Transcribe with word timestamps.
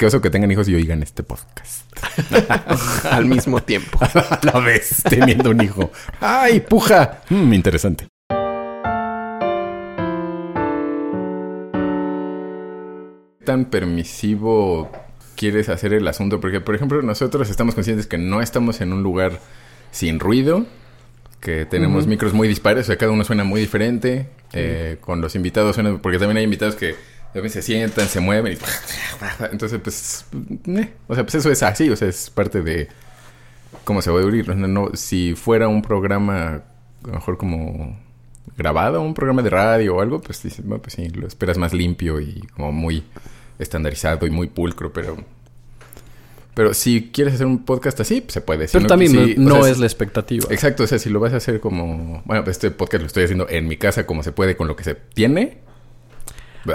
qué 0.00 0.06
oso 0.06 0.22
que 0.22 0.30
tengan 0.30 0.50
hijos 0.50 0.66
y 0.66 0.74
oigan 0.74 1.02
este 1.02 1.22
podcast. 1.22 1.84
Al 3.04 3.26
mismo 3.26 3.62
tiempo. 3.62 3.98
A 4.02 4.40
la 4.42 4.58
vez, 4.58 5.02
teniendo 5.06 5.50
un 5.50 5.62
hijo. 5.62 5.92
¡Ay, 6.20 6.60
puja! 6.60 7.20
Mm, 7.28 7.52
interesante. 7.52 8.06
tan 13.44 13.64
permisivo 13.64 14.90
quieres 15.36 15.68
hacer 15.68 15.92
el 15.92 16.06
asunto? 16.08 16.40
Porque, 16.40 16.60
por 16.60 16.74
ejemplo, 16.74 17.02
nosotros 17.02 17.50
estamos 17.50 17.74
conscientes 17.74 18.06
que 18.06 18.16
no 18.16 18.40
estamos 18.40 18.80
en 18.80 18.92
un 18.92 19.02
lugar 19.02 19.40
sin 19.90 20.20
ruido, 20.20 20.66
que 21.40 21.66
tenemos 21.66 22.06
micros 22.06 22.32
muy 22.32 22.48
dispares, 22.48 22.84
o 22.84 22.86
sea, 22.86 22.96
cada 22.96 23.12
uno 23.12 23.24
suena 23.24 23.44
muy 23.44 23.60
diferente. 23.60 24.28
Eh, 24.52 24.96
con 25.00 25.20
los 25.20 25.34
invitados 25.34 25.74
suena, 25.74 25.98
porque 26.00 26.18
también 26.18 26.38
hay 26.38 26.44
invitados 26.44 26.74
que 26.74 26.94
veces 27.34 27.52
se 27.52 27.62
sientan, 27.62 28.08
se 28.08 28.20
mueven 28.20 28.54
y... 28.54 28.58
Entonces, 29.52 29.80
pues, 29.82 30.24
eh, 30.66 30.92
o 31.06 31.14
sea, 31.14 31.24
pues 31.24 31.36
eso 31.36 31.50
es 31.50 31.62
así, 31.62 31.88
o 31.90 31.96
sea, 31.96 32.08
es 32.08 32.30
parte 32.30 32.62
de 32.62 32.88
cómo 33.84 34.02
se 34.02 34.10
va 34.10 34.20
a 34.20 34.24
oír. 34.24 34.48
No, 34.54 34.66
no, 34.66 34.90
si 34.94 35.34
fuera 35.34 35.68
un 35.68 35.82
programa, 35.82 36.62
a 37.04 37.06
lo 37.06 37.12
mejor 37.14 37.36
como 37.38 37.98
grabado, 38.56 39.00
un 39.00 39.14
programa 39.14 39.42
de 39.42 39.50
radio 39.50 39.96
o 39.96 40.00
algo, 40.00 40.20
pues 40.20 40.42
dices, 40.42 40.64
bueno, 40.64 40.82
pues 40.82 40.94
sí, 40.94 41.08
lo 41.10 41.26
esperas 41.26 41.56
más 41.56 41.72
limpio 41.72 42.20
y 42.20 42.40
como 42.56 42.72
muy 42.72 43.04
estandarizado 43.58 44.26
y 44.26 44.30
muy 44.30 44.48
pulcro, 44.48 44.92
pero... 44.92 45.16
Pero 46.52 46.74
si 46.74 47.10
quieres 47.12 47.34
hacer 47.34 47.46
un 47.46 47.64
podcast 47.64 48.00
así, 48.00 48.20
pues 48.20 48.34
se 48.34 48.40
puede. 48.40 48.66
Si 48.66 48.72
Pero 48.72 48.82
no, 48.82 48.88
también 48.88 49.12
si- 49.12 49.34
no, 49.38 49.54
o 49.54 49.58
no 49.58 49.62
sea, 49.62 49.72
es 49.72 49.78
la 49.78 49.86
expectativa. 49.86 50.46
Exacto, 50.50 50.82
o 50.82 50.86
sea, 50.86 50.98
si 50.98 51.08
lo 51.08 51.20
vas 51.20 51.32
a 51.32 51.36
hacer 51.36 51.60
como... 51.60 52.22
Bueno, 52.26 52.42
pues 52.42 52.56
este 52.56 52.72
podcast 52.72 53.02
lo 53.02 53.06
estoy 53.06 53.22
haciendo 53.24 53.48
en 53.48 53.68
mi 53.68 53.76
casa 53.76 54.04
como 54.04 54.24
se 54.24 54.32
puede, 54.32 54.56
con 54.56 54.66
lo 54.66 54.74
que 54.74 54.82
se 54.82 54.96
tiene. 54.96 55.58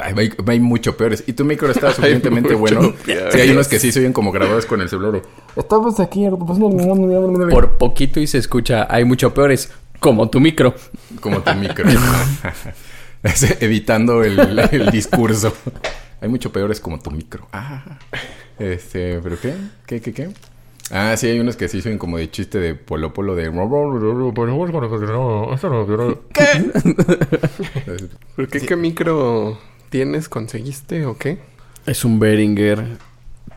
Hay, 0.01 0.13
hay- 0.17 0.33
hay 0.47 0.59
mucho 0.59 0.97
peores. 0.97 1.23
Y 1.27 1.33
tu 1.33 1.45
micro 1.45 1.69
está 1.69 1.91
suficientemente 1.93 2.53
bueno. 2.55 2.93
peores. 3.05 3.33
Sí, 3.33 3.39
hay 3.41 3.49
unos 3.51 3.67
que 3.67 3.79
sí 3.79 3.91
se 3.91 3.99
oyen 3.99 4.13
como 4.13 4.31
grabados 4.31 4.65
con 4.65 4.81
el 4.81 4.89
celular. 4.89 5.21
Estamos 5.55 5.99
aquí... 5.99 6.27
Por 7.49 7.77
poquito 7.77 8.19
y 8.19 8.27
se 8.27 8.37
escucha, 8.39 8.87
hay 8.89 9.05
mucho 9.05 9.33
peores, 9.33 9.71
como 9.99 10.29
tu 10.29 10.39
micro. 10.39 10.73
Como 11.21 11.41
tu 11.41 11.53
micro. 11.55 11.85
Evitando 13.59 14.23
el, 14.23 14.59
el 14.71 14.91
discurso. 14.91 15.53
Hay 16.21 16.29
mucho 16.29 16.51
peores 16.51 16.79
como 16.79 16.99
tu 16.99 17.11
micro. 17.11 17.47
Ah. 17.51 17.83
Este, 18.59 19.19
¿pero 19.21 19.39
qué? 19.39 19.53
¿Qué, 19.85 20.01
qué, 20.01 20.13
qué? 20.13 20.29
Ah, 20.91 21.15
sí, 21.17 21.27
hay 21.27 21.39
unos 21.39 21.55
que 21.55 21.67
sí 21.67 21.81
son 21.81 21.97
como 21.97 22.17
de 22.19 22.29
chiste 22.29 22.59
de 22.59 22.75
polo 22.75 23.11
polo 23.13 23.33
de... 23.35 23.49
¿Por 28.35 28.47
qué, 28.49 28.59
qué 28.61 28.75
micro 28.75 29.57
tienes? 29.95 30.27
¿Conseguiste 30.27 31.05
o 31.05 31.17
qué? 31.17 31.37
Es 31.85 32.03
un 32.03 32.19
Behringer, 32.19 32.83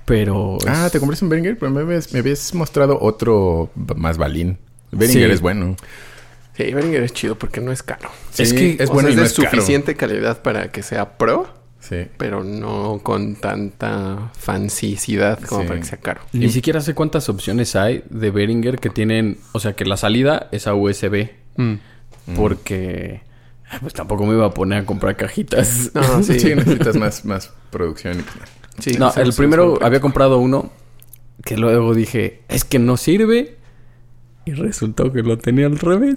pero... 0.05 0.59
Ah, 0.69 0.85
es- 0.87 0.93
¿te 0.93 1.01
compraste 1.01 1.25
un 1.25 1.31
Behringer? 1.31 1.59
Pero 1.59 1.73
me 1.73 1.81
habías, 1.81 2.13
me 2.13 2.21
habías 2.21 2.55
mostrado 2.55 2.99
otro 3.01 3.71
más 3.97 4.19
balín. 4.19 4.59
Behringer 4.93 5.29
Sí. 5.31 5.35
es 5.35 5.41
bueno. 5.41 5.75
Sí, 6.57 6.73
Behringer 6.73 7.03
es 7.03 7.13
chido 7.13 7.37
porque 7.37 7.61
no 7.61 7.73
es 7.73 7.83
caro. 7.83 8.09
Es 8.37 8.53
que- 8.53 8.77
es 8.79 8.89
O 8.89 8.93
bueno 8.93 9.09
sea, 9.09 9.15
y 9.15 9.17
no 9.17 9.23
de 9.23 9.27
es 9.29 9.35
caro. 9.35 9.51
suficiente 9.51 9.97
calidad 9.97 10.41
para 10.43 10.71
que 10.71 10.83
sea 10.85 11.19
pro, 11.19 11.49
Sí. 11.81 12.07
pero 12.19 12.45
no 12.45 13.01
con 13.03 13.35
tanta 13.37 14.31
fancicidad 14.39 15.41
como 15.43 15.63
Sí. 15.63 15.67
para 15.69 15.81
que 15.81 15.87
sea 15.87 15.99
caro. 15.99 16.21
Ni 16.33 16.51
siquiera 16.51 16.81
sé 16.81 16.95
cuántas 16.95 17.29
opciones 17.29 17.75
hay 17.75 18.05
de 18.11 18.31
Behringer 18.31 18.79
que 18.79 18.91
tienen... 18.91 19.39
O 19.53 19.59
sea, 19.61 19.73
que 19.75 19.85
la 19.85 19.97
salida 19.97 20.49
es 20.53 20.67
a 20.69 20.75
USB. 20.75 21.31
Mm. 21.57 21.75
Porque... 22.37 23.23
Pues 23.81 23.93
tampoco 23.93 24.25
me 24.27 24.35
iba 24.35 24.47
a 24.47 24.51
poner 24.55 24.81
a 24.83 24.87
comprar 24.87 25.17
cajitas. 25.17 25.91
No, 25.95 26.23
sí. 26.23 26.39
Sí, 26.41 26.55
necesitas 26.55 26.97
más, 26.97 27.25
más 27.25 27.53
producción. 27.71 28.21
y 28.79 28.83
Sí, 28.83 28.93
no, 28.99 29.13
el 29.15 29.33
primero 29.33 29.79
había 29.83 30.01
comprado 30.01 30.39
uno 30.39 30.73
que 31.45 31.57
luego 31.57 31.95
dije, 31.95 32.43
es 32.49 32.65
que 32.65 32.79
no 32.79 32.97
sirve. 32.97 33.57
Y 34.47 34.53
resultó 34.53 35.13
que 35.13 35.23
lo 35.23 35.37
tenía 35.37 35.67
al 35.67 35.79
revés. 35.79 36.17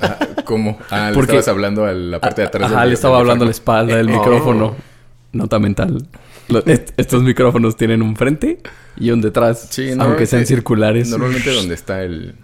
Ah, 0.00 0.18
¿Cómo? 0.44 0.78
Ah, 0.90 1.08
le 1.10 1.14
Porque- 1.14 1.32
estabas 1.36 1.48
hablando 1.48 1.84
a 1.84 1.92
la 1.92 2.18
parte 2.20 2.40
de 2.42 2.46
atrás. 2.48 2.70
Ajá, 2.72 2.80
del- 2.80 2.88
le 2.90 2.94
estaba 2.94 3.18
hablando 3.18 3.44
a 3.44 3.46
la 3.46 3.50
espalda 3.50 3.96
del 3.96 4.08
Oh. 4.08 4.12
micrófono. 4.18 4.76
Nota 5.32 5.58
mental. 5.58 6.08
Est- 6.66 6.90
estos 6.96 7.22
micrófonos 7.22 7.76
tienen 7.76 8.00
un 8.02 8.16
frente 8.16 8.60
y 8.96 9.10
un 9.10 9.20
detrás. 9.20 9.68
Sí, 9.70 9.94
no, 9.94 10.04
aunque 10.04 10.24
sean 10.26 10.46
circulares. 10.46 11.08
Normalmente 11.10 11.52
donde 11.52 11.74
está 11.74 12.02
el, 12.02 12.34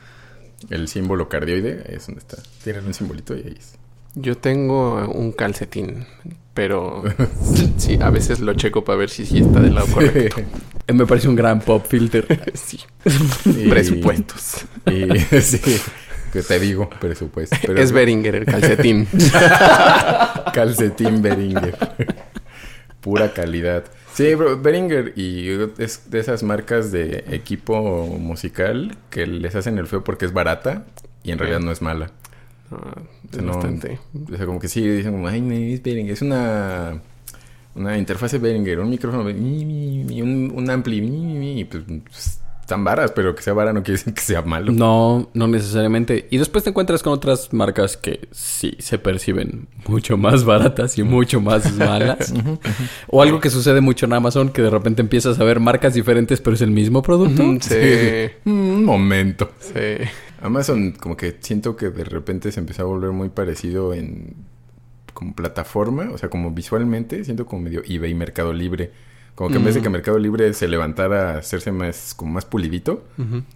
el 0.70 0.86
símbolo 0.88 1.28
cardioide, 1.28 1.82
ahí 1.88 1.94
es 1.96 2.06
donde 2.06 2.20
está. 2.20 2.36
Tienen 2.62 2.84
un 2.86 2.92
simbolito 2.94 3.34
y 3.34 3.38
ahí 3.40 3.56
es. 3.58 3.74
Yo 4.18 4.36
tengo 4.38 5.08
un 5.10 5.30
calcetín, 5.32 6.06
pero 6.54 7.04
sí, 7.76 7.98
a 8.00 8.08
veces 8.10 8.40
lo 8.40 8.54
checo 8.54 8.82
para 8.82 8.96
ver 8.98 9.10
si 9.10 9.26
sí 9.26 9.38
está 9.40 9.60
del 9.60 9.74
lado 9.74 9.86
correcto. 9.88 10.40
Eh, 10.86 10.92
Me 10.94 11.04
parece 11.06 11.28
un 11.28 11.36
gran 11.36 11.60
pop 11.60 11.84
filter. 11.86 12.50
sí. 12.54 12.80
Y- 13.44 13.68
Presupuestos. 13.68 14.64
Y, 14.90 15.18
sí, 15.40 15.60
que 16.32 16.42
te 16.42 16.58
digo, 16.58 16.88
presupuesto. 17.00 17.56
Pero 17.60 17.78
es 17.80 17.92
Beringer 17.92 18.34
el 18.36 18.44
calcetín. 18.46 19.06
Calcetín 20.52 21.20
Beringer. 21.22 21.76
Pura 23.00 23.32
calidad. 23.32 23.84
Sí, 24.14 24.34
Beringer 24.34 25.12
y 25.16 25.50
es 25.78 26.10
de 26.10 26.20
esas 26.20 26.42
marcas 26.42 26.90
de 26.90 27.24
equipo 27.30 28.06
musical 28.06 28.96
que 29.10 29.26
les 29.26 29.54
hacen 29.54 29.76
el 29.78 29.86
feo 29.86 30.02
porque 30.02 30.24
es 30.24 30.32
barata 30.32 30.86
y 31.22 31.32
en 31.32 31.38
realidad 31.38 31.60
no 31.60 31.70
es 31.70 31.82
mala. 31.82 32.10
Ah, 32.70 33.00
es 33.32 33.42
no- 33.42 33.52
bastante. 33.54 33.98
O 34.32 34.36
sea, 34.36 34.46
como 34.46 34.58
que 34.58 34.68
sí, 34.68 34.86
dicen 34.86 35.12
como, 35.12 35.28
ay, 35.28 35.40
no, 35.40 35.52
es 35.54 35.82
Behringer. 35.82 36.12
Es 36.12 36.22
una, 36.22 37.00
una 37.74 37.98
interfase 37.98 38.38
Behringer, 38.38 38.80
un 38.80 38.90
micrófono, 38.90 39.24
mi, 39.24 39.34
mi, 39.34 40.04
mi, 40.04 40.22
un, 40.22 40.52
un 40.54 40.70
ampli, 40.70 41.00
mi, 41.00 41.10
mi, 41.10 41.34
mi, 41.38 41.60
y 41.60 41.64
pues, 41.64 41.84
pues, 42.04 42.40
están 42.60 42.82
varas, 42.82 43.12
pero 43.12 43.32
que 43.36 43.42
sea 43.44 43.52
vara 43.52 43.72
no 43.72 43.84
quiere 43.84 43.98
decir 43.98 44.12
que 44.12 44.20
sea 44.22 44.42
malo. 44.42 44.72
No, 44.72 45.28
no 45.34 45.46
necesariamente. 45.46 46.26
Y 46.30 46.38
después 46.38 46.64
te 46.64 46.70
encuentras 46.70 47.00
con 47.00 47.12
otras 47.12 47.52
marcas 47.52 47.96
que 47.96 48.26
sí 48.32 48.74
se 48.80 48.98
perciben 48.98 49.68
mucho 49.86 50.16
más 50.16 50.42
baratas 50.44 50.98
y 50.98 51.04
mucho 51.04 51.40
más 51.40 51.72
malas. 51.76 52.34
o 53.06 53.22
algo 53.22 53.38
que 53.38 53.50
sucede 53.50 53.80
mucho 53.80 54.06
en 54.06 54.14
Amazon, 54.14 54.48
que 54.48 54.62
de 54.62 54.70
repente 54.70 55.00
empiezas 55.00 55.38
a 55.38 55.44
ver 55.44 55.60
marcas 55.60 55.94
diferentes, 55.94 56.40
pero 56.40 56.54
es 56.56 56.60
el 56.62 56.72
mismo 56.72 57.02
producto. 57.02 57.44
Sí, 57.60 58.30
Un 58.50 58.84
momento. 58.84 59.52
sí. 59.60 59.72
Amazon, 60.46 60.92
como 60.92 61.16
que 61.16 61.36
siento 61.40 61.76
que 61.76 61.90
de 61.90 62.04
repente 62.04 62.52
se 62.52 62.60
empezó 62.60 62.82
a 62.82 62.86
volver 62.86 63.10
muy 63.12 63.28
parecido 63.28 63.94
en 63.94 64.34
como 65.12 65.34
plataforma, 65.34 66.10
o 66.12 66.18
sea, 66.18 66.28
como 66.28 66.50
visualmente, 66.50 67.24
siento 67.24 67.46
como 67.46 67.62
medio 67.62 67.82
eBay 67.86 68.14
Mercado 68.14 68.52
Libre. 68.52 68.92
Como 69.34 69.50
que 69.50 69.56
en 69.56 69.64
vez 69.64 69.74
de 69.74 69.82
que 69.82 69.90
Mercado 69.90 70.18
Libre 70.18 70.54
se 70.54 70.66
levantara 70.66 71.34
a 71.34 71.38
hacerse 71.38 71.70
más, 71.70 72.14
como 72.14 72.32
más 72.32 72.46
pulidito, 72.46 73.04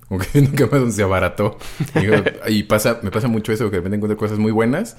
como 0.08 0.20
que 0.20 0.26
siento 0.32 0.52
que 0.52 0.64
Amazon 0.64 0.92
se 0.92 1.02
abarató. 1.02 1.58
Y, 1.94 2.00
digo, 2.00 2.16
y 2.48 2.64
pasa, 2.64 3.00
me 3.02 3.10
pasa 3.10 3.28
mucho 3.28 3.52
eso, 3.52 3.64
que 3.70 3.76
de 3.76 3.78
repente 3.78 3.96
encuentro 3.96 4.18
cosas 4.18 4.38
muy 4.38 4.52
buenas 4.52 4.96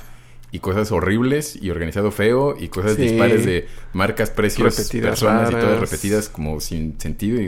y 0.52 0.60
cosas 0.60 0.92
horribles 0.92 1.56
y 1.56 1.70
organizado 1.70 2.12
feo 2.12 2.56
y 2.60 2.68
cosas 2.70 2.96
Sí. 2.96 3.04
dispares 3.04 3.46
de 3.46 3.68
marcas, 3.94 4.32
precios, 4.32 4.76
Repetidas 4.76 5.10
personas 5.10 5.52
y 5.52 5.54
todas 5.54 5.80
repetidas 5.80 6.30
como 6.30 6.60
sin 6.60 7.00
sentido. 7.00 7.40
Y, 7.40 7.48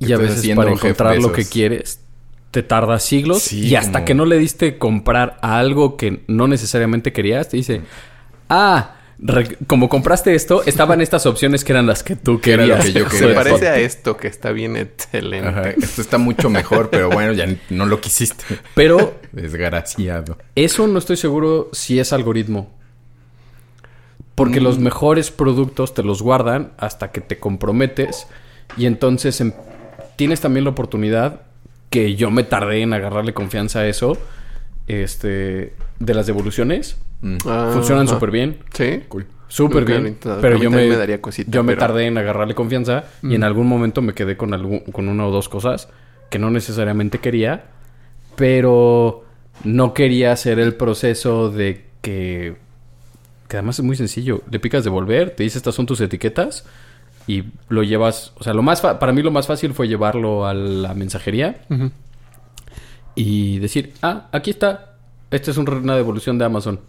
¿qué 0.00 0.06
Y 0.08 0.12
a 0.12 0.18
veces 0.18 0.54
para 0.54 0.72
encontrar 0.72 1.18
lo 1.18 1.32
que 1.32 1.44
quieres 1.44 2.00
te 2.52 2.62
tarda 2.62 3.00
siglos 3.00 3.42
Sí, 3.42 3.66
y 3.66 3.74
hasta 3.74 3.92
como- 3.94 4.04
que 4.04 4.14
no 4.14 4.24
le 4.26 4.38
diste 4.38 4.78
comprar 4.78 5.38
a 5.42 5.58
algo 5.58 5.96
que 5.96 6.22
no 6.28 6.46
necesariamente 6.46 7.12
querías, 7.12 7.48
te 7.48 7.56
dice, 7.56 7.80
ah, 8.48 8.96
como 9.68 9.88
compraste 9.88 10.34
esto, 10.34 10.62
estaban 10.66 11.00
estas 11.00 11.26
opciones 11.26 11.64
que 11.64 11.72
eran 11.72 11.86
las 11.86 12.02
que 12.02 12.14
tú 12.16 12.40
Que 12.40 12.52
era 12.52 12.66
lo 12.66 12.76
querías. 12.76 12.86
que 12.92 12.98
yo 13.00 13.08
Se 13.10 13.18
quería. 13.20 13.34
parece 13.34 13.68
a 13.68 13.78
esto 13.78 14.16
que 14.16 14.26
está 14.28 14.52
bien 14.52 14.76
excelente. 14.76 15.48
Ajá, 15.48 15.70
esto 15.70 16.00
está 16.02 16.18
mucho 16.18 16.50
mejor, 16.50 16.90
pero 16.90 17.08
bueno, 17.08 17.32
ya 17.32 17.46
no 17.70 17.86
lo 17.86 18.00
quisiste. 18.00 18.44
Pero 18.74 19.14
Desgraciado. 19.32 20.36
eso 20.54 20.86
no 20.86 20.98
estoy 20.98 21.16
seguro 21.16 21.70
si 21.72 21.98
es 22.00 22.12
algoritmo. 22.12 22.70
Porque 24.34 24.60
los 24.60 24.78
Mm. 24.78 24.82
mejores 24.82 25.30
productos 25.30 25.94
te 25.94 26.02
los 26.02 26.22
guardan 26.22 26.72
hasta 26.78 27.12
que 27.12 27.20
te 27.20 27.38
comprometes 27.38 28.26
y 28.76 28.86
entonces 28.86 29.40
em- 29.40 29.52
tienes 30.16 30.40
también 30.40 30.64
la 30.64 30.70
oportunidad 30.70 31.42
que 31.92 32.16
yo 32.16 32.30
me 32.32 32.42
tardé 32.42 32.80
en 32.82 32.92
agarrarle 32.94 33.32
confianza 33.34 33.80
a 33.80 33.86
eso, 33.86 34.18
este, 34.88 35.74
de 36.00 36.14
las 36.14 36.26
devoluciones. 36.26 36.96
Mm. 37.20 37.36
Ah, 37.46 37.70
Funcionan 37.72 38.08
súper 38.08 38.30
bien. 38.32 38.56
Sí. 38.72 39.02
Cool. 39.08 39.26
Súper 39.46 39.84
bien. 39.84 39.98
intentado. 40.00 40.40
Pero 40.40 40.56
yo 40.56 40.70
me, 40.70 40.88
me 40.88 40.96
daría 40.96 41.20
cosita, 41.20 41.50
yo 41.50 41.62
me 41.62 41.74
pero- 41.74 41.86
tardé 41.86 42.06
en 42.06 42.16
agarrarle 42.16 42.54
confianza 42.54 43.04
y 43.22 43.34
en 43.34 43.44
algún 43.44 43.66
momento 43.68 44.00
me 44.00 44.14
quedé 44.14 44.36
con, 44.38 44.54
algún, 44.54 44.80
con 44.80 45.08
una 45.08 45.26
o 45.26 45.30
dos 45.30 45.48
cosas 45.50 45.88
que 46.30 46.38
no 46.38 46.50
necesariamente 46.50 47.18
quería, 47.18 47.64
pero 48.36 49.24
no 49.64 49.92
quería 49.92 50.32
hacer 50.32 50.58
el 50.58 50.74
proceso 50.74 51.50
de 51.50 51.84
que, 52.00 52.56
que 53.48 53.56
además 53.58 53.78
es 53.78 53.84
muy 53.84 53.96
sencillo. 53.96 54.40
Le 54.50 54.58
picas 54.58 54.84
devolver, 54.84 55.30
te 55.36 55.42
dice 55.42 55.58
estas 55.58 55.74
son 55.74 55.84
tus 55.84 56.00
etiquetas 56.00 56.64
y 57.26 57.44
lo 57.68 57.82
llevas, 57.82 58.32
o 58.38 58.42
sea, 58.44 58.52
lo 58.54 58.62
más 58.62 58.80
fa- 58.80 58.98
para 58.98 59.12
mí 59.12 59.22
lo 59.22 59.30
más 59.30 59.46
fácil 59.46 59.74
fue 59.74 59.88
llevarlo 59.88 60.46
a 60.46 60.54
la 60.54 60.94
mensajería 60.94 61.62
y 63.14 63.58
decir, 63.58 63.92
ah, 64.02 64.28
aquí 64.32 64.50
está, 64.50 64.96
esta 65.30 65.50
es 65.50 65.56
un- 65.56 65.68
una 65.68 65.96
devolución 65.96 66.38
de 66.38 66.44
Amazon. 66.44 66.80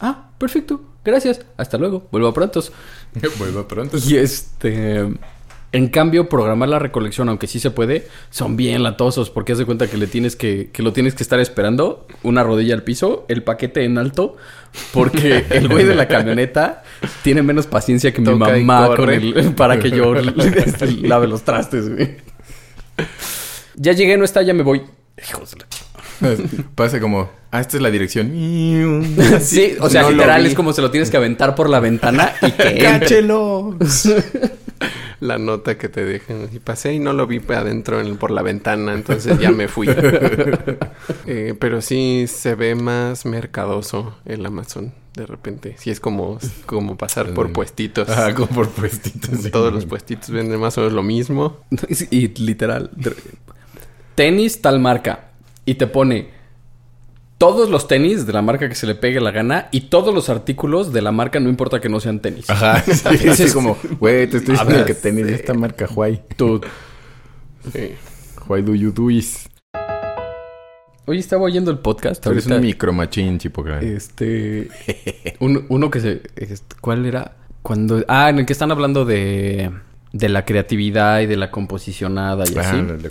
Ah, 0.00 0.28
perfecto, 0.38 0.80
gracias, 1.04 1.44
hasta 1.56 1.78
luego, 1.78 2.06
vuelvo 2.10 2.28
a 2.28 2.34
prontos. 2.34 2.72
Vuelvo 3.38 3.66
pronto. 3.66 3.98
Y 4.06 4.16
este. 4.16 5.12
En 5.72 5.86
cambio, 5.88 6.28
programar 6.28 6.68
la 6.68 6.80
recolección, 6.80 7.28
aunque 7.28 7.46
sí 7.46 7.60
se 7.60 7.70
puede, 7.70 8.08
son 8.30 8.56
bien 8.56 8.82
latosos 8.82 9.30
porque 9.30 9.52
haz 9.52 9.58
de 9.58 9.66
cuenta 9.66 9.86
que 9.86 9.96
le 9.96 10.08
tienes 10.08 10.34
que, 10.34 10.70
que 10.72 10.82
lo 10.82 10.92
tienes 10.92 11.14
que 11.14 11.22
estar 11.22 11.38
esperando, 11.38 12.08
una 12.24 12.42
rodilla 12.42 12.74
al 12.74 12.82
piso, 12.82 13.24
el 13.28 13.44
paquete 13.44 13.84
en 13.84 13.96
alto, 13.96 14.36
porque 14.92 15.44
el 15.50 15.68
güey 15.68 15.84
de 15.84 15.94
la 15.94 16.08
camioneta 16.08 16.82
tiene 17.22 17.42
menos 17.42 17.68
paciencia 17.68 18.12
que 18.12 18.20
mi 18.20 18.26
Toca 18.26 18.56
mamá 18.56 18.88
con 18.88 18.96
corre. 18.96 19.16
el, 19.16 19.54
para 19.56 19.78
que 19.78 19.90
yo 19.90 20.12
lave 21.02 21.28
los 21.28 21.42
trastes, 21.42 21.88
güey. 21.88 22.16
Ya 23.76 23.92
llegué, 23.92 24.16
no 24.16 24.24
está, 24.24 24.42
ya 24.42 24.52
me 24.54 24.64
voy. 24.64 24.82
Hijos 25.28 25.54
Pasa 26.74 27.00
como, 27.00 27.30
ah, 27.50 27.60
esta 27.60 27.76
es 27.76 27.82
la 27.82 27.90
dirección. 27.90 28.30
Sí, 29.40 29.76
o 29.80 29.88
sea, 29.88 30.02
No 30.02 30.10
literal 30.10 30.44
es 30.44 30.54
como 30.54 30.72
se 30.72 30.82
lo 30.82 30.90
tienes 30.90 31.10
que 31.10 31.16
aventar 31.16 31.54
por 31.54 31.70
la 31.70 31.80
ventana 31.80 32.34
y 32.42 32.50
que. 32.50 32.78
¡Cáchelo! 32.78 33.76
La 35.20 35.36
nota 35.38 35.76
que 35.78 35.88
te 35.88 36.04
dejan. 36.04 36.48
Y 36.52 36.58
pasé 36.60 36.94
y 36.94 36.98
no 36.98 37.12
lo 37.12 37.26
vi 37.26 37.40
adentro 37.54 38.00
en- 38.00 38.16
por 38.16 38.30
la 38.30 38.42
ventana, 38.42 38.94
entonces 38.94 39.38
ya 39.38 39.50
me 39.50 39.68
fui. 39.68 39.86
Eh, 41.26 41.54
pero 41.58 41.80
sí 41.80 42.26
se 42.28 42.54
ve 42.54 42.74
más 42.74 43.24
mercadoso 43.26 44.16
el 44.24 44.44
Amazon 44.46 44.92
de 45.14 45.26
repente. 45.26 45.74
Sí 45.78 45.90
es 45.90 46.00
como, 46.00 46.38
como 46.66 46.96
pasar 46.96 47.32
por 47.34 47.48
Mm. 47.48 47.52
puestitos. 47.52 48.08
Ah, 48.08 48.32
como 48.34 48.48
por 48.48 48.68
puestitos. 48.70 49.40
sí. 49.40 49.50
Todos 49.50 49.72
los 49.72 49.86
puestitos 49.86 50.30
venden 50.30 50.58
más 50.60 50.76
o 50.78 50.80
menos 50.82 50.94
lo 50.94 51.02
mismo. 51.02 51.58
Y 52.10 52.28
literal. 52.42 52.90
Tenis 54.14 54.60
tal 54.62 54.80
marca. 54.80 55.30
Y 55.64 55.74
te 55.74 55.86
pone 55.86 56.30
todos 57.40 57.70
los 57.70 57.88
tenis 57.88 58.26
de 58.26 58.34
la 58.34 58.42
marca 58.42 58.68
que 58.68 58.74
se 58.74 58.86
le 58.86 58.94
pegue 58.94 59.18
la 59.18 59.30
gana 59.30 59.68
y 59.72 59.88
todos 59.88 60.14
los 60.14 60.28
artículos 60.28 60.92
de 60.92 61.00
la 61.00 61.10
marca, 61.10 61.40
no 61.40 61.48
importa 61.48 61.80
que 61.80 61.88
no 61.88 61.98
sean 61.98 62.20
tenis. 62.20 62.50
Ajá, 62.50 62.82
sí, 62.82 63.28
así 63.30 63.50
como, 63.50 63.78
güey, 63.98 64.28
te 64.28 64.36
estoy 64.36 64.52
diciendo 64.56 64.76
ver, 64.76 64.84
que 64.84 64.92
tenés 64.94 65.26
esta 65.28 65.54
marca, 65.54 65.88
Huay. 65.92 66.22
Tú- 66.36 66.60
Sí. 67.72 67.92
Why 68.46 68.60
do 68.62 68.74
you 68.74 68.90
do 68.92 69.08
this? 69.08 69.48
Oye, 71.06 71.18
estaba 71.18 71.42
oyendo 71.42 71.70
el 71.70 71.78
podcast. 71.78 72.24
Eres 72.26 72.44
ahorita. 72.44 72.56
un 72.56 72.60
micromachín, 72.60 73.38
grande. 73.64 73.96
Este. 73.96 74.68
un- 75.40 75.64
uno 75.70 75.90
que 75.90 76.00
se. 76.00 76.20
¿Cuál 76.82 77.06
era? 77.06 77.36
Cuando. 77.62 78.04
Ah, 78.06 78.28
en 78.30 78.38
el 78.40 78.46
que 78.46 78.52
están 78.52 78.70
hablando 78.70 79.04
de. 79.06 79.70
De 80.12 80.28
la 80.28 80.44
creatividad 80.44 81.20
y 81.20 81.26
de 81.26 81.36
la 81.36 81.50
composicionada 81.50 82.44
y 82.50 82.56
Ah, 82.58 82.60
así. 82.60 82.76
la- 82.82 82.96
la 82.96 83.08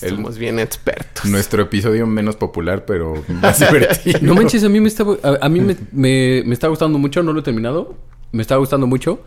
computación. 0.00 0.10
El- 0.10 0.16
Somos 0.16 0.38
bien 0.38 0.58
expertos. 0.58 1.24
nuestro 1.26 1.62
episodio 1.62 2.06
menos 2.06 2.36
popular, 2.36 2.84
pero 2.84 3.22
más 3.28 3.58
divertido. 3.70 4.18
No 4.22 4.34
manches, 4.34 4.62
a 4.64 4.68
mí 4.68 4.80
me 4.80 4.88
está, 4.88 5.04
a, 5.22 5.38
a 5.46 5.48
mí 5.48 5.60
me, 5.60 5.76
me, 5.92 6.42
me 6.46 6.52
está 6.54 6.68
gustando 6.68 6.98
mucho, 6.98 7.22
no 7.22 7.32
lo 7.32 7.40
he 7.40 7.42
terminado. 7.42 7.94
Me 8.32 8.42
está 8.42 8.56
gustando 8.56 8.86
mucho, 8.86 9.20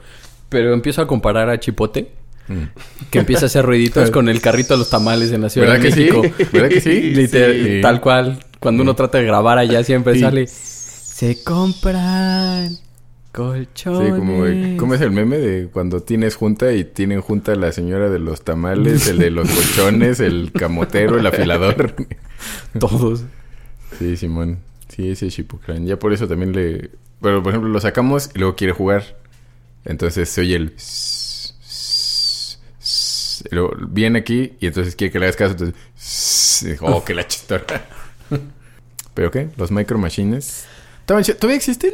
pero 0.50 0.74
empiezo 0.74 1.02
a 1.02 1.08
comparar 1.08 1.50
a 1.50 1.60
Chipote, 1.60 2.12
Mm. 2.50 2.64
que 3.12 3.20
empieza 3.20 3.46
a 3.46 3.48
hacer 3.48 3.64
ruiditos 3.64 4.10
con 4.12 4.28
el 4.28 4.42
carrito 4.42 4.74
de 4.74 4.80
los 4.80 4.90
tamales 4.90 5.32
en 5.32 5.42
la 5.42 5.50
Ciudad 5.50 5.68
¿Verdad 5.68 5.84
de 5.84 5.90
que 5.90 5.96
sí? 5.96 6.02
México. 6.18 6.48
¿Verdad 6.52 6.70
que 6.70 6.82
sí? 6.82 7.02
Literal, 7.16 7.54
Sí. 7.64 7.80
Tal 7.84 8.02
cual. 8.02 8.40
Cuando 8.60 8.82
uno 8.82 8.96
trata 8.96 9.20
de 9.20 9.26
grabar 9.26 9.60
allá 9.60 9.84
siempre 9.84 10.16
Sí. 10.16 10.22
sale. 10.22 10.48
Se 10.48 11.44
compran 11.44 12.76
colchones. 13.32 14.08
Sí, 14.14 14.20
como, 14.20 14.44
¿cómo 14.78 14.94
es 14.96 15.02
el 15.02 15.12
meme 15.12 15.38
de 15.38 15.68
cuando 15.68 16.02
tienes 16.02 16.36
junta 16.36 16.74
y 16.74 16.84
tienen 16.84 17.22
junta 17.22 17.56
la 17.56 17.72
señora 17.72 18.10
de 18.10 18.20
los 18.20 18.42
tamales, 18.44 19.08
el 19.08 19.18
de 19.20 19.30
los 19.32 19.50
colchones, 19.50 20.20
el 20.20 20.52
camotero, 20.52 21.18
el 21.18 21.26
afilador? 21.28 21.96
Todos. 22.80 23.24
Sí, 23.98 24.18
Simón. 24.18 24.60
Sí, 24.88 25.10
ese 25.12 25.28
es 25.28 25.34
Shippuden. 25.34 25.86
Ya 25.86 25.98
por 25.98 26.14
eso 26.14 26.28
también 26.28 26.52
le... 26.54 26.92
Pero, 27.22 27.44
por 27.44 27.52
ejemplo, 27.52 27.70
lo 27.70 27.80
sacamos 27.80 28.30
y 28.34 28.40
luego 28.40 28.56
quiere 28.56 28.74
jugar. 28.74 29.18
Entonces 29.86 30.30
se 30.30 30.42
oye 30.42 30.56
el... 30.56 30.74
viene 33.90 34.20
aquí 34.20 34.54
y 34.60 34.68
entonces 34.68 34.96
quiere 34.96 35.12
que 35.12 35.20
le 35.20 35.26
hagas 35.26 35.36
caso. 35.36 35.52
Entonces... 35.52 36.78
Oh, 36.82 37.04
que 37.04 37.14
la 37.14 37.28
chistora. 37.28 37.86
¿Pero 39.14 39.32
qué? 39.32 39.50
¿Los 39.58 39.72
Micro 39.72 39.98
Machines? 39.98 40.66
¿Estaban 41.02 41.24
chi- 41.24 41.34
¿Todavía 41.34 41.58
existen? 41.58 41.94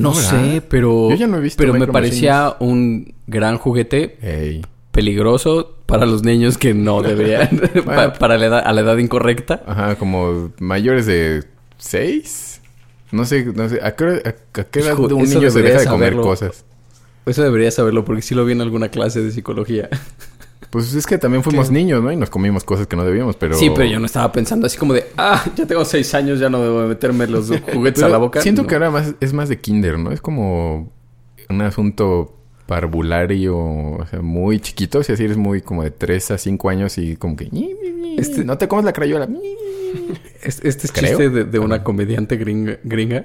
No, 0.00 0.12
¿verdad? 0.14 0.30
sé, 0.30 0.62
pero. 0.62 1.10
Yo 1.10 1.16
ya 1.16 1.26
no 1.26 1.38
he 1.38 1.40
visto 1.40 1.60
Pero 1.62 1.74
me 1.74 1.86
parecía 1.86 2.56
un 2.60 3.14
gran 3.26 3.58
juguete 3.58 4.18
Ey. 4.22 4.62
peligroso 4.92 5.74
para 5.86 6.06
los 6.06 6.22
niños 6.24 6.58
que 6.58 6.74
no 6.74 7.02
deberían. 7.02 7.48
pa- 7.84 8.12
para 8.12 8.38
la 8.38 8.46
edad, 8.46 8.62
a 8.64 8.72
la 8.72 8.80
edad 8.82 8.96
incorrecta. 8.98 9.62
Ajá, 9.66 9.96
como 9.96 10.52
mayores 10.60 11.06
de 11.06 11.44
seis. 11.78 12.60
No 13.12 13.24
sé, 13.24 13.44
no 13.54 13.68
sé. 13.68 13.78
¿A 13.82 13.94
qué, 13.94 14.04
hora- 14.04 14.22
a- 14.24 14.60
a 14.60 14.64
qué 14.64 14.80
edad 14.80 14.92
Hijo, 14.94 15.08
de 15.08 15.14
un 15.14 15.22
niño 15.28 15.50
se 15.50 15.62
deja 15.62 15.80
de 15.80 15.86
comer 15.86 16.10
saberlo. 16.10 16.22
cosas? 16.22 16.64
Eso 17.24 17.42
debería 17.42 17.70
saberlo 17.70 18.04
porque 18.04 18.22
sí 18.22 18.34
lo 18.34 18.44
vi 18.44 18.52
en 18.52 18.60
alguna 18.60 18.88
clase 18.88 19.20
de 19.20 19.30
psicología. 19.32 19.88
Pues 20.70 20.94
es 20.94 21.06
que 21.06 21.16
también 21.18 21.42
fuimos 21.42 21.70
niños, 21.70 22.02
¿no? 22.02 22.10
Y 22.12 22.16
nos 22.16 22.28
comimos 22.30 22.64
cosas 22.64 22.86
que 22.86 22.96
no 22.96 23.04
debíamos, 23.04 23.36
pero... 23.36 23.54
Sí, 23.56 23.70
pero 23.74 23.86
yo 23.88 23.98
no 24.00 24.06
estaba 24.06 24.30
pensando 24.32 24.66
así 24.66 24.76
como 24.78 24.94
de, 24.94 25.06
ah, 25.16 25.44
ya 25.54 25.66
tengo 25.66 25.84
seis 25.84 26.12
años, 26.14 26.38
ya 26.40 26.48
no 26.50 26.60
debo 26.62 26.82
de 26.82 26.88
meterme 26.88 27.26
los 27.26 27.50
juguetes 27.72 28.02
a 28.02 28.08
la 28.08 28.18
boca. 28.18 28.40
Siento 28.40 28.62
No. 28.62 28.68
que 28.68 28.74
ahora 28.74 28.90
más, 28.90 29.14
es 29.20 29.32
más 29.32 29.48
de 29.48 29.58
kinder, 29.60 29.98
¿no? 29.98 30.10
Es 30.12 30.20
como 30.20 30.92
un 31.48 31.60
asunto 31.62 32.34
parvulario, 32.66 33.56
o 33.56 34.06
sea, 34.10 34.20
muy 34.22 34.58
chiquito. 34.60 35.02
Si 35.02 35.12
así 35.12 35.24
eres 35.24 35.36
muy 35.36 35.62
como 35.62 35.82
de 35.84 35.90
3 35.92 36.32
a 36.32 36.38
5 36.38 36.68
años 36.68 36.98
y 36.98 37.16
como 37.16 37.36
que... 37.36 37.48
Este- 38.18 38.44
No 38.44 38.58
te 38.58 38.66
comas 38.68 38.84
la 38.84 38.92
crayola. 38.92 39.28
Este, 40.42 40.68
este 40.68 40.86
es 40.86 40.92
Creo. 40.92 41.08
chiste 41.08 41.30
de, 41.30 41.44
de 41.44 41.58
una 41.58 41.82
comediante 41.82 42.36
gringa, 42.36 42.78
gringa 42.84 43.24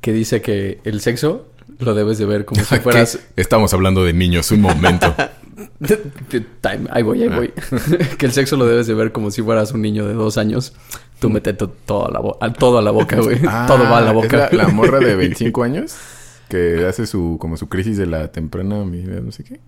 que 0.00 0.12
dice 0.12 0.40
que 0.40 0.78
el 0.84 1.00
sexo 1.00 1.48
lo 1.78 1.94
debes 1.94 2.18
de 2.18 2.24
ver 2.24 2.44
como 2.44 2.62
si 2.62 2.68
¿Qué? 2.76 2.80
fueras... 2.80 3.18
Estamos 3.36 3.74
hablando 3.74 4.04
de 4.04 4.12
niños, 4.12 4.50
un 4.52 4.60
momento. 4.62 5.14
Time. 6.60 6.88
Ahí 6.90 7.02
voy, 7.02 7.22
ahí 7.22 7.28
Ah. 7.30 7.36
voy. 7.36 7.52
que 8.18 8.26
el 8.26 8.32
sexo 8.32 8.56
lo 8.56 8.66
debes 8.66 8.86
de 8.86 8.94
ver 8.94 9.12
como 9.12 9.30
si 9.30 9.42
fueras 9.42 9.72
un 9.72 9.82
niño 9.82 10.06
de 10.06 10.14
dos 10.14 10.38
años. 10.38 10.72
Tú 11.18 11.30
mete 11.30 11.52
to- 11.52 11.68
todo 11.86 12.08
a 12.08 12.10
la, 12.46 12.52
todo 12.52 12.78
a 12.78 12.82
la 12.82 12.90
boca, 12.90 13.20
güey. 13.20 13.38
Ah, 13.48 13.64
todo 13.68 13.84
va 13.84 13.98
a 13.98 14.00
la 14.00 14.08
¿es 14.10 14.14
boca. 14.14 14.48
la, 14.52 14.64
la 14.64 14.68
morra 14.68 14.98
de 14.98 15.14
25 15.14 15.62
años 15.62 15.94
que 16.48 16.84
hace 16.86 17.06
su 17.06 17.38
como 17.40 17.56
su 17.56 17.68
crisis 17.68 17.96
de 17.96 18.06
la 18.06 18.30
temprana 18.30 18.84
no 18.84 19.32
sé 19.32 19.44
qué. 19.44 19.60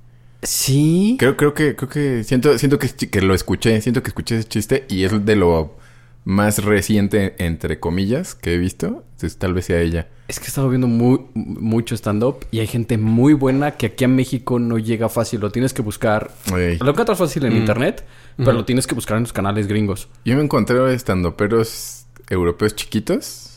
Sí. 0.42 1.16
Creo, 1.18 1.36
creo 1.36 1.54
que, 1.54 1.74
creo 1.74 1.88
que 1.88 2.22
siento, 2.24 2.58
siento 2.58 2.78
que, 2.78 2.88
que 2.88 3.22
lo 3.22 3.34
escuché, 3.34 3.80
siento 3.80 4.02
que 4.02 4.08
escuché 4.08 4.36
ese 4.38 4.48
chiste 4.48 4.84
y 4.88 5.04
es 5.04 5.24
de 5.24 5.36
lo 5.36 5.76
más 6.24 6.64
reciente, 6.64 7.34
entre 7.38 7.78
comillas, 7.80 8.34
que 8.34 8.54
he 8.54 8.58
visto. 8.58 9.04
Entonces 9.12 9.36
tal 9.38 9.54
vez 9.54 9.66
sea 9.66 9.80
ella. 9.80 10.08
Es 10.26 10.38
que 10.40 10.46
he 10.46 10.48
estado 10.48 10.68
viendo 10.70 10.86
muy, 10.86 11.20
mucho 11.34 11.94
stand-up 11.94 12.46
y 12.50 12.60
hay 12.60 12.66
gente 12.66 12.96
muy 12.96 13.34
buena 13.34 13.72
que 13.72 13.86
aquí 13.86 14.04
en 14.04 14.16
México 14.16 14.58
no 14.58 14.78
llega 14.78 15.08
fácil. 15.10 15.40
Lo 15.40 15.50
tienes 15.50 15.74
que 15.74 15.82
buscar. 15.82 16.30
Ey. 16.56 16.78
Lo 16.78 16.90
encuentras 16.90 17.18
fácil 17.18 17.44
en 17.44 17.52
Mm. 17.52 17.56
internet, 17.58 18.04
pero 18.38 18.52
lo 18.52 18.64
tienes 18.64 18.86
que 18.86 18.94
buscar 18.94 19.18
en 19.18 19.24
los 19.24 19.32
canales 19.34 19.66
gringos. 19.66 20.08
Yo 20.24 20.34
me 20.36 20.42
encontré 20.42 20.94
estando 20.94 21.36
peros 21.36 22.06
europeos 22.30 22.74
chiquitos. 22.74 23.50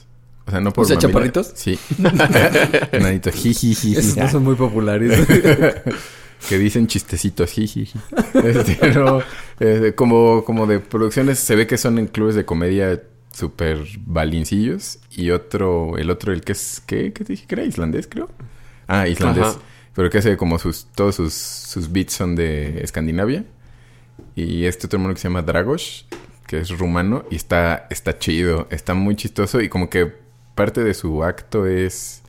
O 0.46 0.52
sea, 0.52 0.60
no 0.62 0.72
por 0.74 0.84
O 0.84 0.88
sea. 0.88 0.98
¿chaparritos? 0.98 1.52
Sí. 1.56 1.80
Nadito. 3.00 3.30
Esos 3.30 4.18
no 4.18 4.30
son 4.30 4.44
muy 4.44 4.56
populares. 4.56 5.26
que 6.50 6.58
dicen 6.58 6.88
chistecitos, 6.88 7.52
jijiji. 7.52 7.98
Este, 8.34 8.92
no, 8.94 9.22
eh, 9.60 9.94
como, 9.96 10.44
como 10.46 10.68
de 10.68 10.80
producciones, 10.80 11.40
se 11.40 11.56
ve 11.56 11.68
que 11.68 11.78
son 11.78 11.98
en 12.00 12.08
clubes 12.08 12.36
de 12.36 12.46
comedia 12.46 13.02
súper 13.32 13.86
balincillos. 14.06 15.00
Y 15.12 15.32
otro, 15.32 15.98
el 15.98 16.10
otro, 16.10 16.34
el 16.34 16.42
que 16.42 16.54
es, 16.54 16.82
¿qué? 16.86 17.14
¿Qué 17.14 17.24
te 17.24 17.34
dije 17.34 17.46
que 17.48 17.56
era? 17.56 17.64
¿Islandés, 17.64 18.08
creo? 18.08 18.30
Ah, 18.88 19.08
islandés. 19.08 19.46
Ajá. 19.46 19.60
Pero 19.94 20.10
que 20.10 20.20
hace 20.20 20.38
como 20.38 20.60
sus, 20.60 20.86
todos 20.94 21.16
sus, 21.16 21.34
sus 21.34 21.92
beats 21.92 22.14
son 22.14 22.36
de 22.36 22.82
Escandinavia. 22.84 23.46
Y 24.36 24.66
este 24.66 24.86
otro 24.86 24.98
hermano 24.98 25.16
que 25.16 25.22
se 25.22 25.28
llama 25.28 25.42
Dragos, 25.42 26.08
que 26.46 26.60
es 26.60 26.70
rumano, 26.78 27.26
y 27.32 27.36
está, 27.36 27.88
está 27.90 28.20
chido, 28.20 28.68
está 28.70 28.94
muy 28.94 29.16
chistoso. 29.16 29.60
Y 29.62 29.70
como 29.70 29.90
que 29.90 30.14
parte 30.54 30.84
de 30.84 30.94
su 30.94 31.24
acto 31.24 31.66
es 31.66 32.22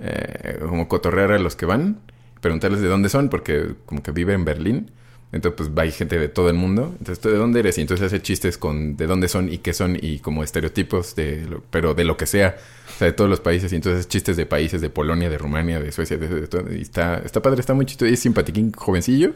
eh, 0.00 0.58
como 0.60 0.88
cotorrear 0.88 1.32
a 1.32 1.38
los 1.38 1.56
que 1.56 1.64
van, 1.64 2.00
preguntarles 2.40 2.82
de 2.82 2.88
dónde 2.88 3.08
son, 3.08 3.30
porque 3.30 3.74
como 3.86 4.02
que 4.02 4.10
vive 4.10 4.34
en 4.34 4.44
Berlín. 4.44 4.90
Entonces, 5.34 5.68
pues 5.68 5.70
hay 5.84 5.90
gente 5.92 6.18
de 6.18 6.28
todo 6.28 6.48
el 6.48 6.54
mundo. 6.54 6.94
Entonces, 6.98 7.20
¿tú 7.20 7.28
de 7.28 7.36
dónde 7.36 7.58
eres? 7.60 7.76
Y 7.78 7.80
entonces 7.80 8.06
hace 8.06 8.22
chistes 8.22 8.56
con 8.56 8.96
de 8.96 9.06
dónde 9.06 9.28
son 9.28 9.52
y 9.52 9.58
qué 9.58 9.72
son 9.72 9.98
y 10.00 10.20
como 10.20 10.44
estereotipos 10.44 11.16
de 11.16 11.44
lo- 11.50 11.62
pero 11.70 11.92
de 11.94 12.04
lo 12.04 12.16
que 12.16 12.26
sea. 12.26 12.56
O 12.94 12.98
sea, 12.98 13.06
de 13.08 13.12
todos 13.12 13.28
los 13.28 13.40
países. 13.40 13.72
Y 13.72 13.76
entonces 13.76 14.06
chistes 14.08 14.36
de 14.36 14.46
países, 14.46 14.80
de 14.80 14.90
Polonia, 14.90 15.28
de 15.28 15.36
Rumania, 15.36 15.80
de 15.80 15.90
Suecia, 15.92 16.16
de, 16.16 16.28
de 16.28 16.46
todo. 16.46 16.72
Y 16.72 16.80
está, 16.82 17.18
está 17.24 17.42
padre, 17.42 17.60
está 17.60 17.74
muy 17.74 17.84
chistoso. 17.84 18.08
Y 18.08 18.14
es 18.14 18.20
simpatiquín, 18.20 18.72
jovencillo. 18.72 19.32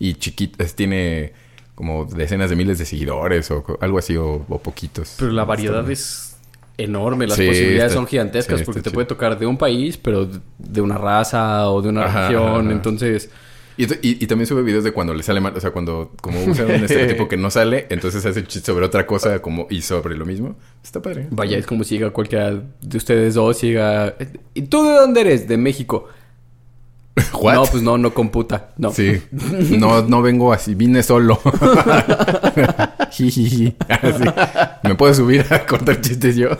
Y 0.00 0.14
chiquito, 0.14 0.62
es- 0.64 0.74
tiene 0.74 1.32
como 1.76 2.06
decenas 2.06 2.50
de 2.50 2.56
miles 2.56 2.78
de 2.78 2.84
seguidores 2.86 3.50
o 3.50 3.64
algo 3.80 3.98
así 3.98 4.16
o, 4.16 4.44
o 4.48 4.58
poquitos. 4.58 5.14
pero 5.18 5.30
la 5.30 5.44
variedad 5.44 5.80
Está- 5.80 5.92
es 5.92 6.36
enorme. 6.78 7.26
Las 7.26 7.36
Sí, 7.36 7.46
posibilidades 7.46 7.92
está- 7.92 7.94
son 8.00 8.06
gigantescas 8.06 8.58
sí, 8.60 8.64
porque 8.66 8.82
te 8.82 8.90
puede 8.90 9.06
tocar 9.06 9.38
de 9.38 9.46
un 9.46 9.56
país, 9.58 9.96
pero 9.96 10.28
de 10.58 10.80
una 10.80 10.98
raza 10.98 11.70
o 11.70 11.80
de 11.82 11.88
una 11.90 12.04
Ajá, 12.06 12.28
región. 12.28 12.66
ajá. 12.66 12.72
Entonces, 12.72 13.30
Y, 13.76 13.84
y, 13.84 14.24
y 14.24 14.26
también 14.26 14.46
sube 14.46 14.62
videos 14.62 14.84
de 14.84 14.92
cuando 14.92 15.14
le 15.14 15.22
sale 15.22 15.40
mal, 15.40 15.54
o 15.56 15.60
sea, 15.60 15.70
cuando 15.70 16.12
como 16.20 16.42
usa 16.44 16.64
un 16.64 16.70
estereotipo 16.84 17.28
que 17.28 17.36
no 17.36 17.50
sale, 17.50 17.86
entonces 17.90 18.24
hace 18.24 18.44
chiste 18.44 18.72
sobre 18.72 18.86
otra 18.86 19.06
cosa 19.06 19.40
como 19.40 19.66
y 19.70 19.82
sobre 19.82 20.16
lo 20.16 20.24
mismo. 20.24 20.56
Está 20.82 21.02
padre. 21.02 21.26
vaya, 21.30 21.58
es 21.58 21.66
como 21.66 21.84
si 21.84 21.96
llega 21.96 22.10
cualquiera 22.10 22.62
de 22.80 22.96
ustedes 22.96 23.34
dos 23.34 23.60
llega... 23.60 24.16
¿Y 24.54 24.62
tú 24.62 24.84
de 24.84 24.94
dónde 24.94 25.20
eres? 25.20 25.48
De 25.48 25.56
México. 25.56 26.08
¿What? 27.40 27.54
No, 27.54 27.64
pues 27.64 27.82
no, 27.82 27.96
no 27.98 28.12
computa. 28.14 28.70
No. 28.76 28.92
Sí. 28.92 29.22
No, 29.78 30.02
no 30.02 30.22
vengo 30.22 30.52
así, 30.52 30.74
vine 30.74 31.02
solo. 31.02 31.40
Así. 33.00 33.74
¿Me 34.84 34.94
puedo 34.94 35.14
subir 35.14 35.44
a 35.50 35.64
contar 35.66 36.00
chistes 36.00 36.36
yo? 36.36 36.50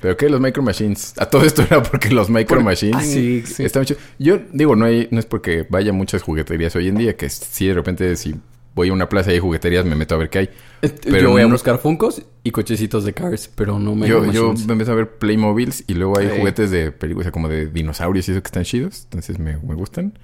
Pero 0.00 0.16
qué, 0.16 0.28
los 0.28 0.40
Micro 0.40 0.62
Machines. 0.62 1.14
A 1.18 1.26
todo 1.26 1.44
esto 1.44 1.62
era 1.62 1.82
porque 1.82 2.10
los 2.10 2.28
Micro 2.30 2.56
Por- 2.56 2.64
Machines 2.64 2.96
Ah, 2.98 3.02
sí, 3.04 3.42
sí. 3.46 3.64
están. 3.64 3.84
Yo 4.18 4.38
digo, 4.52 4.76
no 4.76 4.84
hay, 4.84 5.08
no 5.10 5.18
es 5.18 5.26
porque 5.26 5.66
vaya 5.68 5.92
muchas 5.92 6.22
jugueterías 6.22 6.74
hoy 6.76 6.88
en 6.88 6.96
día, 6.96 7.16
que 7.16 7.28
sí 7.30 7.66
de 7.66 7.74
repente 7.74 8.16
si 8.16 8.34
voy 8.74 8.88
a 8.88 8.92
una 8.92 9.08
plaza 9.08 9.30
y 9.30 9.34
hay 9.34 9.40
jugueterías 9.40 9.84
me 9.84 9.94
meto 9.96 10.14
a 10.14 10.18
ver 10.18 10.30
qué 10.30 10.38
hay. 10.38 10.50
Pero 10.80 11.18
yo 11.18 11.30
voy 11.30 11.42
a 11.42 11.46
no- 11.46 11.52
buscar 11.52 11.78
Funcos 11.78 12.22
y 12.44 12.50
cochecitos 12.52 13.04
de 13.04 13.12
Cars, 13.12 13.50
pero 13.54 13.78
no 13.78 13.94
me 13.94 14.06
Yo, 14.08 14.24
yo 14.32 14.54
me 14.66 14.72
empiezo 14.72 14.92
a 14.92 14.94
ver 14.94 15.18
Playmobiles 15.18 15.84
y 15.86 15.94
luego 15.94 16.18
hay 16.18 16.28
juguetes 16.38 16.70
de 16.70 16.90
películas, 16.92 17.24
o 17.24 17.26
sea, 17.26 17.32
como 17.32 17.48
de 17.48 17.66
dinosaurios 17.66 18.28
y 18.28 18.32
eso 18.32 18.42
que 18.42 18.46
están 18.48 18.64
chidos. 18.64 19.04
Entonces 19.04 19.38
me, 19.38 19.56
me 19.58 19.74
gustan. 19.74 20.18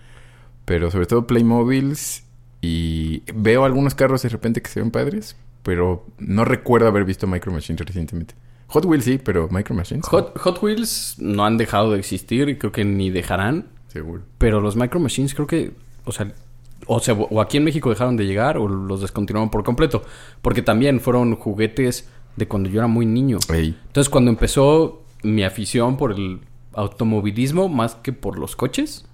Pero 0.64 0.90
sobre 0.90 1.06
todo 1.06 1.26
Playmobiles 1.26 2.24
y 2.60 3.22
veo 3.34 3.64
algunos 3.64 3.94
carros 3.94 4.22
de 4.22 4.28
repente 4.28 4.62
que 4.62 4.68
se 4.70 4.80
ven 4.80 4.90
padres, 4.90 5.36
pero 5.62 6.06
no 6.18 6.44
recuerdo 6.44 6.88
haber 6.88 7.04
visto 7.04 7.26
Micro 7.26 7.52
Machines 7.52 7.80
recientemente. 7.84 8.34
Hot 8.68 8.84
Wheels 8.84 9.04
sí, 9.04 9.20
pero 9.22 9.48
Micro 9.50 9.74
Machines. 9.76 10.04
no. 10.04 10.08
Hot, 10.10 10.38
Hot 10.38 10.62
Wheels 10.62 11.16
no 11.18 11.44
han 11.44 11.56
dejado 11.56 11.92
de 11.92 11.98
existir 12.00 12.48
y 12.48 12.56
creo 12.56 12.72
que 12.72 12.84
ni 12.84 13.10
dejarán. 13.10 13.66
Seguro. 13.88 14.22
Pero 14.38 14.60
los 14.60 14.74
Micro 14.76 14.98
Machines 14.98 15.34
creo 15.34 15.46
que, 15.46 15.72
o 16.04 16.10
sea, 16.12 16.32
o 16.86 17.00
sea, 17.00 17.14
o 17.14 17.40
aquí 17.40 17.56
en 17.56 17.64
México 17.64 17.90
dejaron 17.90 18.16
de 18.16 18.24
llegar 18.26 18.58
o 18.58 18.68
los 18.68 19.00
descontinuaron 19.00 19.50
por 19.50 19.64
completo. 19.64 20.02
Porque 20.42 20.62
también 20.62 21.00
fueron 21.00 21.34
juguetes 21.36 22.08
de 22.36 22.46
cuando 22.48 22.68
yo 22.68 22.80
era 22.80 22.86
muy 22.86 23.06
niño. 23.06 23.38
Ey. 23.52 23.76
Entonces, 23.86 24.08
cuando 24.10 24.30
empezó 24.30 25.02
mi 25.22 25.42
afición 25.44 25.96
por 25.96 26.12
el 26.12 26.40
automovilismo, 26.74 27.68
más 27.68 27.94
que 27.96 28.12
por 28.12 28.38
los 28.38 28.54
coches, 28.56 29.04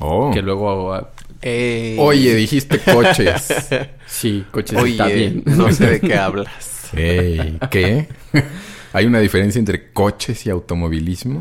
Oh. 0.00 0.30
que 0.32 0.40
luego, 0.42 0.94
ah, 0.94 1.10
Ey. 1.42 1.96
Oye, 1.98 2.34
dijiste 2.34 2.78
coches. 2.78 3.52
sí, 4.06 4.44
coches 4.50 4.78
Oye, 4.80 4.92
está 4.92 5.06
bien. 5.08 5.42
no 5.44 5.70
sé 5.72 5.86
de 5.86 6.00
qué 6.00 6.16
hablas. 6.16 6.88
Ey, 6.94 7.58
¿qué? 7.70 8.08
¿Hay 8.94 9.06
una 9.06 9.18
diferencia 9.20 9.58
entre 9.58 9.92
coches 9.92 10.46
y 10.46 10.50
automovilismo? 10.50 11.40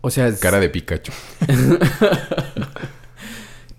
O 0.00 0.10
sea, 0.10 0.28
es- 0.28 0.38
Cara 0.40 0.58
de 0.60 0.68
Pikachu. 0.70 1.12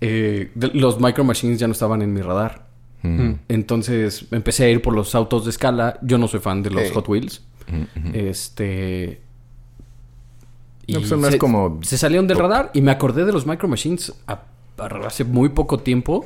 eh, 0.00 0.50
los 0.74 1.00
Micro 1.00 1.24
Machines 1.24 1.58
ya 1.58 1.66
no 1.66 1.72
estaban 1.72 2.02
en 2.02 2.12
mi 2.12 2.20
radar. 2.20 2.66
Mm. 3.02 3.32
Entonces 3.48 4.26
empecé 4.30 4.64
a 4.64 4.68
ir 4.70 4.82
por 4.82 4.94
los 4.94 5.14
autos 5.14 5.44
de 5.44 5.50
escala. 5.50 5.98
Yo 6.02 6.18
no 6.18 6.28
soy 6.28 6.40
fan 6.40 6.62
de 6.62 6.70
los. 6.70 6.90
Hot 6.92 7.08
Wheels. 7.08 7.42
Mm. 7.68 8.10
Este. 8.14 9.20
Y 10.86 10.92
No, 10.94 11.00
pues 11.00 11.10
son 11.10 11.20
más 11.20 11.32
se, 11.32 11.38
como- 11.38 11.80
se 11.82 11.98
salieron 11.98 12.26
del 12.26 12.38
radar 12.38 12.70
y 12.74 12.80
me 12.80 12.90
acordé 12.90 13.24
de 13.24 13.32
los 13.32 13.46
Micro 13.46 13.68
Machines 13.68 14.12
a- 14.26 14.40
a- 14.78 14.86
hace 15.06 15.24
muy 15.24 15.50
poco 15.50 15.78
tiempo. 15.78 16.24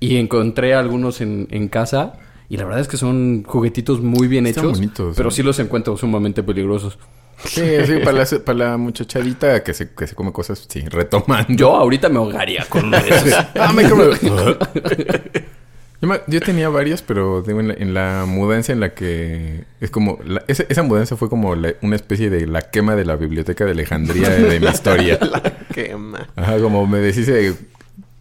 Y 0.00 0.16
encontré 0.16 0.74
algunos 0.74 1.20
en, 1.20 1.46
en 1.50 1.68
casa. 1.68 2.14
Y 2.48 2.56
la 2.58 2.64
verdad 2.64 2.80
es 2.80 2.88
que 2.88 2.96
son 2.98 3.42
juguetitos 3.46 4.00
muy 4.02 4.26
bien 4.28 4.46
Están 4.46 4.64
hechos. 4.66 4.78
bonitos, 4.78 5.16
pero 5.16 5.28
¿no? 5.28 5.30
sí 5.30 5.42
los 5.42 5.58
encuentro 5.60 5.96
sumamente 5.96 6.42
peligrosos. 6.42 6.98
Sí, 7.44 7.62
sí, 7.86 7.94
para 8.04 8.18
la, 8.18 8.26
para 8.44 8.58
la 8.70 8.76
muchachadita 8.76 9.62
que 9.62 9.74
se, 9.74 9.90
que 9.90 10.06
se 10.06 10.14
come 10.14 10.32
cosas, 10.32 10.66
sí, 10.68 10.80
retomando. 10.88 11.46
Yo 11.50 11.74
ahorita 11.76 12.08
me 12.08 12.16
ahogaría 12.18 12.64
con 12.68 12.86
uno 12.86 12.98
de 13.00 13.08
esos. 13.08 13.32
Ah, 13.58 13.72
me 13.74 13.88
como- 13.88 14.04
yo, 16.00 16.08
me- 16.08 16.20
yo 16.26 16.40
tenía 16.40 16.68
varios, 16.68 17.02
pero 17.02 17.42
digo, 17.42 17.60
en, 17.60 17.68
la, 17.68 17.74
en 17.74 17.94
la 17.94 18.24
mudanza 18.26 18.72
en 18.72 18.80
la 18.80 18.94
que... 18.94 19.64
Es 19.80 19.90
como... 19.90 20.18
la- 20.24 20.44
esa, 20.48 20.64
esa 20.68 20.82
mudanza 20.82 21.16
fue 21.16 21.28
como 21.28 21.54
la- 21.54 21.74
una 21.82 21.96
especie 21.96 22.30
de 22.30 22.46
la 22.46 22.62
quema 22.62 22.94
de 22.96 23.04
la 23.04 23.16
biblioteca 23.16 23.64
de 23.64 23.72
Alejandría 23.72 24.28
de, 24.30 24.42
de 24.42 24.60
mi 24.60 24.66
historia. 24.66 25.18
Quema. 25.74 26.28
Ajá, 26.36 26.58
como 26.58 26.86
me 26.86 26.98
deshice 26.98 27.32
de 27.32 27.54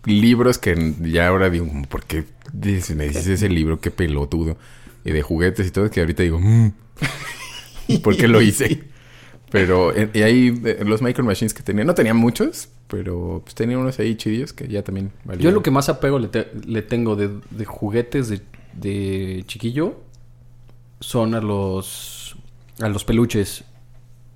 libros 0.05 0.57
que 0.57 0.93
ya 1.01 1.27
ahora 1.27 1.49
digo, 1.49 1.67
¿por 1.89 2.03
qué 2.03 2.25
me 2.53 3.05
deshice 3.05 3.33
ese 3.33 3.49
libro? 3.49 3.79
Qué 3.79 3.89
pelotudo. 3.91 4.57
Y 5.05 5.11
de 5.11 5.21
juguetes 5.21 5.67
y 5.67 5.71
todo, 5.71 5.89
que 5.89 5.99
ahorita 5.99 6.23
digo, 6.23 6.39
"Mm, 6.39 6.71
¿por 8.01 8.15
qué 8.15 8.27
lo 8.29 8.41
hice? 8.41 8.83
Pero 9.53 9.95
eh, 9.95 10.09
y 10.13 10.21
ahí 10.23 10.61
eh, 10.65 10.83
los 10.83 11.01
Micro 11.03 11.23
Machines 11.23 11.53
que 11.53 11.61
tenía, 11.63 11.85
no 11.85 11.93
tenía 11.93 12.15
muchos, 12.15 12.69
pero 12.87 13.41
pues, 13.45 13.53
tenía 13.55 13.77
unos 13.77 13.99
ahí 13.99 14.15
chidillos 14.15 14.51
que 14.51 14.67
ya 14.67 14.83
también 14.83 15.11
valían. 15.23 15.43
Yo 15.43 15.51
lo 15.51 15.61
que 15.61 15.69
más 15.71 15.87
apego 15.89 16.17
le, 16.17 16.27
te- 16.27 16.47
le 16.65 16.81
tengo 16.81 17.15
de, 17.15 17.29
de 17.51 17.63
juguetes 17.65 18.29
de, 18.29 18.41
de 18.73 19.43
chiquillo 19.45 20.01
son 20.99 21.35
a 21.35 21.39
los 21.41 22.35
a 22.81 22.89
los 22.89 23.05
peluches. 23.05 23.63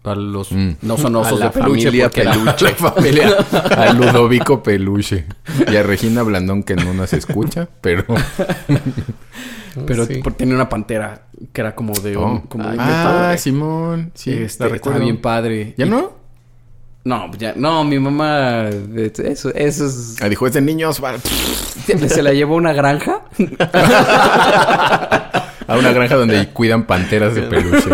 A 0.08 0.16
los 0.16 0.52
Mm. 0.52 0.72
no 0.82 0.98
son 0.98 1.16
A 1.16 1.20
osos 1.20 1.40
la 1.40 1.46
de 1.48 1.52
peluche 1.52 1.86
familia 1.86 2.12
A 2.16 2.64
la 2.64 2.70
familia, 2.76 3.30
a 3.76 3.94
Ludovico 3.94 4.64
Peluche 4.64 5.26
y 5.72 5.76
a 5.76 5.84
Regina 5.84 6.24
Blandón 6.24 6.64
que 6.64 6.76
no 6.76 6.94
nos 6.94 7.14
escucha, 7.14 7.68
pero 7.82 8.06
pero 9.86 10.06
Sí. 10.06 10.16
por- 10.24 10.34
tenía 10.34 10.56
una 10.56 10.70
pantera 10.70 11.24
que 11.54 11.62
era 11.62 11.76
como 11.76 11.94
de 11.94 12.18
un, 12.18 12.24
Oh. 12.24 12.44
como 12.50 12.64
de 12.68 12.74
un 12.76 12.80
ah, 12.80 12.86
metal. 13.28 13.40
Simón, 13.40 14.12
sí, 14.16 14.32
Este, 14.32 14.40
la 14.42 14.46
estaba 14.48 14.72
recuerdo. 14.72 15.00
bien 15.02 15.22
padre. 15.22 15.74
¿Ya 15.78 15.86
Y- 15.86 15.90
no? 15.90 16.16
No, 17.04 17.28
pues 17.30 17.40
ya, 17.40 17.54
no, 17.56 17.84
mi 17.86 18.00
mamá 18.00 18.66
eso 18.68 19.50
eso 19.56 19.80
es 19.88 20.18
Ah, 20.22 20.28
dijo, 20.28 20.46
es 20.46 20.54
de 20.54 20.62
niños, 20.62 21.02
va 21.02 21.14
se 22.10 22.22
la 22.22 22.34
llevó 22.34 22.56
a 22.56 22.58
una 22.58 22.74
granja. 22.74 23.22
a 25.68 25.78
una 25.78 25.92
granja 25.92 26.16
donde 26.16 26.50
cuidan 26.50 26.86
panteras 26.86 27.36
de 27.36 27.44
peluche. 27.44 27.90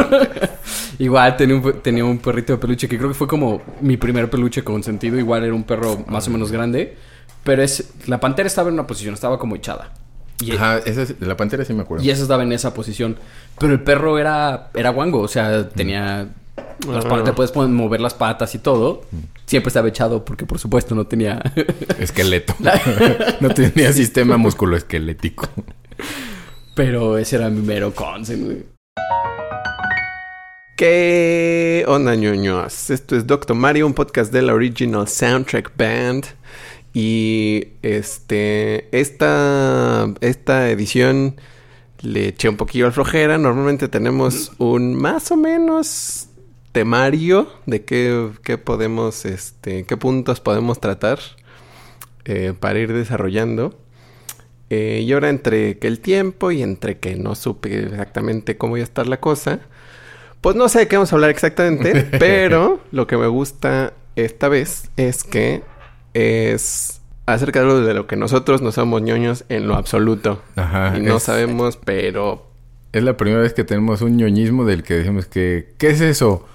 Igual 1.03 1.35
tenía 1.35 1.55
un, 1.55 1.81
tenía 1.81 2.05
un 2.05 2.17
perrito 2.19 2.53
de 2.53 2.59
peluche 2.59 2.87
que 2.87 2.97
creo 2.97 3.09
que 3.09 3.13
fue 3.15 3.27
como 3.27 3.61
mi 3.81 3.97
primer 3.97 4.29
peluche 4.29 4.63
con 4.63 4.81
sentido. 4.83 5.17
Igual 5.17 5.43
era 5.43 5.53
un 5.53 5.63
perro 5.63 6.05
más 6.07 6.27
o 6.27 6.31
menos 6.31 6.51
grande. 6.51 6.95
Pero 7.43 7.61
es 7.61 7.91
la 8.07 8.19
pantera 8.21 8.47
estaba 8.47 8.69
en 8.69 8.75
una 8.75 8.87
posición, 8.87 9.13
estaba 9.13 9.37
como 9.37 9.55
echada. 9.55 9.91
Y, 10.39 10.51
Ajá, 10.55 10.77
esa 10.79 11.01
es, 11.01 11.15
la 11.19 11.35
pantera 11.35 11.65
sí 11.65 11.73
me 11.73 11.81
acuerdo. 11.81 12.03
y 12.05 12.09
esa 12.09 12.21
estaba 12.21 12.43
en 12.43 12.53
esa 12.53 12.73
posición. 12.73 13.17
Pero 13.59 13.73
el 13.73 13.81
perro 13.81 14.17
era, 14.17 14.69
era 14.73 14.91
guango, 14.91 15.19
o 15.19 15.27
sea, 15.27 15.67
tenía... 15.69 16.29
Las 16.87 17.05
patas, 17.05 17.23
te 17.25 17.33
puedes 17.33 17.51
poner- 17.53 17.69
mover 17.73 17.99
las 18.01 18.13
patas 18.13 18.53
y 18.55 18.59
todo. 18.59 19.01
Siempre 19.45 19.69
estaba 19.69 19.87
echado 19.89 20.23
porque, 20.23 20.45
por 20.45 20.59
supuesto, 20.59 20.95
no 20.95 21.05
tenía... 21.05 21.41
Esqueleto. 21.99 22.55
no 23.41 23.49
tenía 23.49 23.91
sistema 23.93 24.37
musculoesquelético. 24.37 25.47
Pero 26.75 27.17
ese 27.17 27.35
era 27.37 27.49
mi 27.49 27.61
mero 27.61 27.93
consen, 27.93 28.45
güey. 28.45 28.72
¿Qué 30.75 31.85
onda, 31.87 32.15
ñoños? 32.15 32.89
Esto 32.89 33.15
es 33.15 33.27
Doctor 33.27 33.55
Mario, 33.55 33.85
un 33.85 33.93
podcast 33.93 34.33
de 34.33 34.41
la 34.41 34.55
Original 34.55 35.07
Soundtrack 35.07 35.77
Band. 35.77 36.25
Y 36.95 37.67
este, 37.83 38.87
esta, 38.97 40.11
esta 40.21 40.71
edición 40.71 41.35
le 42.01 42.29
eché 42.29 42.49
un 42.49 42.57
poquillo 42.57 42.87
al 42.87 42.91
flojera. 42.91 43.37
Normalmente 43.37 43.87
tenemos 43.87 44.51
un 44.57 44.95
más 44.95 45.31
o 45.31 45.37
menos 45.37 46.29
temario 46.71 47.49
de 47.67 47.85
qué, 47.85 48.31
qué 48.43 48.57
podemos, 48.57 49.25
este, 49.25 49.85
qué 49.85 49.95
puntos 49.95 50.39
podemos 50.39 50.79
tratar 50.79 51.19
eh, 52.25 52.55
para 52.59 52.79
ir 52.79 52.93
desarrollando. 52.93 53.77
Eh, 54.71 55.03
y 55.05 55.13
ahora 55.13 55.29
entre 55.29 55.77
que 55.77 55.85
el 55.85 55.99
tiempo 55.99 56.49
y 56.49 56.63
entre 56.63 56.97
que 56.97 57.15
no 57.15 57.35
supe 57.35 57.83
exactamente 57.83 58.57
cómo 58.57 58.75
iba 58.77 58.83
a 58.83 58.87
estar 58.87 59.05
la 59.05 59.19
cosa, 59.19 59.59
pues 60.43 60.57
no 60.57 60.67
sé 60.67 60.79
de 60.79 60.87
qué 60.89 60.97
vamos 60.97 61.13
a 61.13 61.15
hablar 61.15 61.29
exactamente, 61.29 62.05
pero 62.19 62.81
lo 62.91 63.07
que 63.07 63.15
me 63.15 63.27
gusta 63.27 63.93
esta 64.17 64.49
vez 64.49 64.91
es 64.97 65.23
que 65.23 65.63
es 66.13 67.01
acerca 67.25 67.61
de 67.61 67.65
algo 67.65 67.81
de 67.81 67.93
lo 67.93 68.07
que 68.07 68.17
nosotros 68.17 68.61
no 68.61 68.73
somos 68.73 69.01
ñoños 69.01 69.45
en 69.47 69.69
lo 69.69 69.75
absoluto. 69.75 70.41
Ajá. 70.57 70.97
y 70.97 71.01
no 71.01 71.15
es, 71.15 71.23
sabemos, 71.23 71.77
pero 71.77 72.45
es 72.91 73.03
la 73.03 73.15
primera 73.15 73.41
vez 73.41 73.53
que 73.53 73.63
tenemos 73.63 74.01
un 74.01 74.17
ñoñismo 74.17 74.65
del 74.65 74.83
que 74.83 74.95
decimos 74.95 75.27
que... 75.27 75.75
¿Qué 75.77 75.91
es 75.91 76.01
eso? 76.01 76.45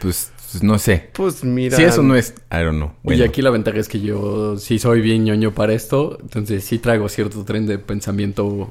Pues, 0.00 0.32
pues, 0.50 0.64
no 0.64 0.80
sé. 0.80 1.10
pues 1.12 1.44
mira. 1.44 1.76
Si 1.76 1.84
eso 1.84 2.02
no 2.02 2.16
es... 2.16 2.34
I 2.50 2.56
don't 2.56 2.78
know. 2.78 2.94
Bueno, 3.04 3.22
Y 3.22 3.26
aquí 3.26 3.42
la 3.42 3.50
ventaja 3.50 3.78
es 3.78 3.88
que 3.88 4.00
yo 4.00 4.58
sí 4.58 4.80
soy 4.80 5.00
bien 5.00 5.24
ñoño 5.24 5.52
para 5.52 5.72
esto. 5.72 6.18
Entonces 6.20 6.64
sí 6.64 6.78
traigo 6.78 7.08
cierto 7.08 7.44
tren 7.44 7.66
de 7.66 7.78
pensamiento. 7.78 8.68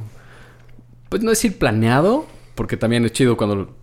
Pues 1.07 1.23
no 1.23 1.29
decir 1.29 1.57
planeado. 1.57 2.25
Porque 2.55 2.75
también 2.75 3.05
es 3.05 3.13
chido 3.13 3.37
cuando 3.37 3.73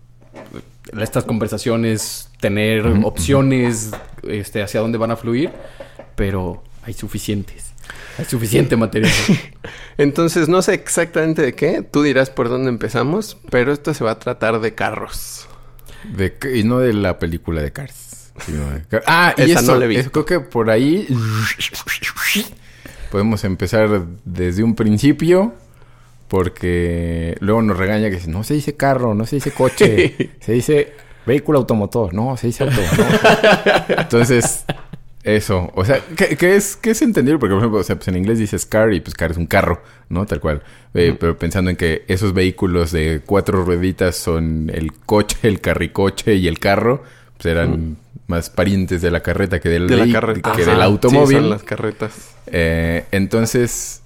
estas 1.01 1.25
conversaciones 1.25 2.29
tener 2.41 2.87
opciones 3.05 3.91
este, 4.29 4.63
hacia 4.63 4.81
dónde 4.81 4.99
van 4.99 5.11
a 5.11 5.17
fluir. 5.17 5.51
Pero 6.17 6.63
hay 6.85 6.93
suficientes. 6.95 7.73
Hay 8.19 8.25
suficiente 8.27 8.77
material. 8.77 9.13
Entonces 9.99 10.49
no 10.49 10.61
sé 10.63 10.75
exactamente 10.75 11.43
de 11.43 11.55
qué. 11.55 11.83
Tú 11.83 12.03
dirás 12.03 12.31
por 12.31 12.49
dónde 12.49 12.69
empezamos, 12.69 13.37
pero 13.51 13.73
esto 13.73 13.95
se 13.95 14.05
va 14.05 14.13
a 14.13 14.19
tratar 14.19 14.61
de 14.61 14.75
carros. 14.75 15.47
de 16.15 16.35
que- 16.37 16.57
y 16.59 16.65
no 16.65 16.79
de 16.81 16.93
la 16.93 17.19
película 17.19 17.63
de 17.63 17.73
Cars. 17.73 18.33
sino 18.45 18.69
de 18.71 18.83
Car- 18.87 19.05
ah, 19.07 19.35
y 19.39 19.43
Esa 19.51 19.61
eso, 19.61 19.73
no 19.75 19.79
la 19.87 19.87
es- 19.95 20.11
creo 20.11 20.25
que 20.25 20.41
por 20.41 20.69
ahí... 20.71 21.07
Podemos 23.11 23.45
empezar 23.45 24.07
desde 24.25 24.63
un 24.63 24.75
principio... 24.75 25.55
Porque 26.33 27.37
luego 27.41 27.61
nos 27.61 27.77
regaña 27.77 28.09
que 28.09 28.15
dice, 28.17 28.31
no 28.31 28.43
se 28.43 28.55
dice 28.55 28.75
carro, 28.75 29.15
no 29.15 29.27
se 29.27 29.37
dice 29.37 29.51
coche, 29.51 30.31
se 30.41 30.53
dice 30.53 30.95
vehículo 31.27 31.59
automotor, 31.59 32.15
no, 32.15 32.39
se 32.39 32.47
dice 32.47 32.65
auto. 32.65 32.77
no". 32.97 33.95
Entonces, 33.99 34.65
Eso, 35.23 35.71
o 35.75 35.85
sea, 35.85 36.01
que, 36.17 36.39
que 36.39 36.57
es, 36.57 36.75
que 36.77 36.93
es 36.93 37.03
entendible, 37.03 37.39
porque 37.39 37.53
por 37.53 37.61
ejemplo, 37.61 37.81
o 37.81 37.83
sea, 37.85 37.97
pues 37.97 38.09
en 38.09 38.17
inglés 38.17 38.39
dices 38.39 38.65
car 38.65 38.95
y 38.95 39.01
pues 39.01 39.15
car 39.15 39.31
es 39.31 39.37
un 39.37 39.47
carro, 39.47 39.83
¿no? 40.09 40.25
Tal 40.25 40.41
cual. 40.41 40.63
Eh, 40.95 41.15
Pero 41.21 41.37
pensando 41.39 41.71
en 41.71 41.77
que 41.77 42.05
esos 42.09 42.33
vehículos 42.33 42.93
de 42.93 43.21
cuatro 43.27 43.63
rueditas 43.63 44.17
son 44.17 44.71
el 44.75 44.95
coche, 44.95 45.37
el 45.43 45.61
carricoche 45.61 46.35
y 46.37 46.49
el 46.49 46.59
carro, 46.59 47.03
pues 47.37 47.45
eran 47.55 47.99
más 48.27 48.49
parientes 48.49 49.03
de 49.03 49.11
la 49.11 49.21
carreta 49.21 49.61
que 49.61 49.69
del, 49.69 49.87
De 49.87 49.99
la 49.99 50.11
carreta. 50.11 50.53
que 50.57 50.63
Ajá, 50.63 50.71
del 50.71 50.81
Sí, 50.81 50.83
automóvil. 50.83 51.37
son 51.41 51.51
las 51.51 51.63
carretas. 51.63 52.31
Eh, 52.47 53.05
entonces, 53.13 54.02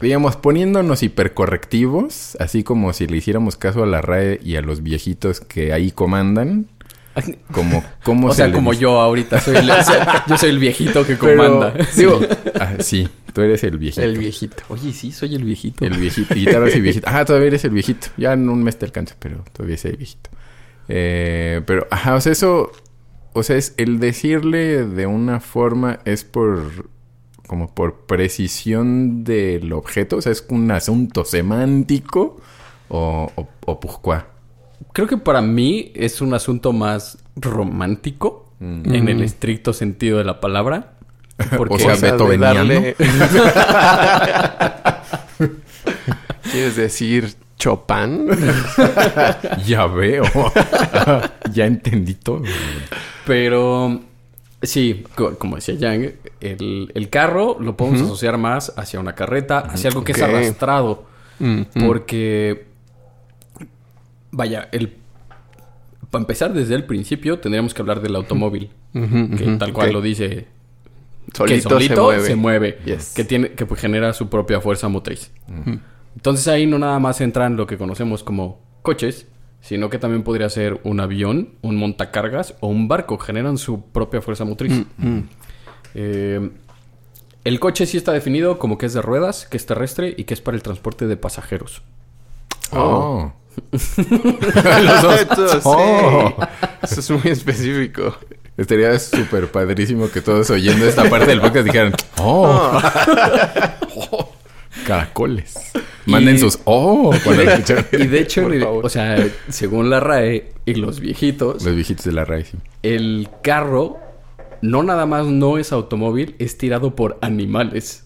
digamos, 0.00 0.36
poniéndonos 0.36 1.02
hipercorrectivos, 1.02 2.36
así 2.40 2.62
como 2.62 2.92
si 2.92 3.06
le 3.06 3.16
hiciéramos 3.16 3.56
caso 3.56 3.82
a 3.82 3.86
la 3.86 4.00
RAE 4.00 4.40
y 4.42 4.56
a 4.56 4.60
los 4.60 4.82
viejitos 4.82 5.40
que 5.40 5.72
ahí 5.72 5.90
comandan, 5.90 6.68
como, 7.50 7.84
como 8.04 8.28
o 8.28 8.30
se 8.30 8.36
sea, 8.44 8.52
como 8.52 8.72
yo 8.72 9.00
ahorita. 9.00 9.40
Soy 9.40 9.56
el, 9.56 9.70
o 9.70 9.82
sea, 9.82 10.24
yo 10.26 10.36
soy 10.36 10.50
el 10.50 10.58
viejito 10.58 11.06
que 11.06 11.16
Pero, 11.16 11.36
comanda. 11.36 11.74
digo, 11.96 12.20
ah, 12.60 12.74
sí, 12.80 13.08
tú 13.32 13.40
eres 13.40 13.64
el 13.64 13.78
viejito. 13.78 14.02
El 14.02 14.18
viejito. 14.18 14.62
Oye, 14.68 14.92
sí, 14.92 15.12
soy 15.12 15.34
el 15.34 15.44
viejito. 15.44 15.84
El 15.84 15.94
viejito. 15.94 16.34
Y 16.34 16.80
viejito. 16.80 17.06
Ah, 17.08 17.24
todavía 17.24 17.48
eres 17.48 17.64
el 17.64 17.70
viejito. 17.70 18.08
Ya 18.16 18.32
en 18.32 18.48
un 18.48 18.62
mes 18.62 18.78
te 18.78 18.84
alcanza, 18.84 19.16
pero 19.18 19.44
todavía 19.52 19.76
el 19.82 19.96
viejito. 19.96 20.30
Eh, 20.88 21.62
pero, 21.66 21.86
ajá, 21.90 22.14
o 22.14 22.20
sea, 22.20 22.32
eso... 22.32 22.72
O 23.32 23.42
sea, 23.42 23.56
es 23.56 23.74
el 23.76 24.00
decirle 24.00 24.86
de 24.86 25.06
una 25.06 25.40
forma 25.40 25.98
es 26.06 26.24
por... 26.24 26.88
Como 27.46 27.72
por 27.74 28.06
precisión 28.06 29.24
del 29.24 29.72
objeto. 29.72 30.16
O 30.16 30.22
sea, 30.22 30.32
es 30.32 30.44
un 30.48 30.70
asunto 30.70 31.24
semántico 31.24 32.40
o... 32.88 33.30
O, 33.36 33.48
o 33.66 33.80
pujcuá. 33.80 34.28
Creo 34.92 35.06
que 35.08 35.16
para 35.16 35.40
mí 35.42 35.90
es 35.94 36.20
un 36.20 36.34
asunto 36.34 36.72
más 36.72 37.18
romántico 37.36 38.42
Mm. 38.58 38.94
en 38.94 39.08
el 39.10 39.22
estricto 39.22 39.74
sentido 39.74 40.16
de 40.16 40.24
la 40.24 40.40
palabra. 40.40 40.94
Porque 41.58 41.74
O 41.74 41.78
sea, 41.78 41.92
O 41.92 41.96
sea, 41.96 42.12
de 42.12 42.16
beethoveniano. 42.16 42.64
darle- 42.64 42.96
¿Quieres 46.50 46.76
decir 46.76 47.34
Chopin? 47.58 48.28
Ya 49.66 49.86
veo. 49.86 50.24
ya 51.52 51.66
entendí 51.66 52.14
todo. 52.14 52.42
Pero 53.26 54.00
sí, 54.62 55.04
co- 55.14 55.38
como 55.38 55.56
decía 55.56 55.74
Yang, 55.74 56.12
el, 56.40 56.90
el 56.94 57.10
carro 57.10 57.56
lo 57.60 57.76
podemos 57.76 58.02
asociar 58.02 58.38
más 58.38 58.72
hacia 58.76 59.00
una 59.00 59.14
carreta, 59.14 59.58
hacia 59.60 59.90
algo 59.90 60.04
que 60.04 60.12
es 60.12 60.22
arrastrado. 60.22 61.04
Mm, 61.38 61.62
Porque, 61.86 62.66
vaya, 64.30 64.68
el 64.72 64.94
para 66.10 66.22
empezar 66.22 66.52
desde 66.54 66.74
el 66.74 66.84
principio 66.84 67.38
tendríamos 67.40 67.74
que 67.74 67.82
hablar 67.82 68.00
del 68.00 68.14
automóvil, 68.16 68.70
que 68.92 69.56
tal 69.58 69.72
cual 69.72 69.92
lo 69.92 70.00
dice, 70.00 70.46
Solito, 71.34 71.68
que 71.68 71.74
solito 71.74 72.20
se 72.20 72.36
mueve. 72.36 72.78
Yes. 72.84 73.12
que 73.14 73.24
tiene 73.24 73.50
que 73.52 73.66
pues, 73.66 73.80
genera 73.80 74.12
su 74.12 74.28
propia 74.28 74.60
fuerza 74.60 74.88
motriz. 74.88 75.30
Entonces 76.14 76.48
ahí 76.48 76.66
no 76.66 76.78
nada 76.78 76.98
más 77.00 77.20
entran 77.20 77.56
lo 77.56 77.66
que 77.66 77.76
conocemos 77.76 78.22
como 78.22 78.60
coches, 78.82 79.26
sino 79.66 79.90
que 79.90 79.98
también 79.98 80.22
podría 80.22 80.48
ser 80.48 80.80
un 80.84 81.00
avión, 81.00 81.50
un 81.62 81.76
montacargas 81.76 82.54
o 82.60 82.68
un 82.68 82.86
barco, 82.88 83.18
generan 83.18 83.58
su 83.58 83.82
propia 83.82 84.22
fuerza 84.22 84.44
motriz. 84.44 84.72
Mm, 84.96 85.18
Eh, 85.94 86.50
el 87.44 87.58
coche 87.60 87.86
sí 87.86 87.96
está 87.96 88.12
definido 88.12 88.58
como 88.58 88.76
que 88.78 88.86
es 88.86 88.92
de 88.94 89.00
ruedas, 89.02 89.46
que 89.46 89.56
es 89.56 89.66
terrestre 89.66 90.14
y 90.16 90.24
que 90.24 90.34
es 90.34 90.40
para 90.40 90.56
el 90.56 90.62
transporte 90.62 91.06
de 91.06 91.16
pasajeros. 91.16 91.82
Oh. 92.72 93.32
Los 93.72 95.02
dos. 95.02 95.20
Eso, 95.54 95.60
Oh. 95.64 96.34
sí. 96.38 96.46
Eso 96.82 97.00
es 97.00 97.10
muy 97.24 97.32
específico. 97.32 98.16
Estaría 98.56 98.98
súper 98.98 99.50
padrísimo 99.50 100.10
que 100.10 100.20
todos 100.20 100.50
oyendo 100.50 100.86
esta 100.86 101.08
parte 101.08 101.26
del 101.26 101.40
podcast 101.40 101.64
dijeran, 101.66 101.92
oh, 102.18 102.78
Oh. 104.10 104.28
caracoles. 104.86 105.72
Manden 106.06 106.36
Y- 106.36 106.38
sus, 106.38 106.58
oh, 106.64 107.12
cuando. 107.24 107.42
Y 107.92 108.06
de 108.06 108.20
hecho, 108.20 108.46
el- 108.50 108.62
o 108.64 108.88
sea, 108.88 109.26
según 109.48 109.90
la 109.90 110.00
RAE 110.00 110.52
y 110.64 110.74
los 110.74 111.00
viejitos, 111.00 111.64
Los 111.64 111.74
viejitos 111.74 112.04
de 112.04 112.12
la 112.12 112.24
raíz. 112.24 112.48
sí. 112.52 112.58
el 112.82 113.28
carro 113.42 113.98
no 114.62 114.82
nada 114.82 115.04
más 115.06 115.26
no 115.26 115.58
es 115.58 115.72
automóvil, 115.72 116.34
es 116.38 116.56
tirado 116.58 116.94
por 116.94 117.18
animales. 117.20 118.04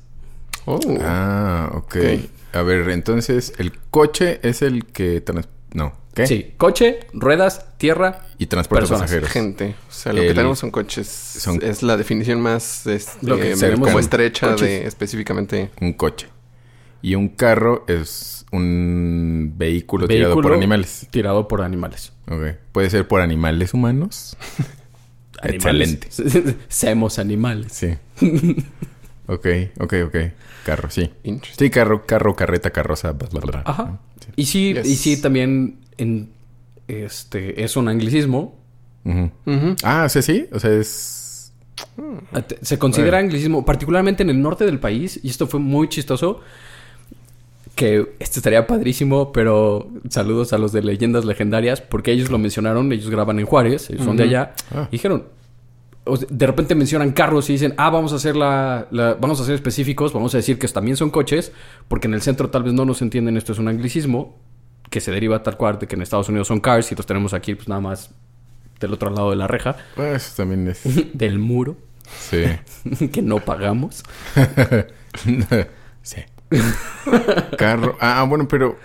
Oh. 0.66 0.78
Ah, 1.00 1.70
ok. 1.74 1.96
Ok. 1.96 2.30
A 2.52 2.62
ver, 2.62 2.88
entonces, 2.90 3.52
el 3.58 3.72
coche 3.90 4.40
es 4.42 4.62
el 4.62 4.84
que... 4.86 5.20
trans- 5.20 5.48
No, 5.72 5.92
¿qué? 6.14 6.26
Sí, 6.26 6.52
coche, 6.56 7.00
ruedas, 7.12 7.66
tierra. 7.78 8.22
Y 8.38 8.46
transporte 8.46 8.80
Personas. 8.82 9.02
pasajeros. 9.02 9.30
Gente. 9.30 9.74
O 9.88 9.92
sea, 9.92 10.12
lo 10.12 10.20
El- 10.22 10.28
que 10.28 10.34
tenemos 10.34 10.58
son 10.58 10.70
coches. 10.72 11.06
son- 11.06 11.62
Es 11.62 11.82
la 11.84 11.96
definición 11.96 12.40
más 12.40 12.86
este, 12.88 13.24
Lo 13.26 13.36
que 13.38 13.50
como 13.52 13.60
tenemos 13.60 13.94
estrecha 14.00 14.50
coches. 14.50 14.68
de 14.68 14.86
específicamente. 14.86 15.70
Un 15.80 15.92
coche. 15.92 16.26
Y 17.02 17.14
un 17.14 17.28
carro 17.28 17.84
es 17.88 18.44
un 18.52 19.54
vehículo, 19.56 20.06
tirado 20.08 20.34
por 20.40 20.52
animales. 20.52 21.06
Tirado 21.10 21.48
por 21.48 21.62
animales. 21.62 22.12
Ok. 22.28 22.56
Puede 22.72 22.90
ser 22.90 23.06
por 23.08 23.20
animales 23.20 23.72
humanos. 23.74 24.36
Excelente. 25.42 26.08
Animales. 26.18 26.56
Seamos 26.68 27.18
animales. 27.18 27.72
Sí. 27.72 27.94
ok, 29.26 29.46
ok, 29.80 29.94
ok. 30.06 30.16
Carro, 30.64 30.90
sí. 30.90 31.10
Sí, 31.58 31.70
carro, 31.70 32.04
carro, 32.04 32.36
carreta, 32.36 32.70
carroza, 32.70 33.12
bla, 33.12 33.28
bla, 33.30 33.40
bla. 33.40 33.62
Ajá. 33.64 33.98
Sí. 34.20 34.28
Y 34.36 34.44
sí, 34.44 34.74
Yes. 34.74 34.86
y 34.86 34.96
sí 34.96 35.20
también 35.22 35.78
en, 35.96 36.30
este 36.88 37.64
es 37.64 37.76
un 37.76 37.88
anglicismo. 37.88 38.58
Ujú. 39.04 39.76
Ah, 39.82 40.02
o 40.04 40.08
sea, 40.10 40.20
sí. 40.20 40.46
O 40.52 40.58
sea, 40.60 40.70
es... 40.72 41.52
Ate- 42.32 42.58
Se 42.60 42.78
considera 42.78 43.16
anglicismo, 43.18 43.64
particularmente 43.64 44.22
en 44.22 44.28
el 44.28 44.42
norte 44.42 44.66
del 44.66 44.78
país, 44.78 45.18
y 45.22 45.30
esto 45.30 45.46
fue 45.46 45.58
muy 45.60 45.88
chistoso. 45.88 46.40
Que 47.74 48.14
esto 48.18 48.40
estaría 48.40 48.66
padrísimo, 48.66 49.32
pero 49.32 49.88
saludos 50.10 50.52
a 50.52 50.58
los 50.58 50.72
de 50.72 50.82
leyendas 50.82 51.24
legendarias, 51.24 51.80
porque 51.80 52.12
ellos 52.12 52.30
lo 52.30 52.38
mencionaron, 52.38 52.92
ellos 52.92 53.08
graban 53.10 53.38
en 53.38 53.46
Juárez, 53.46 53.88
ellos 53.90 54.04
son 54.04 54.16
de 54.16 54.24
allá, 54.24 54.54
Ah. 54.74 54.86
y 54.90 54.92
dijeron, 54.92 55.24
o 56.04 56.16
sea, 56.16 56.28
de 56.30 56.46
repente 56.46 56.74
mencionan 56.74 57.12
carros 57.12 57.48
y 57.48 57.54
dicen, 57.54 57.72
ah, 57.78 57.88
vamos 57.90 58.12
a 58.12 58.16
hacer 58.16 58.36
la, 58.36 58.86
la- 58.90 59.14
vamos 59.14 59.40
a 59.40 59.44
ser 59.44 59.54
específicos, 59.54 60.12
vamos 60.12 60.34
a 60.34 60.38
decir 60.38 60.58
que 60.58 60.66
también 60.68 60.96
son 60.96 61.10
coches, 61.10 61.52
porque 61.88 62.06
en 62.08 62.14
el 62.14 62.22
centro 62.22 62.50
tal 62.50 62.64
vez 62.64 62.72
no 62.74 62.84
nos 62.84 63.00
entienden, 63.02 63.36
esto 63.36 63.52
es 63.52 63.58
un 63.58 63.68
anglicismo, 63.68 64.36
que 64.90 65.00
se 65.00 65.10
deriva 65.12 65.42
tal 65.42 65.56
cual 65.56 65.78
de 65.78 65.86
que 65.86 65.94
en 65.94 66.02
Estados 66.02 66.28
Unidos 66.28 66.48
son 66.48 66.60
cars 66.60 66.90
y 66.92 66.96
los 66.96 67.06
tenemos 67.06 67.32
aquí, 67.32 67.54
pues 67.54 67.68
nada 67.68 67.80
más 67.80 68.10
del 68.80 68.92
otro 68.92 69.10
lado 69.10 69.30
de 69.30 69.36
la 69.36 69.46
reja, 69.46 69.76
Bueno, 69.96 70.16
eso 70.16 70.32
también 70.36 70.66
es... 70.68 70.82
del 71.16 71.38
muro, 71.38 71.76
Sí. 72.18 72.42
que 73.12 73.22
no 73.22 73.38
pagamos. 73.38 74.02
sí. 76.02 76.20
Carro. 77.58 77.96
Ah, 78.00 78.24
bueno, 78.28 78.48
pero... 78.48 78.76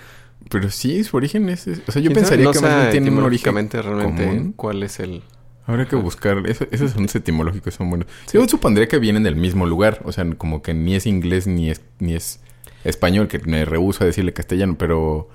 Pero 0.50 0.70
sí, 0.70 1.04
su 1.04 1.18
origen 1.18 1.50
es... 1.50 1.68
O 1.88 1.92
sea, 1.92 2.02
yo 2.02 2.12
pensaría 2.14 2.46
no 2.46 2.52
que 2.52 2.60
más 2.60 2.76
bien 2.78 2.92
tiene 2.92 3.10
un 3.10 3.24
origen 3.24 3.56
realmente 3.70 4.26
común. 4.26 4.54
cuál 4.56 4.84
es 4.84 5.00
el... 5.00 5.24
Habrá 5.68 5.88
que 5.88 5.96
buscar. 5.96 6.44
Eso- 6.48 6.68
esos 6.70 6.92
son 6.92 7.06
etimológicos, 7.12 7.74
son 7.74 7.90
buenos. 7.90 8.08
Yo 8.32 8.48
supondría 8.48 8.88
que 8.88 9.00
vienen 9.00 9.24
del 9.24 9.36
mismo 9.36 9.66
lugar. 9.66 10.02
O 10.06 10.12
sea, 10.12 10.24
como 10.38 10.62
que 10.62 10.76
ni 10.76 10.94
es 10.94 11.08
inglés 11.08 11.48
ni 11.48 11.72
es, 11.72 11.82
ni 11.98 12.14
es 12.14 12.40
español, 12.84 13.28
que 13.28 13.40
me 13.40 13.66
rehuso 13.66 14.04
a 14.04 14.06
decirle 14.08 14.32
castellano, 14.34 14.76
pero. 14.78 15.28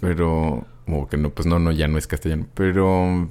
Pero. 0.00 0.66
Como 0.84 1.08
que 1.08 1.16
no, 1.16 1.30
pues 1.30 1.46
no, 1.46 1.58
no, 1.58 1.72
ya 1.72 1.88
no 1.88 1.98
es 1.98 2.06
castellano. 2.06 2.46
Pero. 2.54 3.28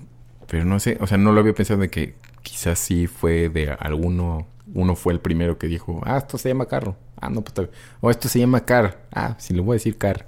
Pero 0.48 0.66
no 0.66 0.82
sé. 0.82 0.98
O 1.00 1.08
sea, 1.08 1.18
no 1.18 1.32
lo 1.32 1.40
había 1.40 1.54
pensado 1.54 1.80
de 1.80 1.90
que 1.90 2.16
quizás 2.42 2.80
sí 2.80 3.08
fue 3.08 3.48
de 3.48 3.72
alguno. 3.72 4.46
Uno 4.74 4.96
fue 4.98 5.14
el 5.14 5.22
primero 5.22 5.58
que 5.58 5.68
dijo, 5.68 6.02
ah, 6.04 6.18
esto 6.18 6.38
se 6.38 6.50
llama 6.50 6.66
carro. 6.66 6.98
Ah, 7.26 7.30
no, 7.30 7.42
pues. 7.42 7.70
O 8.02 8.10
esto 8.12 8.28
se 8.28 8.40
llama 8.40 8.66
car. 8.66 9.06
Ah, 9.14 9.36
si 9.40 9.54
le 9.54 9.62
voy 9.62 9.76
a 9.76 9.78
decir 9.78 9.98
car. 9.98 10.28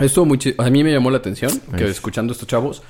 Esto 0.00 0.26
a 0.58 0.70
mí 0.70 0.84
me 0.84 0.92
llamó 0.92 1.10
la 1.10 1.18
atención 1.18 1.50
que 1.76 1.84
Ay. 1.84 1.90
escuchando 1.90 2.32
estos 2.34 2.46
chavos, 2.46 2.82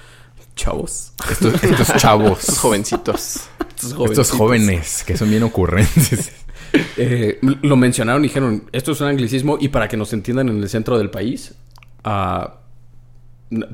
chavos, 0.57 1.13
Estos, 1.31 1.63
estos 1.63 1.95
chavos. 1.97 2.41
Estos 2.41 2.59
jovencitos. 2.59 3.41
estos, 3.71 4.31
jóvenes 4.33 5.05
que 5.07 5.17
son 5.17 5.31
bien 5.31 5.45
ocurrentes. 5.45 6.33
eh, 6.97 7.39
lo 7.63 7.77
mencionaron 7.77 8.25
y 8.25 8.29
dijeron, 8.29 8.65
esto 8.73 8.93
es 8.93 9.01
un 9.01 9.07
anglicismo 9.09 9.57
y 9.61 9.69
para 9.69 9.87
que 9.89 9.97
nos 9.97 10.13
entiendan 10.13 10.49
en 10.49 10.57
el 10.63 10.69
centro 10.69 10.99
del 10.99 11.11
país, 11.11 11.55
ah, 12.05 12.57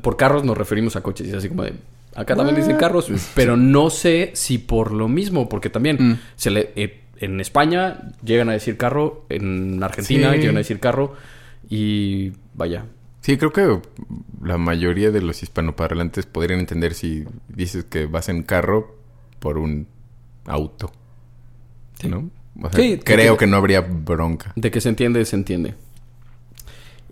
por 0.02 0.16
carros 0.18 0.44
nos 0.44 0.56
referimos 0.58 0.96
a 0.96 1.00
coches 1.00 1.26
y 1.26 1.30
es 1.30 1.36
así 1.36 1.48
como 1.48 1.62
de, 1.62 1.72
acá 2.14 2.36
también 2.36 2.56
dicen 2.56 2.76
carros, 2.76 3.08
pero 3.34 3.56
no 3.56 3.88
sé 3.88 4.32
si 4.34 4.58
por 4.58 4.92
lo 4.92 5.08
mismo, 5.08 5.48
porque 5.48 5.70
también 5.70 5.96
Mm. 5.98 6.18
se 6.36 6.50
le, 6.50 6.72
eh, 6.76 7.01
en 7.24 7.40
España 7.40 8.12
llegan 8.24 8.48
a 8.48 8.52
decir 8.52 8.76
carro, 8.76 9.24
en 9.28 9.82
Argentina 9.82 10.32
Sí. 10.32 10.38
llegan 10.38 10.56
a 10.56 10.58
decir 10.58 10.78
carro 10.80 11.14
y 11.68 12.32
vaya, 12.54 12.84
Sí, 13.20 13.36
creo 13.36 13.52
que 13.52 13.78
la 14.42 14.58
mayoría 14.58 15.12
de 15.12 15.22
los 15.22 15.44
hispanoparlantes 15.44 16.26
podrían 16.26 16.58
entender 16.58 16.92
si 16.92 17.24
dices 17.48 17.84
que 17.84 18.06
vas 18.06 18.28
en 18.28 18.42
carro 18.42 18.96
por 19.38 19.58
un 19.58 19.86
auto. 20.46 20.90
¿No? 22.08 22.28
O 22.60 22.68
sea, 22.68 22.80
Sí, 22.80 22.98
creo 23.04 23.36
que- 23.36 23.44
que 23.44 23.46
no 23.50 23.56
habría 23.58 23.80
bronca. 23.80 24.52
De 24.56 24.72
que 24.72 24.80
se 24.80 24.88
entiende, 24.88 25.24
se 25.24 25.36
entiende. 25.36 25.74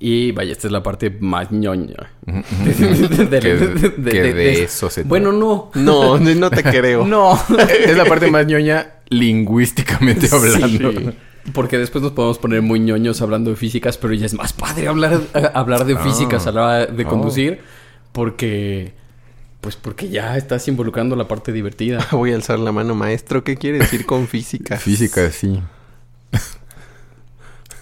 Y 0.01 0.33
vaya, 0.33 0.51
esta 0.53 0.67
es 0.67 0.73
la 0.73 0.83
parte 0.83 1.11
más 1.21 1.53
ñoña. 1.53 2.11
de, 2.27 3.39
Que- 3.41 3.55
de- 3.55 3.67
de- 3.91 4.11
que 4.11 4.23
de- 4.23 4.23
de 4.23 4.35
de- 4.35 4.63
eso 4.65 4.91
se 4.91 5.05
Bueno, 5.05 5.31
no. 5.31 5.71
No, 5.75 6.19
no 6.19 6.51
te 6.51 6.63
creo. 6.65 7.07
No. 7.07 7.39
es 7.69 7.97
la 7.97 8.05
parte 8.05 8.31
más 8.31 8.47
ñoña 8.47 8.95
lingüísticamente 9.11 10.29
hablando. 10.33 10.93
Sí. 10.93 11.11
Porque 11.53 11.79
después 11.79 12.03
nos 12.03 12.13
podemos 12.13 12.39
poner 12.39 12.63
muy 12.63 12.81
ñoños 12.81 13.21
hablando 13.23 13.51
de 13.51 13.57
físicas, 13.57 13.99
pero 13.99 14.15
ya 14.15 14.27
es 14.27 14.35
más 14.35 14.53
padre 14.53 14.89
hablar, 14.89 15.21
a- 15.35 15.59
hablar 15.59 15.85
de 15.85 15.97
físicas 15.99 16.47
a 16.47 16.53
la 16.53 16.63
hora 16.63 16.87
de 16.87 17.05
Oh. 17.05 17.09
conducir. 17.09 17.61
Porque. 18.13 18.95
Pues 19.61 19.77
porque 19.77 20.09
ya 20.09 20.39
estás 20.39 20.67
involucrando 20.69 21.17
la 21.17 21.29
parte 21.29 21.53
divertida. 21.53 22.07
Voy 22.13 22.33
a 22.33 22.37
alzar 22.37 22.59
la 22.59 22.73
mano, 22.73 22.95
maestro. 22.95 23.45
¿Qué 23.45 23.57
quiere 23.57 23.79
decir 23.79 24.07
con 24.07 24.27
física? 24.27 24.79
Física, 24.79 25.31
sí. 25.31 25.61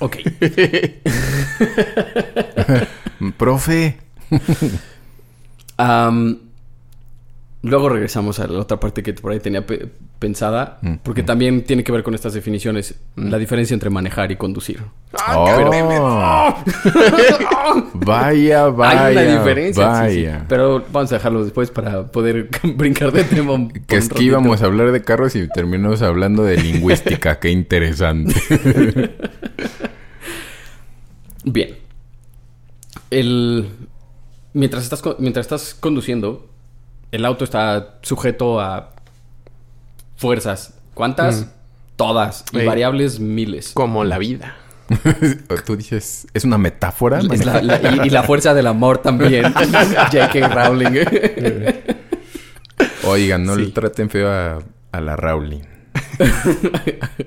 Ok. 0.00 0.16
Profe. 3.36 3.98
Luego 7.62 7.88
regresamos 7.88 8.38
a 8.40 8.46
la 8.46 8.60
otra 8.60 8.78
parte 8.80 9.02
que 9.02 9.12
por 9.14 9.32
ahí 9.32 9.40
tenía 9.40 9.64
pensada. 10.18 10.78
Mm, 10.82 10.94
Porque 11.02 11.22
también 11.22 11.62
tiene 11.64 11.84
que 11.84 11.92
ver 11.92 12.02
con 12.02 12.14
estas 12.14 12.32
definiciones. 12.34 12.94
La 13.16 13.38
diferencia 13.38 13.74
entre 13.74 13.88
manejar 13.90 14.32
y 14.32 14.36
conducir. 14.36 14.80
Oh. 15.34 16.54
vaya, 17.94 18.66
vaya. 18.68 19.04
Hay 19.06 19.16
una 19.16 19.38
diferencia. 19.38 20.08
sí, 20.08 20.14
sí. 20.14 20.24
Vaya. 20.26 20.44
Pero 20.48 20.84
vamos 20.92 21.12
a 21.12 21.16
dejarlo 21.16 21.44
después 21.44 21.70
para 21.70 22.06
poder 22.08 22.48
brincar 22.76 23.12
de 23.12 23.24
tema. 23.24 23.52
un- 23.52 23.70
Que 23.70 23.96
es 23.96 24.08
que 24.08 24.22
íbamos 24.22 24.62
a 24.62 24.66
hablar 24.66 24.92
de 24.92 25.02
carros 25.02 25.36
y 25.36 25.48
terminamos 25.48 26.02
hablando 26.02 26.42
de 26.44 26.56
lingüística. 26.56 27.38
Qué 27.38 27.50
interesante. 27.50 28.34
Bien. 31.44 31.76
El... 33.10 33.68
Mientras 34.54 34.82
estás, 34.82 35.02
mientras 35.18 35.44
estás 35.46 35.74
conduciendo, 35.78 36.48
el 37.12 37.24
auto 37.24 37.44
está 37.44 37.98
sujeto 38.02 38.60
a 38.60 38.94
fuerzas. 40.18 40.74
¿Cuántas? 40.92 41.46
Todas. 41.96 42.44
Y 42.52 42.64
variables 42.66 43.18
miles. 43.20 43.70
Como 43.72 44.04
la 44.04 44.18
vida. 44.18 44.56
Tú 45.66 45.76
dices, 45.76 46.26
¿es 46.34 46.44
una 46.44 46.58
metáfora? 46.58 47.20
Es 47.20 47.44
la- 47.44 47.60
la- 47.62 47.80
y, 48.04 48.08
y 48.08 48.10
la 48.10 48.22
fuerza 48.22 48.52
del 48.54 48.66
amor 48.66 48.98
también. 48.98 49.52
J.K. 49.52 50.48
Rowling. 50.48 51.04
Oigan, 53.04 53.44
no 53.44 53.56
le 53.56 53.66
traten 53.68 54.10
feo 54.10 54.30
a, 54.30 54.58
a 54.92 55.00
la 55.00 55.16
Rowling. 55.16 55.62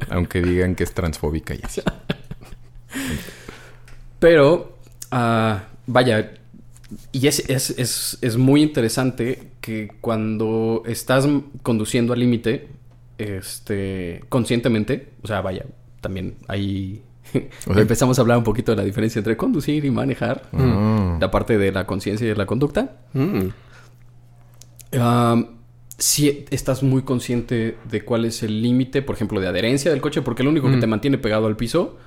Aunque 0.10 0.42
digan 0.42 0.76
que 0.76 0.84
es 0.84 0.94
transfóbica 0.94 1.54
y 1.56 1.60
así. 1.64 1.82
Pero, 4.20 4.78
ah, 5.12 5.64
vaya, 5.88 6.34
y 7.12 7.28
es, 7.28 7.40
es, 7.50 7.72
es, 7.72 8.18
es 8.22 8.38
muy 8.38 8.62
interesante 8.62 9.52
que 9.62 9.92
cuando 10.02 10.84
estás 10.86 11.28
conduciendo 11.64 12.14
al 12.14 12.20
límite, 12.20 12.68
este, 13.22 14.24
conscientemente, 14.30 15.14
o 15.24 15.28
sea, 15.28 15.42
vaya, 15.42 15.66
también 16.02 16.36
ahí 16.48 17.02
O 17.68 17.74
sea- 17.74 17.82
empezamos 17.82 18.18
a 18.18 18.22
hablar 18.22 18.38
un 18.38 18.44
poquito 18.44 18.72
de 18.72 18.78
la 18.78 18.84
diferencia 18.84 19.20
entre 19.20 19.38
conducir 19.38 19.86
y 19.86 19.92
manejar, 19.92 20.50
Ah. 20.54 21.18
la 21.22 21.32
parte 21.32 21.58
de 21.58 21.72
la 21.72 21.86
conciencia 21.86 22.26
y 22.26 22.30
de 22.30 22.36
la 22.36 22.46
conducta. 22.46 22.98
Mm. 23.14 23.48
Si 25.98 26.46
estás 26.50 26.82
muy 26.82 27.04
consciente 27.04 27.78
de 27.90 28.04
cuál 28.04 28.26
es 28.26 28.42
el 28.42 28.62
límite, 28.64 29.04
por 29.04 29.16
ejemplo, 29.16 29.40
de 29.40 29.48
adherencia 29.48 29.92
del 29.92 30.02
coche, 30.02 30.24
porque 30.24 30.42
lo 30.44 30.50
único 30.50 30.70
que 30.72 30.78
te 30.78 30.88
mantiene 30.88 31.20
pegado 31.20 31.46
al 31.46 31.56
piso, 31.56 31.98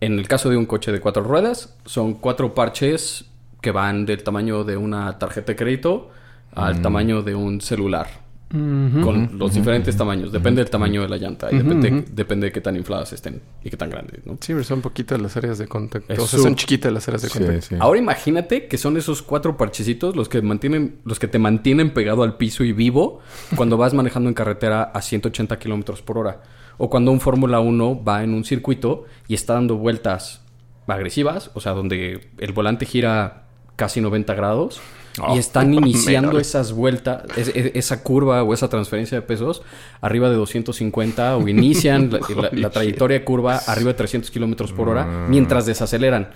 en 0.00 0.18
el 0.18 0.28
caso 0.28 0.50
de 0.50 0.58
un 0.58 0.66
coche 0.66 0.92
de 0.92 1.00
cuatro 1.00 1.22
ruedas, 1.22 1.74
son 1.86 2.14
cuatro 2.14 2.54
parches 2.54 3.24
que 3.62 3.70
van 3.70 4.04
del 4.04 4.22
tamaño 4.22 4.64
de 4.64 4.76
una 4.76 5.18
tarjeta 5.18 5.52
de 5.52 5.56
crédito 5.56 6.10
al 6.54 6.82
tamaño 6.82 7.22
de 7.22 7.34
un 7.34 7.62
celular. 7.62 8.08
Con 8.52 9.38
los 9.38 9.54
diferentes 9.54 9.96
tamaños. 9.96 10.30
Depende 10.30 10.60
del 10.62 10.70
tamaño 10.70 11.00
de 11.02 11.08
la 11.08 11.16
llanta 11.16 11.48
y 11.50 11.56
depende, 11.56 12.04
depende 12.12 12.46
de 12.48 12.52
qué 12.52 12.60
tan 12.60 12.76
infladas 12.76 13.12
estén 13.14 13.40
y 13.64 13.70
qué 13.70 13.78
tan 13.78 13.88
grandes, 13.88 14.26
¿no? 14.26 14.34
Sí, 14.40 14.52
pero 14.52 14.62
son 14.62 14.82
poquitas 14.82 15.20
las 15.20 15.34
áreas 15.38 15.56
de 15.56 15.66
contacto. 15.66 16.12
O 16.22 16.26
sea, 16.26 16.38
son 16.38 16.54
chiquitas 16.54 16.92
las 16.92 17.08
áreas 17.08 17.22
de 17.22 17.28
Sí, 17.30 17.38
contacto. 17.38 17.62
sí. 17.62 17.76
Ahora 17.78 17.98
imagínate 17.98 18.66
que 18.66 18.76
son 18.76 18.98
esos 18.98 19.22
cuatro 19.22 19.56
parchecitos 19.56 20.16
los 20.16 20.28
que 20.28 20.42
mantienen, 20.42 20.96
los 21.04 21.18
que 21.18 21.28
te 21.28 21.38
mantienen 21.38 21.94
pegado 21.94 22.22
al 22.24 22.36
piso 22.36 22.62
y 22.62 22.72
vivo 22.72 23.20
cuando 23.56 23.76
vas 23.78 23.94
manejando 23.94 24.28
en 24.28 24.34
carretera 24.34 24.82
a 24.82 25.00
180 25.00 25.58
kilómetros 25.58 26.02
por 26.02 26.18
hora. 26.18 26.42
O 26.76 26.90
cuando 26.90 27.10
un 27.10 27.20
Fórmula 27.20 27.60
1 27.60 28.04
va 28.04 28.22
en 28.22 28.34
un 28.34 28.44
circuito 28.44 29.04
y 29.28 29.34
está 29.34 29.54
dando 29.54 29.76
vueltas 29.76 30.42
agresivas, 30.86 31.50
o 31.54 31.60
sea, 31.60 31.72
donde 31.72 32.28
el 32.38 32.52
volante 32.52 32.84
gira 32.84 33.44
casi 33.76 34.00
90 34.02 34.34
grados. 34.34 34.80
Oh, 35.20 35.34
y 35.34 35.38
están 35.38 35.74
iniciando 35.74 36.28
menor. 36.28 36.40
esas 36.40 36.72
vueltas, 36.72 37.24
es- 37.36 37.48
es- 37.54 37.72
esa 37.74 38.02
curva 38.02 38.42
o 38.42 38.54
esa 38.54 38.68
transferencia 38.68 39.16
de 39.18 39.22
pesos 39.22 39.62
arriba 40.00 40.30
de 40.30 40.36
250 40.36 41.36
o 41.36 41.48
inician 41.48 42.10
la, 42.10 42.20
la- 42.42 42.50
la 42.52 42.70
trayectoria 42.70 43.18
de 43.18 43.24
curva 43.24 43.56
arriba 43.66 43.88
de 43.88 43.94
300 43.94 44.30
kilómetros 44.30 44.72
por 44.72 44.88
hora 44.88 45.26
mientras 45.28 45.66
desaceleran. 45.66 46.30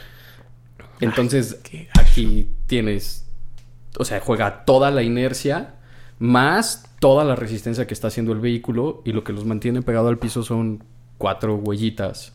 Entonces, 1.01 1.61
aquí 1.99 2.49
tienes, 2.67 3.27
o 3.99 4.05
sea, 4.05 4.21
juega 4.21 4.65
toda 4.65 4.91
la 4.91 5.03
inercia 5.03 5.75
más 6.19 6.85
toda 6.99 7.25
la 7.25 7.37
resistencia 7.37 7.87
que 7.87 7.93
está 7.93 8.09
haciendo 8.09 8.33
el 8.33 8.41
vehículo 8.41 9.03
y 9.05 9.13
lo 9.13 9.23
que 9.23 9.35
los 9.35 9.45
mantiene 9.45 9.83
pegado 9.83 10.09
al 10.09 10.19
piso 10.19 10.43
son 10.43 10.83
cuatro 11.19 11.57
huellitas. 11.57 12.33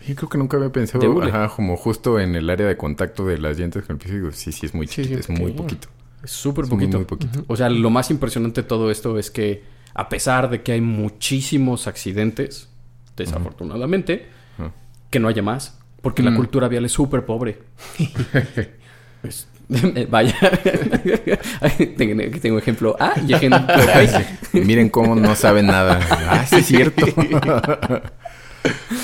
Sí, 0.00 0.14
creo 0.14 0.28
que 0.28 0.38
nunca 0.38 0.56
había 0.56 0.70
pensado, 0.70 1.22
ajá, 1.22 1.48
como 1.54 1.76
justo 1.76 2.18
en 2.20 2.34
el 2.34 2.48
área 2.48 2.66
de 2.66 2.76
contacto 2.76 3.26
de 3.26 3.38
las 3.38 3.58
llantas 3.58 3.84
con 3.84 3.96
el 3.96 4.00
piso. 4.02 4.14
Digo, 4.14 4.32
sí, 4.32 4.52
sí, 4.52 4.66
es 4.66 4.74
muy 4.74 4.86
chiquito, 4.86 5.14
sí, 5.22 5.32
es 5.32 5.38
muy 5.40 5.52
poquito. 5.52 5.88
Es 6.22 6.30
súper 6.30 6.64
muy, 6.66 6.70
poquito. 6.76 6.96
muy 6.98 7.04
poquito. 7.04 7.44
O 7.46 7.56
sea, 7.56 7.68
lo 7.68 7.90
más 7.90 8.10
impresionante 8.10 8.62
de 8.62 8.68
todo 8.68 8.90
esto 8.90 9.18
es 9.18 9.30
que 9.30 9.62
a 9.94 10.08
pesar 10.08 10.48
de 10.50 10.62
que 10.62 10.72
hay 10.72 10.80
muchísimos 10.80 11.86
accidentes, 11.86 12.68
desafortunadamente, 13.16 14.26
que 15.10 15.18
no 15.20 15.28
haya 15.28 15.42
más, 15.42 15.78
porque 16.02 16.22
la 16.22 16.30
Mm. 16.30 16.36
cultura 16.36 16.68
vial 16.68 16.84
es 16.84 16.92
súper 16.92 17.24
pobre. 17.24 17.58
Es- 19.22 19.48
Vaya, 20.10 20.34
tengo, 21.98 22.38
tengo 22.40 22.56
ejemplo 22.58 22.96
A 22.98 23.12
y 23.26 23.34
ejemplo 23.34 23.60
B. 24.52 24.64
Miren 24.64 24.88
cómo 24.88 25.14
no 25.14 25.34
saben 25.34 25.66
nada. 25.66 26.00
Ah, 26.30 26.46
sí 26.46 26.56
es 26.56 26.66
cierto. 26.66 27.04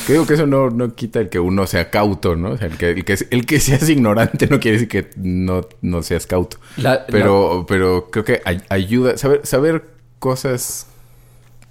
Creo 0.07 0.27
que 0.27 0.35
eso 0.35 0.47
no, 0.47 0.69
no 0.71 0.95
quita 0.95 1.21
el 1.21 1.29
que 1.29 1.39
uno 1.41 1.67
sea 1.67 1.91
cauto, 1.91 2.37
¿no? 2.37 2.51
O 2.53 2.59
sea, 2.59 2.67
el 2.67 2.77
que, 2.77 2.91
el 2.91 3.05
que, 3.05 3.17
el 3.31 3.47
que 3.47 3.61
seas 3.61 3.89
ignorante 3.89 4.47
no 4.49 4.61
quiere 4.61 4.79
decir 4.79 4.89
que 4.89 5.11
no, 5.17 5.67
no 5.81 6.03
seas 6.03 6.27
cauto. 6.27 6.59
La- 6.77 7.07
Pero, 7.07 7.65
pero 7.69 8.11
creo 8.11 8.25
que 8.25 8.43
ay- 8.45 8.63
ayuda. 8.69 9.17
Saber, 9.17 9.41
saber 9.45 9.85
cosas. 10.19 10.87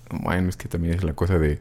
Bueno, 0.10 0.50
es 0.50 0.58
que 0.58 0.68
también 0.68 0.94
es 0.96 1.04
la 1.04 1.14
cosa 1.14 1.38
de, 1.38 1.60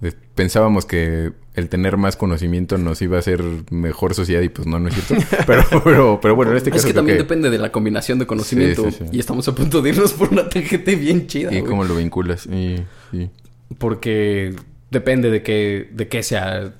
de- 0.00 0.12
Pensábamos 0.34 0.86
que 0.86 1.32
el 1.54 1.68
tener 1.68 1.96
más 1.96 2.16
conocimiento 2.16 2.76
nos 2.78 3.00
iba 3.02 3.16
a 3.16 3.20
hacer 3.20 3.42
mejor 3.70 4.14
sociedad 4.14 4.42
y 4.42 4.48
pues 4.48 4.66
no, 4.66 4.80
no 4.80 4.88
es 4.88 4.94
cierto. 4.96 5.24
Pero, 5.46 5.64
pero, 5.84 6.18
pero 6.20 6.34
bueno, 6.34 6.50
en 6.50 6.56
este 6.56 6.70
Es 6.70 6.74
caso 6.76 6.86
que 6.88 6.92
creo 6.92 7.00
también 7.02 7.18
que- 7.18 7.22
depende 7.22 7.50
de 7.50 7.58
la 7.58 7.70
combinación 7.70 8.18
de 8.18 8.26
conocimiento. 8.26 8.84
Sí, 8.86 8.90
sí, 8.90 9.04
sí. 9.04 9.16
Y 9.16 9.20
estamos 9.20 9.46
a 9.46 9.54
punto 9.54 9.80
de 9.82 9.90
irnos 9.90 10.12
por 10.14 10.30
una 10.32 10.48
tangente 10.48 10.96
bien 10.96 11.28
chida. 11.28 11.52
¿Y 11.52 11.60
güey. 11.60 11.70
cómo 11.70 11.84
lo 11.84 11.94
vinculas? 11.94 12.46
Y, 12.46 12.78
sí. 13.12 13.30
Porque 13.78 14.54
depende 14.94 15.30
de 15.30 15.42
qué, 15.42 15.90
de 15.92 16.08
qué 16.08 16.22
sea, 16.22 16.72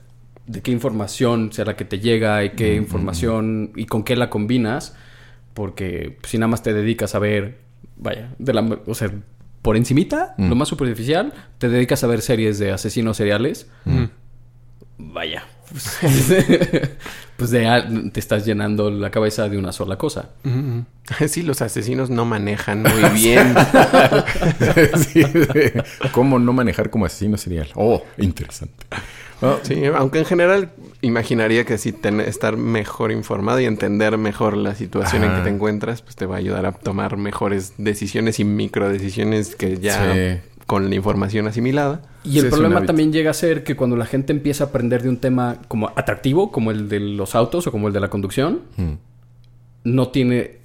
de 0.46 0.62
qué 0.62 0.70
información 0.70 1.52
sea 1.52 1.66
la 1.66 1.76
que 1.76 1.84
te 1.84 1.98
llega 2.00 2.42
y 2.44 2.50
qué 2.50 2.74
información 2.76 3.72
y 3.76 3.84
con 3.84 4.02
qué 4.04 4.16
la 4.16 4.30
combinas. 4.30 4.96
Porque 5.52 6.16
si 6.24 6.38
nada 6.38 6.48
más 6.48 6.62
te 6.62 6.72
dedicas 6.72 7.14
a 7.14 7.18
ver, 7.18 7.58
vaya, 7.96 8.34
de 8.38 8.52
la, 8.54 8.62
o 8.86 8.94
sea, 8.94 9.10
por 9.62 9.76
encimita, 9.76 10.34
Mm. 10.36 10.48
lo 10.48 10.56
más 10.56 10.68
superficial, 10.68 11.32
te 11.58 11.68
dedicas 11.68 12.02
a 12.04 12.06
ver 12.06 12.20
series 12.22 12.58
de 12.58 12.72
asesinos 12.72 13.16
seriales. 13.16 13.70
Mm. 13.84 14.04
Vaya, 14.98 15.44
pues, 15.74 15.98
pues 17.36 17.50
de, 17.50 18.10
te 18.12 18.20
estás 18.20 18.46
llenando 18.46 18.90
la 18.90 19.10
cabeza 19.10 19.48
de 19.48 19.58
una 19.58 19.72
sola 19.72 19.96
cosa. 19.98 20.30
Mm. 20.44 20.80
Sí, 21.28 21.42
los 21.42 21.60
asesinos 21.60 22.08
no 22.10 22.24
manejan 22.24 22.82
muy 22.82 23.02
bien. 23.14 23.54
Sí, 25.08 25.22
¿Cómo 26.12 26.38
no 26.38 26.52
manejar 26.52 26.90
como 26.90 27.06
asesino 27.06 27.36
serial? 27.36 27.68
Oh, 27.74 28.02
interesante. 28.18 28.86
Ah, 29.42 29.56
Sí, 29.62 29.84
aunque 29.94 30.20
en 30.20 30.24
general 30.24 30.70
imaginaría 31.02 31.64
que 31.64 31.76
si 31.76 31.92
ten- 31.92 32.20
estar 32.20 32.56
mejor 32.56 33.12
informado 33.12 33.60
y 33.60 33.66
entender 33.66 34.16
mejor 34.16 34.56
la 34.56 34.74
situación 34.74 35.24
en 35.24 35.34
que 35.34 35.40
te 35.42 35.48
encuentras, 35.50 36.00
pues 36.00 36.16
te 36.16 36.24
va 36.24 36.36
a 36.36 36.38
ayudar 36.38 36.64
a 36.64 36.72
tomar 36.72 37.16
mejores 37.18 37.74
decisiones 37.76 38.40
y 38.40 38.44
microdecisiones 38.44 39.54
que 39.56 39.76
ya 39.78 40.14
Sí. 40.14 40.40
Con 40.66 40.88
la 40.88 40.94
información 40.94 41.46
asimilada. 41.46 42.02
Y 42.24 42.38
el 42.38 42.48
problema 42.48 42.84
también 42.86 43.12
llega 43.12 43.30
a 43.30 43.34
ser 43.34 43.64
que 43.64 43.76
cuando 43.76 43.96
la 43.96 44.06
gente 44.06 44.32
empieza 44.32 44.64
a 44.64 44.66
aprender 44.68 45.02
de 45.02 45.08
un 45.10 45.18
tema 45.18 45.58
como 45.68 45.88
atractivo, 45.94 46.50
como 46.50 46.70
el 46.70 46.88
de 46.88 47.00
los 47.00 47.34
autos 47.34 47.66
o 47.66 47.70
como 47.72 47.88
el 47.88 47.92
de 47.94 48.00
la 48.00 48.08
conducción, 48.08 48.60
mm. 48.76 48.92
no 49.84 50.08
tiene... 50.08 50.58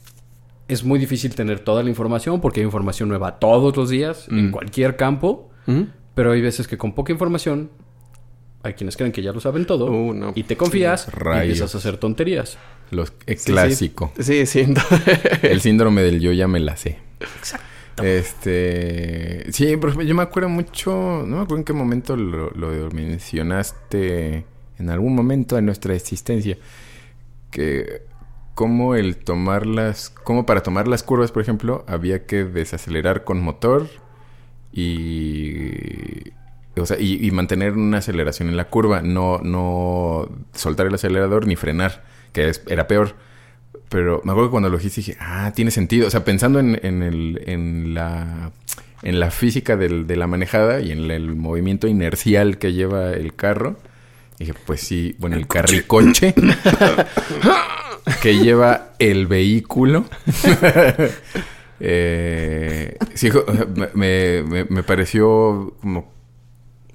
Es 0.68 0.84
muy 0.84 1.00
difícil 1.00 1.34
tener 1.36 1.60
toda 1.62 1.82
la 1.84 1.90
información 1.90 2.40
porque 2.42 2.60
hay 2.62 2.66
información 2.66 3.10
nueva 3.10 3.40
todos 3.40 3.76
los 3.76 3.90
días 3.90 4.28
en 4.30 4.50
Mm. 4.50 4.52
cualquier 4.52 4.96
campo, 4.96 5.50
¿Mm? 5.66 5.82
pero 6.16 6.32
hay 6.32 6.42
veces 6.42 6.68
que 6.68 6.78
con 6.78 6.94
poca 6.94 7.12
información 7.12 7.72
hay 8.62 8.74
quienes 8.74 8.96
creen 8.98 9.12
que 9.12 9.22
ya 9.24 9.32
lo 9.32 9.40
saben 9.40 9.66
todo 9.66 9.90
Uh, 9.90 10.14
no. 10.14 10.32
y 10.36 10.44
te 10.44 10.56
confías 10.58 11.08
y 11.08 11.38
empiezas 11.40 11.74
a 11.74 11.78
hacer 11.80 11.98
tonterías. 11.98 12.58
Los, 12.92 13.14
el 13.26 13.38
Sí, 13.38 13.44
sí. 13.46 13.52
clásico. 13.52 14.12
Sí, 14.20 14.46
sí. 14.46 14.66
El 15.44 15.62
síndrome 15.62 16.02
del 16.04 16.20
yo 16.20 16.32
ya 16.34 16.48
me 16.48 16.60
la 16.60 16.76
sé. 16.78 16.98
Este. 18.04 19.52
Sí, 19.52 19.66
ejemplo, 19.66 20.02
yo 20.02 20.16
me 20.16 20.24
acuerdo 20.24 20.50
mucho. 20.50 20.92
No 21.26 21.38
me 21.38 21.44
acuerdo 21.44 21.58
en 21.58 21.64
qué 21.64 21.74
momento 21.74 22.16
lo, 22.16 22.90
mencionaste. 22.92 24.46
En 24.78 24.90
algún 24.90 25.16
momento 25.16 25.56
de 25.56 25.62
nuestra 25.62 25.96
existencia. 25.96 26.58
Que. 27.52 28.04
Como 28.56 28.96
el 28.96 29.18
tomar 29.18 29.66
las. 29.66 30.10
Como 30.10 30.46
para 30.46 30.64
tomar 30.64 30.88
las 30.88 31.04
curvas, 31.04 31.32
por 31.32 31.42
ejemplo, 31.42 31.86
había 31.88 32.26
que 32.26 32.44
desacelerar 32.44 33.24
con 33.24 33.42
motor. 33.42 33.88
Y. 34.72 36.32
O 36.78 36.86
sea, 36.86 36.98
y, 37.00 37.30
mantener 37.32 37.74
una 37.74 37.98
aceleración 37.98 38.50
en 38.50 38.58
la 38.58 38.70
curva. 38.70 39.02
No, 39.02 39.40
no 39.40 40.30
soltar 40.54 40.88
el 40.88 40.94
acelerador 40.94 41.48
ni 41.48 41.56
frenar. 41.56 42.04
Que 42.34 42.52
era 42.68 42.88
peor. 42.88 43.16
Pero 43.90 44.22
me 44.24 44.32
acuerdo 44.32 44.50
que 44.50 44.52
cuando 44.52 44.70
lo 44.70 44.78
dijiste 44.78 45.02
dije, 45.02 45.18
ah, 45.20 45.52
tiene 45.56 45.72
sentido. 45.72 46.08
O 46.08 46.10
sea, 46.10 46.24
pensando 46.24 46.60
en, 46.60 46.80
en, 46.84 47.02
el, 47.04 47.42
en 47.46 47.94
la 47.94 48.52
en 49.02 49.20
la 49.20 49.32
física 49.32 49.78
de 49.78 50.16
la 50.18 50.28
manejada 50.28 50.82
y 50.82 50.92
en 50.92 51.00
el, 51.00 51.12
el 51.12 51.36
movimiento 51.36 51.88
inercial 51.88 52.58
que 52.58 52.74
lleva 52.74 53.14
el 53.14 53.34
carro, 53.34 53.78
dije, 54.38 54.54
pues 54.66 54.82
sí, 54.82 55.16
bueno, 55.20 55.38
el 55.38 55.48
carricoche 55.48 56.34
que 58.22 58.38
lleva 58.38 58.92
el 59.00 59.28
vehículo. 59.28 60.06
Eh, 61.82 62.98
sí, 63.14 63.30
me, 63.94 64.44
me- 64.44 64.66
me 64.66 64.84
pareció 64.84 65.76
como 65.82 66.12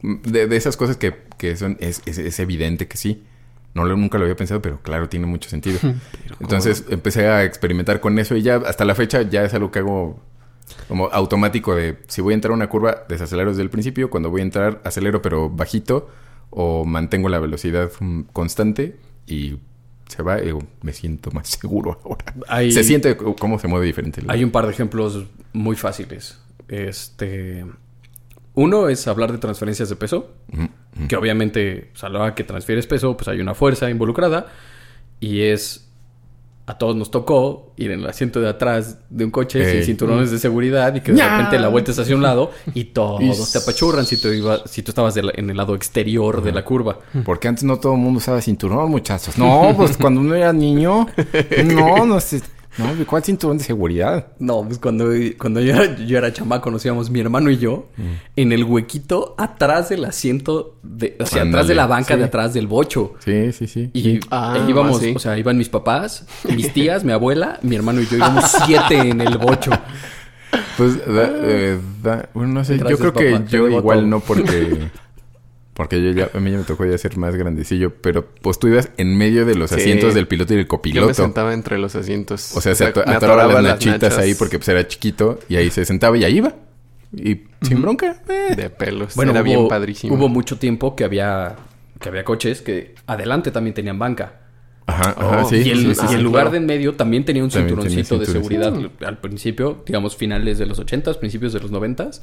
de, 0.03 0.47
de 0.47 0.57
esas 0.59 0.77
cosas 0.77 0.99
que, 0.99 1.15
que 1.39 1.57
son, 1.57 1.79
es- 1.81 2.03
es 2.07 2.39
evidente 2.39 2.87
que 2.87 2.99
sí. 2.99 3.23
No 3.75 3.85
lo, 3.85 3.97
nunca 3.97 4.19
lo 4.19 4.25
había 4.25 4.37
pensado, 4.37 4.63
pero 4.63 4.81
claro, 4.83 5.09
tiene 5.09 5.27
mucho 5.27 5.51
sentido. 5.51 5.79
Entonces 6.41 6.85
empecé 6.89 7.27
a 7.29 7.45
experimentar 7.45 8.01
con 8.01 8.19
eso 8.19 8.37
y 8.37 8.43
ya 8.43 8.57
hasta 8.57 8.85
la 8.85 8.95
fecha 8.95 9.23
ya 9.23 9.45
es 9.45 9.53
algo 9.55 9.71
que 9.71 9.81
hago 9.81 10.23
como 10.89 11.07
automático 11.07 11.75
de 11.75 11.99
si 12.09 12.23
voy 12.23 12.33
a 12.33 12.37
entrar 12.37 12.53
a 12.53 12.55
una 12.55 12.69
curva, 12.69 13.05
desacelero 13.09 13.51
desde 13.51 13.63
el 13.63 13.71
principio, 13.71 14.09
cuando 14.11 14.31
voy 14.31 14.41
a 14.41 14.45
entrar 14.45 14.81
acelero 14.85 15.21
pero 15.21 15.51
bajito 15.51 16.09
o 16.51 16.85
mantengo 16.85 17.29
la 17.29 17.39
velocidad 17.41 17.91
mm, 18.01 18.23
constante 18.33 18.97
y 19.27 19.59
se 20.09 20.23
va 20.23 20.41
y 20.43 20.53
me 20.83 20.93
siento 20.93 21.31
más 21.33 21.49
seguro 21.61 22.01
ahora. 22.05 22.33
Hay- 22.49 22.71
Se 22.71 22.85
siente 22.85 23.17
cómo 23.17 23.59
se 23.59 23.67
mueve 23.69 23.87
diferente. 23.87 24.21
el- 24.21 24.31
Hay 24.31 24.45
un 24.45 24.51
par 24.53 24.67
de 24.67 24.73
ejemplos 24.73 25.25
muy 25.53 25.75
fáciles. 25.77 26.39
Este. 26.69 27.67
Uno 28.55 28.89
es 28.89 29.09
hablar 29.09 29.33
de 29.33 29.39
transferencias 29.39 29.89
de 29.89 29.97
peso. 29.97 30.31
Que 31.09 31.17
obviamente, 31.17 31.91
o 31.95 31.99
sea, 31.99 32.09
a 32.09 32.13
la 32.13 32.21
hora 32.21 32.35
que 32.35 32.45
transfieres 32.45 32.87
peso, 32.87 33.17
pues 33.17 33.27
hay 33.29 33.41
una 33.41 33.55
fuerza 33.55 33.91
involucrada. 33.91 34.47
Y 35.21 35.43
es. 35.43 35.81
A 36.67 36.79
todos 36.79 36.97
nos 36.97 37.11
tocó 37.11 37.75
ir 37.77 37.91
en 37.91 38.01
el 38.01 38.07
asiento 38.07 38.41
de 38.41 38.49
atrás 38.49 38.97
de 39.11 39.27
un 39.27 39.31
coche 39.31 39.63
Ey. 39.63 39.71
sin 39.79 39.85
cinturones 39.85 40.31
de 40.31 40.39
seguridad 40.39 40.95
y 40.95 41.03
que 41.03 41.13
de 41.13 41.23
repente 41.29 41.59
la 41.59 41.69
vuelta 41.69 41.91
es 41.91 41.99
hacia 41.99 42.17
un 42.17 42.23
lado 42.23 42.53
y 42.73 42.85
todos 42.85 43.21
Y- 43.21 43.53
te 43.53 43.59
apachurran 43.59 44.07
si, 44.07 44.17
te 44.19 44.35
iba- 44.35 44.67
si 44.67 44.83
tú 44.83 44.91
estabas 44.93 45.15
la- 45.17 45.33
en 45.35 45.51
el 45.51 45.59
lado 45.59 45.75
exterior 45.75 46.43
de 46.43 46.53
la 46.53 46.65
curva. 46.65 47.01
Porque 47.23 47.49
antes 47.49 47.65
no 47.65 47.79
todo 47.79 47.93
el 47.93 47.99
mundo 47.99 48.17
usaba 48.17 48.41
cinturón, 48.41 48.91
muchachos. 48.91 49.37
No, 49.37 49.75
pues 49.77 49.99
cuando 49.99 50.23
uno 50.23 50.35
era 50.35 50.55
niño, 50.55 51.07
no, 51.67 52.07
no 52.07 52.19
sé. 52.21 52.41
No, 52.77 52.87
¿cuál 53.07 53.23
cinturón 53.23 53.59
de 53.59 53.65
seguridad? 53.65 54.29
No, 54.39 54.65
pues 54.65 54.79
cuando, 54.79 55.11
cuando 55.39 55.61
yo, 55.61 55.75
era, 55.75 55.97
yo 55.97 56.19
era 56.19 56.33
chamaco, 56.33 56.71
nos 56.71 56.85
íbamos 56.85 57.09
mi 57.11 57.21
hermano 57.21 57.51
y 57.51 57.57
yo 57.59 57.87
Mm. 57.97 58.03
en 58.37 58.53
el 58.53 58.65
huequito 58.65 59.35
atrás 59.39 59.89
del 59.91 60.05
asiento, 60.05 60.77
de, 60.83 61.17
o 61.21 61.27
sea, 61.27 61.43
atrás 61.45 61.69
de 61.69 61.75
la 61.77 61.87
banca 61.87 62.15
sí. 62.15 62.19
de 62.19 62.25
atrás 62.27 62.53
del 62.55 62.67
bocho. 62.67 63.15
Sí, 63.21 63.53
sí, 63.53 63.67
sí. 63.69 63.91
Y 63.93 64.19
Ah, 64.31 64.55
ahí 64.55 64.71
íbamos, 64.71 64.99
sí. 65.01 65.13
o 65.15 65.19
sea, 65.19 65.39
iban 65.39 65.57
mis 65.57 65.69
papás, 65.69 66.27
mis 66.57 66.73
tías, 66.73 67.05
mi 67.05 67.13
abuela, 67.13 67.59
mi 67.63 67.77
hermano 67.77 68.01
y 68.01 68.07
yo 68.07 68.17
íbamos 68.17 68.45
siete 68.67 68.97
en 68.99 69.21
el 69.21 69.39
bocho. 69.39 69.71
Pues, 70.77 70.99
da- 71.07 71.31
eh, 71.43 71.79
da- 72.03 72.29
bueno, 72.35 72.53
no 72.55 72.65
sé. 72.65 72.77
Gracias, 72.79 72.91
yo 72.91 73.13
creo 73.13 73.13
papá, 73.13 73.45
que 73.47 73.57
yo 73.57 73.69
igual 73.69 73.99
todo. 74.01 74.07
no 74.09 74.21
porque... 74.21 74.89
Porque 75.75 76.01
yo 76.03 76.13
ya, 76.13 76.31
a 76.33 76.39
mí 76.41 76.53
ya 76.53 76.59
me 76.59 76.63
tocó 76.65 76.85
ya 76.87 76.97
ser 76.97 77.17
más 77.17 77.35
grandecillo. 77.35 77.93
Pero 78.01 78.29
pues 78.43 78.59
tú 78.59 78.69
ibas 78.69 78.91
en 78.97 79.19
medio 79.19 79.45
de 79.45 79.57
los 79.57 79.71
Sí. 79.71 79.77
asientos 79.77 80.15
del 80.15 80.29
piloto 80.29 80.53
y 80.55 80.57
del 80.57 80.65
Yo 80.65 80.67
me 80.67 80.69
copiloto. 80.69 81.15
sentaba 81.15 81.53
entre 81.53 81.79
los 81.79 81.97
asientos. 81.97 82.57
O 82.57 82.61
sea, 82.61 82.75
se 82.77 82.85
ato- 82.87 83.01
atoraba 83.01 83.17
atoraba 83.17 83.55
las 83.55 83.63
nachitas 83.75 84.03
nachas 84.03 84.19
ahí 84.19 84.35
porque 84.35 84.59
pues 84.59 84.69
era 84.69 84.87
chiquito. 84.87 85.41
Y 85.49 85.57
ahí 85.57 85.71
se 85.71 85.85
sentaba 85.85 86.17
y 86.17 86.25
ahí 86.25 86.37
iba. 86.39 86.55
Y 87.13 87.43
sin 87.63 87.83
bronca. 87.83 88.23
eh. 88.29 88.55
De 88.57 88.71
pelos. 88.71 89.15
Bueno, 89.17 89.33
Era 89.33 89.41
hubo, 89.43 89.45
bien 89.45 89.69
padrísimo. 89.69 90.15
hubo 90.15 90.29
mucho 90.29 90.59
tiempo 90.59 90.95
que 90.97 91.05
había, 91.05 91.57
que 92.01 92.09
había 92.09 92.25
coches 92.25 92.63
que 92.63 92.95
adelante 93.07 93.51
también 93.51 93.75
tenían 93.75 93.99
banca. 93.99 94.41
Ajá, 94.87 95.11
ajá, 95.17 95.43
Oh, 95.45 95.49
sí. 95.49 95.57
y 95.57 95.71
el, 95.71 95.79
sí, 95.79 95.95
sí, 95.95 96.01
y 96.05 96.09
sí. 96.09 96.15
el 96.17 96.23
lugar 96.23 96.43
claro. 96.45 96.51
de 96.53 96.57
en 96.59 96.67
medio 96.67 96.95
también 96.95 97.25
tenía 97.25 97.43
un 97.43 97.49
También 97.51 97.75
tenía 97.79 97.89
cinturoncito 98.05 98.19
de 98.19 98.27
seguridad 98.27 98.75
al 99.07 99.19
principio, 99.19 99.83
digamos 99.87 100.15
finales 100.15 100.59
de 100.59 100.67
los 100.67 100.79
80s, 100.79 101.17
principios 101.19 101.53
de 101.55 101.61
los 101.61 101.71
90s. 101.73 102.21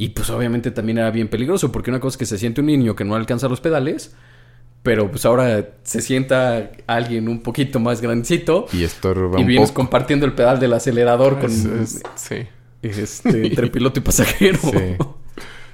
Y 0.00 0.10
pues 0.10 0.30
obviamente 0.30 0.70
también 0.70 0.98
era 0.98 1.10
bien 1.10 1.26
peligroso 1.26 1.72
porque 1.72 1.90
una 1.90 1.98
cosa 1.98 2.14
es 2.14 2.18
que 2.18 2.26
se 2.26 2.38
siente 2.38 2.60
un 2.60 2.68
niño 2.68 2.94
que 2.94 3.04
no 3.04 3.16
alcanza 3.16 3.48
los 3.48 3.60
pedales, 3.60 4.14
pero 4.84 5.10
pues 5.10 5.24
ahora 5.24 5.70
se 5.82 6.00
sienta 6.00 6.70
alguien 6.86 7.28
un 7.28 7.40
poquito 7.42 7.80
más 7.80 8.00
grandecito 8.00 8.66
Y 8.72 8.84
estorba 8.84 9.40
y 9.40 9.44
vienes 9.44 9.72
compartiendo 9.72 10.24
el 10.24 10.34
pedal 10.34 10.60
del 10.60 10.72
acelerador 10.74 11.40
con 11.40 11.50
Es- 11.50 11.64
es- 11.64 12.02
sí. 12.14 12.46
este 12.80 13.46
entre 13.48 13.66
piloto 13.68 13.98
y 13.98 14.02
pasajero. 14.04 14.58
Sí. 14.62 14.96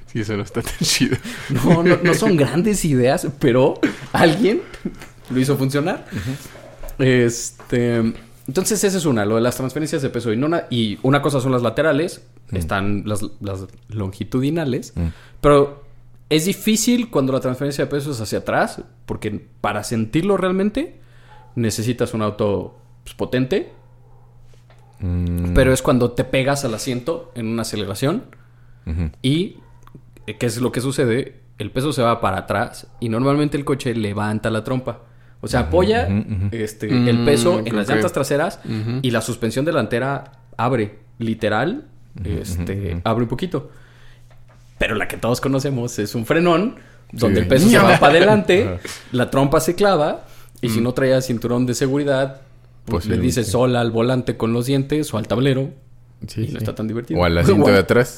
Sí, 0.07 0.21
eso 0.21 0.37
no 0.39 0.43
está 0.45 0.63
tan 0.63 0.79
chido. 0.81 1.17
No, 1.51 1.83
no, 1.83 1.99
no 2.03 2.15
son 2.15 2.37
grandes 2.39 2.85
ideas, 2.87 3.27
pero 3.41 3.75
alguien 4.13 4.63
lo 5.29 5.39
hizo 5.41 5.57
funcionar. 5.59 6.07
Este. 6.99 7.97
Entonces, 8.47 8.85
esa 8.85 8.97
es 8.99 9.05
una, 9.07 9.25
lo 9.25 9.35
de 9.37 9.41
las 9.41 9.57
transferencias 9.57 10.03
de 10.03 10.11
peso. 10.11 10.33
Y, 10.33 10.37
no 10.37 10.49
y 10.71 10.99
una 11.03 11.21
cosa 11.21 11.41
son 11.41 11.53
las 11.53 11.63
laterales, 11.63 12.23
están 12.57 13.03
las, 13.07 13.23
las 13.41 13.67
longitudinales, 13.89 14.93
Mm. 14.97 15.09
pero 15.41 15.85
es 16.31 16.47
difícil 16.47 17.11
cuando 17.11 17.33
la 17.33 17.41
transferencia 17.41 17.85
de 17.85 17.91
peso 17.91 18.11
es 18.13 18.21
hacia 18.21 18.39
atrás, 18.39 18.83
porque 19.07 19.47
para 19.61 19.85
sentirlo 19.85 20.37
realmente 20.37 21.01
necesitas 21.57 22.15
un 22.15 22.23
auto 22.23 22.79
pues, 23.05 23.15
potente, 23.15 23.73
Mm, 25.01 25.55
pero 25.55 25.73
es 25.73 25.83
cuando 25.83 26.13
te 26.13 26.25
pegas 26.25 26.65
al 26.65 26.73
asiento 26.75 27.33
en 27.35 27.47
una 27.49 27.63
aceleración. 27.63 28.25
Y, 29.23 29.57
eh, 30.27 30.37
¿qué 30.39 30.47
es 30.47 30.61
lo 30.61 30.71
que 30.73 30.81
sucede? 30.81 31.41
El 31.59 31.71
peso 31.71 31.93
se 31.93 32.03
va 32.03 32.21
para 32.21 32.39
atrás 32.39 32.87
y 33.01 33.09
normalmente 33.09 33.57
el 33.57 33.65
coche 33.65 33.95
levanta 33.95 34.51
la 34.51 34.63
trompa. 34.63 35.01
O 35.41 35.47
sea, 35.49 35.61
apoya 35.61 36.09
este, 36.53 36.89
Mm, 36.91 37.09
el 37.09 37.25
peso 37.25 37.61
en 37.65 37.77
las 37.77 37.89
llantas 37.89 38.13
traseras 38.13 38.61
y 39.03 39.11
la 39.11 39.21
suspensión 39.21 39.65
delantera 39.65 40.33
abre, 40.57 40.99
literal, 41.19 41.87
este, 42.23 43.01
abre 43.05 43.25
un 43.25 43.29
poquito. 43.29 43.71
Pero 44.79 44.95
la 44.95 45.09
que 45.09 45.17
todos 45.17 45.41
conocemos 45.41 45.99
es 45.99 46.15
un 46.15 46.27
frenón, 46.27 46.77
donde 47.13 47.37
Sí. 47.37 47.43
el 47.43 47.49
peso 47.49 47.69
se 47.69 47.79
va 47.79 47.99
para 47.99 48.13
adelante, 48.15 48.79
la 49.13 49.31
trompa 49.31 49.61
se 49.61 49.75
clava 49.75 50.25
y 50.61 50.69
si 50.69 50.81
no 50.81 50.93
traía 50.95 51.21
cinturón 51.21 51.67
de 51.67 51.75
seguridad, 51.75 52.41
pues 52.87 53.07
le 53.07 53.17
dices 53.19 53.49
sola 53.49 53.81
al 53.81 53.91
volante 53.91 54.37
con 54.37 54.53
los 54.53 54.67
dientes 54.67 55.13
o 55.15 55.19
al 55.19 55.27
tablero 55.29 55.71
Sí, 56.27 56.43
y 56.43 56.47
sí. 56.49 56.53
no 56.53 56.59
está 56.59 56.75
tan 56.75 56.89
divertido. 56.89 57.21
O 57.21 57.25
al 57.25 57.37
asiento 57.39 57.71
de 57.71 57.79
atrás. 57.79 58.17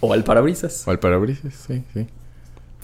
O 0.00 0.12
al 0.12 0.24
parabrisas. 0.24 0.86
O 0.86 0.90
al 0.90 0.98
parabrisas, 0.98 1.52
sí, 1.54 1.82
sí. 1.92 2.06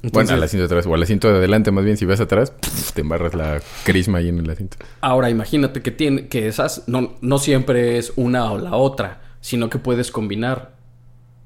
Entonces- 0.02 0.12
bueno, 0.12 0.32
al 0.32 0.42
asiento 0.42 0.62
de 0.62 0.74
atrás. 0.74 0.86
O 0.86 0.94
al 0.94 1.02
asiento 1.02 1.28
de 1.30 1.36
adelante, 1.38 1.70
más 1.70 1.84
bien. 1.84 1.96
Si 1.96 2.04
vas 2.04 2.20
atrás, 2.20 2.50
pff, 2.50 2.92
te 2.92 3.00
embarras 3.02 3.34
la 3.34 3.60
crisma 3.84 4.18
ahí 4.18 4.28
en 4.28 4.38
el 4.40 4.50
asiento. 4.50 4.76
Ahora 5.00 5.30
imagínate 5.30 5.80
que 5.82 5.90
tiene 5.90 6.28
que 6.28 6.48
esas 6.48 6.84
no, 6.86 7.14
no 7.22 7.38
siempre 7.38 7.96
es 7.98 8.12
una 8.16 8.50
o 8.52 8.58
la 8.58 8.76
otra, 8.76 9.20
sino 9.46 9.70
que 9.70 9.78
puedes 9.78 10.10
combinar. 10.10 10.74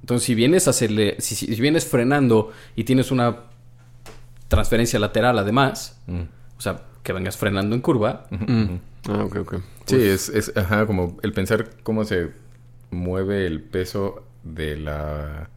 Entonces, 0.00 0.24
si 0.24 0.34
vienes 0.34 0.66
acele- 0.68 1.18
si, 1.20 1.34
si 1.34 1.60
vienes 1.60 1.84
frenando 1.84 2.50
y 2.74 2.84
tienes 2.84 3.10
una 3.10 3.36
transferencia 4.48 4.98
lateral 4.98 5.38
además, 5.38 6.00
Mm. 6.06 6.22
o 6.56 6.60
sea, 6.60 6.82
que 7.02 7.12
vengas 7.12 7.36
frenando 7.36 7.74
en 7.74 7.82
curva, 7.82 8.26
Mm. 8.30 8.76
Ah, 9.10 9.24
ok, 9.24 9.36
ok. 9.40 9.54
Sí, 9.86 9.96
es, 9.96 10.28
es, 10.30 10.56
ajá, 10.56 10.86
como 10.86 11.18
el 11.22 11.32
pensar 11.32 11.68
cómo 11.82 12.04
se 12.04 12.30
mueve 12.90 13.46
el 13.46 13.60
peso 13.62 14.24
de 14.44 14.76
la... 14.78 15.48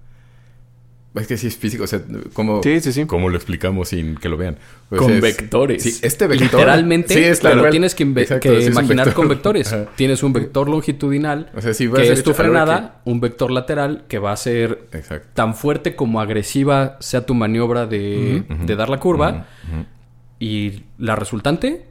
Es 1.15 1.27
que 1.27 1.37
sí 1.37 1.45
es 1.45 1.55
físico, 1.57 1.83
o 1.83 1.87
sea, 1.87 2.01
¿cómo, 2.33 2.63
Sí, 2.63 2.79
sí, 2.79 2.91
sí. 2.91 3.05
¿cómo 3.05 3.29
lo 3.29 3.35
explicamos 3.35 3.89
sin 3.89 4.15
que 4.15 4.29
lo 4.29 4.35
vean? 4.37 4.57
O 4.89 4.95
con 4.97 5.11
es- 5.13 5.21
vectores. 5.21 5.83
Sí, 5.83 5.99
este 6.01 6.25
vector... 6.25 6.45
Literalmente, 6.59 7.13
Sí, 7.13 7.19
es 7.23 7.39
pero 7.39 7.69
tienes 7.69 7.93
que, 7.93 8.01
Exacto, 8.03 8.51
imaginar 8.51 9.05
vector. 9.05 9.13
con 9.13 9.27
vectores. 9.27 9.71
Ajá. 9.71 9.85
Tienes 9.95 10.23
un 10.23 10.33
vector 10.33 10.67
longitudinal, 10.67 11.51
O 11.55 11.61
sea, 11.61 11.75
si 11.75 11.85
vas 11.85 12.01
que 12.01 12.11
es 12.13 12.23
tu 12.23 12.33
frenada, 12.33 13.01
un 13.05 13.19
vector 13.21 13.51
lateral 13.51 14.05
que 14.07 14.17
va 14.17 14.31
a 14.31 14.37
ser 14.37 14.87
Exacto. 14.91 15.27
tan 15.35 15.53
fuerte 15.53 15.95
como 15.95 16.19
agresiva 16.19 16.97
sea 16.99 17.25
tu 17.27 17.35
maniobra 17.35 17.85
de, 17.85 18.43
de 18.65 18.75
dar 18.75 18.89
la 18.89 18.99
curva. 18.99 19.45
Y 20.39 20.83
la 20.97 21.15
resultante 21.15 21.85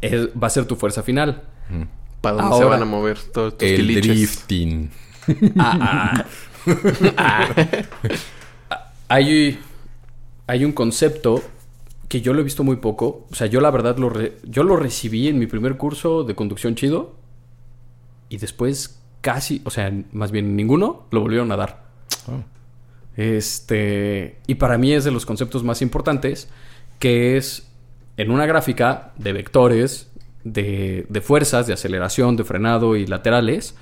es- 0.00 0.28
va 0.40 0.46
a 0.46 0.50
ser 0.50 0.64
tu 0.66 0.76
fuerza 0.76 1.02
final. 1.02 1.42
¿Para 2.20 2.36
dónde 2.36 2.56
se 2.58 2.64
van 2.64 2.82
a 2.82 2.84
mover 2.84 3.18
todos 3.32 3.58
tus 3.58 3.68
El 3.68 3.86
drifting. 4.00 4.90
Ah, 5.58 5.78
ah. 5.80 6.24
Ah. 7.16 7.48
Hay 9.08 9.58
hay 10.48 10.64
un 10.64 10.72
concepto 10.72 11.42
que 12.08 12.20
yo 12.20 12.32
lo 12.32 12.40
he 12.40 12.44
visto 12.44 12.64
muy 12.64 12.76
poco. 12.76 13.26
O 13.30 13.34
sea, 13.34 13.46
yo 13.46 13.60
la 13.60 13.70
verdad 13.70 13.96
lo, 13.98 14.10
re- 14.10 14.36
yo 14.44 14.62
lo 14.62 14.76
recibí 14.76 15.28
en 15.28 15.38
mi 15.38 15.46
primer 15.46 15.76
curso 15.76 16.24
de 16.24 16.34
conducción 16.34 16.74
chido. 16.74 17.14
Y 18.28 18.38
después 18.38 19.00
casi, 19.20 19.60
o 19.64 19.70
sea, 19.70 19.92
más 20.12 20.30
bien 20.30 20.56
ninguno 20.56 21.06
lo 21.10 21.20
volvieron 21.20 21.50
a 21.52 21.56
dar. 21.56 21.84
Oh. 22.28 22.42
Este, 23.16 24.36
y 24.46 24.56
para 24.56 24.78
mí 24.78 24.92
es 24.92 25.04
de 25.04 25.10
los 25.10 25.26
conceptos 25.26 25.64
más 25.64 25.82
importantes, 25.82 26.48
que 26.98 27.36
es 27.36 27.68
en 28.16 28.30
una 28.30 28.46
gráfica 28.46 29.12
de 29.16 29.32
vectores, 29.32 30.10
de, 30.44 31.06
de 31.08 31.20
fuerzas, 31.20 31.66
de 31.66 31.72
aceleración, 31.72 32.36
de 32.36 32.44
frenado 32.44 32.94
y 32.96 33.06
laterales, 33.06 33.74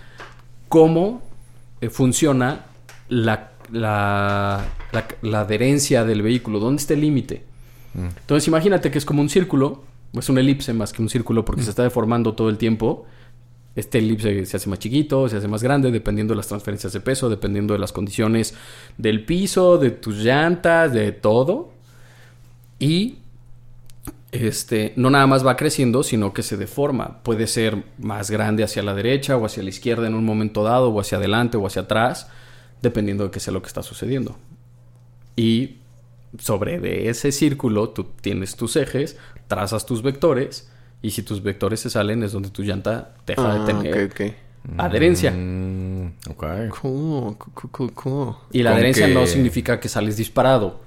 cómo 0.68 1.22
eh, 1.80 1.90
funciona 1.90 2.66
la, 3.08 3.52
la, 3.72 4.64
la- 4.92 5.08
la 5.22 5.40
adherencia 5.40 6.04
del 6.04 6.22
vehículo, 6.22 6.58
dónde 6.60 6.80
está 6.80 6.94
el 6.94 7.00
límite. 7.00 7.44
Entonces 7.96 8.48
imagínate 8.48 8.90
que 8.90 8.98
es 8.98 9.04
como 9.04 9.22
un 9.22 9.28
círculo, 9.28 9.84
es 10.14 10.28
una 10.28 10.40
elipse 10.40 10.72
más 10.72 10.92
que 10.92 11.00
un 11.02 11.08
círculo 11.08 11.44
porque 11.44 11.62
se 11.62 11.70
está 11.70 11.82
deformando 11.84 12.34
todo 12.34 12.48
el 12.48 12.58
tiempo. 12.58 13.06
Este 13.76 13.98
elipse 13.98 14.46
se 14.46 14.56
hace 14.56 14.68
más 14.70 14.78
chiquito, 14.78 15.28
se 15.28 15.36
hace 15.36 15.48
más 15.48 15.62
grande, 15.62 15.90
dependiendo 15.90 16.32
de 16.32 16.36
las 16.36 16.46
transferencias 16.48 16.92
de 16.92 17.00
peso, 17.00 17.28
dependiendo 17.28 17.72
de 17.74 17.80
las 17.80 17.92
condiciones 17.92 18.54
del 18.98 19.24
piso, 19.24 19.78
de 19.78 19.90
tus 19.90 20.16
llantas, 20.18 20.92
de 20.92 21.10
todo. 21.12 21.72
Y 22.78 23.16
este, 24.32 24.92
no 24.96 25.10
nada 25.10 25.26
más 25.26 25.46
va 25.46 25.56
creciendo, 25.56 26.02
sino 26.02 26.32
que 26.32 26.42
se 26.42 26.56
deforma. 26.56 27.20
Puede 27.22 27.46
ser 27.46 27.84
más 27.98 28.30
grande 28.30 28.64
hacia 28.64 28.82
la 28.82 28.94
derecha 28.94 29.36
o 29.36 29.44
hacia 29.46 29.62
la 29.62 29.68
izquierda 29.70 30.06
en 30.06 30.14
un 30.14 30.24
momento 30.24 30.62
dado, 30.64 30.90
o 30.90 31.00
hacia 31.00 31.18
adelante 31.18 31.56
o 31.56 31.66
hacia 31.66 31.82
atrás, 31.82 32.28
dependiendo 32.82 33.24
de 33.24 33.30
qué 33.30 33.40
sea 33.40 33.52
lo 33.52 33.62
que 33.62 33.68
está 33.68 33.82
sucediendo. 33.82 34.36
Y 35.36 35.78
sobre 36.38 36.78
de 36.80 37.08
ese 37.08 37.32
círculo 37.32 37.90
tú 37.90 38.04
tienes 38.20 38.56
tus 38.56 38.76
ejes, 38.76 39.16
trazas 39.48 39.86
tus 39.86 40.02
vectores, 40.02 40.68
y 41.02 41.10
si 41.10 41.22
tus 41.22 41.42
vectores 41.42 41.80
se 41.80 41.90
salen 41.90 42.22
es 42.22 42.32
donde 42.32 42.50
tu 42.50 42.62
llanta 42.62 43.14
deja 43.26 43.50
Ah, 43.52 43.58
de 43.58 43.66
tener 43.72 44.06
ok, 44.06 44.12
ok. 44.12 44.34
adherencia. 44.78 45.30
Mm, 45.32 46.12
ok. 46.30 46.44
Cool, 46.80 47.36
cool, 47.36 47.70
cool, 47.70 47.92
cool. 47.92 48.34
Y 48.52 48.62
la 48.62 48.72
adherencia 48.72 49.06
que- 49.06 49.14
no 49.14 49.26
significa 49.26 49.78
que 49.80 49.88
sales 49.88 50.16
disparado. 50.16 50.80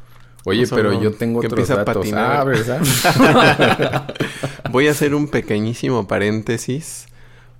Oye, 0.45 0.63
O 0.63 0.65
sea, 0.65 0.75
pero 0.77 0.93
no, 0.93 1.01
yo 1.03 1.11
tengo 1.13 1.41
que 1.41 1.47
otros 1.47 1.69
a 1.71 1.75
datos. 1.77 1.97
patinar. 1.97 2.37
Ah, 2.39 2.43
¿verdad? 2.45 2.81
Voy 4.71 4.87
a 4.87 4.91
hacer 4.91 5.13
un 5.13 5.27
pequeñísimo 5.27 6.07
paréntesis 6.07 7.07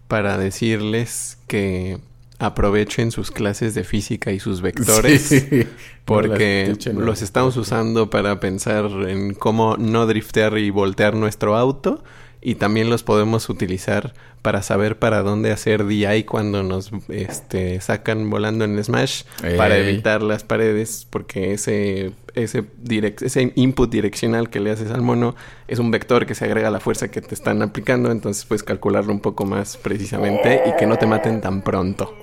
para 0.07 0.37
decirles 0.37 1.37
que 1.47 1.99
aprovechen 2.39 3.11
sus 3.11 3.31
clases 3.31 3.73
de 3.73 3.83
física 3.83 4.31
y 4.31 4.39
sus 4.39 4.61
vectores. 4.61 5.21
Sí. 5.21 5.67
Porque 6.05 6.77
No 6.93 7.01
los 7.01 7.21
estamos 7.21 7.57
usando 7.57 8.09
para 8.09 8.39
pensar 8.39 8.85
en 9.07 9.33
cómo 9.33 9.75
no 9.77 10.05
driftear 10.07 10.57
y 10.57 10.69
voltear 10.69 11.15
nuestro 11.15 11.57
auto. 11.57 12.03
Y 12.47 12.55
también 12.55 12.89
los 12.89 13.03
podemos 13.03 13.49
utilizar 13.49 14.13
para 14.41 14.61
saber 14.61 14.97
para 14.97 15.21
dónde 15.21 15.51
hacer 15.51 15.85
DI 15.85 16.23
cuando 16.23 16.63
nos 16.63 16.91
este, 17.09 17.81
sacan 17.81 18.29
volando 18.29 18.63
en 18.63 18.81
Smash. 18.81 19.23
Para 19.57 19.75
evitar 19.77 20.21
las 20.23 20.45
paredes. 20.45 21.05
Porque 21.09 21.51
ese, 21.51 22.13
ese, 22.35 22.63
direc- 22.81 23.21
ese 23.21 23.51
input 23.55 23.91
direccional 23.91 24.49
que 24.49 24.61
le 24.61 24.71
haces 24.71 24.91
al 24.91 25.01
mono 25.01 25.35
es 25.67 25.79
un 25.79 25.91
vector 25.91 26.25
que 26.25 26.35
se 26.35 26.45
agrega 26.45 26.69
a 26.69 26.71
la 26.71 26.79
fuerza 26.79 27.09
que 27.11 27.19
te 27.19 27.35
están 27.35 27.61
aplicando. 27.61 28.11
Entonces 28.11 28.45
puedes 28.45 28.63
calcularlo 28.63 29.11
un 29.11 29.19
poco 29.19 29.43
más 29.43 29.75
precisamente 29.75 30.61
y 30.67 30.77
que 30.79 30.85
no 30.87 30.95
te 30.97 31.05
maten 31.05 31.41
tan 31.41 31.61
pronto. 31.63 32.15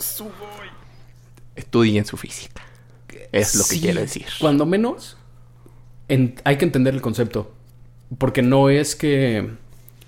Estudien 1.55 2.07
su 2.07 2.17
física. 2.17 2.63
Es 3.31 3.55
lo 3.57 3.65
que 3.65 3.75
Sí, 3.75 3.81
quiero 3.83 4.01
decir. 4.01 4.25
Cuando 4.41 4.65
menos, 4.65 5.19
en- 6.09 6.37
hay 6.45 6.57
que 6.57 6.65
entender 6.65 6.95
el 6.95 7.03
concepto. 7.03 7.53
Porque 8.19 8.43
no 8.43 8.71
es 8.71 8.95
que. 8.97 9.51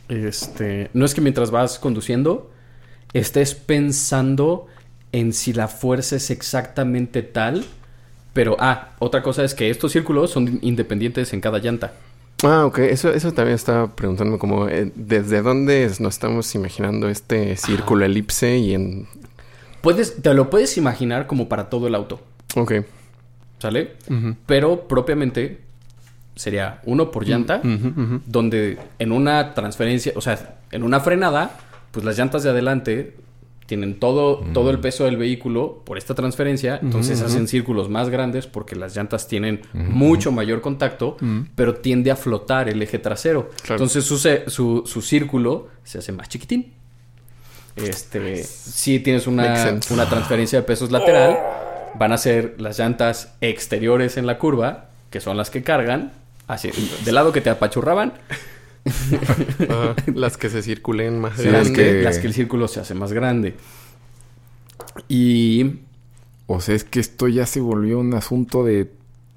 Este. 0.09 0.91
No 0.95 1.05
es 1.05 1.15
que 1.15 1.21
mientras 1.21 1.51
vas 1.51 1.79
conduciendo. 1.79 2.51
Estés 3.13 3.55
pensando 3.55 4.67
en 5.13 5.33
si 5.33 5.53
la 5.53 5.69
fuerza 5.69 6.17
es 6.17 6.31
exactamente 6.31 7.23
tal. 7.23 7.65
Pero, 8.33 8.57
ah, 8.61 8.95
otra 8.99 9.23
cosa 9.23 9.45
es 9.45 9.55
que 9.55 9.71
estos 9.71 9.93
círculos 9.93 10.31
son 10.31 10.59
independientes 10.63 11.33
en 11.33 11.41
cada 11.41 11.59
llanta. 11.59 11.95
Ah, 12.43 12.67
ok. 12.67 12.79
Eso, 12.81 13.11
eso 13.13 13.33
también 13.33 13.55
estaba 13.55 13.97
preguntando 13.97 14.39
como 14.39 14.69
eh, 14.69 14.93
desde 14.95 15.41
dónde 15.41 15.85
es- 15.85 16.01
nos 16.01 16.15
estamos 16.15 16.55
imaginando 16.55 17.09
este 17.09 17.57
círculo 17.57 18.05
elipse 18.05 18.59
y 18.59 18.75
en... 18.75 19.07
Puedes, 19.81 20.21
te 20.21 20.35
lo 20.35 20.51
puedes 20.51 20.77
imaginar 20.77 21.27
como 21.27 21.49
para 21.49 21.71
todo 21.71 21.87
el 21.87 21.95
auto. 21.95 22.21
Ok. 22.57 22.73
¿Sale? 23.59 23.95
Pero 24.45 24.87
propiamente 24.87 25.61
sería 26.37 26.81
uno 26.85 27.11
por 27.11 27.27
llanta. 27.27 27.61
Ujú, 27.65 28.01
ujú. 28.01 28.21
donde 28.27 28.79
en 28.99 29.11
una 29.11 29.55
transferencia, 29.55 30.13
o 30.15 30.21
sea, 30.21 30.59
en 30.71 30.85
una 30.85 31.01
frenada, 31.01 31.51
pues 31.91 32.05
las 32.05 32.17
llantas 32.17 32.45
de 32.45 32.51
adelante 32.51 33.17
tienen 33.65 33.99
todo, 33.99 34.45
todo 34.53 34.71
el 34.71 34.79
peso 34.79 35.07
del 35.07 35.17
vehículo 35.17 35.83
por 35.85 35.99
esta 35.99 36.15
transferencia, 36.15 36.79
entonces 36.81 37.21
hacen 37.21 37.49
círculos 37.49 37.89
más 37.89 38.11
grandes 38.11 38.47
porque 38.47 38.77
las 38.77 38.95
llantas 38.95 39.27
tienen 39.27 39.63
mucho 39.73 40.31
mayor 40.31 40.61
contacto, 40.61 41.17
pero 41.57 41.75
tiende 41.75 42.13
a 42.13 42.17
flotar 42.17 42.69
el 42.69 42.81
eje 42.81 43.01
trasero. 43.01 43.51
Claro. 43.63 43.83
Entonces 43.83 44.05
su, 44.05 44.19
su, 44.19 44.85
su 44.87 45.03
círculo 45.03 45.67
se 45.83 45.99
hace 45.99 46.13
más 46.13 46.29
chiquitín. 46.29 46.75
Este, 47.75 48.45
si 48.45 49.01
tienes 49.01 49.27
una, 49.27 49.81
una 49.91 50.09
transferencia 50.09 50.61
de 50.61 50.63
pesos 50.65 50.93
lateral, 50.93 51.37
van 51.99 52.13
a 52.13 52.19
ser 52.19 52.55
las 52.61 52.79
llantas 52.79 53.35
exteriores 53.41 54.17
en 54.17 54.27
la 54.27 54.39
curva, 54.39 54.91
que 55.11 55.21
son 55.21 55.37
las 55.37 55.51
que 55.51 55.63
cargan, 55.63 56.13
hacia, 56.47 56.73
del 57.05 57.15
lado 57.15 57.33
que 57.33 57.41
te 57.41 57.51
apachurraban, 57.51 58.15
Ajá. 59.69 59.97
Las 60.15 60.37
que 60.37 60.49
se 60.49 60.63
circulen 60.63 61.21
más 61.21 61.37
Sí, 61.37 61.49
que- 61.75 62.03
las 62.03 62.19
que 62.19 62.27
el 62.29 62.33
círculo 62.35 62.69
se 62.69 62.79
hace 62.81 62.95
más 62.95 63.13
grande. 63.13 63.55
Y 65.09 65.81
O 66.47 66.61
sea, 66.61 66.75
es 66.77 66.85
que 66.85 67.01
esto 67.01 67.27
ya 67.27 67.45
se 67.47 67.61
volvió 67.61 67.99
un 67.99 68.15
asunto 68.15 68.65
de 68.65 68.89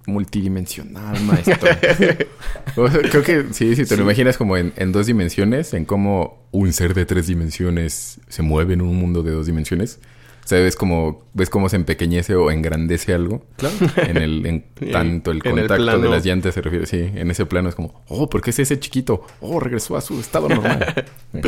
multidimensional, 0.05 1.19
maestro. 1.23 1.55
O 2.75 2.89
sea, 2.89 3.01
creo 3.01 3.23
que 3.23 3.45
sí, 3.51 3.75
si 3.75 3.85
te 3.85 3.97
lo 3.97 4.03
imaginas 4.03 4.37
como 4.37 4.55
en, 4.57 4.73
en 4.75 4.91
dos 4.91 5.07
dimensiones, 5.07 5.73
en 5.73 5.85
cómo 5.85 6.37
un 6.51 6.71
ser 6.71 6.93
de 6.93 7.05
tres 7.05 7.25
dimensiones 7.27 8.19
se 8.27 8.41
mueve 8.43 8.75
en 8.75 8.81
un 8.81 8.95
mundo 8.95 9.23
de 9.23 9.31
dos 9.31 9.47
dimensiones. 9.47 9.99
Sea, 10.49 10.59
ves 10.61 10.75
como, 10.75 11.25
ves 11.35 11.49
cómo 11.51 11.69
se 11.69 11.75
empequeñece 11.75 12.33
o 12.35 12.49
engrandece 12.49 13.13
algo. 13.13 13.45
Claro. 13.55 13.75
En 13.97 14.17
el, 14.17 14.45
en 14.47 14.65
tanto 14.91 15.29
el 15.29 15.43
contacto 15.43 15.99
de 15.99 16.09
las 16.09 16.25
llantas 16.25 16.55
se 16.55 16.61
refiere. 16.61 16.87
Sí, 16.87 16.97
en 16.97 17.29
ese 17.29 17.45
plano 17.45 17.69
es 17.69 17.75
como, 17.75 18.01
oh, 18.07 18.27
¿por 18.31 18.41
qué 18.41 18.49
es 18.49 18.57
ese 18.57 18.79
chiquito? 18.79 19.27
Oh, 19.41 19.59
regresó 19.59 19.95
a 19.95 20.01
su 20.01 20.19
estado 20.19 20.49
normal. 20.49 21.05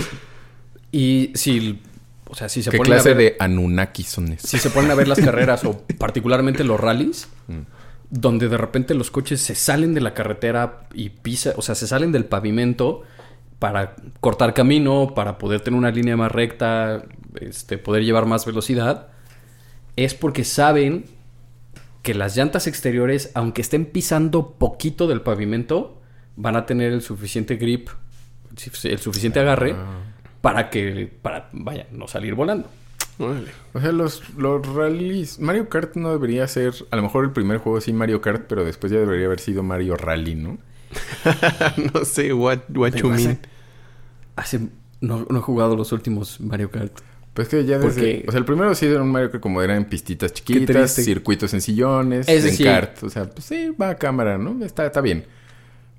Y 0.91 1.31
si, 1.35 1.79
o 2.27 2.35
sea, 2.35 2.49
si 2.49 2.61
se 2.63 2.69
¿Qué 2.69 2.77
ponen 2.77 2.93
clase 2.93 3.11
a 3.11 3.13
ver, 3.13 3.31
de 3.31 3.37
Anunnaki 3.39 4.03
son 4.03 4.33
esos? 4.33 4.49
si 4.49 4.57
se 4.57 4.69
ponen 4.69 4.91
a 4.91 4.95
ver 4.95 5.07
las 5.07 5.19
carreras 5.23 5.63
o 5.63 5.81
particularmente 5.97 6.63
los 6.63 6.79
rallies, 6.79 7.27
Mm. 7.47 7.61
donde 8.09 8.49
de 8.49 8.57
repente 8.57 8.93
los 8.93 9.09
coches 9.09 9.41
se 9.41 9.55
salen 9.55 9.93
de 9.93 10.01
la 10.01 10.13
carretera 10.13 10.81
y 10.93 11.09
pisa, 11.09 11.53
o 11.55 11.61
sea, 11.61 11.75
se 11.75 11.87
salen 11.87 12.11
del 12.11 12.25
pavimento 12.25 13.03
para 13.61 13.95
cortar 14.21 14.55
camino, 14.55 15.13
para 15.13 15.37
poder 15.37 15.61
tener 15.61 15.77
una 15.77 15.91
línea 15.91 16.17
más 16.17 16.31
recta, 16.31 17.03
este, 17.39 17.77
poder 17.77 18.03
llevar 18.03 18.25
más 18.25 18.43
velocidad, 18.43 19.09
es 19.95 20.15
porque 20.15 20.43
saben 20.43 21.05
que 22.01 22.15
las 22.15 22.35
llantas 22.35 22.65
exteriores, 22.65 23.29
aunque 23.35 23.61
estén 23.61 23.85
pisando 23.85 24.53
poquito 24.53 25.05
del 25.05 25.21
pavimento, 25.21 26.01
van 26.35 26.55
a 26.55 26.65
tener 26.65 26.91
el 26.91 27.03
suficiente 27.03 27.57
grip, 27.57 27.89
el 28.83 28.97
suficiente 28.97 29.39
agarre 29.39 29.75
para 30.41 30.71
que, 30.71 31.13
para, 31.21 31.47
vaya, 31.51 31.85
no 31.91 32.07
salir 32.07 32.33
volando. 32.33 32.67
O 33.73 33.79
sea, 33.79 33.91
los, 33.91 34.27
los 34.37 34.65
rallies... 34.73 35.37
Mario 35.37 35.69
Kart 35.69 35.95
no 35.95 36.09
debería 36.09 36.47
ser... 36.47 36.73
A 36.89 36.95
lo 36.95 37.03
mejor 37.03 37.25
el 37.25 37.31
primer 37.31 37.59
juego 37.59 37.79
sí 37.79 37.93
Mario 37.93 38.21
Kart, 38.21 38.45
pero 38.47 38.65
después 38.65 38.91
ya 38.91 38.97
debería 38.97 39.27
haber 39.27 39.39
sido 39.39 39.61
Mario 39.61 39.97
Rally, 39.97 40.33
¿no? 40.33 40.57
no 41.93 42.05
sé, 42.05 42.33
what, 42.33 42.61
what 42.73 42.93
you 42.95 43.09
mean. 43.09 43.39
Hace, 44.35 44.69
no, 45.01 45.25
no 45.29 45.37
he 45.39 45.41
jugado 45.41 45.75
los 45.75 45.91
últimos 45.91 46.39
Mario 46.41 46.69
Kart. 46.71 46.91
Pues 47.33 47.47
que 47.47 47.63
ya 47.65 47.77
desde... 47.79 47.87
Porque- 48.01 48.25
O 48.27 48.31
sea, 48.31 48.39
el 48.39 48.45
primero 48.45 48.75
sí 48.75 48.85
era 48.87 49.01
un 49.01 49.11
Mario 49.11 49.31
Kart 49.31 49.41
como 49.41 49.61
eran 49.61 49.85
pistitas 49.85 50.33
chiquitas, 50.33 50.93
circuitos 50.95 51.51
sencillones, 51.51 52.27
Ese 52.27 52.49
en 52.49 52.55
sí. 52.55 52.63
kart. 52.63 53.01
O 53.03 53.09
sea, 53.09 53.29
pues 53.29 53.45
sí, 53.45 53.69
va 53.81 53.89
a 53.89 53.95
cámara, 53.95 54.37
¿no? 54.37 54.63
Está, 54.65 54.85
está 54.85 54.99
bien. 55.01 55.25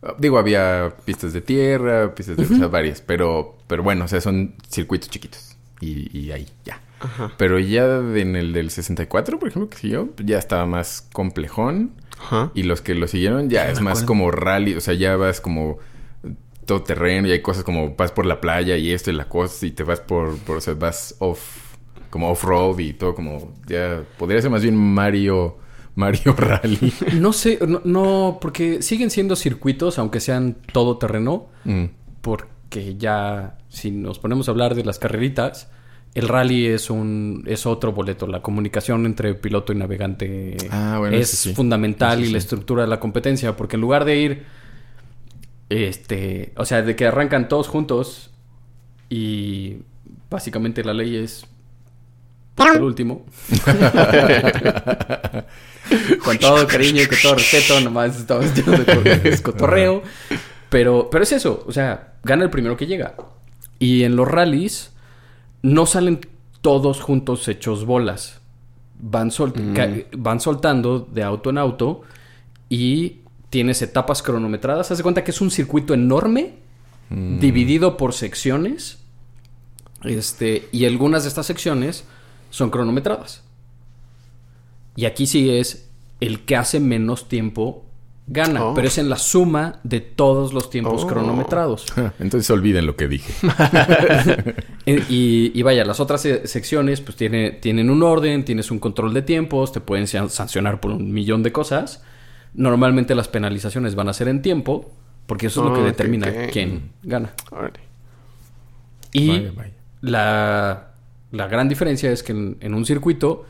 Ah, 0.03 0.15
Digo, 0.19 0.39
había 0.39 0.93
pistas 1.05 1.33
de 1.33 1.41
tierra, 1.41 2.15
pistas 2.15 2.37
de... 2.37 2.45
O 2.45 2.49
sea, 2.59 2.67
varias. 2.69 3.01
Pero, 3.01 3.57
pero 3.67 3.83
bueno, 3.83 4.05
o 4.05 4.09
sea, 4.09 4.21
son 4.21 4.55
circuitos 4.69 5.09
chiquitos. 5.09 5.57
Y, 5.81 6.17
y 6.17 6.33
ahí, 6.33 6.47
ya. 6.65 6.81
Ajá. 7.01 7.33
Pero 7.39 7.59
ya 7.59 7.99
en 7.99 8.37
el 8.37 8.53
del 8.53 8.71
64, 8.71 9.39
por 9.39 9.49
ejemplo, 9.49 9.69
que 9.71 9.79
siguió, 9.79 10.11
ya 10.23 10.39
estaba 10.39 10.67
más 10.67 11.09
complejón. 11.13 11.93
Ajá. 12.21 12.51
Y 12.55 12.63
los 12.65 12.83
que 12.83 12.95
lo 12.95 13.09
siguieron 13.09 13.49
ya 13.51 13.65
me 13.65 13.73
es 13.73 13.81
más 13.81 13.93
acuerdo. 14.03 14.07
como 14.07 14.31
rally, 14.31 14.75
o 14.75 14.81
sea, 14.81 14.95
ya 14.95 15.17
vas 15.17 15.41
como 15.41 15.79
todo 16.67 16.83
terreno 16.83 17.29
y 17.29 17.33
hay 17.33 17.43
cosas 17.43 17.65
como 17.65 17.95
vas 17.97 18.13
por 18.13 18.25
la 18.27 18.41
playa 18.41 18.77
y 18.77 18.93
esto 18.93 19.11
y 19.11 19.15
la 19.15 19.29
cosa 19.29 19.67
y 19.67 19.73
te 19.73 19.83
vas 19.83 20.01
por, 20.01 20.37
por 20.39 20.59
o 20.59 20.61
sea, 20.61 20.75
vas 20.75 21.17
off, 21.19 21.75
como 22.11 22.31
off-road 22.31 22.79
y 22.79 22.93
todo 22.93 23.15
como 23.15 23.53
ya 23.67 24.03
podría 24.19 24.41
ser 24.41 24.51
más 24.51 24.63
bien 24.63 24.77
Mario, 24.77 25.59
Mario 25.95 26.35
Rally. 26.37 26.93
No 27.15 27.33
sé, 27.33 27.59
no, 27.67 27.81
no, 27.85 28.39
porque 28.41 28.81
siguen 28.83 29.11
siendo 29.11 29.37
circuitos, 29.37 29.99
aunque 29.99 30.21
sean 30.21 30.57
todo 30.73 30.99
terreno, 30.99 31.49
Mm. 31.65 31.85
porque 32.21 32.97
ya, 32.97 33.59
si 33.69 33.91
nos 33.91 34.19
ponemos 34.19 34.49
a 34.49 34.53
hablar 34.53 34.75
de 34.75 34.85
las 34.85 34.99
carreritas, 34.99 35.71
el 36.15 36.29
rally 36.29 36.67
es 36.67 36.91
un 36.91 37.43
es 37.47 37.65
otro 37.67 37.93
boleto. 37.93 38.27
La 38.27 38.43
comunicación 38.43 39.07
entre 39.07 39.35
piloto 39.35 39.73
y 39.73 39.77
navegante 39.77 40.57
Ah, 40.71 40.97
bueno, 40.99 41.17
es 41.17 41.29
sí. 41.31 41.55
fundamental 41.55 42.23
y 42.23 42.31
la 42.31 42.39
estructura 42.39 42.83
de 42.83 42.89
la 42.89 43.01
competencia, 43.01 43.57
porque 43.57 43.77
en 43.77 43.81
lugar 43.83 44.05
de 44.05 44.17
ir, 44.19 44.43
este, 45.73 46.53
o 46.57 46.65
sea, 46.65 46.83
de 46.83 46.95
que 46.97 47.07
arrancan 47.07 47.49
todos 47.49 47.69
juntos 47.69 48.31
y 49.09 49.79
básicamente 50.31 50.83
la 50.85 50.93
ley 50.95 51.17
es 51.17 51.47
el 52.77 52.83
último. 52.83 53.25
con 56.25 56.39
todo 56.39 56.67
cariño 56.67 57.03
y 57.03 57.07
con 57.07 57.19
todo 57.23 57.35
respeto, 57.35 57.81
nomás 57.81 58.19
estamos 58.19 58.55
de 58.55 59.41
cotorreo. 59.43 60.03
Pero, 60.69 61.09
pero 61.11 61.23
es 61.25 61.33
eso, 61.33 61.65
o 61.67 61.73
sea, 61.73 62.15
gana 62.23 62.45
el 62.45 62.51
primero 62.51 62.77
que 62.77 62.87
llega. 62.87 63.15
Y 63.79 64.05
en 64.05 64.17
los 64.17 64.27
rallies 64.29 64.93
no 65.63 65.87
salen 65.87 66.21
todos 66.61 67.01
juntos 67.01 67.47
hechos 67.49 67.85
bolas. 67.85 68.41
Van, 68.99 69.31
sol- 69.31 69.53
ca- 69.75 69.91
van 70.17 70.41
soltando 70.41 71.01
de 71.01 71.23
auto 71.25 71.51
en 71.51 71.59
auto 71.59 72.03
y 72.69 73.19
tienes 73.53 73.83
etapas 73.83 74.23
cronometradas. 74.23 74.91
Haz 74.91 74.97
de 74.97 75.03
cuenta 75.03 75.23
que 75.25 75.31
es 75.31 75.43
un 75.43 75.51
circuito 75.51 75.93
enorme, 75.93 76.55
dividido 77.11 77.99
por 77.99 78.15
secciones. 78.15 78.97
Este, 80.05 80.69
y 80.73 80.87
algunas 80.87 81.25
de 81.25 81.29
estas 81.29 81.45
secciones 81.45 82.05
son 82.49 82.71
cronometradas. 82.71 83.43
Y 84.97 85.05
aquí 85.05 85.27
sí 85.27 85.51
es 85.51 85.91
el 86.21 86.41
que 86.41 86.57
hace 86.57 86.81
menos 86.81 87.29
tiempo 87.29 87.85
gana, 88.27 88.65
Oh. 88.65 88.75
pero 88.75 88.89
es 88.89 88.97
en 88.97 89.11
la 89.11 89.17
suma 89.19 89.81
de 89.83 90.01
todos 90.01 90.55
los 90.55 90.71
tiempos 90.71 91.05
Oh. 91.05 91.07
cronometrados. 91.09 91.85
Entonces 92.19 92.49
olviden 92.51 92.87
lo 92.87 92.97
que 92.97 93.09
dije. 93.09 93.35
Eh, 94.87 95.05
Y, 95.09 95.53
y 95.55 95.63
vaya, 95.63 95.85
las 95.85 96.01
otras 96.01 96.25
eh, 96.25 96.47
secciones 96.47 97.01
pues 97.03 97.17
tiene, 97.17 97.51
tienen 97.53 97.91
un 97.91 98.03
orden, 98.03 98.45
tienes 98.45 98.71
un 98.71 98.79
control 98.79 99.13
de 99.15 99.23
tiempos, 99.23 99.71
te 99.73 99.81
pueden 99.81 100.07
san- 100.07 100.31
sancionar 100.31 100.81
por 100.81 100.93
un 100.93 101.13
millón 101.13 101.43
de 101.43 101.53
cosas. 101.53 102.03
Normalmente 102.55 103.15
las 103.15 103.29
penalizaciones 103.29 103.95
van 103.95 104.09
a 104.09 104.13
ser 104.13 104.29
en 104.29 104.43
tiempo, 104.43 104.91
porque 105.27 105.47
eso 105.47 105.63
es 105.65 105.71
lo 105.71 105.75
que 105.77 105.83
determina 105.83 106.31
quién 106.53 106.91
gana. 107.03 107.33
Órale. 107.51 107.81
Y 109.13 109.29
Vaya, 109.29 109.53
vaya. 109.55 109.73
La, 110.01 110.89
la 111.31 111.47
gran 111.49 111.69
diferencia 111.69 112.11
es 112.11 112.23
que 112.23 112.33
en, 112.33 112.57
en 112.61 112.75
un 112.75 112.85
circuito 112.85 113.47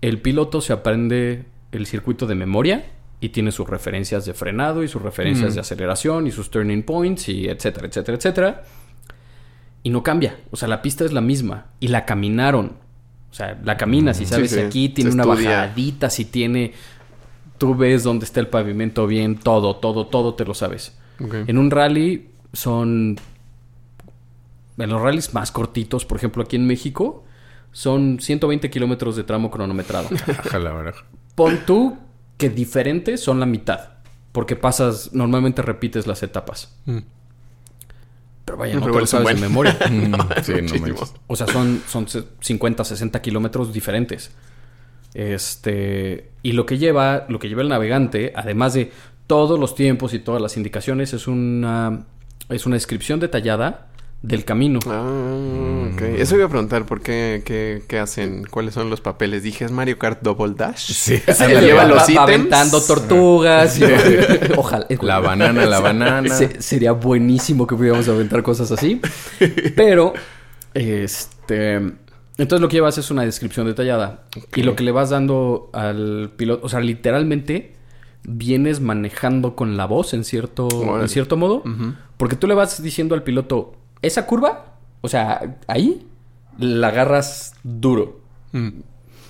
el 0.00 0.20
piloto 0.20 0.60
se 0.60 0.72
aprende 0.72 1.44
el 1.72 1.86
circuito 1.86 2.26
de 2.26 2.34
memoria 2.34 2.84
y 3.20 3.30
tiene 3.30 3.52
sus 3.52 3.68
referencias 3.68 4.24
de 4.26 4.34
frenado 4.34 4.82
y 4.82 4.88
sus 4.88 5.00
referencias 5.02 5.52
Mm. 5.52 5.54
de 5.54 5.60
aceleración 5.60 6.26
y 6.26 6.30
sus 6.30 6.50
turning 6.50 6.82
points 6.82 7.28
y 7.28 7.46
etcétera, 7.48 7.86
etcétera, 7.86 8.16
etcétera. 8.18 8.62
Y 9.82 9.90
no 9.90 10.02
cambia. 10.02 10.36
O 10.50 10.56
sea, 10.56 10.68
la 10.68 10.82
pista 10.82 11.04
es 11.04 11.12
la 11.12 11.20
misma 11.20 11.66
y 11.80 11.88
la 11.88 12.04
caminaron. 12.06 12.72
O 13.30 13.34
sea, 13.34 13.58
la 13.64 13.76
caminas 13.76 14.20
y 14.20 14.24
Mm, 14.24 14.26
sabes 14.28 14.50
sí, 14.50 14.56
si 14.56 14.60
sí. 14.62 14.66
aquí 14.66 14.88
tiene 14.90 15.10
Se 15.10 15.14
una 15.16 15.24
estudia. 15.24 15.50
bajadita, 15.60 16.10
si 16.10 16.24
tiene... 16.24 16.72
Tú 17.58 17.74
ves 17.74 18.02
dónde 18.02 18.24
está 18.24 18.40
el 18.40 18.48
pavimento 18.48 19.06
bien, 19.06 19.38
todo, 19.38 19.76
todo, 19.76 20.06
todo 20.06 20.34
te 20.34 20.44
lo 20.44 20.54
sabes. 20.54 20.96
En 21.46 21.58
un 21.58 21.70
rally 21.70 22.30
son. 22.52 23.16
En 24.76 24.90
los 24.90 25.00
rallies 25.00 25.32
más 25.34 25.52
cortitos, 25.52 26.04
por 26.04 26.18
ejemplo, 26.18 26.42
aquí 26.42 26.56
en 26.56 26.66
México, 26.66 27.24
son 27.70 28.18
120 28.20 28.70
kilómetros 28.70 29.14
de 29.14 29.22
tramo 29.22 29.50
cronometrado. 29.50 30.08
Pon 31.36 31.60
tú 31.64 31.96
que 32.36 32.50
diferentes 32.50 33.22
son 33.22 33.38
la 33.40 33.46
mitad. 33.46 33.90
Porque 34.32 34.56
pasas, 34.56 35.12
normalmente 35.12 35.62
repites 35.62 36.08
las 36.08 36.24
etapas. 36.24 36.74
Mm. 36.86 36.98
Pero 38.44 38.58
vaya, 38.58 38.72
Pero 38.74 38.80
no 38.80 38.86
te 38.86 38.90
igual 38.90 39.02
lo 39.02 39.06
sabes 39.06 39.34
de 39.36 39.40
memoria. 39.40 39.78
Mm, 39.90 40.14
sí, 40.42 40.80
no. 40.80 40.94
O 41.28 41.36
sea, 41.36 41.46
son, 41.46 41.80
son 41.86 42.08
se- 42.08 42.24
50, 42.40 42.84
60 42.84 43.22
kilómetros 43.22 43.72
diferentes. 43.72 44.32
Este. 45.14 46.30
Y 46.42 46.52
lo 46.52 46.66
que 46.66 46.76
lleva, 46.78 47.24
lo 47.28 47.38
que 47.38 47.48
lleva 47.48 47.62
el 47.62 47.68
navegante, 47.68 48.32
además 48.36 48.74
de 48.74 48.90
todos 49.26 49.58
los 49.58 49.74
tiempos 49.74 50.12
y 50.12 50.18
todas 50.18 50.42
las 50.42 50.56
indicaciones, 50.56 51.12
es 51.14 51.26
una. 51.26 52.04
Es 52.50 52.66
una 52.66 52.76
descripción 52.76 53.20
detallada 53.20 53.86
del 54.20 54.44
camino. 54.44 54.78
Ah, 54.86 55.88
ok. 55.94 56.02
Eso 56.18 56.34
iba 56.36 56.44
a 56.46 56.48
preguntar, 56.48 56.84
¿por 56.84 57.00
qué, 57.00 57.42
qué, 57.44 57.82
qué 57.88 57.98
hacen? 57.98 58.44
¿Cuáles 58.50 58.74
son 58.74 58.90
los 58.90 59.00
papeles? 59.00 59.42
Dije, 59.42 59.64
¿es 59.64 59.70
Mario 59.70 59.98
Kart 59.98 60.20
Double 60.22 60.52
Dash? 60.54 60.92
Sí. 60.92 61.16
Se 61.26 61.32
Va- 61.54 61.60
lleva 61.60 61.82
va- 61.84 61.88
los 61.88 62.02
ítems. 62.08 62.18
aventando 62.20 62.80
tortugas. 62.82 63.78
y- 63.78 63.84
Ojalá. 64.56 64.86
La 65.00 65.20
banana, 65.20 65.64
la 65.66 65.80
banana. 65.80 66.34
Se- 66.34 66.60
sería 66.60 66.92
buenísimo 66.92 67.66
que 67.66 67.76
pudiéramos 67.76 68.08
aventar 68.08 68.42
cosas 68.42 68.70
así. 68.72 69.00
Pero, 69.74 70.12
este. 70.74 71.80
Entonces 72.36 72.60
lo 72.60 72.68
que 72.68 72.76
llevas 72.76 72.98
es 72.98 73.10
una 73.10 73.22
descripción 73.22 73.66
detallada. 73.66 74.24
Y 74.56 74.62
lo 74.62 74.74
que 74.74 74.82
le 74.82 74.90
vas 74.92 75.10
dando 75.10 75.70
al 75.72 76.32
piloto. 76.36 76.66
O 76.66 76.68
sea, 76.68 76.80
literalmente 76.80 77.74
vienes 78.26 78.80
manejando 78.80 79.54
con 79.54 79.76
la 79.76 79.86
voz 79.86 80.14
en 80.14 80.24
cierto, 80.24 80.68
en 81.00 81.08
cierto 81.08 81.36
modo. 81.36 81.62
Porque 82.16 82.36
tú 82.36 82.46
le 82.46 82.54
vas 82.54 82.82
diciendo 82.82 83.14
al 83.14 83.22
piloto, 83.22 83.74
esa 84.02 84.26
curva, 84.26 84.74
o 85.00 85.08
sea, 85.08 85.58
ahí 85.68 86.06
la 86.58 86.88
agarras 86.88 87.54
duro. 87.62 88.20
Mm. 88.52 88.68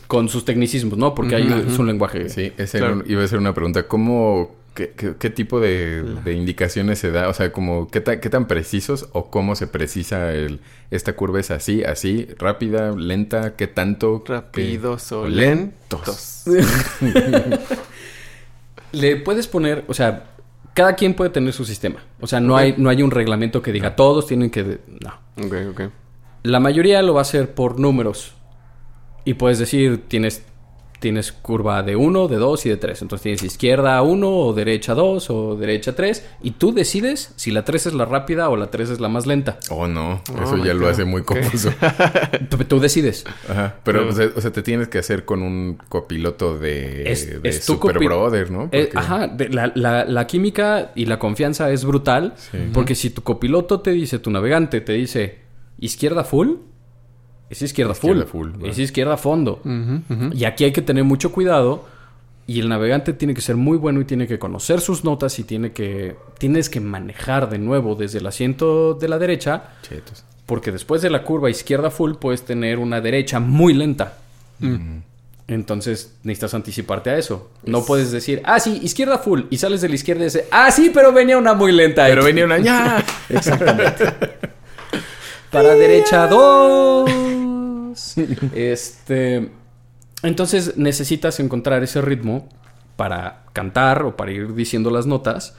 Con 0.06 0.28
sus 0.28 0.44
tecnicismos, 0.44 0.98
¿no? 0.98 1.14
Porque 1.14 1.34
ahí 1.34 1.48
Ujú, 1.48 1.70
es 1.72 1.78
un 1.78 1.86
lenguaje. 1.86 2.28
Sí, 2.28 2.52
ese 2.58 2.78
Claro. 2.78 3.00
era- 3.00 3.10
iba 3.10 3.24
a 3.24 3.26
ser 3.26 3.38
una 3.38 3.54
pregunta. 3.54 3.88
¿Cómo, 3.88 4.54
qué, 4.74 4.90
qué- 4.96 5.14
qué 5.18 5.30
tipo 5.30 5.60
de, 5.60 6.02
de 6.24 6.32
indicaciones 6.34 6.98
se 6.98 7.10
da? 7.10 7.28
O 7.28 7.34
sea, 7.34 7.52
como, 7.52 7.88
¿qué, 7.88 8.00
ta- 8.00 8.20
qué 8.20 8.28
tan 8.28 8.46
precisos 8.46 9.08
o 9.12 9.30
cómo 9.30 9.54
se 9.56 9.66
precisa 9.66 10.32
el, 10.32 10.60
esta 10.90 11.14
curva 11.14 11.40
es 11.40 11.50
así, 11.50 11.82
así, 11.84 12.28
rápida, 12.38 12.92
lenta, 12.92 13.54
qué 13.56 13.66
tanto? 13.66 14.22
Rápidos 14.26 15.10
o 15.12 15.26
lentos. 15.28 16.44
Le 18.92 19.16
puedes 19.16 19.46
poner, 19.48 19.84
o 19.88 19.94
sea, 19.94 20.24
cada 20.72 20.94
quien 20.94 21.14
puede 21.14 21.30
tener 21.30 21.52
su 21.52 21.64
sistema. 21.64 22.00
O 22.20 22.26
sea, 22.26 22.40
no, 22.40 22.56
hay, 22.56 22.74
no 22.78 22.90
hay 22.90 23.02
un 23.02 23.10
reglamento 23.10 23.60
que 23.62 23.72
diga 23.72 23.96
todos 23.96 24.26
tienen 24.26 24.50
que... 24.50 24.78
No. 25.00 25.14
Ok, 25.44 25.54
ok. 25.70 25.80
La 26.44 26.60
mayoría 26.60 27.02
lo 27.02 27.14
va 27.14 27.20
a 27.20 27.22
hacer 27.22 27.54
por 27.54 27.80
números. 27.80 28.34
Y 29.24 29.34
puedes 29.34 29.58
decir, 29.58 30.04
tienes, 30.06 30.42
tienes 31.04 31.32
curva 31.32 31.82
de 31.82 31.96
1, 31.96 32.28
de 32.28 32.36
2 32.36 32.64
y 32.64 32.68
de 32.70 32.76
3. 32.78 33.02
Entonces 33.02 33.22
tienes 33.22 33.42
izquierda 33.42 34.00
1 34.00 34.26
o 34.30 34.54
derecha 34.54 34.94
2 34.94 35.28
o 35.28 35.54
derecha 35.56 35.94
3. 35.94 36.24
Y 36.42 36.52
tú 36.52 36.72
decides 36.72 37.34
si 37.36 37.50
la 37.50 37.62
3 37.64 37.88
es 37.88 37.92
la 37.94 38.06
rápida 38.06 38.48
o 38.48 38.56
la 38.56 38.68
3 38.70 38.88
es 38.88 39.00
la 39.00 39.10
más 39.10 39.26
lenta. 39.26 39.58
Oh, 39.68 39.86
no. 39.86 40.22
Oh, 40.34 40.42
Eso 40.42 40.56
ya 40.64 40.72
lo 40.72 40.80
God. 40.86 40.88
hace 40.90 41.04
muy 41.04 41.22
confuso. 41.22 41.70
Tú, 42.48 42.56
tú 42.64 42.80
decides. 42.80 43.24
Ajá. 43.48 43.76
Pero, 43.84 43.98
Claro. 44.08 44.12
o, 44.12 44.16
sea, 44.16 44.30
o 44.36 44.40
sea, 44.40 44.50
te 44.52 44.62
tienes 44.62 44.88
que 44.88 44.98
hacer 44.98 45.24
con 45.26 45.42
un 45.42 45.78
copiloto 45.90 46.58
de, 46.58 47.10
Es- 47.12 47.42
de 47.42 47.48
es 47.48 47.64
Super 47.64 47.96
copi- 47.96 48.06
Brother, 48.06 48.50
¿no? 48.50 48.70
Eh, 48.72 48.88
Porque- 48.92 48.98
ajá, 48.98 49.28
de- 49.28 49.48
la, 49.50 49.70
la- 49.74 50.04
la 50.06 50.26
química 50.26 50.92
y 50.94 51.04
la 51.06 51.18
confianza 51.18 51.70
es 51.70 51.84
brutal. 51.84 52.34
Porque 52.72 52.94
si 52.94 53.10
tu 53.10 53.22
copiloto 53.22 53.80
te 53.80 53.90
dice, 53.90 54.18
tu 54.18 54.30
navegante 54.30 54.80
te 54.80 54.94
dice 54.94 55.40
izquierda 55.78 56.24
full, 56.24 56.52
es 57.54 57.62
izquierda, 57.62 57.92
Izquierda 57.92 58.26
full. 58.26 58.50
full, 58.52 58.66
es 58.66 58.78
izquierda 58.78 59.16
fondo. 59.16 59.60
Y 60.32 60.44
aquí 60.44 60.64
hay 60.64 60.72
que 60.72 60.82
tener 60.82 61.04
mucho 61.04 61.32
cuidado. 61.32 61.86
Y 62.46 62.60
el 62.60 62.68
navegante 62.68 63.14
tiene 63.14 63.32
que 63.32 63.40
ser 63.40 63.56
muy 63.56 63.78
bueno 63.78 64.02
y 64.02 64.04
tiene 64.04 64.26
que 64.26 64.38
conocer 64.38 64.82
sus 64.82 65.02
notas 65.02 65.38
y 65.38 65.44
tiene 65.44 65.72
que. 65.72 66.16
Tienes 66.38 66.68
que 66.68 66.78
manejar 66.78 67.48
de 67.48 67.58
nuevo 67.58 67.94
desde 67.94 68.18
el 68.18 68.26
asiento 68.26 68.92
de 68.92 69.08
la 69.08 69.18
derecha. 69.18 69.70
Chetos. 69.80 70.24
Porque 70.44 70.70
después 70.70 71.00
de 71.00 71.08
la 71.08 71.22
curva 71.22 71.48
izquierda 71.48 71.90
full 71.90 72.14
puedes 72.14 72.42
tener 72.44 72.78
una 72.78 73.00
derecha 73.00 73.40
muy 73.40 73.72
lenta. 73.72 74.18
Mm. 74.58 74.98
Entonces 75.46 76.14
necesitas 76.22 76.54
anticiparte 76.54 77.10
a 77.10 77.18
eso. 77.18 77.50
No 77.64 77.84
puedes 77.84 78.10
decir, 78.10 78.42
ah, 78.44 78.60
sí, 78.60 78.80
izquierda 78.82 79.18
full. 79.18 79.42
Y 79.50 79.58
sales 79.58 79.80
de 79.80 79.88
la 79.88 79.94
izquierda 79.94 80.22
y 80.22 80.24
dices, 80.24 80.44
ah, 80.50 80.70
sí, 80.70 80.90
pero 80.92 81.12
venía 81.12 81.36
una 81.36 81.54
muy 81.54 81.72
lenta. 81.72 82.06
Pero 82.06 82.24
venía 82.24 82.44
una 82.44 82.58
ya. 82.58 83.04
Exactamente. 83.28 84.04
Para 85.50 85.74
derecha 85.74 86.26
dos. 86.26 87.10
Este. 88.54 89.50
Entonces 90.22 90.76
necesitas 90.76 91.38
encontrar 91.40 91.82
ese 91.82 92.00
ritmo 92.00 92.48
para 92.96 93.44
cantar 93.52 94.02
o 94.04 94.16
para 94.16 94.32
ir 94.32 94.54
diciendo 94.54 94.90
las 94.90 95.06
notas. 95.06 95.54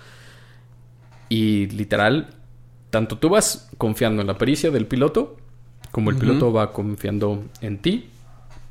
Y 1.29 1.67
literal, 1.67 2.29
tanto 2.89 3.17
tú 3.17 3.29
vas 3.29 3.69
confiando 3.77 4.21
en 4.21 4.27
la 4.27 4.37
pericia 4.37 4.71
del 4.71 4.85
piloto, 4.87 5.37
como 5.91 6.09
el 6.11 6.17
piloto 6.17 6.51
va 6.53 6.71
confiando 6.71 7.43
en 7.61 7.79
ti 7.79 8.09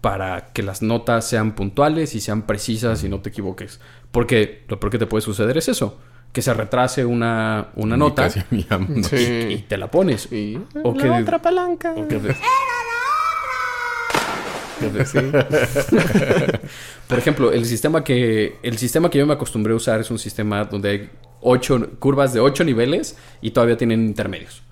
para 0.00 0.48
que 0.52 0.62
las 0.62 0.82
notas 0.82 1.26
sean 1.26 1.54
puntuales 1.54 2.14
y 2.14 2.20
sean 2.20 2.42
precisas 2.42 3.02
y 3.04 3.08
no 3.08 3.20
te 3.20 3.30
equivoques. 3.30 3.80
Porque 4.12 4.64
lo 4.68 4.78
peor 4.78 4.90
que 4.92 4.98
te 4.98 5.06
puede 5.06 5.22
suceder 5.22 5.56
es 5.56 5.68
eso, 5.68 5.98
que 6.32 6.42
se 6.42 6.52
retrase 6.52 7.04
una, 7.06 7.68
una 7.76 7.96
nota 7.96 8.28
y 8.50 9.58
te 9.66 9.78
la 9.78 9.90
pones. 9.90 10.30
Y 10.30 10.58
O 10.82 10.92
la 10.94 11.02
que- 11.02 11.10
otra 11.10 11.40
palanca. 11.40 11.94
O 11.96 12.06
que 12.06 12.18
de- 12.18 12.36
Sí. 15.06 15.18
Por 17.08 17.18
ejemplo, 17.18 17.52
el 17.52 17.64
sistema 17.66 18.02
que 18.02 18.56
el 18.62 18.78
sistema 18.78 19.10
que 19.10 19.18
yo 19.18 19.26
me 19.26 19.34
acostumbré 19.34 19.72
a 19.72 19.76
usar 19.76 20.00
es 20.00 20.10
un 20.10 20.18
sistema 20.18 20.64
donde 20.64 20.88
hay 20.90 21.10
ocho 21.40 21.78
curvas 21.98 22.32
de 22.32 22.40
ocho 22.40 22.64
niveles 22.64 23.16
y 23.42 23.50
todavía 23.50 23.76
tienen 23.76 24.04
intermedios. 24.06 24.62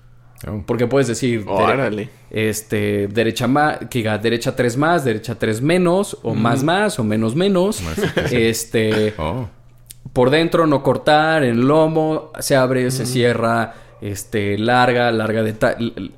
Oh. 0.47 0.63
Porque 0.65 0.87
puedes 0.87 1.07
decir 1.07 1.45
dere- 1.45 2.09
este 2.31 3.07
derecha 3.07 3.47
más, 3.47 3.77
que 3.89 3.99
diga 3.99 4.17
derecha 4.17 4.55
3 4.55 4.75
más, 4.77 5.05
derecha 5.05 5.35
3 5.35 5.61
menos 5.61 6.17
o 6.23 6.33
más 6.35 6.63
más 6.63 6.99
o 6.99 7.03
menos 7.03 7.35
menos. 7.35 7.81
este 8.31 9.13
Oh. 9.17 9.47
por 10.11 10.29
dentro 10.31 10.67
no 10.67 10.83
cortar, 10.83 11.43
en 11.43 11.65
lomo 11.67 12.31
se 12.39 12.55
abre, 12.55 12.89
se 12.91 13.05
cierra, 13.05 13.75
este 14.01 14.57
larga, 14.57 15.11
larga 15.11 15.43
de 15.43 15.55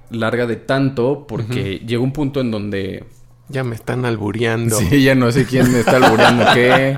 larga 0.09 0.47
de 0.47 0.55
tanto 0.55 1.27
porque 1.27 1.81
llega 1.85 2.01
un 2.01 2.11
punto 2.13 2.41
en 2.41 2.49
donde 2.49 3.03
Ya 3.47 3.63
me 3.63 3.75
están 3.75 4.05
albureando. 4.05 4.77
Sí, 4.79 5.03
ya 5.03 5.13
no 5.15 5.31
sé 5.31 5.45
quién 5.45 5.71
me 5.71 5.79
está 5.79 5.97
alburando 5.97 6.45
qué. 6.53 6.97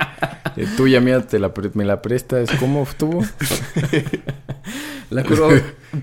Eh, 0.55 0.65
tuya 0.77 1.01
mía 1.01 1.21
te 1.21 1.39
la 1.39 1.51
me 1.73 1.83
la 1.85 2.01
prestas. 2.01 2.49
¿Cómo 2.59 2.83
estuvo? 2.83 3.23
la 5.09 5.23
curva 5.23 5.49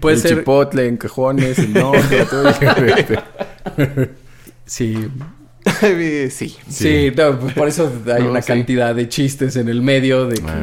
puede 0.00 0.16
el 0.16 0.22
ser 0.22 0.38
chipotle 0.38 0.86
en 0.86 0.96
cajones. 0.98 1.58
el 1.58 1.72
No, 1.72 1.92
tú- 2.30 4.06
sí, 4.66 4.96
sí. 5.86 6.28
Sí, 6.28 6.56
Sí. 6.68 7.12
no, 7.16 7.38
pues 7.40 7.54
por 7.54 7.68
eso 7.68 7.90
hay 8.14 8.22
No, 8.24 8.30
una 8.30 8.42
sí. 8.42 8.48
cantidad 8.48 8.94
de 8.94 9.08
chistes 9.08 9.56
en 9.56 9.68
el 9.68 9.80
medio 9.80 10.26
de 10.26 10.36
que, 10.36 10.42
Ah, 10.46 10.62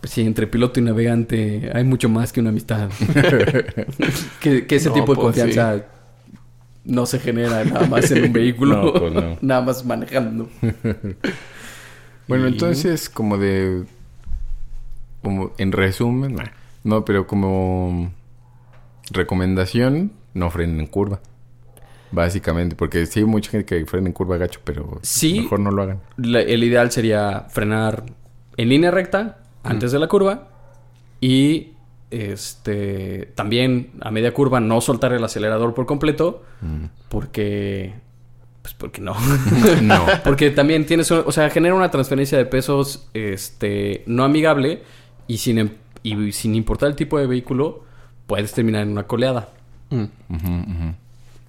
pues 0.00 0.12
sí, 0.12 0.20
entre 0.22 0.46
piloto 0.46 0.78
y 0.80 0.84
navegante 0.84 1.70
hay 1.74 1.82
mucho 1.84 2.08
más 2.08 2.32
que 2.32 2.40
una 2.40 2.50
amistad. 2.50 2.88
que, 4.40 4.66
que 4.66 4.76
ese 4.76 4.88
No, 4.90 4.94
tipo 4.94 5.14
de 5.14 5.20
pues, 5.20 5.36
confianza 5.36 5.84
no 6.90 7.06
se 7.06 7.18
genera 7.18 7.64
nada 7.64 7.86
más 7.86 8.10
en 8.10 8.24
un 8.24 8.32
vehículo, 8.32 8.82
No, 8.84 8.92
pues, 8.92 9.12
no. 9.12 9.36
nada 9.40 9.60
más 9.62 9.84
manejando. 9.84 10.48
Bueno, 12.28 12.48
Y- 12.48 12.52
entonces, 12.52 13.08
como 13.08 13.38
de. 13.38 13.84
Como 15.22 15.52
en 15.58 15.72
resumen, 15.72 16.36
nah, 16.36 16.44
no, 16.84 17.04
pero 17.04 17.26
como 17.26 18.12
recomendación, 19.10 20.12
no 20.34 20.50
frenen 20.50 20.80
en 20.80 20.86
curva. 20.86 21.20
Básicamente, 22.12 22.74
porque 22.76 23.06
sí 23.06 23.20
hay 23.20 23.24
mucha 23.26 23.50
gente 23.50 23.66
que 23.66 23.84
frena 23.86 24.06
en 24.08 24.12
curva 24.12 24.36
gacho, 24.36 24.60
pero 24.64 24.98
Sí. 25.02 25.40
mejor 25.40 25.60
no 25.60 25.70
lo 25.70 25.82
hagan. 25.82 26.00
La- 26.16 26.40
el 26.40 26.64
ideal 26.64 26.90
sería 26.90 27.46
frenar 27.50 28.04
en 28.56 28.68
línea 28.68 28.90
recta 28.90 29.38
antes 29.62 29.92
de 29.92 29.98
la 29.98 30.06
curva 30.08 30.48
y 31.20 31.72
este 32.10 33.30
también 33.36 33.90
a 34.00 34.10
media 34.10 34.32
curva 34.34 34.58
no 34.60 34.80
soltar 34.80 35.12
el 35.12 35.22
acelerador 35.24 35.74
por 35.74 35.86
completo 35.86 36.42
porque 37.08 37.94
pues 38.62 38.74
porque 38.74 39.00
no. 39.00 39.14
No. 39.82 40.04
Porque 40.24 40.50
también 40.50 40.84
tienes, 40.86 41.10
un- 41.10 41.22
o 41.26 41.32
sea, 41.32 41.48
genera 41.50 41.74
una 41.74 41.90
transferencia 41.90 42.36
de 42.36 42.44
pesos 42.44 43.08
este 43.14 44.02
no 44.06 44.22
amigable 44.24 44.82
y 45.26 45.38
sin 45.38 45.58
em- 45.58 45.70
y 46.02 46.32
sin 46.32 46.54
importar 46.54 46.88
el 46.90 46.96
tipo 46.96 47.18
de 47.18 47.26
vehículo 47.26 47.84
puedes 48.26 48.52
terminar 48.52 48.82
en 48.82 48.90
una 48.92 49.04
coleada. 49.04 49.48
Mm. 49.90 50.04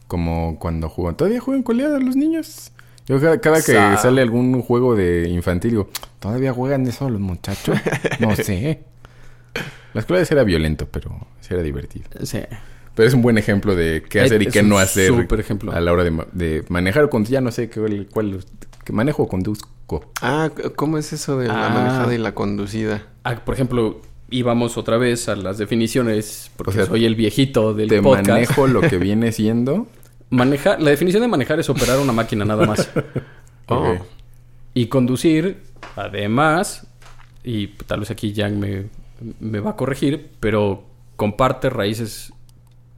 Como 0.07 0.57
cuando 0.59 0.89
juegan. 0.89 1.16
¿Todavía 1.16 1.39
juegan 1.39 1.64
coleada 1.64 1.99
los 1.99 2.16
niños? 2.16 2.72
Yo 3.07 3.20
cada, 3.20 3.39
cada 3.39 3.57
que 3.57 3.74
Sa- 3.74 3.97
sale 3.97 4.22
algún 4.22 4.62
juego 4.62 4.95
de 4.95 5.28
infantil 5.30 5.72
digo, 5.72 5.89
¿todavía 6.20 6.53
juegan 6.53 6.86
eso 6.88 7.09
los 7.09 7.20
muchachos? 7.22 7.78
No 8.20 8.36
sé. 8.36 8.84
Las 9.94 10.06
coleadas 10.06 10.32
era 10.32 10.44
violento, 10.44 10.88
pero 10.89 11.28
sí 11.42 11.54
era 11.54 11.64
divertido. 11.64 12.06
Sí. 12.24 12.39
Pero 12.96 13.08
es 13.08 13.14
un 13.14 13.22
buen 13.22 13.38
ejemplo 13.38 13.76
de 13.76 14.04
qué 14.10 14.20
Es- 14.20 14.26
hacer 14.26 14.42
y 14.42 14.48
qué 14.48 14.64
no 14.64 14.78
hacer 14.78 15.08
súper 15.08 15.39
ejemplo. 15.39 15.72
a 15.72 15.80
la 15.80 15.92
hora 15.92 16.04
de, 16.04 16.12
de 16.34 16.64
manejar 16.70 17.04
o 17.06 17.10
conducir. 17.10 17.34
Ya 17.36 17.42
no 17.42 17.52
sé 17.52 17.70
qué, 17.70 18.06
cuál, 18.12 18.44
qué 18.84 18.94
manejo 18.94 19.24
o 19.24 19.28
conduzco. 19.28 20.12
Ah, 20.22 20.50
¿cómo 20.76 20.98
es 20.98 21.12
eso 21.14 21.38
de 21.38 21.48
la 21.48 21.68
Ah. 21.68 21.70
manejada 21.70 22.14
y 22.14 22.18
la 22.18 22.34
conducida? 22.34 23.04
Ah, 23.24 23.36
por 23.44 23.54
ejemplo, 23.56 24.02
íbamos 24.30 24.78
otra 24.78 24.98
vez 24.98 25.28
a 25.30 25.36
las 25.36 25.58
definiciones 25.58 26.50
porque 26.56 26.70
O 26.72 26.74
sea, 26.74 26.86
soy 26.86 27.06
el 27.06 27.16
viejito 27.16 27.74
del 27.74 27.89
Te 27.89 28.02
podcast. 28.02 28.30
manejo 28.30 28.68
lo 28.68 28.82
que 28.82 28.98
viene 28.98 29.32
siendo. 29.34 29.88
Manejar, 30.30 30.82
la 30.82 30.92
definición 30.92 31.22
de 31.22 31.28
manejar 31.28 31.60
es 31.60 31.70
operar 31.70 32.00
una 32.00 32.14
máquina 32.14 32.46
nada 32.46 32.66
más. 32.66 32.89
Oh. 33.68 33.96
Y 34.74 34.88
conducir, 34.88 35.62
además, 35.96 36.88
y 37.44 37.68
tal 37.68 38.02
vez 38.02 38.12
aquí 38.12 38.34
Yang 38.34 38.60
me, 38.60 38.86
me 39.40 39.60
va 39.60 39.72
a 39.72 39.76
corregir, 39.76 40.32
pero 40.40 40.84
comparte 41.16 41.70
raíces 41.70 42.34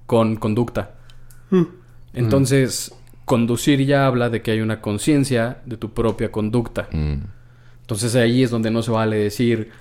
con 0.05 0.35
conducta. 0.35 0.95
Entonces, 2.13 2.95
conducir 3.25 3.85
ya 3.85 4.05
habla 4.05 4.29
de 4.29 4.41
que 4.41 4.51
hay 4.51 4.61
una 4.61 4.81
conciencia 4.81 5.61
de 5.65 5.77
tu 5.77 5.91
propia 5.91 6.31
conducta. 6.31 6.87
Mm. 6.91 7.15
Entonces 7.81 8.15
ahí 8.15 8.43
es 8.43 8.49
donde 8.49 8.71
no 8.71 8.81
se 8.81 8.91
vale 8.91 9.17
decir, 9.17 9.71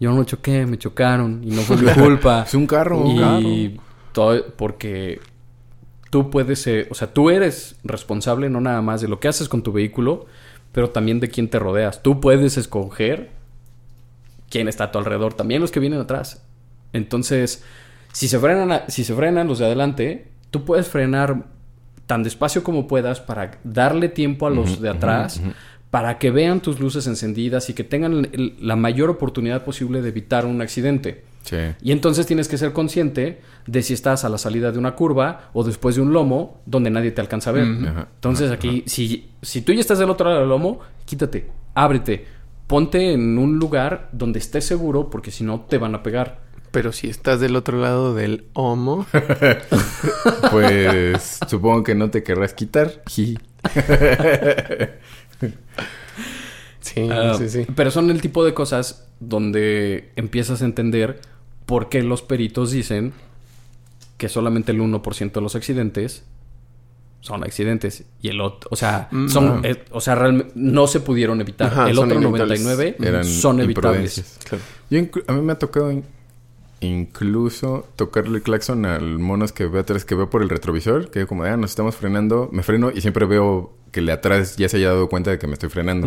yo 0.00 0.12
no 0.12 0.24
choqué, 0.24 0.66
me 0.66 0.78
chocaron 0.78 1.42
y 1.44 1.50
no 1.50 1.62
fue 1.62 1.76
mi 1.76 1.90
culpa. 1.94 2.44
Es 2.46 2.54
un 2.54 2.66
carro, 2.66 2.98
un 2.98 3.44
y 3.44 3.80
todo 4.12 4.44
porque 4.56 5.20
tú 6.10 6.30
puedes 6.30 6.60
ser, 6.60 6.88
o 6.90 6.94
sea, 6.94 7.12
tú 7.12 7.30
eres 7.30 7.76
responsable 7.84 8.50
no 8.50 8.60
nada 8.60 8.82
más 8.82 9.00
de 9.00 9.08
lo 9.08 9.20
que 9.20 9.28
haces 9.28 9.48
con 9.48 9.62
tu 9.62 9.72
vehículo, 9.72 10.26
pero 10.72 10.90
también 10.90 11.20
de 11.20 11.28
quién 11.28 11.48
te 11.48 11.58
rodeas. 11.58 12.02
Tú 12.02 12.20
puedes 12.20 12.56
escoger 12.56 13.30
quién 14.52 14.68
está 14.68 14.84
a 14.84 14.92
tu 14.92 14.98
alrededor, 14.98 15.34
también 15.34 15.60
los 15.60 15.72
que 15.72 15.80
vienen 15.80 15.98
atrás. 16.00 16.44
Entonces, 16.92 17.64
si 18.12 18.28
se 18.28 18.38
frenan, 18.38 18.82
si 18.88 19.02
se 19.02 19.14
frenan 19.14 19.48
los 19.48 19.58
de 19.58 19.66
adelante, 19.66 20.28
tú 20.50 20.64
puedes 20.64 20.88
frenar 20.88 21.46
tan 22.06 22.22
despacio 22.22 22.62
como 22.62 22.86
puedas 22.86 23.20
para 23.20 23.52
darle 23.64 24.08
tiempo 24.08 24.46
a 24.46 24.50
los 24.50 24.80
de 24.80 24.90
atrás, 24.90 25.40
para 25.90 26.18
que 26.18 26.30
vean 26.30 26.60
tus 26.60 26.80
luces 26.80 27.06
encendidas 27.06 27.70
y 27.70 27.74
que 27.74 27.84
tengan 27.84 28.28
el- 28.32 28.56
la 28.60 28.76
mayor 28.76 29.08
oportunidad 29.10 29.64
posible 29.64 30.02
de 30.02 30.08
evitar 30.10 30.44
un 30.46 30.60
accidente. 30.60 31.24
Sí. 31.42 31.56
Y 31.82 31.90
entonces 31.92 32.26
tienes 32.26 32.48
que 32.48 32.56
ser 32.56 32.72
consciente 32.72 33.40
de 33.66 33.82
si 33.82 33.94
estás 33.94 34.24
a 34.24 34.28
la 34.28 34.38
salida 34.38 34.70
de 34.72 34.78
una 34.78 34.94
curva 34.94 35.50
o 35.54 35.64
después 35.64 35.96
de 35.96 36.02
un 36.02 36.12
lomo 36.12 36.60
donde 36.66 36.90
nadie 36.90 37.10
te 37.10 37.20
alcanza 37.20 37.50
a 37.50 37.52
ver. 37.54 37.64
Entonces 37.64 38.50
aquí, 38.50 38.84
si, 38.86 39.30
si 39.42 39.62
tú 39.62 39.72
ya 39.72 39.80
estás 39.80 39.98
del 39.98 40.08
otro 40.10 40.28
lado 40.28 40.40
del 40.40 40.48
lomo, 40.48 40.80
quítate, 41.04 41.48
ábrete, 41.74 42.26
ponte 42.72 43.12
en 43.12 43.36
un 43.36 43.58
lugar 43.58 44.08
donde 44.12 44.38
estés 44.38 44.64
seguro 44.64 45.10
porque 45.10 45.30
si 45.30 45.44
no 45.44 45.60
te 45.60 45.76
van 45.76 45.94
a 45.94 46.02
pegar. 46.02 46.40
Pero 46.70 46.90
si 46.90 47.06
estás 47.10 47.38
del 47.38 47.54
otro 47.54 47.78
lado 47.78 48.14
del 48.14 48.46
homo, 48.54 49.04
Pues 50.50 51.38
supongo 51.46 51.82
que 51.82 51.94
no 51.94 52.10
te 52.10 52.22
querrás 52.22 52.54
quitar. 52.54 53.02
Sí, 56.80 57.08
Ah, 57.10 57.34
sí, 57.38 57.48
sí. 57.48 57.66
Pero 57.76 57.90
son 57.90 58.10
el 58.10 58.20
tipo 58.22 58.42
de 58.44 58.54
cosas 58.54 59.06
donde 59.20 60.10
empiezas 60.16 60.62
a 60.62 60.64
entender 60.64 61.20
por 61.66 61.90
qué 61.90 62.02
los 62.02 62.22
peritos 62.22 62.70
dicen 62.70 63.12
que 64.16 64.28
solamente 64.30 64.72
el 64.72 64.80
1% 64.80 65.32
de 65.32 65.40
los 65.42 65.54
accidentes 65.54 66.24
son 67.22 67.42
accidentes 67.44 68.04
y 68.20 68.28
el 68.28 68.40
otro, 68.42 68.68
o 68.70 68.76
sea, 68.76 69.08
Mm. 69.10 69.28
son, 69.28 69.48
Ah. 69.48 69.60
eh, 69.62 69.84
o 69.92 70.00
sea, 70.02 70.14
realmente 70.16 70.52
no 70.56 70.86
se 70.86 71.00
pudieron 71.00 71.40
evitar. 71.40 71.68
Ajá, 71.72 71.88
el 71.88 71.96
otro 71.98 72.16
inevitables. 72.20 72.60
99 72.62 72.96
Eran 73.00 73.24
son 73.24 73.60
evitables. 73.60 74.38
Claro. 74.46 74.62
Yo 74.90 75.00
a 75.28 75.32
mí 75.32 75.40
me 75.40 75.52
ha 75.52 75.58
tocado 75.58 75.90
in- 75.90 76.04
incluso 76.80 77.86
tocarle 77.96 78.38
el 78.38 78.42
claxon 78.42 78.84
al 78.86 79.18
monos 79.18 79.52
que 79.52 79.66
veo 79.66 79.80
atrás, 79.82 80.04
que 80.04 80.14
veo 80.14 80.28
por 80.30 80.42
el 80.42 80.48
retrovisor, 80.48 81.10
que 81.10 81.26
como, 81.26 81.44
ah, 81.44 81.56
nos 81.56 81.70
estamos 81.70 81.94
frenando, 81.96 82.48
me 82.52 82.62
freno 82.62 82.90
y 82.94 83.00
siempre 83.00 83.24
veo 83.26 83.72
que 83.92 84.00
el 84.00 84.06
de 84.06 84.12
atrás 84.12 84.56
ya 84.56 84.68
se 84.68 84.78
haya 84.78 84.88
dado 84.88 85.08
cuenta 85.08 85.30
de 85.30 85.38
que 85.38 85.46
me 85.46 85.52
estoy 85.54 85.68
frenando. 85.68 86.06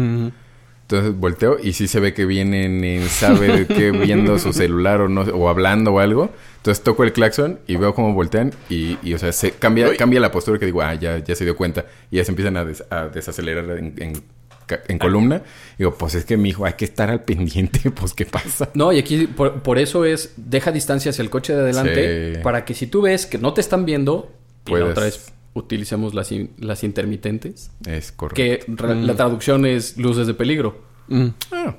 Entonces 0.82 1.18
volteo 1.18 1.57
y 1.63 1.74
sí 1.74 1.88
se 1.88 1.99
ve 1.99 2.13
que 2.13 2.26
vienen 2.26 2.84
en 2.84 3.07
sabe 3.07 3.47
de 3.66 3.68
qué 3.68 3.91
viendo 3.91 4.38
su 4.38 4.53
celular 4.53 5.01
o 5.01 5.09
no 5.09 5.22
o 5.22 5.49
hablando 5.49 5.93
o 5.93 5.99
algo. 5.99 6.30
Entonces 6.66 6.84
toco 6.84 7.03
el 7.03 7.13
claxon 7.13 7.59
y 7.68 7.76
veo 7.76 7.93
cómo 7.93 8.11
voltean 8.16 8.51
y, 8.72 8.97
y, 9.03 9.13
o 9.13 9.20
sea, 9.20 9.32
se 9.32 9.51
cambia, 9.51 9.95
cambia 9.97 10.20
la 10.20 10.32
postura 10.32 10.57
que 10.57 10.66
digo, 10.66 10.82
ah, 10.82 10.95
ya, 10.95 11.20
ya 11.24 11.36
se 11.36 11.43
dio 11.43 11.55
cuenta. 11.55 11.86
Y 12.09 12.16
ya 12.18 12.26
se 12.26 12.32
empiezan 12.32 12.57
a, 12.57 12.66
des- 12.66 12.84
a 12.89 13.05
desacelerar 13.07 13.78
en, 13.78 13.93
en, 13.99 14.24
ca- 14.66 14.82
en 14.88 14.97
columna. 14.97 15.43
digo, 15.78 15.93
pues 15.93 16.16
es 16.16 16.26
que 16.26 16.38
mi 16.38 16.49
hijo 16.49 16.66
hay 16.66 16.74
que 16.74 16.86
estar 16.86 17.11
al 17.11 17.22
pendiente, 17.24 17.91
pues 17.95 18.16
qué 18.16 18.26
pasa. 18.26 18.70
No, 18.74 18.91
y 18.91 18.97
aquí 18.97 19.28
por, 19.28 19.61
por 19.61 19.78
eso 19.78 20.05
es 20.05 20.34
deja 20.38 20.72
distancia 20.72 21.11
hacia 21.11 21.22
el 21.22 21.30
coche 21.30 21.53
de 21.53 21.61
adelante 21.61 22.34
Sí. 22.38 22.41
para 22.41 22.66
que 22.66 22.74
si 22.74 22.88
tú 22.88 23.03
ves 23.03 23.28
que 23.28 23.38
no 23.38 23.53
te 23.53 23.61
están 23.61 23.86
viendo, 23.86 24.32
y 24.66 24.72
la 24.72 24.78
Puedes- 24.80 24.89
otra 24.89 25.03
vez 25.03 25.32
utilicemos 25.53 26.16
las, 26.16 26.32
in- 26.32 26.49
las 26.57 26.84
intermitentes, 26.84 27.70
Es 27.86 28.11
correcto. 28.11 28.36
que 28.36 28.66
la 29.03 29.13
traducción 29.16 29.68
es 29.68 29.97
luces 29.97 30.26
de 30.26 30.34
peligro. 30.34 30.82
Mm. 31.09 31.28
Ah, 31.51 31.76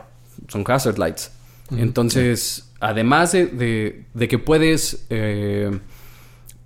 son 0.47 0.63
hazard 0.65 0.97
lights. 0.99 1.33
Entonces, 1.77 2.66
además 2.81 3.33
de, 3.33 3.47
de- 3.47 4.05
de 4.15 4.29
que 4.29 4.39
puedes 4.39 5.07
eh, 5.11 5.71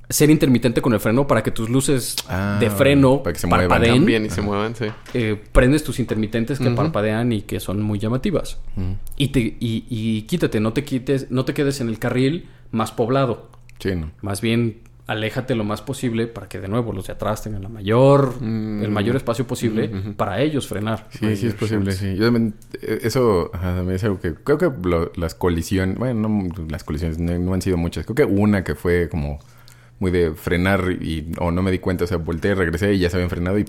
ser 0.09 0.29
intermitente 0.31 0.83
con 0.83 0.93
el 0.93 0.99
freno 1.01 1.27
para 1.27 1.43
que 1.43 1.51
tus 1.53 1.69
luces 1.71 2.17
Ah, 2.29 2.57
de 2.61 2.69
freno 2.71 3.23
para 3.23 3.33
que 3.35 3.39
se 3.39 3.47
muevan. 3.47 3.69
parpadeen, 3.69 3.95
También 3.97 4.27
y 4.27 4.31
se 4.31 4.43
muevan, 4.43 4.75
sí. 4.75 4.87
eh, 5.15 5.41
prendes 5.53 5.85
tus 5.85 6.01
intermitentes 6.01 6.59
que 6.59 6.71
parpadean 6.71 7.33
y 7.33 7.43
que 7.43 7.61
son 7.61 7.81
muy 7.81 7.99
llamativas. 8.01 8.59
Y, 9.17 9.29
te, 9.29 9.41
y, 9.41 9.85
y 9.89 10.23
quítate, 10.23 10.59
no 10.61 10.73
te 10.73 10.83
quites, 10.85 11.31
no 11.31 11.45
te 11.45 11.55
quedes 11.55 11.81
en 11.81 11.89
el 11.89 11.99
carril 12.01 12.49
más 12.73 12.91
poblado. 12.93 13.51
sí, 13.79 13.95
no. 13.95 14.11
Más 14.21 14.41
bien 14.41 14.81
aléjate 15.11 15.55
lo 15.57 15.65
más 15.65 15.83
posible 15.83 16.27
para 16.29 16.49
que 16.49 16.61
de 16.61 16.69
nuevo 16.69 16.93
los 16.93 17.07
de 17.09 17.13
atrás 17.15 17.43
tengan 17.43 17.63
la 17.63 17.69
mayor, 17.69 18.41
Mm. 18.41 18.83
el 18.85 18.91
mayor 18.91 19.17
espacio 19.17 19.47
posible 19.47 19.91
ujú. 19.93 20.13
para 20.15 20.41
ellos 20.41 20.69
frenar. 20.69 21.09
Sí, 21.11 21.35
sí 21.37 21.47
es 21.49 21.55
posible, 21.55 21.93
sí. 21.93 22.15
Yo 22.17 22.25
también, 22.27 22.55
eh, 22.81 23.01
eso 23.03 23.51
ajá, 23.53 23.75
también 23.77 23.97
es 23.97 24.05
algo 24.05 24.21
que 24.21 24.35
creo 24.35 24.57
que 24.59 24.71
lo- 24.89 25.11
las 25.17 25.35
colisiones, 25.35 25.99
bueno, 25.99 26.29
no, 26.29 26.49
las 26.69 26.85
colisiones 26.85 27.19
no, 27.19 27.37
no 27.39 27.55
han 27.55 27.63
sido 27.63 27.77
muchas. 27.77 28.05
Creo 28.07 28.15
que 28.15 28.25
una 28.25 28.63
que 28.63 28.75
fue 28.77 29.09
como 29.09 29.41
muy 29.99 30.11
de 30.13 30.31
frenar 30.33 30.93
y 31.01 31.33
o 31.39 31.51
no 31.51 31.61
me 31.63 31.71
di 31.71 31.79
cuenta, 31.81 32.05
o 32.05 32.07
sea, 32.07 32.17
volteé, 32.19 32.55
regresé 32.55 32.95
y 32.95 32.99
ya 33.01 33.11
se 33.11 33.17
habían 33.17 33.31
frenado 33.31 33.59
y 33.59 33.65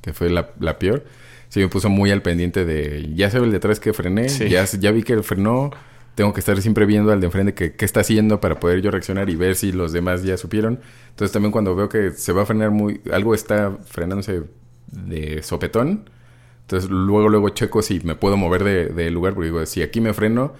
que 0.00 0.12
fue 0.12 0.30
la, 0.30 0.50
la 0.60 0.78
peor. 0.78 1.04
Sí 1.50 1.60
me 1.60 1.68
puso 1.68 1.88
muy 1.90 2.10
al 2.10 2.22
pendiente 2.22 2.64
de 2.64 3.12
ya 3.14 3.30
se 3.30 3.38
ve 3.38 3.44
el 3.46 3.50
de 3.52 3.58
atrás 3.58 3.80
que 3.80 3.92
frené, 3.92 4.28
Sí. 4.30 4.48
ya, 4.48 4.64
ya 4.64 4.90
vi 4.92 5.02
que 5.02 5.22
frenó, 5.22 5.70
tengo 6.18 6.32
que 6.32 6.40
estar 6.40 6.60
siempre 6.60 6.84
viendo 6.84 7.12
al 7.12 7.20
de 7.20 7.26
enfrente 7.26 7.54
que 7.54 7.76
qué 7.76 7.84
está 7.84 8.00
haciendo 8.00 8.40
para 8.40 8.58
poder 8.58 8.82
yo 8.82 8.90
reaccionar 8.90 9.30
y 9.30 9.36
ver 9.36 9.54
si 9.54 9.70
los 9.70 9.92
demás 9.92 10.24
ya 10.24 10.36
supieron. 10.36 10.80
Entonces 11.10 11.30
también 11.30 11.52
cuando 11.52 11.76
veo 11.76 11.88
que 11.88 12.10
se 12.10 12.32
va 12.32 12.42
a 12.42 12.44
frenar 12.44 12.72
muy, 12.72 13.00
algo 13.12 13.36
está 13.36 13.78
frenándose 13.84 14.42
de 14.88 15.44
sopetón, 15.44 16.10
entonces 16.62 16.90
luego 16.90 17.28
luego 17.28 17.50
checo 17.50 17.82
si 17.82 18.00
me 18.00 18.16
puedo 18.16 18.36
mover 18.36 18.64
de, 18.64 18.86
de 18.86 19.12
lugar 19.12 19.34
porque 19.34 19.46
digo, 19.46 19.64
si 19.64 19.80
aquí 19.80 20.00
me 20.00 20.12
freno 20.12 20.54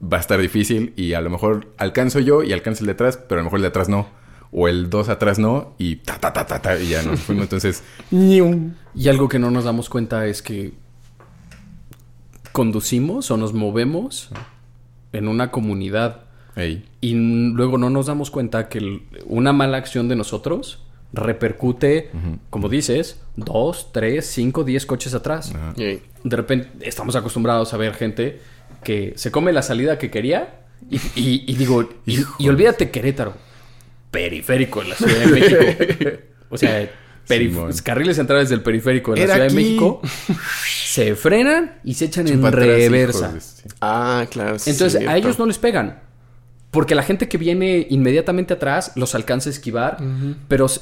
va 0.00 0.18
a 0.18 0.20
estar 0.20 0.40
difícil 0.40 0.92
y 0.94 1.14
a 1.14 1.20
lo 1.20 1.30
mejor 1.30 1.72
alcanzo 1.78 2.20
yo 2.20 2.44
y 2.44 2.52
alcanza 2.52 2.82
el 2.82 2.86
de 2.86 2.92
atrás, 2.92 3.16
pero 3.16 3.40
a 3.40 3.42
lo 3.42 3.46
mejor 3.46 3.58
el 3.58 3.62
de 3.62 3.68
atrás 3.68 3.88
no. 3.88 4.06
O 4.52 4.68
el 4.68 4.88
dos 4.88 5.08
atrás 5.08 5.40
no 5.40 5.74
y 5.78 5.96
ta 5.96 6.20
ta 6.20 6.32
ta 6.32 6.46
ta 6.46 6.62
ta 6.62 6.78
y 6.78 6.90
ya 6.90 7.02
nos 7.02 7.18
fuimos. 7.20 7.44
Entonces. 7.46 7.82
Y 8.94 9.08
algo 9.08 9.28
que 9.28 9.40
no 9.40 9.50
nos 9.50 9.64
damos 9.64 9.88
cuenta 9.88 10.26
es 10.26 10.42
que 10.42 10.74
conducimos 12.52 13.32
o 13.32 13.36
nos 13.36 13.52
movemos 13.52 14.30
en 15.12 15.28
una 15.28 15.50
comunidad 15.50 16.22
Ey. 16.56 16.84
y 17.00 17.14
luego 17.14 17.78
no 17.78 17.90
nos 17.90 18.06
damos 18.06 18.30
cuenta 18.30 18.68
que 18.68 19.02
una 19.26 19.52
mala 19.52 19.76
acción 19.78 20.08
de 20.08 20.16
nosotros 20.16 20.82
repercute, 21.14 22.10
como 22.50 22.68
dices, 22.68 23.20
dos, 23.36 23.92
tres, 23.92 24.26
cinco, 24.26 24.64
diez 24.64 24.86
coches 24.86 25.14
atrás. 25.14 25.52
De 25.76 26.36
repente 26.36 26.68
estamos 26.86 27.16
acostumbrados 27.16 27.72
a 27.74 27.76
ver 27.76 27.94
gente 27.94 28.40
que 28.82 29.12
se 29.16 29.30
come 29.30 29.52
la 29.52 29.62
salida 29.62 29.98
que 29.98 30.10
quería 30.10 30.60
y, 30.90 30.96
y- 31.14 31.44
y 31.46 31.54
digo, 31.54 31.88
y, 32.06 32.18
y 32.38 32.48
olvídate 32.48 32.90
Querétaro, 32.90 33.34
periférico 34.10 34.82
en 34.82 34.88
la 34.90 34.94
Ciudad 34.96 35.18
de 35.18 35.26
México. 35.26 36.20
o 36.50 36.56
sea. 36.58 36.90
Carriles 37.82 38.16
centrales 38.16 38.48
del 38.48 38.62
periférico 38.62 39.12
de 39.12 39.18
la 39.18 39.24
Era 39.24 39.34
Ciudad 39.34 39.46
aquí. 39.48 39.56
de 39.56 39.62
México 39.62 40.02
se 40.84 41.14
frenan 41.14 41.76
y 41.84 41.94
se 41.94 42.06
echan 42.06 42.28
en 42.28 42.44
atrás, 42.44 42.64
reversa. 42.66 43.18
hijos 43.30 43.34
de- 43.34 43.40
sí. 43.40 43.76
Ah, 43.80 44.26
claro. 44.30 44.58
sí, 44.58 44.70
Entonces, 44.70 44.96
a 44.96 44.98
cierto. 45.00 45.16
ellos 45.16 45.38
no 45.38 45.46
les 45.46 45.58
pegan. 45.58 46.00
Porque 46.70 46.94
la 46.94 47.02
gente 47.02 47.28
que 47.28 47.36
viene 47.36 47.86
inmediatamente 47.90 48.54
atrás 48.54 48.92
los 48.96 49.14
alcanza 49.14 49.50
a 49.50 49.52
esquivar, 49.52 49.98
pero 50.48 50.68
se, 50.68 50.80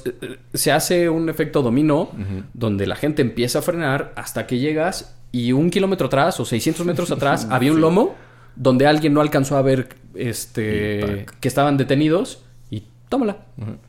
se 0.54 0.70
hace 0.70 1.08
un 1.08 1.28
efecto 1.28 1.62
dominó 1.62 2.12
donde 2.54 2.86
la 2.86 2.94
gente 2.94 3.22
empieza 3.22 3.58
a 3.58 3.62
frenar 3.62 4.12
hasta 4.14 4.46
que 4.46 4.58
llegas 4.58 5.16
y 5.32 5.50
un 5.52 5.68
kilómetro 5.70 6.06
atrás 6.06 6.38
o 6.38 6.44
600 6.44 6.86
metros 6.86 7.10
atrás 7.10 7.48
había 7.50 7.72
un 7.72 7.80
lomo 7.80 8.14
donde 8.54 8.86
alguien 8.86 9.14
no 9.14 9.20
alcanzó 9.20 9.56
a 9.56 9.62
ver 9.62 9.88
este, 10.14 11.26
que 11.40 11.48
estaban 11.48 11.76
detenidos 11.76 12.44
y 12.70 12.84
tómala. 13.08 13.38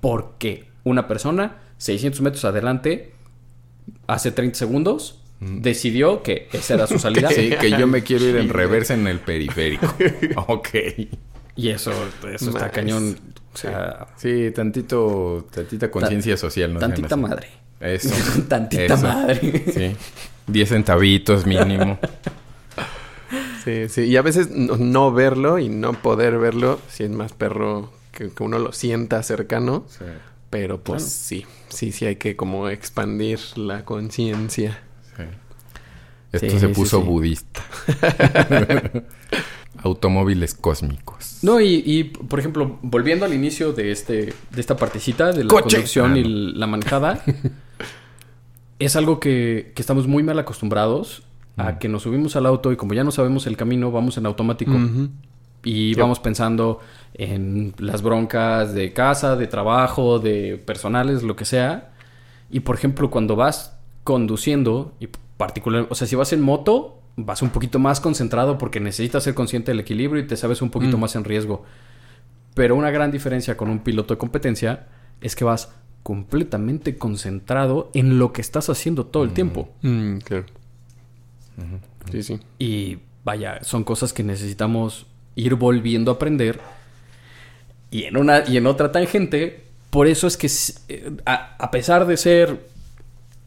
Porque 0.02 0.70
una 0.84 1.08
persona 1.08 1.58
600 1.82 2.22
metros 2.22 2.46
adelante 2.46 3.12
hace 4.06 4.32
30 4.32 4.58
segundos 4.58 5.18
decidió 5.40 6.22
que 6.22 6.48
esa 6.54 6.76
era 6.76 6.86
su 6.86 7.00
salida. 7.08 7.30
Sí, 7.30 7.50
que 7.60 7.72
yo 7.72 7.88
me 7.88 8.04
quiero 8.04 8.26
ir 8.26 8.36
en 8.36 8.50
reversa 8.50 8.94
en 8.94 9.08
el 9.08 9.20
periférico. 9.20 9.88
ok. 10.48 10.70
Y 11.56 11.70
eso, 11.70 11.92
eso 12.32 12.52
está 12.52 12.70
cañón. 12.70 13.18
O 13.52 13.58
sea, 13.58 14.08
Sí, 14.16 14.52
tantito, 14.52 15.48
tantita 15.52 15.90
conciencia 15.90 16.38
social. 16.38 16.72
¿no? 16.76 16.80
tantita 16.80 17.16
madre. 17.18 17.48
Eso. 17.80 18.14
Tantita 18.48 18.94
Eso. 18.94 19.08
madre. 19.08 19.64
Sí. 19.74 19.96
Diez 20.46 20.70
centavitos 20.70 21.48
mínimo. 21.48 21.98
Sí, 23.64 23.90
sí. 23.90 24.04
Y 24.04 24.18
a 24.18 24.22
veces 24.22 24.52
no, 24.52 24.78
no 24.78 25.12
verlo 25.12 25.58
y 25.58 25.68
no 25.70 25.94
poder 25.94 26.38
verlo, 26.38 26.80
si 26.90 27.06
es 27.06 27.10
más 27.10 27.34
perro 27.34 27.92
que, 28.12 28.30
que 28.30 28.44
uno 28.44 28.60
lo 28.60 28.72
sienta 28.72 29.24
cercano. 29.24 29.86
Sí. 29.90 30.06
Pero 30.52 30.84
pues 30.84 31.02
Claro. 31.04 31.10
sí, 31.12 31.46
sí, 31.70 31.92
sí 31.92 32.06
hay 32.06 32.18
que 32.18 32.36
como 32.36 32.70
expandir 32.70 33.40
la 33.56 33.84
conciencia. 33.86 34.80
Sí. 35.18 35.24
Esto 36.34 36.50
Sí, 36.52 36.60
se 36.60 36.68
puso 36.70 37.00
sí. 37.02 37.08
budista. 37.08 37.62
Automóviles 39.84 40.54
cósmicos. 40.54 41.40
No, 41.42 41.60
y, 41.60 41.82
y, 41.86 42.04
por 42.04 42.40
ejemplo, 42.40 42.78
volviendo 42.84 43.26
al 43.26 43.34
inicio 43.34 43.74
de 43.74 43.92
este, 43.92 44.34
de 44.52 44.62
esta 44.62 44.76
partecita 44.78 45.32
de 45.32 45.46
la 45.46 45.50
¡Coche! 45.50 45.78
conducción 45.78 46.14
Ah, 46.14 46.18
y 46.20 46.24
no. 46.24 46.30
la 46.60 46.68
manejada, 46.68 47.24
es 48.80 48.96
algo 48.96 49.20
que, 49.20 49.72
que 49.74 49.82
estamos 49.82 50.08
muy 50.08 50.22
mal 50.24 50.38
acostumbrados 50.40 51.24
a 51.58 51.80
que 51.80 51.88
nos 51.88 52.04
subimos 52.04 52.36
al 52.36 52.46
auto 52.46 52.72
y 52.72 52.76
como 52.76 52.94
ya 52.94 53.04
no 53.04 53.12
sabemos 53.12 53.48
el 53.48 53.56
camino, 53.58 53.92
vamos 53.92 54.18
en 54.18 54.26
automático. 54.26 54.72
Y 55.64 55.94
vamos 55.96 56.20
pensando 56.20 56.80
en 57.14 57.74
las 57.78 58.02
broncas 58.02 58.74
de 58.74 58.94
casa, 58.94 59.36
de 59.36 59.48
trabajo, 59.48 60.20
de 60.20 60.62
personales, 60.66 61.24
lo 61.24 61.36
que 61.36 61.46
sea. 61.46 61.92
Y 62.50 62.62
por 62.62 62.76
ejemplo, 62.76 63.10
cuando 63.10 63.36
vas 63.36 63.78
conduciendo, 64.04 64.94
y 65.00 65.08
particular, 65.38 65.88
o 65.90 65.96
sea, 65.96 66.08
si 66.08 66.16
vas 66.16 66.34
en 66.34 66.42
moto, 66.42 66.98
vas 67.16 67.42
un 67.42 67.50
poquito 67.50 67.80
más 67.80 68.00
concentrado 68.00 68.58
porque 68.58 68.80
necesitas 68.80 69.24
ser 69.24 69.34
consciente 69.34 69.72
del 69.72 69.80
equilibrio 69.80 70.24
y 70.24 70.28
te 70.28 70.38
sabes 70.38 70.62
un 70.62 70.70
poquito 70.70 70.98
Mm. 70.98 71.02
más 71.02 71.16
en 71.16 71.24
riesgo. 71.24 71.64
Pero 72.54 72.76
una 72.76 72.92
gran 72.92 73.12
diferencia 73.12 73.56
con 73.58 73.70
un 73.70 73.80
piloto 73.80 74.14
de 74.14 74.18
competencia 74.18 74.88
es 75.22 75.36
que 75.36 75.44
vas 75.44 75.72
completamente 76.04 76.98
concentrado 76.98 77.92
en 77.94 78.18
lo 78.18 78.34
que 78.34 78.42
estás 78.42 78.70
haciendo 78.70 79.06
todo 79.06 79.24
el 79.24 79.32
tiempo. 79.34 79.70
Mm, 79.82 80.18
claro. 80.18 80.46
Sí, 82.12 82.24
sí. 82.24 82.40
Y 82.58 82.98
vaya, 83.24 83.64
son 83.64 83.84
cosas 83.84 84.14
que 84.14 84.24
necesitamos 84.24 85.06
ir 85.36 85.56
volviendo 85.56 86.12
a 86.12 86.16
aprender. 86.16 86.60
Y 87.92 88.04
en 88.06 88.18
una 88.18 88.48
y 88.48 88.58
en 88.58 88.66
otra 88.68 88.92
tangente, 88.92 89.64
por 89.90 90.08
eso 90.08 90.26
es 90.28 90.38
que 90.38 90.48
eh, 90.88 91.12
a, 91.26 91.56
a 91.60 91.70
pesar 91.72 92.08
de 92.08 92.18
ser 92.18 92.66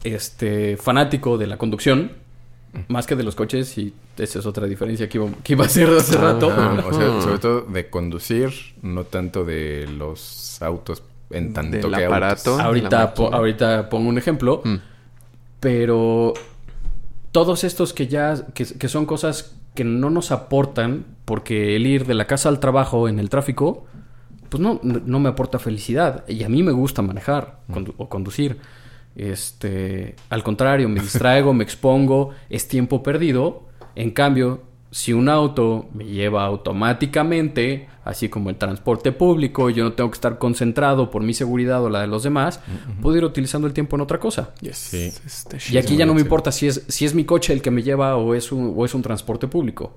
este 0.03 0.77
fanático 0.77 1.37
de 1.37 1.47
la 1.47 1.57
conducción, 1.57 2.11
más 2.89 3.07
que 3.07 3.15
de 3.15 3.23
los 3.23 3.35
coches, 3.35 3.77
y 3.77 3.93
esa 4.17 4.39
es 4.39 4.45
otra 4.45 4.67
diferencia 4.67 5.09
que 5.09 5.17
iba, 5.17 5.27
que 5.43 5.53
iba 5.53 5.63
a 5.63 5.67
hacer 5.67 5.89
hace 5.89 6.17
rato. 6.17 6.51
Ah, 6.55 6.83
o 6.85 6.93
sea, 6.93 7.07
Ajá. 7.07 7.21
sobre 7.21 7.39
todo 7.39 7.61
de 7.61 7.89
conducir, 7.89 8.51
no 8.81 9.03
tanto 9.05 9.43
de 9.45 9.87
los 9.97 10.61
autos 10.61 11.01
en 11.31 11.53
tanto 11.53 11.77
Del 11.77 11.95
que 11.95 12.05
aparato. 12.05 12.51
autos. 12.51 12.65
ahorita, 12.65 13.13
po- 13.13 13.33
ahorita 13.33 13.89
pongo 13.89 14.09
un 14.09 14.17
ejemplo. 14.17 14.61
Mm. 14.63 14.75
Pero 15.59 16.33
todos 17.31 17.63
estos 17.63 17.93
que 17.93 18.07
ya, 18.07 18.45
que, 18.53 18.65
que 18.65 18.87
son 18.87 19.05
cosas 19.05 19.55
que 19.73 19.83
no 19.83 20.09
nos 20.09 20.31
aportan, 20.31 21.05
porque 21.25 21.75
el 21.75 21.87
ir 21.87 22.05
de 22.05 22.13
la 22.13 22.27
casa 22.27 22.49
al 22.49 22.59
trabajo 22.59 23.09
en 23.09 23.19
el 23.19 23.29
tráfico, 23.29 23.85
pues 24.49 24.61
no, 24.61 24.79
no 24.83 25.19
me 25.19 25.29
aporta 25.29 25.59
felicidad. 25.59 26.23
Y 26.27 26.43
a 26.43 26.49
mí 26.49 26.63
me 26.63 26.71
gusta 26.71 27.01
manejar 27.01 27.59
condu- 27.69 27.93
o 27.97 28.09
conducir. 28.09 28.57
Este, 29.15 30.15
al 30.29 30.43
contrario, 30.43 30.89
me 30.89 30.99
distraigo, 30.99 31.53
me 31.53 31.63
expongo, 31.63 32.31
es 32.49 32.67
tiempo 32.67 33.01
perdido. 33.01 33.63
En 33.95 34.11
cambio, 34.11 34.61
si 34.91 35.13
un 35.13 35.29
auto 35.29 35.87
me 35.93 36.05
lleva 36.05 36.43
automáticamente, 36.45 37.87
así 38.03 38.29
como 38.29 38.49
el 38.49 38.55
transporte 38.57 39.11
público, 39.11 39.69
yo 39.69 39.83
no 39.83 39.93
tengo 39.93 40.09
que 40.11 40.15
estar 40.15 40.37
concentrado 40.37 41.09
por 41.11 41.23
mi 41.23 41.33
seguridad 41.33 41.83
o 41.83 41.89
la 41.89 42.01
de 42.01 42.07
los 42.07 42.23
demás, 42.23 42.59
puedo 43.01 43.17
ir 43.17 43.23
utilizando 43.23 43.67
el 43.67 43.73
tiempo 43.73 43.95
en 43.95 44.01
otra 44.01 44.19
cosa. 44.19 44.53
Yes. 44.61 44.77
Sí. 44.77 45.11
Este 45.25 45.57
Y 45.71 45.77
aquí 45.77 45.95
ya 45.95 46.05
no 46.05 46.13
me 46.13 46.21
importa 46.21 46.51
si 46.51 46.67
es, 46.67 46.83
si 46.87 47.05
es 47.05 47.13
mi 47.15 47.25
coche 47.25 47.53
el 47.53 47.61
que 47.61 47.71
me 47.71 47.83
lleva 47.83 48.15
o 48.17 48.35
es 48.35 48.51
un, 48.51 48.73
o 48.75 48.85
es 48.85 48.93
un 48.93 49.01
transporte 49.01 49.47
público, 49.47 49.93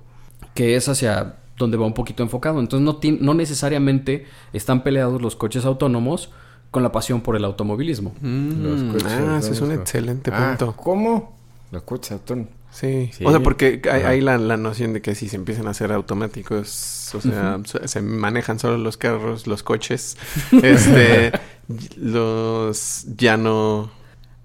que 0.53 0.75
es 0.75 0.87
hacia 0.89 1.35
donde 1.59 1.77
va 1.77 1.85
un 1.85 1.93
poquito 1.93 2.23
enfocado. 2.23 2.59
Entonces 2.59 2.83
no, 2.83 2.95
ti- 2.97 3.19
no 3.21 3.35
necesariamente 3.35 4.25
están 4.53 4.81
peleados 4.83 5.21
los 5.21 5.35
coches 5.35 5.65
autónomos 5.65 6.31
con 6.71 6.81
la 6.81 6.91
pasión 6.91 7.21
por 7.21 7.35
el 7.35 7.45
automovilismo. 7.45 8.15
Mm, 8.21 8.63
Los 8.63 8.93
coches 8.93 9.11
ah, 9.11 9.37
ese 9.39 9.51
es 9.51 9.61
un 9.61 9.71
excelente 9.73 10.31
Ah, 10.33 10.55
punto. 10.57 10.75
¿Cómo? 10.75 11.37
Los 11.71 11.83
coches 11.83 12.13
autónomos. 12.13 12.51
Sí. 12.71 13.09
Sí. 13.13 13.23
O 13.25 13.31
sea, 13.31 13.39
porque 13.41 13.81
hay, 13.91 14.21
la, 14.21 14.37
la 14.37 14.55
noción 14.55 14.93
de 14.93 15.01
que 15.01 15.15
si 15.15 15.27
se 15.27 15.35
empiezan 15.35 15.67
a 15.67 15.71
hacer 15.71 15.91
automáticos, 15.91 17.11
o 17.15 17.21
sea, 17.21 17.59
se- 17.65 17.87
se 17.87 18.01
manejan 18.01 18.59
solo 18.59 18.77
los 18.77 18.95
carros, 18.97 19.47
los 19.47 19.63
coches, 19.63 20.17
este, 20.63 21.31
los 21.97 23.05
ya 23.17 23.37
no... 23.37 23.91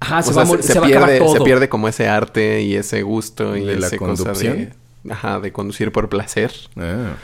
Ajá, 0.01 0.23
se, 0.23 0.33
sea, 0.35 0.45
va, 0.45 0.62
se, 0.62 0.81
va 0.81 0.87
a 0.87 0.89
acabar 0.89 1.09
pierde, 1.09 1.19
todo. 1.25 1.35
se 1.37 1.41
pierde 1.43 1.69
como 1.69 1.89
ese 1.89 2.09
arte 2.09 2.61
y 2.62 2.75
ese 2.77 3.03
gusto 3.03 3.57
y 3.57 3.65
¿De 3.65 3.77
la 3.79 3.87
esa 3.87 3.97
cosa 3.97 4.33
de? 4.33 4.73
Ajá, 5.11 5.41
de 5.41 5.53
conducir 5.53 5.93
por 5.93 6.09
placer, 6.09 6.53
Ah. 6.77 7.15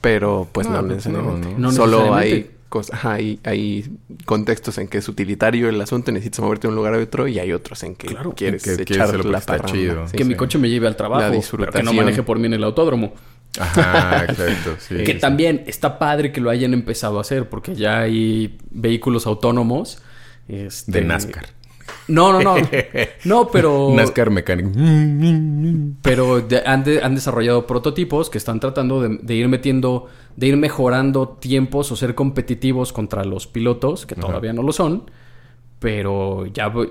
pero 0.00 0.48
pues 0.52 0.66
no, 0.66 0.74
No, 0.74 0.80
pues, 0.88 0.96
necesariamente. 1.06 1.48
no, 1.48 1.52
no. 1.54 1.58
No 1.58 1.72
Solo 1.72 1.98
necesariamente. 1.98 2.34
hay 2.36 2.50
ajá, 2.92 3.12
hay, 3.12 3.38
hay 3.44 3.84
contextos 4.24 4.78
en 4.78 4.88
que 4.88 4.98
es 4.98 5.08
utilitario 5.08 5.68
el 5.68 5.80
asunto, 5.80 6.10
necesitas 6.10 6.40
moverte 6.40 6.66
de 6.66 6.70
un 6.70 6.74
lugar 6.74 6.94
a 6.94 6.98
otro 6.98 7.28
y 7.28 7.38
hay 7.38 7.52
otros 7.52 7.80
en 7.84 7.94
que 7.94 8.08
Claro, 8.08 8.34
quieres 8.34 8.64
que 8.64 8.70
quieres 8.74 8.90
echar 8.90 9.06
hacerlo 9.06 9.30
la 9.30 9.40
parranda. 9.40 9.72
chido. 9.72 10.08
Sí, 10.08 10.16
que 10.16 10.24
mi 10.24 10.34
coche 10.34 10.58
me 10.58 10.68
lleve 10.68 10.88
al 10.88 10.96
trabajo, 10.96 11.32
pero 11.56 11.70
que 11.72 11.82
no 11.84 11.92
maneje 11.92 12.24
por 12.24 12.40
mí 12.40 12.46
en 12.46 12.54
el 12.54 12.64
autódromo. 12.64 13.14
Ajá, 13.60 14.24
exacto. 14.24 14.74
Sí, 14.80 14.96
que 15.04 15.12
sí. 15.12 15.18
también 15.20 15.62
está 15.68 16.00
padre 16.00 16.32
que 16.32 16.40
lo 16.40 16.50
hayan 16.50 16.74
empezado 16.74 17.18
a 17.18 17.20
hacer 17.20 17.48
porque 17.48 17.76
ya 17.76 18.00
hay 18.00 18.58
vehículos 18.72 19.28
autónomos. 19.28 20.02
este- 20.48 20.90
De 20.90 21.02
NASCAR. 21.04 21.46
No, 22.08 22.32
no, 22.32 22.40
no. 22.42 22.56
No, 23.24 23.48
pero... 23.48 23.90
NASCAR 23.94 24.30
mecánico. 24.30 24.70
Pero 26.02 26.40
de- 26.40 26.62
han, 26.66 26.84
de- 26.84 27.02
han 27.02 27.14
desarrollado 27.14 27.66
prototipos 27.66 28.28
que 28.30 28.38
están 28.38 28.60
tratando 28.60 29.00
de, 29.02 29.18
de 29.22 29.34
ir 29.34 29.48
metiendo, 29.48 30.06
de 30.36 30.46
ir 30.48 30.56
mejorando 30.56 31.28
tiempos 31.28 31.90
o 31.92 31.96
ser 31.96 32.14
competitivos 32.14 32.92
contra 32.92 33.24
los 33.24 33.46
pilotos, 33.46 34.06
que 34.06 34.14
todavía 34.14 34.52
no 34.52 34.62
lo 34.62 34.72
son. 34.72 35.10
Pero 35.78 36.46
ya 36.46 36.68
voy- 36.68 36.90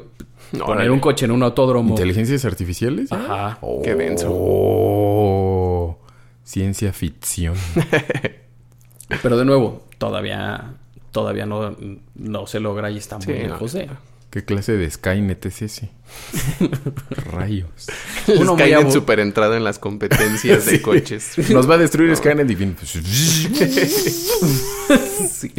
poner 0.66 0.91
un 0.91 1.00
coche 1.00 1.26
en 1.26 1.32
un 1.32 1.41
autódromo. 1.44 1.89
¿Inteligencias 1.91 2.46
artificiales? 2.46 3.12
Ajá. 3.12 3.60
Qué 3.84 3.96
denso. 3.96 4.28
Oh, 4.32 5.98
ciencia 6.44 6.91
ficción. 6.94 7.56
Pero 9.22 9.38
de 9.38 9.46
nuevo, 9.46 9.84
todavía, 9.98 10.74
todavía 11.12 11.46
no, 11.46 11.76
no 12.16 12.48
se 12.48 12.60
logra 12.60 12.89
y 12.91 12.98
está 12.98 13.18
muy 13.18 13.26
Sí, 13.26 13.32
no, 13.34 13.39
lejos 13.50 13.74
de. 13.74 13.89
¿Qué 14.34 14.44
clase 14.44 14.72
de 14.72 14.90
Skynet 14.90 15.46
es 15.46 15.62
ese? 15.62 15.92
Rayos. 17.32 17.86
Uno 18.36 18.56
Skynet 18.56 18.90
super 18.90 19.20
entrado 19.20 19.56
en 19.56 19.64
las 19.64 19.78
competencias 19.78 20.66
de 20.66 20.82
coches. 20.82 21.38
Nos 21.52 21.70
va 21.70 21.76
a 21.76 21.78
destruir 21.78 22.16
Skynet 22.16 22.50
y 22.50 22.56
fin. 22.56 22.76
Sí. 25.30 25.54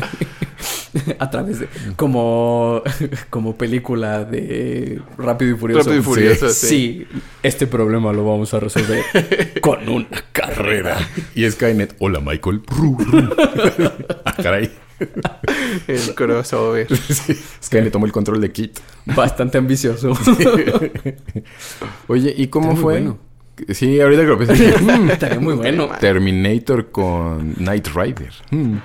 A 1.21 1.31
través 1.31 1.61
de. 1.61 1.69
Como. 1.95 2.83
Como 3.31 3.57
película 3.57 4.25
de 4.25 5.01
Rápido 5.19 5.55
y 5.55 5.57
Furioso. 5.57 5.85
Rápido 5.85 6.01
y 6.01 6.03
Furioso, 6.03 6.49
sí. 6.49 6.67
Sí, 6.67 7.07
este 7.45 7.69
problema 7.69 8.13
lo 8.13 8.25
vamos 8.25 8.55
a 8.55 8.59
resolver 8.59 9.05
con 9.61 9.89
una 9.89 10.09
carrera. 10.33 10.97
Y 11.37 11.49
Skynet. 11.49 11.95
Hola, 12.01 12.19
Michael. 12.19 12.63
ah, 14.25 14.35
caray. 14.43 14.69
El 15.87 16.15
crossover. 16.15 16.87
Sí, 16.97 17.35
Skynet 17.63 17.93
tomó 17.93 18.07
el 18.07 18.13
control 18.13 18.41
de 18.41 18.53
Kit. 18.53 18.79
Bastante 19.07 19.59
ambicioso. 19.59 20.13
Oye, 22.09 22.35
¿y 22.37 22.49
cómo 22.49 22.71
Está 22.71 22.81
fue? 22.83 22.93
bueno. 23.01 23.19
Sí, 23.69 24.01
ahorita 24.01 24.23
que 24.23 24.29
lo 24.29 24.39
pensé. 24.39 24.75
mm, 24.81 25.11
Estaría 25.11 25.39
muy 25.39 25.55
bueno. 25.55 25.89
Terminator 26.01 26.91
con 26.91 27.55
Knight 27.55 27.87
Rider. 27.95 28.33
Mm. 28.51 28.79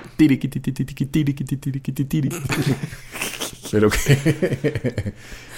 Pero 3.72 3.90
que... 3.90 5.12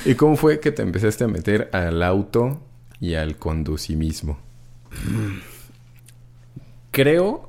¿Y 0.07 0.15
cómo 0.15 0.37
fue 0.37 0.61
que 0.61 0.73
te 0.73 0.83
empezaste 0.83 1.25
a 1.25 1.29
meter 1.29 1.69
al 1.73 2.03
auto 2.03 2.63
y 3.01 3.15
al 3.15 3.37
conducimismo? 3.37 4.39
Creo 6.91 7.49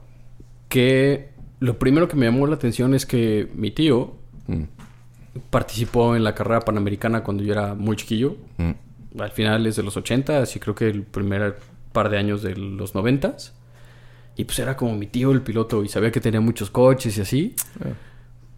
que 0.69 1.29
lo 1.63 1.79
primero 1.79 2.07
que 2.09 2.15
me 2.17 2.25
llamó 2.25 2.45
la 2.45 2.55
atención 2.55 2.93
es 2.93 3.05
que 3.05 3.49
mi 3.55 3.71
tío 3.71 4.15
Mm, 4.47 4.63
participó 5.49 6.15
en 6.17 6.23
la 6.23 6.35
carrera 6.35 6.59
panamericana 6.59 7.23
cuando 7.23 7.43
yo 7.43 7.53
era 7.53 7.75
muy 7.75 7.95
chiquillo. 7.95 8.35
mm, 8.57 9.21
Al 9.21 9.31
final 9.31 9.65
es 9.67 9.75
de 9.77 9.83
los 9.83 9.95
80, 9.95 10.41
así 10.41 10.59
creo 10.59 10.75
que 10.75 10.89
el 10.89 11.03
primer 11.03 11.57
par 11.93 12.09
de 12.09 12.17
años 12.17 12.41
de 12.41 12.55
los 12.55 12.93
90. 12.93 13.37
Y 14.35 14.43
pues 14.43 14.59
era 14.59 14.75
como 14.75 14.95
mi 14.97 15.07
tío 15.07 15.31
el 15.31 15.41
piloto 15.41 15.83
y 15.83 15.87
sabía 15.87 16.11
que 16.11 16.19
tenía 16.19 16.41
muchos 16.41 16.69
coches 16.69 17.17
y 17.17 17.21
así. 17.21 17.55
Ah. 17.79 17.89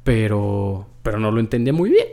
Pero, 0.03 0.87
pero 1.03 1.19
no 1.19 1.29
lo 1.31 1.39
entendía 1.39 1.73
muy 1.73 1.89
bien. 1.89 2.07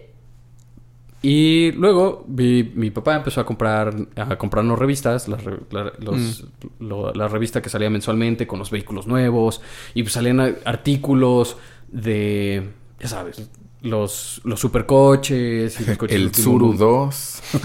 Y 1.22 1.70
luego 1.72 2.24
vi, 2.26 2.72
mi 2.74 2.90
papá 2.90 3.14
empezó 3.14 3.40
a 3.40 3.46
comprar 3.46 3.94
a 4.16 4.36
comprarnos 4.38 4.76
revistas, 4.78 5.28
las 5.28 5.44
la, 5.70 5.92
los- 6.00 6.46
lo- 6.80 7.12
la 7.14 7.28
revista 7.28 7.62
que 7.62 7.68
salía 7.68 7.90
mensualmente 7.90 8.46
con 8.48 8.58
los 8.58 8.70
vehículos 8.72 9.06
nuevos 9.06 9.60
y 9.94 10.02
pues 10.02 10.14
salían 10.14 10.40
artículos 10.64 11.56
de, 11.92 12.70
ya 12.98 13.06
sabes, 13.08 13.48
los, 13.82 14.40
los 14.44 14.60
supercoches 14.60 15.80
y 15.80 15.84
los 15.84 15.98
coches 15.98 16.16
El 16.16 16.34
Zuru 16.34 16.68
mundo. 16.68 17.10
2. 17.12 17.42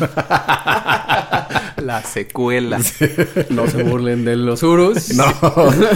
La 1.83 2.01
secuela. 2.03 2.79
No 3.49 3.67
se 3.67 3.83
burlen 3.83 4.25
de 4.25 4.35
los 4.35 4.63
Urus. 4.63 5.13
No, 5.13 5.25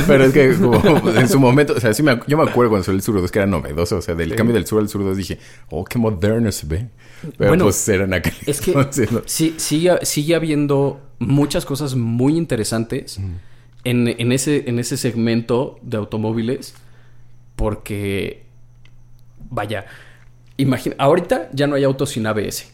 pero 0.07 0.25
es 0.25 0.33
que 0.33 0.55
como 0.55 1.09
en 1.09 1.27
su 1.27 1.39
momento, 1.39 1.73
o 1.73 1.79
sea, 1.79 1.93
sí 1.93 2.03
me, 2.03 2.19
yo 2.27 2.37
me 2.37 2.43
acuerdo 2.43 2.69
cuando 2.69 2.83
salió 2.83 2.97
el 2.97 3.01
Zuru 3.03 3.19
2 3.21 3.31
que 3.31 3.39
era 3.39 3.47
novedoso, 3.47 3.97
o 3.97 4.01
sea, 4.01 4.13
del 4.15 4.35
cambio 4.35 4.53
del 4.53 4.67
Sur 4.67 4.79
al 4.79 4.89
Zuru 4.89 5.05
2 5.05 5.17
dije, 5.17 5.39
oh, 5.69 5.83
qué 5.83 5.97
moderno 5.97 6.51
se 6.51 6.67
ve. 6.67 6.87
Pero 7.37 7.49
Bueno, 7.49 7.65
pues 7.65 7.87
eran 7.89 8.13
aquel 8.13 8.33
Es 8.45 8.61
que 8.61 8.71
entonces, 8.71 9.11
¿no? 9.11 9.21
sí, 9.25 9.55
sigue, 9.57 9.97
sigue 10.03 10.35
habiendo 10.35 11.01
muchas 11.19 11.65
cosas 11.65 11.95
muy 11.95 12.37
interesantes 12.37 13.19
en, 13.83 14.07
en 14.07 14.31
ese, 14.31 14.69
en 14.69 14.79
ese 14.79 14.97
segmento 14.97 15.79
de 15.81 15.97
automóviles. 15.97 16.75
Porque, 17.55 18.43
vaya, 19.49 19.85
imagina, 20.61 20.95
ahorita 20.97 21.49
ya 21.53 21.67
no 21.67 21.75
hay 21.75 21.83
autos 21.83 22.09
sin 22.11 22.25
ABS. 22.27 22.67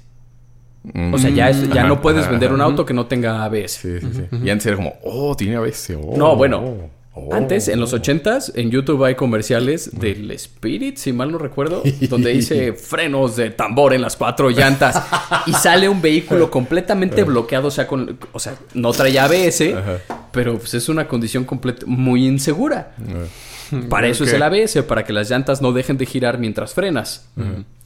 O 1.13 1.17
sea, 1.17 1.29
ya, 1.29 1.49
es- 1.49 1.67
ya 1.69 1.81
Ajá, 1.81 1.87
no 1.89 2.01
puedes 2.01 2.21
ajá, 2.23 2.31
vender 2.31 2.53
un 2.53 2.61
auto 2.61 2.85
que 2.85 2.93
no 2.93 3.07
tenga 3.07 3.43
ABS. 3.43 3.71
Sí, 3.81 3.99
sí, 3.99 4.07
sí. 4.13 4.37
Y 4.43 4.49
antes 4.49 4.67
era 4.67 4.75
como, 4.77 4.93
oh, 5.03 5.35
tiene 5.35 5.57
ABS. 5.57 5.95
Oh, 6.01 6.15
No, 6.15 6.35
bueno. 6.37 6.63
oh, 7.13 7.33
Antes, 7.33 7.67
en 7.67 7.79
los 7.81 7.93
80s, 7.93 8.53
en 8.55 8.69
YouTube 8.71 9.03
hay 9.03 9.15
comerciales 9.15 9.99
del 9.99 10.29
Spirit, 10.31 10.95
si 10.97 11.11
mal 11.11 11.29
no 11.31 11.39
recuerdo, 11.39 11.81
donde 12.09 12.31
dice 12.31 12.71
frenos 12.73 13.35
de 13.35 13.49
tambor 13.49 13.93
en 13.95 14.01
las 14.01 14.15
cuatro 14.15 14.49
llantas 14.49 15.03
y 15.47 15.51
sale 15.53 15.89
un 15.89 15.99
vehículo 16.01 16.49
completamente 16.51 17.23
bloqueado, 17.23 17.67
o 17.67 17.71
sea, 17.71 17.85
con, 17.87 18.17
o 18.31 18.39
sea, 18.39 18.55
no 18.75 18.91
trae 18.93 19.17
ABS, 19.19 19.73
pero 20.31 20.57
pues 20.57 20.73
es 20.75 20.87
una 20.89 21.07
condición 21.07 21.43
completa 21.43 21.85
muy 21.87 22.25
insegura. 22.27 22.93
Para 23.89 24.07
eso 24.07 24.23
es 24.23 24.33
el 24.33 24.43
ABS, 24.43 24.83
para 24.83 25.03
que 25.03 25.13
las 25.13 25.29
llantas 25.29 25.61
no 25.61 25.71
dejen 25.71 25.97
de 25.97 26.05
girar 26.05 26.39
mientras 26.39 26.73
frenas. 26.73 27.27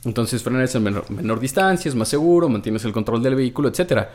Entonces 0.04 0.42
frenas 0.44 0.74
en 0.76 0.84
menor, 0.84 1.10
menor 1.10 1.40
distancia, 1.40 1.90
es 1.90 1.96
más 1.96 2.08
seguro, 2.08 2.50
mantienes 2.50 2.84
el 2.86 2.92
control 2.92 3.22
del 3.22 3.36
vehículo, 3.36 3.70
etcétera. 3.70 4.10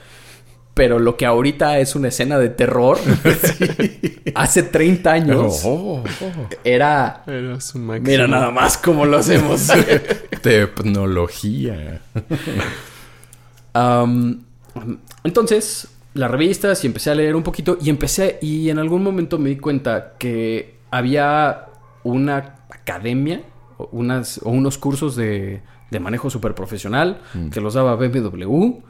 Pero 0.75 0.99
lo 0.99 1.17
que 1.17 1.25
ahorita 1.25 1.79
es 1.79 1.95
una 1.97 2.09
escena 2.09 2.39
de 2.39 2.51
terror, 2.51 2.99
hace 4.35 4.63
30 4.63 5.11
años 5.11 5.63
Oh, 5.65 6.03
oh. 6.05 6.49
era... 6.65 7.23
Era 7.27 7.61
su 7.61 7.79
máximo. 7.79 8.09
Mira 8.09 8.27
nada 8.27 8.51
más 8.51 8.77
cómo 8.77 9.07
lo 9.07 9.17
hacemos. 9.17 9.69
Tecnología. 10.43 12.03
Entonces, 15.25 15.89
las 16.17 16.31
revistas 16.31 16.83
y 16.85 16.87
empecé 16.87 17.11
a 17.11 17.15
leer 17.15 17.37
un 17.37 17.43
poquito 17.43 17.79
y 17.81 17.91
empecé 17.91 18.39
y 18.41 18.71
en 18.71 18.79
algún 18.79 19.03
momento 19.03 19.39
me 19.39 19.51
di 19.51 19.57
cuenta 19.57 20.15
que 20.19 20.76
había 20.91 21.67
una 22.05 22.55
academia 22.71 23.43
o, 23.79 23.89
unas, 23.93 24.41
o 24.45 24.51
unos 24.51 24.79
cursos 24.79 25.17
de, 25.17 25.61
de 25.91 26.01
manejo 26.01 26.31
súper 26.31 26.55
profesional 26.55 27.21
que 27.53 27.61
los 27.61 27.75
daba 27.75 27.97
BMW 27.97 28.81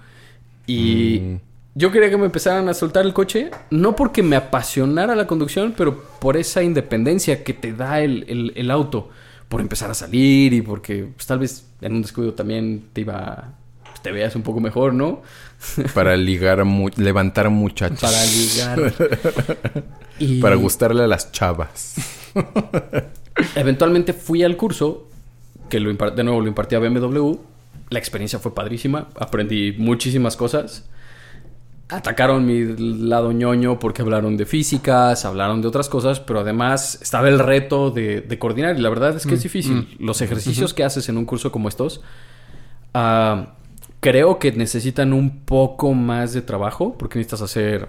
y 0.66 1.18
Mm. 1.20 1.36
yo 1.74 1.92
quería 1.92 2.10
que 2.10 2.16
me 2.16 2.26
empezaran 2.26 2.68
a 2.68 2.74
soltar 2.74 3.04
el 3.04 3.12
coche, 3.12 3.50
no 3.70 3.94
porque 3.96 4.22
me 4.22 4.36
apasionara 4.36 5.14
la 5.14 5.26
conducción, 5.26 5.74
pero 5.76 6.02
por 6.20 6.36
esa 6.36 6.62
independencia 6.62 7.44
que 7.44 7.52
te 7.54 7.72
da 7.72 8.00
el, 8.00 8.24
el- 8.28 8.52
el 8.56 8.70
auto, 8.70 9.10
por 9.48 9.60
empezar 9.60 9.90
a 9.90 9.94
salir 9.94 10.52
y 10.52 10.60
porque 10.62 11.08
pues, 11.14 11.26
tal 11.26 11.38
vez 11.38 11.68
en 11.80 11.94
un 11.94 12.02
descuido 12.02 12.34
también 12.34 12.86
te 12.92 13.02
iba, 13.02 13.52
pues, 13.84 14.02
te 14.02 14.10
veas 14.10 14.34
un 14.34 14.42
poco 14.42 14.58
mejor, 14.60 14.92
¿no? 14.94 15.22
Para 15.94 16.16
ligar, 16.16 16.64
mu- 16.64 16.90
levantar 16.96 17.50
muchachos. 17.50 18.00
Para 18.00 18.24
ligar. 18.24 18.92
Y 20.18 20.40
Para 20.40 20.54
gustarle 20.56 21.02
a 21.04 21.06
las 21.06 21.30
chavas. 21.30 21.94
Eventualmente 23.54 24.14
fui 24.14 24.42
al 24.42 24.56
curso, 24.56 25.08
que 25.68 25.78
lo 25.78 25.92
de 25.92 26.24
nuevo 26.24 26.40
lo 26.40 26.48
impartía 26.48 26.78
BMW. 26.78 27.34
La 27.90 27.98
experiencia 27.98 28.38
fue 28.38 28.54
padrísima, 28.54 29.08
aprendí 29.18 29.74
muchísimas 29.76 30.36
cosas. 30.36 30.88
Atacaron 31.88 32.44
mi 32.46 32.64
lado 32.78 33.30
ñoño 33.30 33.78
porque 33.78 34.02
hablaron 34.02 34.36
de 34.36 34.44
físicas, 34.46 35.24
hablaron 35.24 35.62
de 35.62 35.68
otras 35.68 35.88
cosas, 35.88 36.18
pero 36.18 36.40
además 36.40 36.98
estaba 37.00 37.28
el 37.28 37.38
reto 37.38 37.90
de, 37.90 38.22
de 38.22 38.38
coordinar 38.38 38.76
y 38.76 38.80
la 38.80 38.88
verdad 38.88 39.14
es 39.14 39.24
que 39.26 39.34
es 39.34 39.42
difícil. 39.42 39.96
Los 40.00 40.20
ejercicios 40.22 40.72
que 40.74 40.82
haces 40.82 41.08
en 41.10 41.16
un 41.18 41.26
curso 41.26 41.52
como 41.52 41.68
estos, 41.68 42.00
ah, 42.94 43.55
creo 44.10 44.38
que 44.38 44.52
necesitan 44.52 45.12
un 45.12 45.40
poco 45.44 45.92
más 45.94 46.32
de 46.32 46.40
trabajo 46.42 46.96
porque 46.96 47.18
necesitas 47.18 47.42
hacer, 47.42 47.88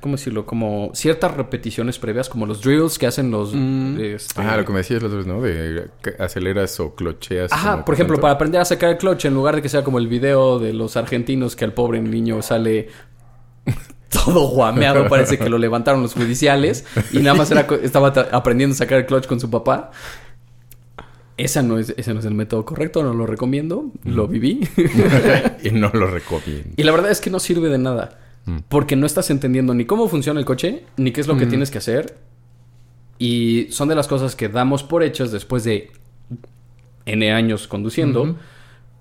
¿cómo 0.00 0.14
decirlo? 0.14 0.46
Como 0.46 0.90
ciertas 0.94 1.34
repeticiones 1.36 1.98
previas, 1.98 2.28
como 2.28 2.46
los 2.46 2.60
drills 2.62 2.98
que 2.98 3.06
hacen 3.08 3.32
los... 3.32 3.52
este, 3.98 4.40
Ah, 4.40 4.56
lo 4.56 4.64
que 4.64 4.70
me 4.72 4.78
decías 4.78 5.02
otra 5.02 5.16
vez, 5.18 5.26
¿no? 5.26 5.40
De 5.40 5.88
aceleras 6.20 6.78
o 6.78 6.94
clocheas. 6.94 7.52
Ajá, 7.52 7.84
por 7.84 7.94
ejemplo, 7.94 8.14
tanto. 8.14 8.22
para 8.22 8.34
aprender 8.34 8.60
a 8.60 8.64
sacar 8.64 8.90
el 8.90 8.96
clutch, 8.98 9.24
en 9.24 9.34
lugar 9.34 9.56
de 9.56 9.62
que 9.62 9.68
sea 9.68 9.82
como 9.82 9.98
el 9.98 10.06
video 10.06 10.58
de 10.60 10.72
los 10.72 10.96
argentinos 10.96 11.56
que 11.56 11.64
al 11.64 11.72
pobre 11.72 12.00
niño 12.00 12.42
sale 12.42 12.88
todo 14.08 14.48
guameado, 14.50 15.08
parece 15.08 15.36
que 15.38 15.48
lo 15.50 15.58
levantaron 15.58 16.00
los 16.00 16.14
judiciales 16.14 16.84
y 17.12 17.18
nada 17.18 17.34
más 17.34 17.50
era 17.50 17.66
estaba 17.82 18.12
ta- 18.12 18.28
aprendiendo 18.32 18.74
a 18.74 18.76
sacar 18.78 18.98
el 19.00 19.06
clutch 19.06 19.26
con 19.26 19.40
su 19.40 19.50
papá. 19.50 19.90
Esa 21.36 21.62
no 21.62 21.78
es, 21.78 21.94
ese 21.96 22.14
no 22.14 22.20
es 22.20 22.26
el 22.26 22.34
método 22.34 22.64
correcto, 22.64 23.02
no 23.02 23.12
lo 23.12 23.26
recomiendo, 23.26 23.92
lo 24.04 24.26
viví. 24.26 24.66
y 25.62 25.70
no 25.70 25.90
lo 25.92 26.06
recomiendo. 26.06 26.70
y 26.76 26.82
la 26.82 26.92
verdad 26.92 27.10
es 27.10 27.20
que 27.20 27.30
no 27.30 27.40
sirve 27.40 27.68
de 27.68 27.78
nada, 27.78 28.18
porque 28.68 28.96
no 28.96 29.06
estás 29.06 29.28
entendiendo 29.30 29.74
ni 29.74 29.84
cómo 29.84 30.08
funciona 30.08 30.40
el 30.40 30.46
coche, 30.46 30.84
ni 30.96 31.12
qué 31.12 31.20
es 31.20 31.26
lo 31.26 31.36
que 31.36 31.46
tienes 31.46 31.70
que 31.70 31.78
hacer, 31.78 32.18
Y 33.18 33.68
son 33.70 33.88
de 33.88 33.94
las 33.94 34.08
cosas 34.08 34.36
que 34.36 34.48
damos 34.48 34.82
por 34.82 35.02
hechas 35.02 35.32
después 35.32 35.64
de 35.64 35.90
N 37.06 37.32
años 37.32 37.66
conduciendo. 37.68 38.36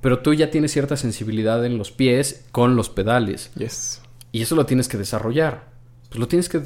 Pero 0.02 0.20
tú 0.20 0.34
ya 0.36 0.52
tienes 0.52 0.72
cierta 0.72 0.98
sensibilidad 0.98 1.66
en 1.66 1.80
los 1.80 1.92
pies 1.92 2.46
con 2.52 2.76
los 2.76 2.90
pedales. 2.90 3.52
Yes. 3.56 4.02
Y 4.32 4.44
eso 4.44 4.56
lo 4.56 4.68
tienes 4.68 4.88
que 4.88 4.98
desarrollar. 4.98 5.66
Pues 6.10 6.20
lo 6.20 6.28
tienes 6.28 6.48
que... 6.48 6.62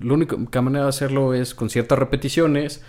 La 0.00 0.14
única 0.14 0.60
manera 0.60 0.86
de 0.86 0.88
hacerlo 0.88 1.32
es 1.32 1.54
con 1.54 1.70
ciertas 1.70 1.98
repeticiones. 1.98 2.82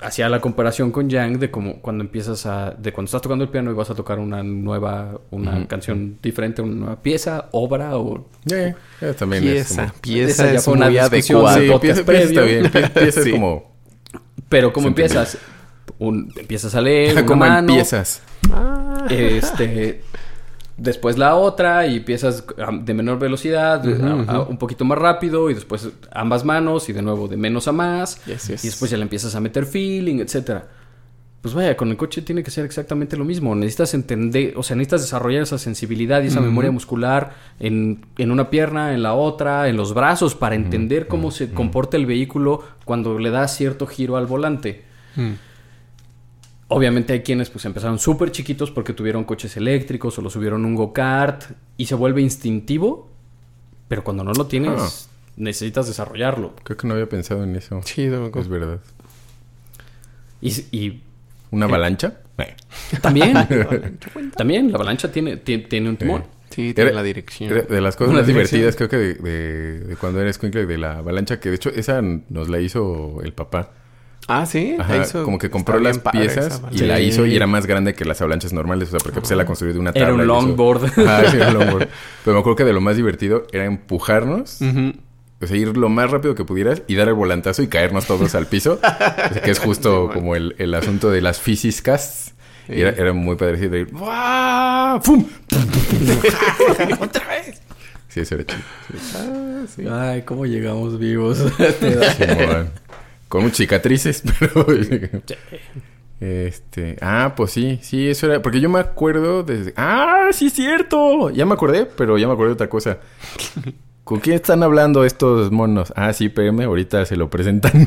Hacía 0.00 0.28
la 0.28 0.40
comparación 0.40 0.90
con 0.90 1.08
Yang 1.08 1.38
de 1.38 1.50
como 1.50 1.80
cuando 1.80 2.04
empiezas 2.04 2.44
a... 2.46 2.70
De 2.72 2.92
cuando 2.92 3.06
estás 3.06 3.22
tocando 3.22 3.44
el 3.44 3.50
piano 3.50 3.70
y 3.70 3.74
vas 3.74 3.88
a 3.90 3.94
tocar 3.94 4.18
una 4.18 4.42
nueva... 4.42 5.18
Una 5.30 5.66
canción 5.66 6.18
diferente, 6.22 6.60
una 6.62 6.74
nueva 6.74 7.02
pieza, 7.02 7.48
obra 7.52 7.96
o... 7.96 8.28
Ya, 8.44 8.76
también 9.18 9.42
Pieza. 9.42 9.84
es 9.84 9.90
como... 9.90 10.00
Pieza 10.02 10.30
Esa 10.30 10.44
ya 10.52 10.58
es 10.58 10.64
fue 10.64 10.74
muy 10.74 10.80
de 11.10 11.22
Sí, 11.22 11.70
pieza, 11.80 12.04
pieza 12.04 12.40
bien. 12.42 12.64
Pie- 12.72 12.90
Pieza 12.92 13.22
Sí. 13.22 13.28
es 13.30 13.34
como... 13.34 13.74
Pero 14.48 14.72
como 14.72 14.88
empiezas... 14.88 15.38
Un, 15.98 16.30
empiezas 16.36 16.74
a 16.74 16.80
leer 16.80 17.12
una 17.16 17.26
¿Cómo 17.26 17.40
mano, 17.40 17.68
empiezas? 17.70 18.20
Ah. 18.52 19.06
este 19.08 20.02
después 20.76 21.16
la 21.18 21.36
otra 21.36 21.86
y 21.86 21.96
empiezas 21.96 22.44
de 22.82 22.94
menor 22.94 23.18
velocidad 23.18 23.82
a- 24.28 24.32
a 24.32 24.40
un 24.42 24.58
poquito 24.58 24.84
más 24.84 24.98
rápido 24.98 25.48
y 25.50 25.54
después 25.54 25.88
ambas 26.12 26.44
manos 26.44 26.88
y 26.88 26.92
de 26.92 27.02
nuevo 27.02 27.28
de 27.28 27.36
menos 27.36 27.66
a 27.68 27.72
más 27.72 28.22
Yes, 28.26 28.48
yes. 28.48 28.64
y 28.64 28.68
después 28.68 28.90
ya 28.90 28.96
le 28.96 29.02
empiezas 29.04 29.34
a 29.34 29.40
meter 29.40 29.64
feeling, 29.66 30.18
etcétera. 30.20 30.66
Pues 31.42 31.54
vaya, 31.54 31.76
con 31.76 31.90
el 31.90 31.96
coche 31.96 32.22
tiene 32.22 32.42
que 32.42 32.50
ser 32.50 32.64
exactamente 32.64 33.16
lo 33.16 33.24
mismo. 33.24 33.54
Necesitas 33.54 33.94
entender, 33.94 34.54
o 34.56 34.64
sea, 34.64 34.74
necesitas 34.74 35.02
desarrollar 35.02 35.42
esa 35.42 35.58
sensibilidad 35.58 36.20
y 36.22 36.26
esa 36.26 36.40
memoria 36.40 36.72
muscular 36.72 37.34
en, 37.60 38.04
en 38.18 38.32
una 38.32 38.50
pierna, 38.50 38.92
en 38.94 39.02
la 39.04 39.14
otra, 39.14 39.68
en 39.68 39.76
los 39.76 39.94
brazos, 39.94 40.34
para 40.34 40.56
entender 40.56 41.06
cómo 41.06 41.30
se 41.30 41.50
comporta 41.52 41.96
el 41.96 42.04
vehículo 42.04 42.64
cuando 42.84 43.18
le 43.20 43.30
das 43.30 43.56
cierto 43.56 43.86
giro 43.86 44.16
al 44.16 44.26
volante. 44.26 44.82
Mm. 45.14 45.32
Obviamente 46.68 47.12
hay 47.12 47.20
quienes 47.22 47.48
pues 47.50 47.64
empezaron 47.64 47.98
súper 47.98 48.32
chiquitos 48.32 48.70
porque 48.72 48.92
tuvieron 48.92 49.22
coches 49.24 49.56
eléctricos 49.56 50.18
o 50.18 50.22
lo 50.22 50.30
subieron 50.30 50.64
un 50.64 50.74
go-kart 50.74 51.44
y 51.76 51.86
se 51.86 51.94
vuelve 51.94 52.22
instintivo, 52.22 53.08
pero 53.88 54.02
cuando 54.02 54.24
no 54.24 54.32
lo 54.32 54.46
tienes 54.46 55.08
Ah. 55.08 55.12
necesitas 55.36 55.86
desarrollarlo. 55.86 56.54
Creo 56.64 56.76
que 56.76 56.88
no 56.88 56.94
había 56.94 57.08
pensado 57.08 57.44
en 57.44 57.54
eso. 57.54 57.80
Chido. 57.84 58.30
Es 58.34 58.48
verdad. 58.48 58.80
Y, 60.40 60.50
y 60.76 61.02
¿Una 61.52 61.66
avalancha? 61.66 62.14
Eh. 62.38 62.54
también, 63.00 63.34
también 64.36 64.70
la 64.70 64.76
avalancha 64.76 65.10
tiene, 65.10 65.36
tiene, 65.38 65.64
tiene 65.64 65.88
un 65.88 65.96
timón. 65.96 66.24
Sí, 66.50 66.74
tiene 66.74 66.90
Era- 66.90 66.96
la 66.96 67.02
dirección. 67.02 67.52
De 67.68 67.80
las 67.80 67.96
cosas 67.96 68.10
Una 68.10 68.20
más 68.20 68.26
dirección. 68.26 68.60
divertidas, 68.62 68.76
creo 68.76 68.88
que 68.88 68.96
de, 68.96 69.14
de- 69.14 69.78
de 69.80 69.96
cuando 69.96 70.20
eres 70.20 70.32
escuincle, 70.36 70.66
de 70.66 70.78
la 70.78 70.98
avalancha, 70.98 71.38
que 71.38 71.50
de 71.50 71.56
hecho 71.56 71.70
esa 71.70 72.02
nos 72.02 72.48
la 72.48 72.60
hizo 72.60 73.20
el 73.22 73.32
papá. 73.32 73.70
Ah, 74.28 74.44
sí. 74.46 74.74
Ajá, 74.78 74.96
La 74.96 75.02
hizo- 75.04 75.22
como 75.24 75.38
que 75.38 75.50
compró 75.50 75.78
las 75.78 75.98
piezas 76.00 76.60
y 76.72 76.78
la 76.80 76.98
hizo 77.00 77.26
y 77.26 77.36
era 77.36 77.46
más 77.46 77.66
grande 77.66 77.94
que 77.94 78.04
las 78.04 78.20
avalanchas 78.20 78.52
normales, 78.52 78.88
o 78.88 78.90
sea, 78.92 79.00
porque 79.00 79.20
pues 79.20 79.30
él 79.30 79.38
la 79.38 79.46
construyó 79.46 79.72
de 79.72 79.78
una 79.78 79.92
tabla. 79.92 80.08
Era 80.08 80.14
un 80.16 80.26
longboard. 80.26 80.84
Ajá, 80.98 81.30
sí, 81.30 81.36
era 81.36 81.48
un 81.50 81.54
longboard. 81.54 81.88
Pero 82.24 82.34
me 82.34 82.40
acuerdo 82.40 82.56
que 82.56 82.64
de 82.64 82.72
lo 82.72 82.80
más 82.80 82.96
divertido 82.96 83.46
era 83.52 83.64
empujarnos, 83.66 84.60
Ujú. 84.60 84.94
o 85.40 85.46
sea, 85.46 85.56
ir 85.56 85.76
lo 85.76 85.88
más 85.88 86.10
rápido 86.10 86.34
que 86.34 86.44
pudieras 86.44 86.82
y 86.88 86.96
dar 86.96 87.06
el 87.08 87.14
volantazo 87.14 87.62
y 87.62 87.68
caernos 87.68 88.06
todos 88.06 88.34
al 88.34 88.46
piso. 88.46 88.80
O 89.30 89.32
sea, 89.32 89.42
que 89.42 89.50
es 89.52 89.58
justo 89.60 90.08
Sí, 90.08 90.14
como 90.18 90.34
el, 90.34 90.54
el 90.58 90.74
asunto 90.74 91.10
de 91.10 91.20
las 91.20 91.40
físicas. 91.40 92.32
Sí. 92.66 92.72
Y 92.74 92.80
era, 92.80 92.90
era 92.90 93.12
muy 93.12 93.36
padre 93.36 93.68
de 93.68 93.80
ir 93.82 93.92
¡Wow! 93.92 95.00
¡Fum! 95.02 95.24
¡Otra 97.00 97.28
vez! 97.28 97.60
Sí, 98.08 98.20
eso 98.20 98.34
era 98.34 98.44
chido. 98.44 98.60
Ah, 99.14 99.62
sí. 99.68 99.82
Ay, 99.88 100.22
cómo 100.22 100.46
llegamos 100.46 100.98
vivos. 100.98 101.38
Con 103.28 103.42
muchas 103.42 103.58
cicatrices, 103.58 104.22
pero... 104.38 104.66
Este... 106.20 106.96
Ah, 107.00 107.34
pues 107.36 107.50
sí. 107.50 107.78
Sí, 107.82 108.08
eso 108.08 108.26
era... 108.26 108.40
Porque 108.40 108.60
yo 108.60 108.68
me 108.70 108.78
acuerdo 108.78 109.42
desde... 109.42 109.74
¡Ah, 109.76 110.28
sí 110.32 110.46
es 110.46 110.52
cierto! 110.54 111.30
Ya 111.30 111.44
me 111.44 111.54
acordé, 111.54 111.86
pero 111.86 112.16
ya 112.18 112.26
me 112.26 112.32
acordé 112.32 112.48
de 112.50 112.54
otra 112.54 112.68
cosa. 112.68 112.98
¿Con 114.04 114.20
quién 114.20 114.36
están 114.36 114.62
hablando 114.62 115.04
estos 115.04 115.50
monos? 115.50 115.92
Ah, 115.96 116.12
sí, 116.12 116.28
PM. 116.28 116.62
Ahorita 116.64 117.04
se 117.06 117.16
lo 117.16 117.28
presentan. 117.28 117.86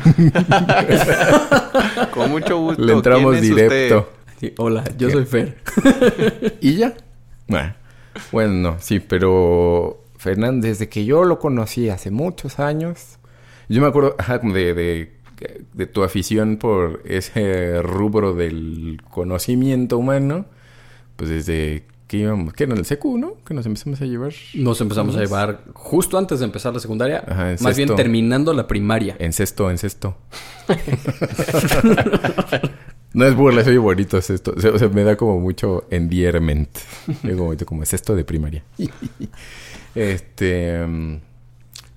Con 2.12 2.30
mucho 2.30 2.58
gusto. 2.60 2.82
Le 2.82 2.92
entramos 2.92 3.32
¿Quién 3.38 3.44
es 3.44 3.50
directo. 3.50 3.98
usted? 4.00 4.36
Sí, 4.38 4.54
hola, 4.58 4.84
yo 4.96 5.08
¿Qué? 5.08 5.12
soy 5.14 5.24
Fer. 5.24 5.56
¿Y 6.60 6.76
ya? 6.76 6.94
Ah, 7.50 7.74
Bueno, 8.32 8.52
no, 8.52 8.76
sí, 8.80 9.00
pero... 9.00 10.04
Fernando, 10.18 10.66
desde 10.66 10.88
que 10.90 11.06
yo 11.06 11.24
lo 11.24 11.38
conocí 11.38 11.88
hace 11.88 12.10
muchos 12.10 12.58
años... 12.60 13.16
Yo 13.70 13.80
me 13.80 13.86
acuerdo 13.86 14.16
ajá, 14.18 14.40
como 14.40 14.52
de, 14.52 14.74
de, 14.74 15.12
de 15.72 15.86
tu 15.86 16.02
afición 16.02 16.56
por 16.56 17.02
ese 17.04 17.82
rubro 17.82 18.34
del 18.34 19.00
conocimiento 19.10 19.98
humano. 19.98 20.46
Pues 21.16 21.30
desde 21.30 21.84
que 22.10 22.16
íbamos... 22.16 22.54
Que 22.54 22.64
era 22.64 22.72
en 22.72 22.78
el 22.78 22.84
secu, 22.84 23.18
¿no? 23.18 23.34
Que 23.46 23.54
nos 23.54 23.66
empezamos 23.66 24.00
a 24.00 24.04
llevar... 24.04 24.32
Nos 24.54 24.80
empezamos 24.80 25.16
a 25.16 25.20
llevar 25.20 25.62
justo 25.74 26.18
antes 26.18 26.40
de 26.40 26.44
empezar 26.44 26.74
la 26.74 26.80
secundaria, 26.80 27.22
Ajá, 27.24 27.54
más 27.60 27.76
bien 27.76 27.94
terminando 27.94 28.52
la 28.52 28.66
primaria. 28.66 29.14
En 29.20 29.32
sexto, 29.32 29.70
en 29.70 29.78
sexto. 29.78 30.16
no 33.12 33.26
es 33.26 33.36
burla, 33.36 33.62
soy 33.62 33.76
bonito 33.76 34.18
es 34.18 34.28
esto. 34.30 34.54
O 34.56 34.78
sea, 34.78 34.88
me 34.88 35.04
da 35.04 35.16
como 35.16 35.38
mucho 35.38 35.84
endearment. 35.90 36.68
Como, 37.22 37.54
como 37.64 37.84
es 37.84 37.94
esto 37.94 38.16
de 38.16 38.24
primaria. 38.24 38.64
este... 39.94 41.20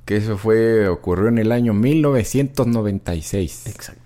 Que 0.05 0.17
eso 0.17 0.37
fue... 0.37 0.87
Ocurrió 0.87 1.29
en 1.29 1.37
el 1.37 1.51
año 1.51 1.73
1996. 1.73 3.67
Exacto. 3.67 4.01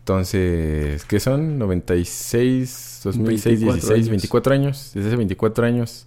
Entonces... 0.00 1.04
¿Qué 1.04 1.20
son? 1.20 1.58
96, 1.58 3.00
2006, 3.04 3.44
24 3.60 3.74
16, 3.74 3.92
años. 3.96 4.10
24 4.10 4.54
años. 4.54 4.90
Desde 4.94 5.08
hace 5.08 5.16
24 5.16 5.66
años. 5.66 6.06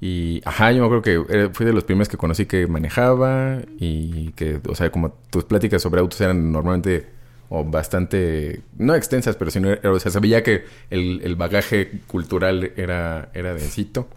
Y... 0.00 0.40
Ajá, 0.44 0.72
yo 0.72 0.80
me 0.80 0.86
acuerdo 0.86 1.02
que 1.02 1.22
era- 1.34 1.50
fui 1.50 1.64
de 1.66 1.72
los 1.72 1.84
primeros 1.84 2.08
que 2.08 2.16
conocí 2.16 2.46
que 2.46 2.66
manejaba. 2.66 3.60
Y 3.78 4.30
que... 4.32 4.60
O 4.68 4.74
sea, 4.74 4.90
como 4.90 5.12
tus 5.30 5.44
pláticas 5.44 5.82
sobre 5.82 6.00
autos 6.00 6.20
eran 6.20 6.50
normalmente... 6.52 7.06
O 7.52 7.64
bastante... 7.64 8.60
No 8.78 8.94
extensas, 8.94 9.36
pero 9.36 9.50
sino... 9.50 9.70
O 9.84 9.98
sea, 10.00 10.10
sabía 10.12 10.42
que 10.42 10.64
el, 10.90 11.20
el 11.24 11.34
bagaje 11.36 12.00
cultural 12.06 12.72
era, 12.76 13.30
era 13.34 13.54
densito. 13.54 14.08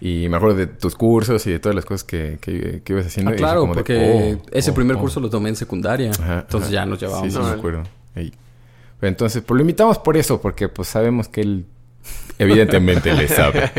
Y 0.00 0.28
me 0.30 0.38
acuerdo 0.38 0.56
de 0.56 0.66
tus 0.66 0.94
cursos 0.94 1.46
y 1.46 1.50
de 1.50 1.58
todas 1.58 1.76
las 1.76 1.84
cosas 1.84 2.04
que, 2.04 2.38
que, 2.40 2.80
que 2.82 2.92
ibas 2.92 3.06
haciendo. 3.06 3.32
Ah, 3.32 3.34
claro, 3.34 3.60
como 3.60 3.74
de, 3.74 3.80
porque 3.80 4.38
oh, 4.40 4.46
ese 4.50 4.70
oh, 4.70 4.74
primer 4.74 4.96
oh. 4.96 5.00
curso 5.00 5.20
lo 5.20 5.28
tomé 5.28 5.50
en 5.50 5.56
secundaria. 5.56 6.10
Ajá, 6.10 6.40
entonces 6.40 6.68
ajá. 6.68 6.72
ya 6.72 6.86
nos 6.86 7.00
llevábamos. 7.00 7.32
Sí, 7.32 7.38
sí, 7.38 7.38
¿no? 7.38 7.48
me 7.48 7.58
acuerdo. 7.58 7.82
Pero 8.14 9.08
entonces, 9.08 9.42
pues 9.42 9.56
lo 9.56 9.60
invitamos 9.62 9.98
por 9.98 10.16
eso, 10.16 10.40
porque 10.40 10.68
pues 10.68 10.88
sabemos 10.88 11.28
que 11.28 11.42
él 11.42 11.66
evidentemente 12.38 13.12
le 13.12 13.28
sabe. 13.28 13.70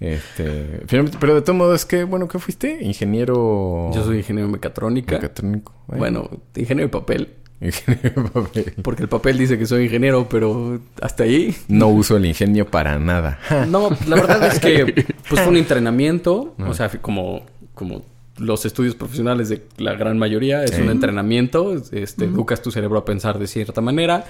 Este, 0.00 0.82
pero 0.88 1.34
de 1.34 1.42
todos 1.42 1.56
modos, 1.56 1.84
que 1.86 2.04
bueno, 2.04 2.26
¿qué 2.26 2.38
fuiste? 2.38 2.78
Ingeniero 2.82 3.90
Yo 3.94 4.04
soy 4.04 4.18
ingeniero 4.18 4.46
en 4.46 4.52
mecatrónica. 4.52 5.14
mecatrónico. 5.14 5.72
Bueno, 5.86 6.28
ingeniero 6.56 6.88
de 6.88 6.92
papel. 6.92 7.28
ingeniero 7.66 8.22
de 8.22 8.30
papel. 8.30 8.74
Porque 8.82 9.02
el 9.02 9.08
papel 9.08 9.38
dice 9.38 9.58
que 9.58 9.66
soy 9.66 9.84
ingeniero, 9.84 10.28
pero 10.28 10.80
hasta 11.00 11.24
ahí. 11.24 11.54
No 11.68 11.88
uso 11.88 12.16
el 12.16 12.26
ingenio 12.26 12.66
para 12.66 12.98
nada. 12.98 13.38
No, 13.68 13.90
la 14.06 14.16
verdad 14.16 14.46
es 14.46 14.60
que 14.60 15.06
pues 15.28 15.40
fue 15.40 15.48
un 15.48 15.56
entrenamiento. 15.64 16.54
O 16.66 16.74
sea, 16.74 16.88
como, 17.00 17.44
como 17.74 18.02
los 18.36 18.64
estudios 18.66 18.94
profesionales 18.94 19.48
de 19.48 19.62
la 19.78 19.94
gran 19.94 20.18
mayoría, 20.18 20.64
es 20.64 20.72
Sí. 20.72 20.82
un 20.82 20.90
entrenamiento. 20.90 21.74
Este, 21.92 22.24
Educas 22.24 22.62
tu 22.62 22.70
cerebro 22.70 22.98
a 22.98 23.04
pensar 23.04 23.38
de 23.38 23.46
cierta 23.46 23.80
manera. 23.80 24.24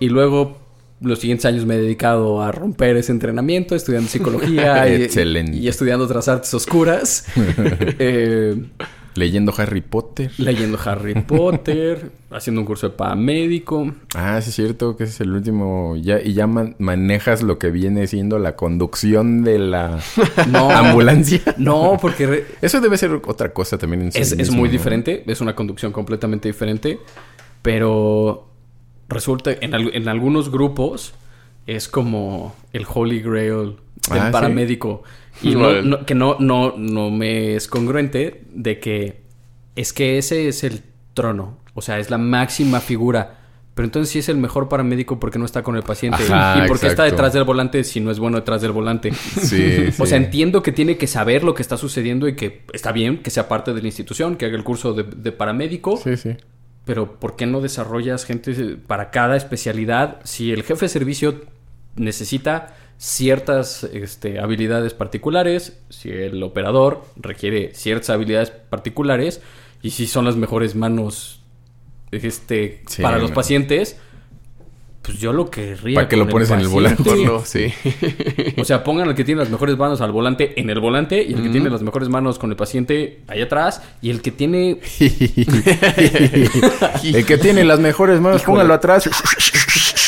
Y 0.00 0.08
luego, 0.08 0.58
los 1.00 1.18
siguientes 1.20 1.44
años 1.46 1.64
me 1.64 1.74
he 1.74 1.78
dedicado 1.78 2.42
a 2.42 2.52
romper 2.52 2.96
ese 2.96 3.12
entrenamiento, 3.12 3.74
estudiando 3.74 4.08
psicología 4.08 4.88
y-. 4.88 5.08
Y, 5.52 5.68
estudiando 5.68 6.04
otras 6.04 6.28
artes 6.28 6.52
oscuras. 6.54 7.26
Eh, 7.98 8.64
Leyendo 9.14 9.52
Harry 9.58 9.80
Potter. 9.82 10.30
leyendo 10.38 10.78
Harry 10.84 11.14
Potter, 11.26 12.10
haciendo 12.30 12.60
un 12.62 12.66
curso 12.66 12.88
de 12.88 12.94
paramédico. 12.96 13.92
Ah, 14.14 14.40
sí 14.40 14.48
es 14.50 14.56
cierto 14.56 14.96
que 14.96 15.04
ese 15.04 15.12
es 15.12 15.20
el 15.20 15.32
último. 15.32 15.96
Ya, 15.96 16.20
y 16.20 16.32
ya 16.32 16.46
man- 16.46 16.76
manejas 16.78 17.42
lo 17.42 17.58
que 17.58 17.70
viene 17.70 18.06
siendo 18.06 18.38
la 18.38 18.56
conducción 18.56 19.44
de 19.44 19.58
la 19.58 20.00
No, 20.50 20.70
ambulancia. 20.70 21.40
no, 21.58 21.98
porque 22.00 22.26
re- 22.26 22.46
Eso 22.62 22.80
debe 22.80 22.96
ser 22.96 23.12
otra 23.26 23.52
cosa 23.52 23.76
también 23.76 24.02
en 24.02 24.12
sí 24.12 24.18
es, 24.20 24.32
es 24.32 24.38
mismo, 24.38 24.56
muy 24.58 24.68
¿no? 24.68 24.72
diferente, 24.72 25.22
es 25.26 25.40
una 25.42 25.54
conducción 25.54 25.92
completamente 25.92 26.48
diferente, 26.48 26.98
pero 27.60 28.48
resulta 29.08 29.52
en, 29.52 29.74
al- 29.74 29.94
en 29.94 30.08
algunos 30.08 30.50
grupos 30.50 31.14
es 31.66 31.86
como 31.88 32.54
el 32.72 32.84
holy 32.92 33.20
grail 33.20 33.76
del 34.10 34.18
Ah, 34.20 34.30
¿sí? 34.32 34.32
Y 35.42 35.54
no, 35.54 35.82
no- 35.82 36.06
que 36.06 36.14
no, 36.14 36.36
no, 36.38 36.74
no 36.76 37.10
me 37.10 37.54
es 37.56 37.68
congruente 37.68 38.42
de 38.52 38.78
que 38.80 39.22
es 39.76 39.92
que 39.92 40.18
ese 40.18 40.48
es 40.48 40.64
el 40.64 40.82
trono, 41.14 41.58
o 41.74 41.82
sea, 41.82 41.98
es 41.98 42.10
la 42.10 42.18
máxima 42.18 42.80
figura. 42.80 43.38
Pero 43.74 43.86
entonces 43.86 44.10
si 44.12 44.18
es 44.18 44.28
el 44.28 44.36
mejor 44.36 44.68
paramédico 44.68 45.18
porque 45.18 45.38
no 45.38 45.46
está 45.46 45.62
con 45.62 45.76
el 45.76 45.82
paciente 45.82 46.22
Ajá, 46.24 46.62
y 46.62 46.68
porque 46.68 46.88
está 46.88 47.04
detrás 47.04 47.32
del 47.32 47.44
volante 47.44 47.84
si 47.84 48.00
no 48.00 48.10
es 48.10 48.18
bueno 48.18 48.36
detrás 48.36 48.60
del 48.60 48.72
volante. 48.72 49.12
Sí, 49.40 49.86
O 49.98 50.04
sí. 50.04 50.06
sea, 50.06 50.18
entiendo 50.18 50.62
que 50.62 50.72
tiene 50.72 50.98
que 50.98 51.06
saber 51.06 51.42
lo 51.42 51.54
que 51.54 51.62
está 51.62 51.78
sucediendo 51.78 52.28
y 52.28 52.36
que 52.36 52.64
está 52.74 52.92
bien 52.92 53.22
que 53.22 53.30
sea 53.30 53.48
parte 53.48 53.72
de 53.72 53.80
la 53.80 53.88
institución, 53.88 54.36
que 54.36 54.44
haga 54.44 54.56
el 54.56 54.62
curso 54.64 54.92
de, 54.92 55.04
de 55.04 55.32
paramédico, 55.32 55.96
Sí, 55.96 56.18
sí. 56.18 56.36
pero 56.84 57.18
¿por 57.18 57.34
qué 57.34 57.46
no 57.46 57.62
desarrollas 57.62 58.26
gente 58.26 58.52
para 58.86 59.10
cada 59.10 59.36
especialidad? 59.38 60.18
Si 60.24 60.52
el 60.52 60.64
jefe 60.64 60.84
de 60.84 60.88
servicio 60.90 61.40
necesita 61.96 62.74
ciertas 63.04 63.82
este, 63.82 64.38
habilidades 64.38 64.94
particulares, 64.94 65.76
si 65.88 66.08
el 66.10 66.40
operador 66.44 67.04
requiere 67.16 67.74
ciertas 67.74 68.10
habilidades 68.10 68.50
particulares, 68.50 69.40
y 69.82 69.90
si 69.90 70.06
son 70.06 70.24
las 70.24 70.36
mejores 70.36 70.76
manos 70.76 71.40
este, 72.12 72.84
Sí, 72.86 73.02
para 73.02 73.18
los 73.18 73.30
no. 73.30 73.34
pacientes, 73.34 73.96
pues 75.02 75.18
yo 75.18 75.32
lo 75.32 75.50
querría. 75.50 75.96
¿Para 75.96 76.08
qué 76.08 76.16
lo 76.16 76.28
pones 76.28 76.48
en 76.50 76.60
el 76.60 76.68
volante? 76.68 77.02
Ponlo, 77.02 77.44
sí. 77.44 77.72
O 78.56 78.64
sea, 78.64 78.84
pongan 78.84 79.08
al 79.08 79.16
que 79.16 79.24
tiene 79.24 79.40
las 79.40 79.50
mejores 79.50 79.76
manos 79.76 80.00
al 80.00 80.12
volante 80.12 80.60
en 80.60 80.70
el 80.70 80.78
volante 80.78 81.24
y 81.28 81.32
el 81.32 81.42
que 81.42 81.48
tiene 81.48 81.70
las 81.70 81.82
mejores 81.82 82.08
manos 82.08 82.38
con 82.38 82.50
el 82.50 82.56
paciente 82.56 83.22
ahí 83.26 83.42
atrás 83.42 83.82
y 84.00 84.10
el 84.10 84.22
que 84.22 84.30
tiene 84.30 84.78
el 87.02 87.26
que 87.26 87.38
tiene 87.38 87.64
las 87.64 87.80
mejores 87.80 88.20
manos, 88.20 88.42
Híjole. 88.42 88.58
póngalo 88.58 88.74
atrás. 88.74 89.10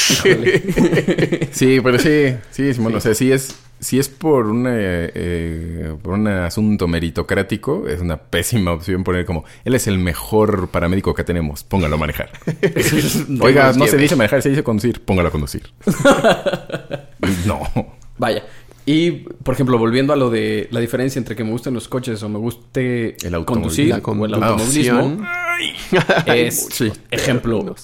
sí, 1.52 1.80
pero 1.82 1.98
sí, 1.98 2.34
sí, 2.50 2.74
Simón, 2.74 2.94
o 2.94 3.00
sea, 3.00 3.14
si 3.14 3.32
es, 3.32 3.56
si 3.80 3.98
es 3.98 4.08
por 4.08 4.46
una, 4.46 4.70
eh, 4.74 5.94
por 6.02 6.14
un 6.14 6.28
asunto 6.28 6.88
meritocrático, 6.88 7.88
es 7.88 8.00
una 8.00 8.16
pésima 8.16 8.72
opción 8.72 9.04
poner 9.04 9.24
como, 9.24 9.44
él 9.64 9.74
es 9.74 9.86
el 9.86 9.98
mejor 9.98 10.68
paramédico 10.68 11.14
que 11.14 11.24
tenemos, 11.24 11.64
póngalo 11.64 11.96
a 11.96 11.98
manejar. 11.98 12.30
Oiga, 13.40 13.72
no 13.72 13.86
se 13.86 13.96
dice 13.96 14.16
manejar, 14.16 14.42
se 14.42 14.50
dice 14.50 14.62
conducir, 14.62 15.00
póngalo 15.02 15.28
a 15.28 15.32
conducir. 15.32 15.62
no. 17.46 17.60
Vaya. 18.18 18.44
Y, 18.86 19.10
por 19.12 19.54
ejemplo, 19.54 19.78
volviendo 19.78 20.12
a 20.12 20.16
lo 20.16 20.28
de 20.28 20.68
la 20.70 20.78
diferencia 20.80 21.18
entre 21.18 21.34
que 21.34 21.42
me 21.42 21.50
gusten 21.50 21.72
los 21.72 21.88
coches 21.88 22.22
o 22.22 22.28
me 22.28 22.38
guste 22.38 23.16
El 23.26 23.44
conducir 23.46 23.88
La 23.88 23.96
o 23.96 23.98
el 23.98 24.02
conducción. 24.02 24.36
automovilismo, 24.42 25.26
es, 26.26 26.66
Sí. 26.70 26.92
ejemplo, 27.10 27.74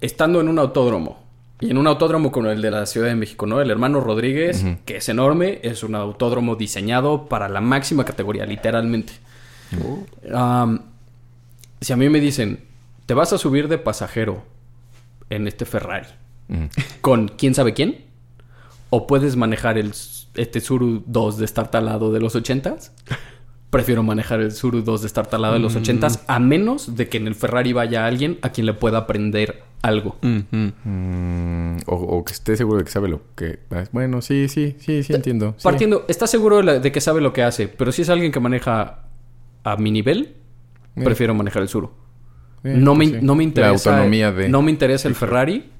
estando 0.00 0.40
en 0.40 0.48
un 0.48 0.58
autódromo, 0.58 1.27
y 1.60 1.70
en 1.70 1.78
un 1.78 1.86
autódromo 1.86 2.30
como 2.30 2.48
el 2.50 2.62
de 2.62 2.70
la 2.70 2.86
Ciudad 2.86 3.08
de 3.08 3.14
México, 3.16 3.46
¿no? 3.46 3.60
El 3.60 3.70
hermano 3.70 4.00
Rodríguez, 4.00 4.64
que 4.84 4.96
es 4.98 5.08
enorme, 5.08 5.58
es 5.62 5.82
un 5.82 5.94
autódromo 5.94 6.56
diseñado 6.56 7.28
para 7.28 7.48
la 7.48 7.60
máxima 7.60 8.04
categoría, 8.04 8.46
literalmente. 8.46 9.12
Am, 10.32 10.82
si 11.80 11.92
a 11.92 11.96
mí 11.96 12.08
me 12.08 12.20
dicen, 12.20 12.60
te 13.06 13.14
vas 13.14 13.32
a 13.32 13.38
subir 13.38 13.68
de 13.68 13.78
pasajero 13.78 14.42
en 15.30 15.46
este 15.48 15.64
Ferrari, 15.64 16.06
Mm. 16.48 16.64
con 17.02 17.28
quién 17.28 17.54
sabe 17.54 17.74
quién, 17.74 18.06
o 18.90 19.06
puedes 19.06 19.36
manejar 19.36 19.76
el 19.76 19.92
este 20.34 20.60
Suru 20.60 21.02
2 21.06 21.36
destartalado 21.36 22.10
de 22.12 22.20
los 22.20 22.34
80s, 22.36 22.92
prefiero 23.70 24.02
manejar 24.02 24.40
el 24.40 24.52
Suru 24.52 24.80
2 24.82 25.02
destartalado 25.02 25.54
de 25.54 25.60
los 25.60 25.76
80s, 25.76 26.20
a 26.26 26.38
menos 26.38 26.96
de 26.96 27.08
que 27.08 27.18
en 27.18 27.26
el 27.26 27.34
Ferrari 27.34 27.72
vaya 27.74 28.06
alguien 28.06 28.38
a 28.40 28.48
quien 28.50 28.64
le 28.66 28.72
pueda 28.72 28.98
aprender 28.98 29.62
algo. 29.82 30.16
Mm, 30.22 31.76
o, 31.86 31.94
o 31.94 32.24
que 32.24 32.32
esté 32.32 32.56
seguro 32.56 32.78
de 32.78 32.84
que 32.84 32.90
sabe 32.90 33.08
lo 33.08 33.20
que... 33.36 33.58
Bueno, 33.92 34.20
sí, 34.22 34.48
sí, 34.48 34.76
sí, 34.80 35.02
sí 35.02 35.12
entiendo. 35.14 35.54
sí. 35.56 35.64
Partiendo, 35.64 36.04
¿estás 36.08 36.30
seguro 36.30 36.58
de, 36.58 36.62
la- 36.64 36.78
de 36.78 36.92
que 36.92 37.00
sabe 37.00 37.20
lo 37.20 37.32
que 37.32 37.42
hace? 37.42 37.68
Pero 37.68 37.92
si 37.92 38.02
es 38.02 38.08
alguien 38.08 38.32
que 38.32 38.40
maneja 38.40 39.00
a 39.64 39.76
mi 39.76 39.90
nivel, 39.90 40.34
Eh. 40.96 41.04
prefiero 41.04 41.34
manejar 41.34 41.62
el 41.62 41.68
Suru. 41.68 41.90
Eh, 42.64 42.74
no, 42.76 42.94
me, 42.94 43.06
sí. 43.06 43.18
no 43.22 43.34
me 43.34 43.44
interesa. 43.44 43.90
La 43.90 43.96
autonomía 43.98 44.32
de... 44.32 44.48
No 44.48 44.62
me 44.62 44.70
interesa 44.70 45.06
el 45.08 45.14
Ferrari. 45.14 45.70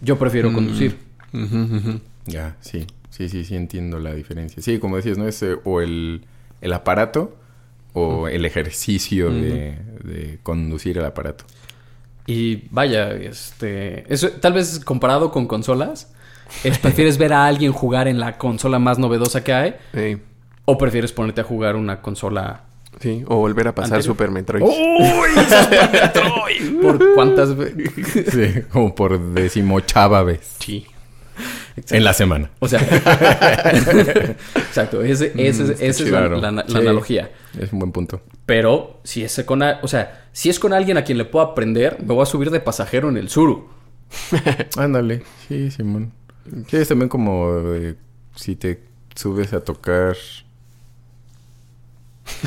Yo 0.00 0.14
Mm. 0.14 0.18
prefiero 0.18 0.52
conducir. 0.52 0.96
Ujú, 1.32 1.76
ujú. 1.76 2.00
Ya, 2.26 2.56
sí. 2.60 2.86
Sí, 3.10 3.28
sí, 3.28 3.44
sí 3.44 3.56
entiendo 3.56 3.98
la 3.98 4.14
diferencia. 4.14 4.62
Sí, 4.62 4.78
como 4.78 4.94
decías, 4.96 5.18
¿no? 5.18 5.26
Es 5.26 5.42
eh, 5.42 5.56
o 5.64 5.80
el, 5.80 6.24
el 6.60 6.72
aparato 6.72 7.36
o 7.94 8.28
el 8.28 8.44
ejercicio 8.44 9.30
de, 9.30 9.76
de 10.04 10.38
conducir 10.44 10.98
el 10.98 11.04
aparato. 11.04 11.44
Y 12.30 12.68
vaya, 12.70 13.10
este. 13.12 14.04
Eso, 14.12 14.28
tal 14.32 14.52
vez 14.52 14.80
comparado 14.84 15.30
con 15.32 15.46
consolas. 15.46 16.12
es, 16.62 16.78
¿Prefieres 16.78 17.16
ver 17.16 17.32
a 17.32 17.46
alguien 17.46 17.72
jugar 17.72 18.06
en 18.06 18.20
la 18.20 18.36
consola 18.36 18.78
más 18.78 18.98
novedosa 18.98 19.42
que 19.42 19.54
hay? 19.54 19.74
Sí. 19.94 20.18
¿O 20.66 20.76
prefieres 20.76 21.10
ponerte 21.12 21.40
a 21.40 21.44
jugar 21.44 21.74
una 21.74 22.02
consola 22.02 22.64
Sí, 23.00 23.24
o 23.28 23.36
volver 23.36 23.68
a 23.68 23.74
pasar 23.74 23.96
Anterior. 23.98 24.14
Super 24.14 24.30
Metroid. 24.30 24.62
por 26.82 27.14
cuántas 27.14 27.56
veces? 27.56 28.26
Sí, 28.30 28.60
como 28.72 28.94
por 28.94 29.18
decimochava 29.34 30.22
vez 30.24 30.40
Sí. 30.58 30.86
en 31.90 32.04
la 32.04 32.12
semana. 32.12 32.50
O 32.58 32.66
sea, 32.68 32.80
exacto, 34.56 35.02
ese, 35.02 35.32
ese- 35.36 35.72
esa 35.72 35.84
es 35.86 36.00
la, 36.10 36.18
Claro. 36.20 36.40
la- 36.40 36.50
la 36.50 36.64
Sí. 36.66 36.76
analogía. 36.76 37.30
Es 37.58 37.72
un 37.72 37.78
buen 37.78 37.92
punto. 37.92 38.20
Pero 38.46 39.00
si 39.04 39.22
es 39.24 39.42
con, 39.46 39.62
o 39.62 39.88
sea, 39.88 40.27
si 40.38 40.48
es 40.48 40.60
con 40.60 40.72
alguien 40.72 40.96
a 40.96 41.02
quien 41.02 41.18
le 41.18 41.24
puedo 41.24 41.44
aprender, 41.44 41.98
me 42.00 42.14
voy 42.14 42.22
a 42.22 42.26
subir 42.26 42.52
de 42.52 42.60
pasajero 42.60 43.08
en 43.08 43.16
el 43.16 43.28
Suru. 43.28 43.66
Ándale. 44.76 45.24
Sí, 45.48 45.68
Simón. 45.72 46.12
Sí, 46.68 46.76
es 46.76 46.86
también 46.86 47.08
como 47.08 47.50
eh, 47.74 47.96
si 48.36 48.54
te 48.54 48.80
subes 49.16 49.52
a 49.52 49.64
tocar 49.64 50.16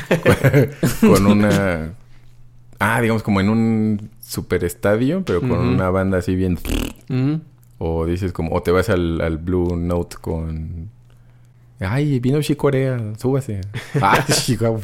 con 1.02 1.26
una... 1.26 1.92
Ah, 2.78 2.98
digamos 3.02 3.22
como 3.22 3.42
en 3.42 3.50
un 3.50 4.10
superestadio, 4.20 5.22
pero 5.26 5.40
con 5.42 5.58
una 5.58 5.90
banda 5.90 6.16
así 6.16 6.34
bien... 6.34 6.58
O 7.76 8.06
dices 8.06 8.32
como... 8.32 8.54
O 8.54 8.62
te 8.62 8.70
vas 8.70 8.88
al, 8.88 9.20
al 9.20 9.36
Blue 9.36 9.76
Note 9.76 10.16
con... 10.18 10.88
Ay, 11.86 12.20
vino 12.20 12.38
Corea, 12.56 12.98
súbase. 13.18 13.60
Ah, 14.00 14.24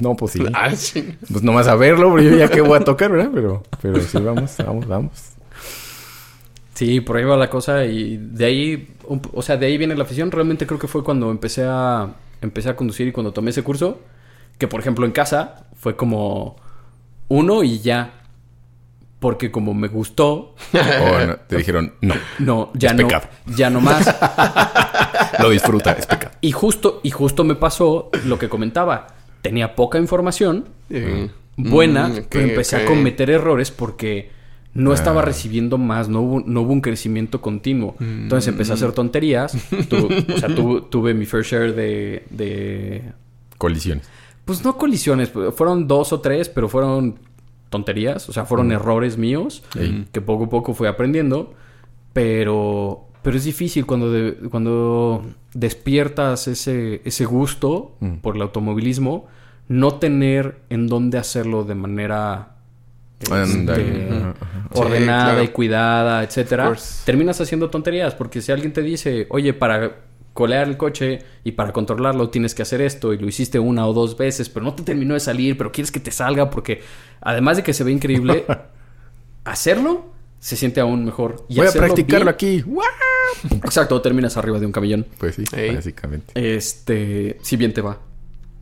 no, 0.01 0.17
pues 0.17 0.33
sí. 0.33 0.43
Ah, 0.53 0.71
sí. 0.75 1.17
Pues 1.31 1.43
nomás 1.43 1.69
a 1.69 1.75
verlo, 1.75 2.15
pero 2.15 2.31
yo 2.31 2.37
ya 2.37 2.49
que 2.49 2.61
voy 2.61 2.79
a 2.79 2.85
tocar, 2.85 3.11
¿verdad? 3.11 3.31
Pero, 3.33 3.63
pero 3.83 4.01
sí, 4.01 4.19
vamos, 4.19 4.57
vamos, 4.59 4.87
vamos. 4.87 5.13
Sí, 6.75 7.01
por 7.01 7.17
ahí 7.17 7.25
va 7.25 7.37
la 7.37 7.51
cosa 7.51 7.85
y 7.87 8.17
de 8.19 8.45
ahí, 8.45 8.95
un- 9.07 9.21
o 9.33 9.43
sea, 9.43 9.57
de 9.57 9.67
ahí 9.67 9.77
viene 9.79 9.97
la 9.97 10.05
afición. 10.05 10.31
Realmente 10.31 10.67
creo 10.67 10.79
que 10.79 10.87
fue 10.87 11.03
cuando 11.03 11.31
empecé 11.31 11.65
a, 11.67 12.15
empecé 12.41 12.69
a 12.69 12.77
conducir 12.77 13.09
y 13.09 13.13
cuando 13.13 13.33
tomé 13.33 13.51
ese 13.51 13.63
curso, 13.65 14.01
que 14.59 14.69
por 14.69 14.79
ejemplo 14.81 15.05
en 15.05 15.13
casa 15.13 15.67
fue 15.75 15.97
como 15.97 16.57
uno 17.29 17.63
y 17.65 17.81
ya. 17.81 18.15
Porque 19.19 19.51
como 19.51 19.75
me 19.75 19.89
gustó, 19.89 20.55
no, 20.73 21.37
te 21.49 21.57
dijeron, 21.57 21.95
no, 22.01 22.15
no, 22.39 22.71
ya 22.75 22.91
Es 22.91 22.95
no, 22.97 23.09
pecado. 23.09 23.27
ya 23.47 23.69
no 23.71 23.81
más. 23.81 24.07
lo 25.43 25.51
disfruta, 25.51 25.93
es 25.93 26.07
pecado. 26.07 26.35
Y 26.41 26.53
justo, 26.53 27.01
y 27.03 27.11
justo 27.11 27.45
me 27.45 27.55
pasó 27.55 28.11
lo 28.25 28.39
que 28.39 28.49
comentaba. 28.49 29.09
Tenía 29.43 29.75
poca 29.75 29.99
información, 29.99 30.67
Eh, 30.91 31.31
buena, 31.57 32.09
mm, 32.09 32.13
pero 32.29 32.45
empecé 32.47 32.77
a 32.77 32.85
cometer 32.87 33.31
errores 33.31 33.71
porque 33.71 34.31
no 34.75 34.93
estaba 34.93 35.23
Ah. 35.23 35.25
recibiendo 35.25 35.77
más, 35.79 36.09
no 36.09 36.21
hubo, 36.21 36.41
no 36.41 36.63
hubo 36.63 36.73
un 36.73 36.81
crecimiento 36.81 37.41
continuo. 37.41 37.97
Entonces 38.01 38.49
empecé 38.49 38.73
a 38.73 38.75
hacer 38.75 38.93
tonterías. 38.93 39.57
Tu- 39.89 40.07
o 40.35 40.39
sea, 40.39 40.55
tu- 40.55 40.83
tuve 40.83 41.15
mi 41.15 41.27
fair 41.27 41.43
share 41.45 41.75
de, 41.75 42.25
de... 42.31 43.03
Colisiones. 43.59 44.09
Pues 44.45 44.65
no 44.65 44.77
colisiones, 44.79 45.31
fueron 45.55 45.89
dos 45.89 46.13
o 46.13 46.21
tres, 46.21 46.49
pero 46.49 46.69
fueron 46.69 47.19
tonterías, 47.71 48.29
o 48.29 48.33
sea, 48.33 48.45
fueron 48.47 48.73
errores 48.73 49.19
míos 49.19 49.63
que 50.13 50.21
poco 50.21 50.45
a 50.45 50.49
poco 50.49 50.75
fui 50.75 50.87
aprendiendo, 50.87 51.53
pero 52.13 53.08
pero 53.23 53.37
es 53.37 53.45
difícil 53.45 53.85
cuando 53.87 54.11
de- 54.13 54.35
cuando 54.51 55.25
despiertas 55.55 56.49
ese 56.49 57.01
ese 57.05 57.25
gusto 57.25 57.97
Mm. 58.01 58.15
por 58.17 58.37
el 58.37 58.43
automovilismo 58.43 59.27
no 59.69 59.95
tener 59.97 60.61
en 60.71 60.87
dónde 60.87 61.19
hacerlo 61.19 61.65
de 61.65 61.75
manera 61.75 62.55
este, 63.21 63.35
ordenada 64.75 65.31
Sí, 65.31 65.33
claro. 65.33 65.43
y 65.43 65.49
cuidada, 65.49 66.23
etcétera, 66.23 66.73
terminas 67.05 67.41
haciendo 67.41 67.69
tonterías 67.69 68.15
porque 68.15 68.41
si 68.41 68.53
alguien 68.53 68.73
te 68.73 68.81
dice, 68.83 69.27
"Oye, 69.31 69.53
para 69.55 69.97
colear 70.35 70.69
el 70.69 70.77
coche 70.77 71.19
y 71.43 71.53
para 71.53 71.73
controlarlo 71.73 72.31
tienes 72.31 72.55
que 72.55 72.63
hacer 72.63 72.81
esto 72.81 73.13
y 73.13 73.19
lo 73.19 73.27
hiciste 73.27 73.59
una 73.59 73.87
o 73.89 73.93
dos 73.93 74.17
veces, 74.17 74.49
pero 74.49 74.65
no 74.65 74.73
te 74.75 74.85
terminó 74.85 75.15
de 75.15 75.21
salir, 75.21 75.59
pero 75.59 75.73
quieres 75.73 75.91
que 75.91 75.99
te 75.99 76.13
salga 76.13 76.49
porque 76.49 76.81
además 77.21 77.57
de 77.57 77.65
que 77.65 77.73
se 77.75 77.83
ve 77.83 77.91
increíble, 77.91 78.45
hacerlo 79.45 80.05
se 80.41 80.57
siente 80.57 80.81
aún 80.81 81.05
mejor. 81.05 81.45
Y 81.49 81.57
Voy 81.57 81.67
a 81.67 81.73
practicarlo 81.73 82.25
bien- 82.27 82.35
aquí. 82.35 82.65
Exacto, 83.65 84.01
terminas 84.01 84.37
arriba 84.37 84.59
de 84.59 84.67
un 84.67 84.73
camellón. 84.73 85.07
Pues 85.19 85.35
sí, 85.37 85.45
Ey. 85.57 85.75
básicamente. 85.75 86.33
Este, 86.57 87.39
si 87.43 87.57
bien 87.57 87.73
te 87.73 87.81
va. 87.81 87.99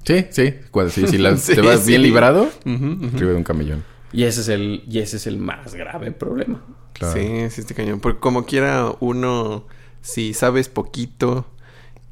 Sí, 0.05 0.27
sí. 0.31 0.55
Cuando, 0.70 0.93
sí, 0.93 1.07
si 1.07 1.18
la- 1.18 1.37
Sí, 1.37 1.55
te 1.55 1.61
vas 1.61 1.81
sí. 1.81 1.89
bien 1.89 2.03
librado, 2.03 2.49
arriba 2.64 3.31
de 3.33 3.37
un 3.37 3.45
camellón. 3.45 3.85
Y 4.12 4.24
ese 4.24 4.41
es 4.41 4.49
el 4.49 4.85
y 4.89 4.99
ese 5.01 5.16
es 5.16 5.27
el 5.27 5.39
más 5.39 5.74
grave 5.74 6.12
problema. 6.12 6.64
Claro. 6.93 7.12
Sí, 7.20 7.27
sí, 7.51 7.61
este 7.61 7.74
cañón. 7.74 8.01
Porque 8.01 8.20
como 8.20 8.47
quiera 8.47 8.93
uno, 9.01 9.66
si 10.01 10.33
sabes 10.33 10.68
poquito 10.68 11.47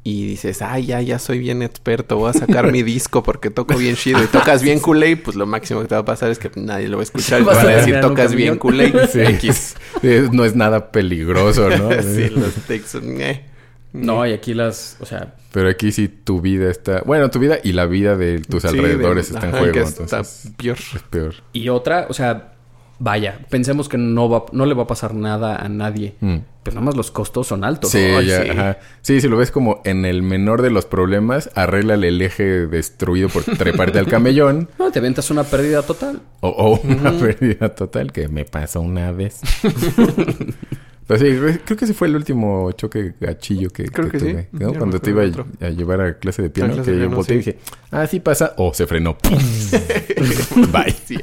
y 0.07 0.23
dices, 0.27 0.61
ay, 0.61 0.85
ya, 0.85 1.01
ya 1.01 1.17
soy 1.17 1.39
bien 1.39 1.63
experto, 1.63 2.17
voy 2.17 2.29
a 2.29 2.33
sacar 2.33 2.71
mi 2.71 2.83
disco 2.93 3.23
porque 3.23 3.49
toco 3.49 3.75
bien 3.75 3.95
chido 3.95 4.23
y 4.23 4.27
tocas 4.27 4.61
bien 4.61 4.79
culé, 4.79 5.17
pues 5.17 5.35
lo 5.35 5.47
máximo 5.47 5.81
que 5.81 5.87
te 5.87 5.95
va 5.95 6.01
a 6.01 6.05
pasar 6.05 6.29
es 6.29 6.37
que 6.37 6.51
nadie 6.55 6.87
lo 6.87 6.97
va 6.97 7.01
a 7.01 7.05
escuchar 7.05 7.41
y 7.41 7.43
van 7.43 7.57
a 7.57 7.69
decir, 7.69 7.99
tocas 8.01 8.35
bien 8.35 8.57
camión". 8.59 8.91
culé. 8.91 9.07
Sí. 9.11 9.21
X. 9.21 9.75
Sí, 10.01 10.09
no 10.31 10.45
es 10.45 10.55
nada 10.55 10.91
peligroso, 10.91 11.69
¿no? 11.71 11.89
sí, 12.03 12.29
los 12.29 12.53
textos. 12.67 13.03
eh. 13.03 13.45
No, 13.93 14.27
y 14.27 14.33
aquí 14.33 14.53
las, 14.53 14.97
o 14.99 15.05
sea, 15.05 15.33
Pero 15.53 15.69
aquí 15.69 15.91
sí 15.91 16.07
tu 16.09 16.41
vida 16.41 16.69
está... 16.69 17.01
Bueno, 17.05 17.31
tu 17.31 17.39
vida 17.39 17.57
y 17.63 17.71
la 17.71 17.85
vida 17.85 18.15
de 18.17 18.39
tus 18.41 18.61
Sí, 18.63 18.67
alrededores 18.67 19.29
de- 19.29 19.35
está 19.35 19.47
en 19.49 19.55
juego. 19.55 19.71
que 19.73 19.79
está 19.79 20.03
entonces 20.03 20.51
peor. 20.57 20.77
es 20.77 21.01
peor. 21.09 21.35
y 21.53 21.69
otra, 21.69 22.05
o 22.09 22.13
sea, 22.13 22.54
vaya, 22.99 23.39
pensemos 23.49 23.89
que 23.89 23.97
no, 23.97 24.29
va, 24.29 24.45
no 24.51 24.65
le 24.65 24.73
va 24.73 24.83
a 24.83 24.87
pasar 24.87 25.13
nada 25.13 25.55
a 25.55 25.69
nadie. 25.69 26.15
Mm. 26.21 26.37
Pero 26.63 26.75
nada 26.75 26.85
más 26.85 26.95
los 26.95 27.11
costos 27.11 27.45
son 27.47 27.63
altos. 27.63 27.91
Sí, 27.91 27.99
Ay, 27.99 28.25
ya, 28.25 28.41
sí. 28.41 28.49
ajá. 28.49 28.77
Sí, 29.01 29.21
si 29.21 29.27
lo 29.27 29.37
ves 29.37 29.51
como 29.51 29.81
en 29.83 30.03
el 30.03 30.23
menor 30.23 30.63
de 30.63 30.71
los 30.71 30.85
problemas, 30.87 31.51
arréglale 31.53 32.07
el 32.07 32.19
eje 32.21 32.65
destruido 32.65 33.29
por 33.29 33.43
treparte 33.43 33.99
al 33.99 34.07
camellón. 34.07 34.69
No, 34.79 34.91
te 34.91 34.99
ventas 34.99 35.29
una 35.29 35.43
pérdida 35.43 35.83
total. 35.83 36.21
O, 36.41 36.49
o 36.49 36.79
una 36.81 37.11
pérdida 37.11 37.69
total 37.75 38.11
que 38.11 38.27
me 38.27 38.45
pasó 38.45 38.81
una 38.81 39.11
vez. 39.11 39.41
Pero 41.07 41.19
sí, 41.19 41.37
re- 41.37 41.59
creo 41.63 41.77
que 41.77 41.85
ese 41.85 41.93
fue 41.93 42.07
el 42.07 42.15
último 42.15 42.71
choque 42.71 43.13
gachillo 43.19 43.69
que, 43.69 43.85
Creo 43.85 44.09
que 44.09 44.19
sí. 44.19 44.25
tuve, 44.51 44.77
Cuando 44.77 44.99
te 44.99 45.11
iba 45.11 45.21
a, 45.23 45.65
a 45.65 45.69
llevar 45.69 46.01
a 46.01 46.17
clase 46.17 46.41
de 46.41 46.49
piano, 46.49 46.73
clase 46.73 46.91
que 46.91 46.97
de 46.97 47.03
yo 47.03 47.09
volteé 47.11 47.35
y 47.35 47.37
dije, 47.39 47.59
ah, 47.91 48.07
sí 48.07 48.19
pasa. 48.19 48.53
O 48.57 48.73
se 48.73 48.87
frenó. 48.87 49.15
Bye. 50.71 50.95
Sí. 51.05 51.17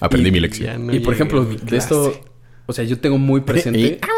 Aprendí 0.00 0.28
Y- 0.28 0.32
mi 0.32 0.40
lección. 0.40 0.86
no 0.86 0.94
y 0.94 1.00
por 1.00 1.14
ejemplo, 1.14 1.44
de 1.44 1.76
esto, 1.76 2.12
o 2.66 2.72
sea, 2.72 2.84
yo 2.84 3.00
tengo 3.00 3.18
muy 3.18 3.40
presente 3.40 3.98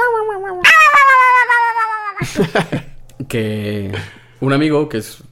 que 3.28 3.92
un 4.40 4.52
amigo 4.52 4.88
que 4.88 4.98
es 4.98 5.22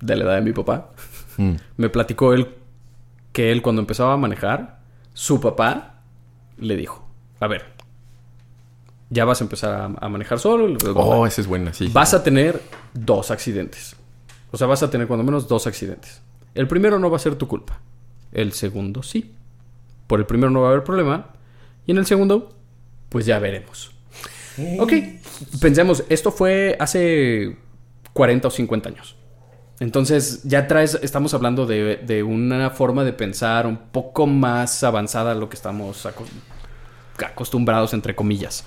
de 0.00 0.16
la 0.16 0.24
edad 0.24 0.34
de 0.36 0.42
mi 0.42 0.52
papá 0.52 0.90
Mm. 1.36 1.54
me 1.76 1.88
platicó 1.88 2.32
él 2.34 2.48
que 3.32 3.52
él 3.52 3.62
cuando 3.62 3.80
empezaba 3.80 4.12
a 4.14 4.16
manejar, 4.16 4.80
su 5.14 5.40
papá 5.40 6.00
le 6.56 6.74
dijo, 6.74 7.08
a 7.38 7.46
ver, 7.46 7.66
ya 9.10 9.24
vas 9.24 9.40
a 9.40 9.44
empezar 9.44 9.72
a, 9.74 9.84
a 10.04 10.08
manejar 10.08 10.38
solo, 10.38 10.76
Oh, 10.94 11.26
esa 11.26 11.40
es 11.40 11.46
buena, 11.46 11.72
sí. 11.72 11.88
vas 11.92 12.14
a 12.14 12.22
tener 12.22 12.60
dos 12.94 13.30
accidentes. 13.30 13.96
O 14.50 14.56
sea, 14.56 14.66
vas 14.66 14.82
a 14.82 14.90
tener 14.90 15.06
cuando 15.06 15.24
menos 15.24 15.46
dos 15.48 15.66
accidentes. 15.66 16.22
El 16.54 16.68
primero 16.68 16.98
no 16.98 17.10
va 17.10 17.16
a 17.16 17.20
ser 17.20 17.36
tu 17.36 17.46
culpa. 17.48 17.80
El 18.32 18.52
segundo 18.52 19.02
sí. 19.02 19.34
Por 20.06 20.20
el 20.20 20.26
primero 20.26 20.50
no 20.50 20.62
va 20.62 20.68
a 20.68 20.70
haber 20.72 20.84
problema. 20.84 21.26
Y 21.86 21.92
en 21.92 21.98
el 21.98 22.06
segundo, 22.06 22.54
pues 23.10 23.26
ya 23.26 23.38
veremos. 23.38 23.92
Ok. 24.78 24.92
Pensemos, 25.60 26.02
esto 26.08 26.32
fue 26.32 26.76
hace 26.80 27.56
40 28.14 28.48
o 28.48 28.50
50 28.50 28.88
años. 28.88 29.16
Entonces, 29.80 30.42
ya 30.44 30.66
traes, 30.66 30.98
estamos 31.02 31.34
hablando 31.34 31.64
de, 31.66 31.96
de 31.98 32.22
una 32.22 32.70
forma 32.70 33.04
de 33.04 33.12
pensar 33.12 33.66
un 33.66 33.76
poco 33.92 34.26
más 34.26 34.82
avanzada 34.82 35.32
a 35.32 35.34
lo 35.34 35.48
que 35.48 35.54
estamos 35.56 36.04
acostumbrados, 37.26 37.94
entre 37.94 38.14
comillas. 38.14 38.64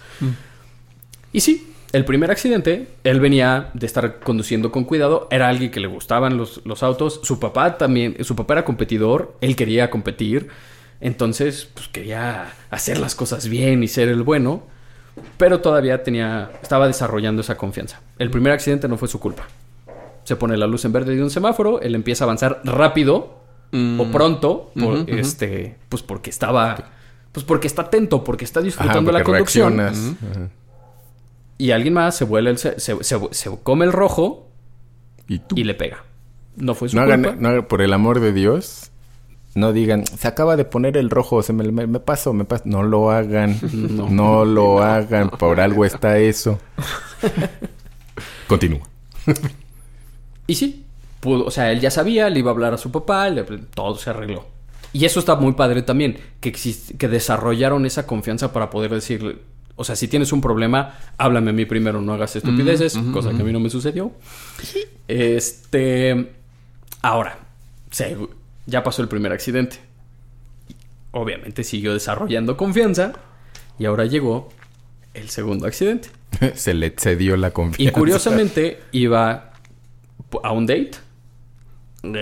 Y 1.34 1.42
sí, 1.42 1.74
el 1.92 2.06
primer 2.06 2.32
accidente, 2.32 2.88
él 3.04 3.20
venía 3.20 3.70
de 3.74 3.86
estar 3.86 4.20
conduciendo 4.20 4.72
con 4.72 4.86
cuidado, 4.86 5.28
era 5.30 5.50
alguien 5.50 5.72
que 5.72 5.80
le 5.80 5.88
gustaban 5.88 6.38
los, 6.38 6.62
los 6.66 6.84
autos, 6.84 7.20
su 7.24 7.40
papá 7.40 7.78
también, 7.78 8.24
su 8.24 8.36
papá 8.36 8.54
era 8.54 8.66
competidor, 8.66 9.36
él 9.42 9.56
quería 9.56 9.90
competir, 9.90 10.50
entonces 11.02 11.68
pues 11.74 11.90
quería 11.90 12.54
hacer 12.70 13.00
las 13.00 13.16
cosas 13.16 13.50
bien 13.50 13.84
y 13.84 13.88
ser 13.90 14.08
el 14.08 14.24
bueno, 14.24 14.64
pero 15.38 15.60
todavía 15.60 16.04
tenía, 16.04 16.52
estaba 16.62 16.88
desarrollando 16.88 17.42
esa 17.42 17.58
confianza. 17.58 18.00
El 18.20 18.30
primer 18.30 18.54
accidente 18.54 18.88
no 18.88 18.98
fue 18.98 19.08
su 19.08 19.20
culpa. 19.20 19.48
Se 20.24 20.36
pone 20.36 20.56
la 20.56 20.68
luz 20.68 20.86
en 20.86 20.94
verde 20.94 21.16
de 21.16 21.24
un 21.24 21.30
semáforo, 21.30 21.82
él 21.82 21.96
empieza 21.96 22.24
a 22.24 22.26
avanzar 22.26 22.62
rápido 22.64 23.42
o 23.74 24.12
pronto, 24.12 24.72
por, 24.80 25.10
este, 25.10 25.78
pues 25.90 26.04
porque 26.04 26.30
estaba, 26.30 26.92
pues 27.32 27.46
porque 27.46 27.68
está 27.68 27.84
atento, 27.84 28.24
porque 28.24 28.46
está 28.46 28.60
Ajá, 28.60 28.66
disfrutando 28.66 29.12
la 29.12 29.24
conducción. 29.24 29.78
reaccionas. 29.78 30.16
Ajá. 30.32 30.50
Y 31.58 31.72
alguien 31.72 31.94
más 31.94 32.16
se 32.16 32.26
vuela 32.26 32.50
el, 32.50 32.58
se, 32.58 32.80
se- 32.80 33.04
se- 33.04 33.20
se 33.32 33.58
come 33.64 33.86
el 33.86 33.92
rojo 33.92 34.48
Y 35.28 35.40
tú. 35.40 35.56
y 35.58 35.64
le 35.64 35.74
pega. 35.76 36.04
No 36.58 36.74
fue 36.76 36.90
su 36.90 36.96
No 36.96 37.04
culpa. 37.04 37.14
hagan, 37.30 37.42
no 37.42 37.50
hagan- 37.50 37.66
por 37.68 37.82
el 37.82 37.94
amor 37.94 38.20
de 38.20 38.34
Dios, 38.34 38.92
no 39.54 39.72
digan, 39.72 40.06
se 40.06 40.28
acaba 40.28 40.56
de 40.56 40.66
poner 40.66 40.98
el 40.98 41.10
rojo, 41.10 41.44
se 41.44 41.54
me, 41.54 41.64
me, 41.72 41.86
me 41.88 42.00
paso, 42.00 42.34
me 42.34 42.46
paso. 42.46 42.64
No 42.66 42.84
lo 42.84 43.12
hagan, 43.12 43.58
No. 43.74 44.10
no, 44.10 44.46
lo 44.46 44.82
hagan, 44.82 45.30
por 45.30 45.60
algo 45.60 45.86
está 45.86 46.18
eso. 46.18 46.60
Continúa. 48.48 48.82
Y 50.48 50.56
sí, 50.56 50.86
pudo, 51.20 51.46
o 51.46 51.52
sea, 51.52 51.72
él 51.72 51.80
ya 51.80 51.92
sabía, 51.92 52.30
le 52.30 52.40
iba 52.40 52.52
a 52.52 52.54
hablar 52.54 52.74
a 52.74 52.78
su 52.78 52.92
papá, 52.92 53.30
le- 53.30 53.44
todo 53.44 53.96
se 53.96 54.10
arregló. 54.10 54.46
Y 54.94 55.06
eso 55.06 55.20
está 55.20 55.36
muy 55.36 55.54
padre 55.54 55.82
también, 55.84 56.18
que, 56.40 56.52
que 56.52 57.08
desarrollaron 57.08 57.86
esa 57.86 58.06
confianza 58.06 58.52
para 58.52 58.70
poder 58.70 58.92
decirle, 58.92 59.38
o 59.76 59.84
sea, 59.84 59.96
si 59.96 60.08
tienes 60.08 60.32
un 60.34 60.42
problema, 60.42 60.98
háblame 61.18 61.52
a 61.52 61.54
mí 61.54 61.66
primero, 61.66 62.02
no 62.02 62.14
hagas 62.14 62.36
estupideces, 62.36 62.98
cosa 63.14 63.32
que 63.32 63.42
a 63.42 63.46
mí 63.46 63.54
no 63.54 63.60
me 63.60 63.70
sucedió. 63.70 64.12
Este, 65.08 66.32
ahora, 67.02 67.40
se- 67.90 68.18
ya 68.66 68.84
pasó 68.84 69.02
el 69.02 69.08
primer 69.08 69.32
accidente. 69.32 69.78
Obviamente 71.12 71.64
siguió 71.64 71.94
desarrollando 71.94 72.56
confianza 72.56 73.14
y 73.80 73.86
ahora 73.86 74.06
llegó 74.06 74.50
el 75.14 75.30
segundo 75.30 75.68
accidente. 75.68 76.10
se 76.56 76.74
le 76.74 76.94
cedió 76.98 77.36
la 77.38 77.52
confianza. 77.52 77.90
Y 77.90 77.94
curiosamente 77.94 78.82
iba 78.92 79.54
a 80.44 80.52
un 80.52 80.66
date. 80.66 80.92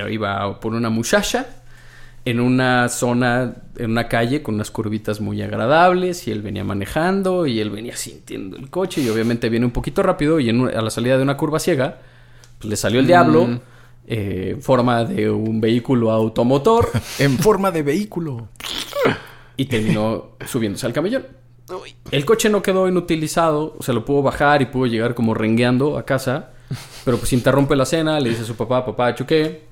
Iba 0.10 0.60
por 0.60 0.74
una 0.74 0.90
muchacha 0.90 1.59
en 2.26 2.40
una 2.40 2.90
zona, 2.90 3.56
en 3.78 3.92
una 3.92 4.08
calle 4.08 4.42
con 4.44 4.56
unas 4.56 4.72
curvitas 4.72 5.22
muy 5.22 5.42
agradables 5.42 6.28
y 6.28 6.32
él 6.32 6.42
venía 6.42 6.64
manejando 6.64 7.48
y 7.48 7.60
él 7.60 7.70
venía 7.70 7.96
sintiendo 7.96 8.58
el 8.58 8.70
coche 8.70 9.02
y 9.02 9.10
obviamente 9.10 9.50
viene 9.50 9.66
un 9.66 9.72
poquito 9.72 10.04
rápido 10.04 10.40
y 10.40 10.50
en 10.50 10.62
un- 10.62 10.70
a 10.70 10.82
la 10.82 10.90
salida 10.90 11.18
de 11.18 11.24
una 11.24 11.38
curva 11.38 11.60
ciega 11.60 11.98
pues 12.60 12.70
le 12.70 12.76
salió 12.76 13.00
el 13.00 13.08
diablo 13.08 13.48
Mm. 13.48 13.60
eh, 14.08 14.50
en 14.56 14.62
forma 14.62 15.04
de 15.06 15.30
un 15.30 15.62
vehículo 15.62 16.12
automotor 16.12 16.90
En 17.20 17.38
forma 17.40 17.72
de 17.72 17.84
vehículo. 17.84 18.50
y 19.58 19.66
terminó 19.66 20.32
subiéndose 20.46 20.86
al 20.86 20.94
camellón. 20.94 21.26
El 22.12 22.26
coche 22.26 22.50
no 22.50 22.62
quedó 22.64 22.88
inutilizado, 22.88 23.76
o 23.78 23.84
sea, 23.84 23.94
lo 23.94 24.04
pudo 24.04 24.24
bajar 24.24 24.62
y 24.62 24.66
pudo 24.66 24.88
llegar 24.88 25.14
como 25.14 25.34
rengueando 25.36 25.98
a 26.00 26.04
casa, 26.06 26.50
pero 27.06 27.18
pues 27.18 27.32
interrumpe 27.34 27.76
la 27.76 27.86
cena, 27.86 28.20
le 28.20 28.30
dice 28.30 28.42
a 28.42 28.46
su 28.46 28.56
papá, 28.56 28.84
papá, 28.86 29.14
choqué, 29.14 29.69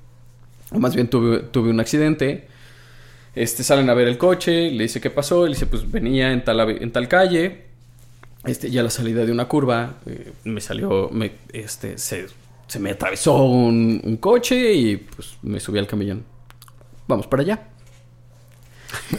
o 0.72 0.80
más 0.80 0.96
bien 0.96 1.10
tuve, 1.10 1.40
tuve 1.40 1.70
un 1.70 1.80
accidente. 1.80 2.48
Este, 3.36 3.64
salen 3.64 3.90
a 3.90 3.94
ver 3.94 4.08
el 4.08 4.18
coche, 4.18 4.72
le 4.72 4.84
dice 4.84 5.00
qué 5.00 5.10
pasó, 5.10 5.46
le 5.46 5.54
dice, 5.54 5.68
pues 5.68 5.90
venía 5.90 6.32
en 6.32 6.44
tal, 6.44 6.60
en 6.82 6.92
tal 6.92 7.08
calle, 7.08 7.66
este, 8.46 8.72
ya 8.72 8.82
la 8.82 8.90
salida 8.90 9.26
de 9.26 9.32
una 9.32 9.48
curva, 9.48 9.98
eh, 10.08 10.32
me 10.44 10.60
salió, 10.60 11.10
me, 11.12 11.34
este, 11.54 11.98
se, 11.98 12.26
se 12.68 12.80
me 12.80 12.92
atravesó 12.92 13.44
un, 13.44 14.02
un 14.04 14.18
coche 14.18 14.74
y 14.74 14.98
pues 14.98 15.38
me 15.44 15.60
subí 15.60 15.78
al 15.78 15.88
camellón. 15.88 16.24
Vamos 17.08 17.28
para 17.28 17.44
allá. 17.44 17.68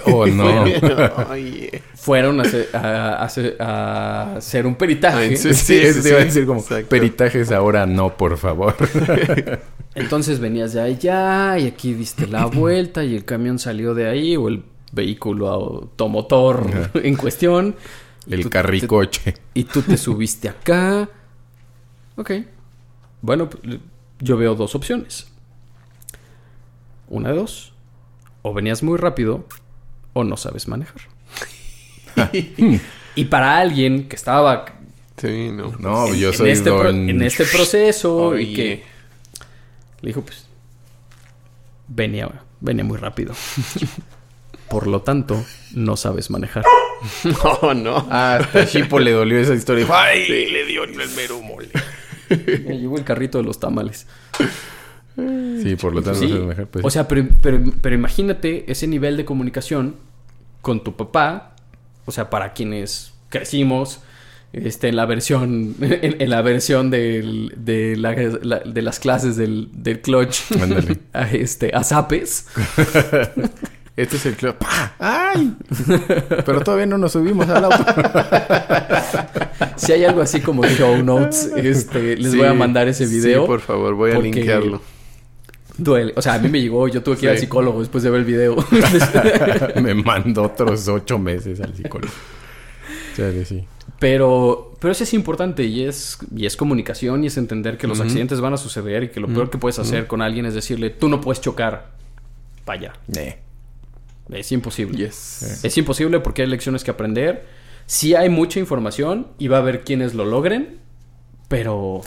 Oh, 0.06 0.26
no. 0.26 0.66
Eh. 0.66 1.82
fueron 1.94 2.40
a 2.40 2.42
hacer, 2.44 2.68
a, 2.74 2.78
a 3.16 3.24
hacer- 3.24 3.56
a 3.60 4.36
hacer 4.36 4.66
un 4.66 4.74
peritaje. 4.76 5.18
Ay, 5.18 5.36
sí, 5.36 5.52
Sí, 5.54 5.76
eso 5.78 6.02
te 6.02 6.08
iba 6.10 6.18
a 6.20 6.24
decir 6.24 6.46
como 6.46 6.60
Exacto. 6.60 6.88
peritajes 6.88 7.52
ahora 7.52 7.86
no, 7.86 8.16
por 8.16 8.36
favor. 8.38 8.74
Entonces 9.94 10.38
venías 10.40 10.72
de 10.72 10.80
allá 10.80 11.58
y 11.58 11.66
aquí 11.66 11.92
diste 11.94 12.26
la 12.26 12.46
vuelta 12.46 13.04
y 13.04 13.14
el 13.16 13.24
camión 13.24 13.58
salió 13.58 13.94
de 13.94 14.08
ahí 14.08 14.36
o 14.36 14.48
el 14.48 14.62
vehículo 14.92 15.48
automotor 15.48 16.90
en 16.94 17.16
cuestión. 17.16 17.76
El 18.28 18.42
tú- 18.42 18.50
carricoche. 18.50 19.34
Y 19.54 19.64
tú 19.64 19.82
te 19.82 19.96
subiste 19.96 20.48
acá. 20.48 21.08
Ok. 22.16 22.32
Bueno, 23.22 23.48
pues, 23.50 23.78
yo 24.20 24.36
veo 24.36 24.54
dos 24.54 24.74
opciones. 24.74 25.28
Una 27.08 27.30
de 27.30 27.36
dos. 27.36 27.72
O 28.42 28.52
venías 28.54 28.82
muy 28.82 28.96
rápido 28.98 29.44
o 30.20 30.24
no 30.24 30.36
sabes 30.36 30.68
manejar. 30.68 31.02
y 33.14 33.24
para 33.26 33.58
alguien 33.58 34.08
que 34.08 34.16
estaba 34.16 34.64
Sí, 35.20 35.50
no. 35.52 35.72
No, 35.78 36.14
yo 36.14 36.28
en 36.30 36.34
soy 36.34 36.50
este, 36.50 36.70
pro- 36.70 36.84
don... 36.84 37.08
en 37.08 37.22
este 37.22 37.44
proceso 37.44 38.38
y 38.38 38.54
que 38.54 38.82
le 40.00 40.08
dijo 40.08 40.22
pues 40.22 40.46
venía 41.88 42.28
venía 42.60 42.84
muy 42.84 42.98
rápido 42.98 43.34
por 44.68 44.86
lo 44.86 45.02
tanto 45.02 45.44
no 45.74 45.96
sabes 45.96 46.30
manejar 46.30 46.64
No, 47.62 47.74
no. 47.74 48.06
Ah, 48.10 48.38
hasta 48.40 48.62
a 48.62 48.66
Chipo 48.66 48.98
le 48.98 49.12
dolió 49.12 49.38
esa 49.38 49.54
historia. 49.54 49.86
Le 50.28 50.64
dio 50.66 50.82
en 50.84 51.00
el 51.00 51.08
mero 51.10 51.40
mole. 51.40 51.68
me 52.28 52.76
llevó 52.78 52.98
el 52.98 53.04
carrito 53.04 53.38
de 53.38 53.44
los 53.44 53.58
tamales 53.60 54.06
Sí, 55.16 55.74
por 55.76 55.94
lo 55.94 56.02
tanto, 56.02 56.18
Sí. 56.20 56.26
no 56.26 56.30
sabes 56.30 56.42
manejar, 56.44 56.66
pues, 56.68 56.84
o 56.84 56.90
sea 56.90 57.08
pero, 57.08 57.26
pero, 57.42 57.60
pero 57.80 57.94
imagínate 57.96 58.70
ese 58.70 58.86
nivel 58.86 59.16
de 59.16 59.24
comunicación 59.24 59.96
con 60.62 60.82
tu 60.84 60.96
papá 60.96 61.54
o 62.06 62.12
sea 62.12 62.30
para 62.30 62.52
quienes 62.52 63.12
crecimos 63.28 64.00
este, 64.52 64.88
en 64.88 64.96
la 64.96 65.04
versión 65.06 65.74
en, 65.80 66.16
en 66.20 66.30
la 66.30 66.40
versión 66.42 66.90
del- 66.90 67.52
de, 67.56 67.96
la- 67.96 68.14
la- 68.42 68.60
de 68.60 68.82
las 68.82 68.98
clases 68.98 69.36
del, 69.36 69.68
del 69.72 70.00
clutch 70.00 70.40
a, 71.12 71.30
este, 71.30 71.70
a 71.74 71.84
zapes 71.84 72.46
Este 73.98 74.16
es 74.16 74.26
el 74.26 74.36
club. 74.36 74.54
¡Pah! 74.58 74.92
¡Ay! 75.00 75.56
Pero 76.46 76.60
todavía 76.60 76.86
no 76.86 76.98
nos 76.98 77.10
subimos 77.10 77.48
al 77.48 77.64
auto. 77.64 77.84
Si 79.76 79.90
hay 79.90 80.04
algo 80.04 80.20
así 80.22 80.40
como 80.40 80.64
show 80.64 81.02
notes, 81.02 81.50
este, 81.56 82.16
les 82.16 82.30
Sí, 82.30 82.38
voy 82.38 82.46
a 82.46 82.54
mandar 82.54 82.86
ese 82.86 83.06
video. 83.06 83.40
Sí, 83.42 83.46
por 83.48 83.60
favor, 83.60 83.94
voy 83.96 84.12
a 84.12 84.20
linkearlo. 84.20 84.80
Duele. 85.78 86.12
O 86.16 86.20
sea, 86.22 86.34
a 86.34 86.38
mí 86.38 86.48
me 86.48 86.60
llegó, 86.60 86.86
yo 86.88 87.02
tuve 87.02 87.16
que 87.16 87.26
ir 87.26 87.30
al 87.30 87.38
psicólogo 87.38 87.80
después 87.80 88.04
de 88.04 88.10
ver 88.10 88.20
el 88.20 88.26
video. 88.26 88.56
Me 89.82 89.94
mandó 89.94 90.42
otros 90.42 90.86
ocho 90.88 91.18
meses 91.18 91.60
al 91.60 91.74
psicólogo. 91.74 92.12
Chale, 93.16 93.44
sí. 93.44 93.64
pero, 93.98 94.74
pero 94.80 94.92
eso 94.92 95.02
es 95.04 95.12
importante 95.14 95.64
y 95.64 95.84
es, 95.84 96.18
y 96.36 96.46
es 96.46 96.56
comunicación 96.56 97.24
y 97.24 97.28
es 97.28 97.36
entender 97.36 97.78
que 97.78 97.86
los 97.88 98.00
accidentes 98.00 98.40
van 98.40 98.52
a 98.54 98.56
suceder 98.56 99.04
y 99.04 99.08
que 99.08 99.18
lo 99.20 99.26
peor 99.28 99.50
que 99.50 99.58
puedes 99.58 99.78
hacer 99.78 100.06
con 100.06 100.20
alguien 100.22 100.46
es 100.46 100.54
decirle, 100.54 100.90
tú 100.90 101.08
no 101.08 101.20
puedes 101.20 101.40
chocar. 101.40 101.90
Vaya, 102.66 102.92
Eh. 103.16 103.38
es 104.30 104.52
imposible. 104.52 104.96
Yes. 104.98 105.64
Es 105.64 105.76
imposible 105.78 106.20
porque 106.20 106.42
hay 106.42 106.48
lecciones 106.48 106.84
que 106.84 106.90
aprender. 106.90 107.46
Sí 107.86 108.14
hay 108.14 108.28
mucha 108.28 108.60
información 108.60 109.28
y 109.38 109.48
va 109.48 109.56
a 109.56 109.60
haber 109.60 109.82
quienes 109.82 110.14
lo 110.14 110.24
logren, 110.26 110.78
pero... 111.48 112.02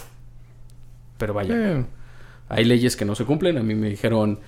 Pero 1.17 1.33
vaya. 1.33 1.55
Eh, 1.79 1.85
Hay 2.53 2.65
leyes 2.65 2.95
que 2.95 3.05
no 3.05 3.15
se 3.15 3.23
cumplen. 3.25 3.57
A 3.57 3.63
mí 3.63 3.73
me 3.75 3.89
dijeron, 3.89 4.39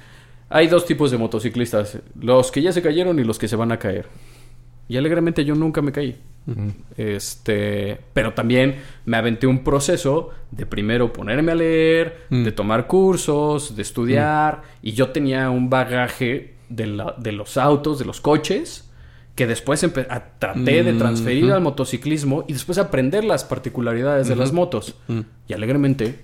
hay 0.49 0.67
dos 0.67 0.85
tipos 0.85 1.09
de 1.11 1.17
motociclistas, 1.17 1.99
los 2.19 2.51
que 2.51 2.61
ya 2.61 2.71
se 2.71 2.81
cayeron 2.81 3.17
y 3.19 3.23
los 3.23 3.39
que 3.39 3.47
se 3.47 3.55
van 3.55 3.71
a 3.71 3.79
caer. 3.79 4.07
Y 4.89 4.97
alegremente 4.97 5.45
yo 5.45 5.55
nunca 5.55 5.81
me 5.81 5.91
caí. 5.93 6.17
Este, 6.97 7.97
pero 8.13 8.33
también 8.33 8.75
me 9.05 9.17
aventé 9.17 9.47
un 9.47 9.63
proceso 9.63 10.29
de 10.51 10.65
primero 10.65 11.13
ponerme 11.13 11.53
a 11.53 11.55
leer, 11.55 12.25
Mm. 12.29 12.43
de 12.43 12.51
tomar 12.51 12.87
cursos, 12.87 13.75
de 13.75 13.81
estudiar, 13.81 14.61
y 14.81 14.91
yo 14.91 15.09
tenía 15.09 15.49
un 15.49 15.69
bagaje 15.69 16.55
de, 16.69 16.87
la- 16.87 17.15
de 17.17 17.31
los 17.31 17.57
autos, 17.57 17.99
de 17.99 18.05
los 18.05 18.19
coches, 18.21 18.89
que 19.35 19.47
después 19.47 19.83
a- 19.83 20.23
traté 20.37 20.83
de 20.83 20.93
Mm, 20.93 20.97
transferir 20.99 21.45
ujú. 21.45 21.53
al 21.53 21.61
motociclismo 21.61 22.45
y 22.47 22.53
después 22.53 22.77
aprender 22.77 23.23
las 23.23 23.43
particularidades 23.43 24.27
de 24.27 24.35
las 24.35 24.51
motos. 24.51 24.95
Mm. 25.07 25.21
Y 25.47 25.53
alegremente 25.53 26.19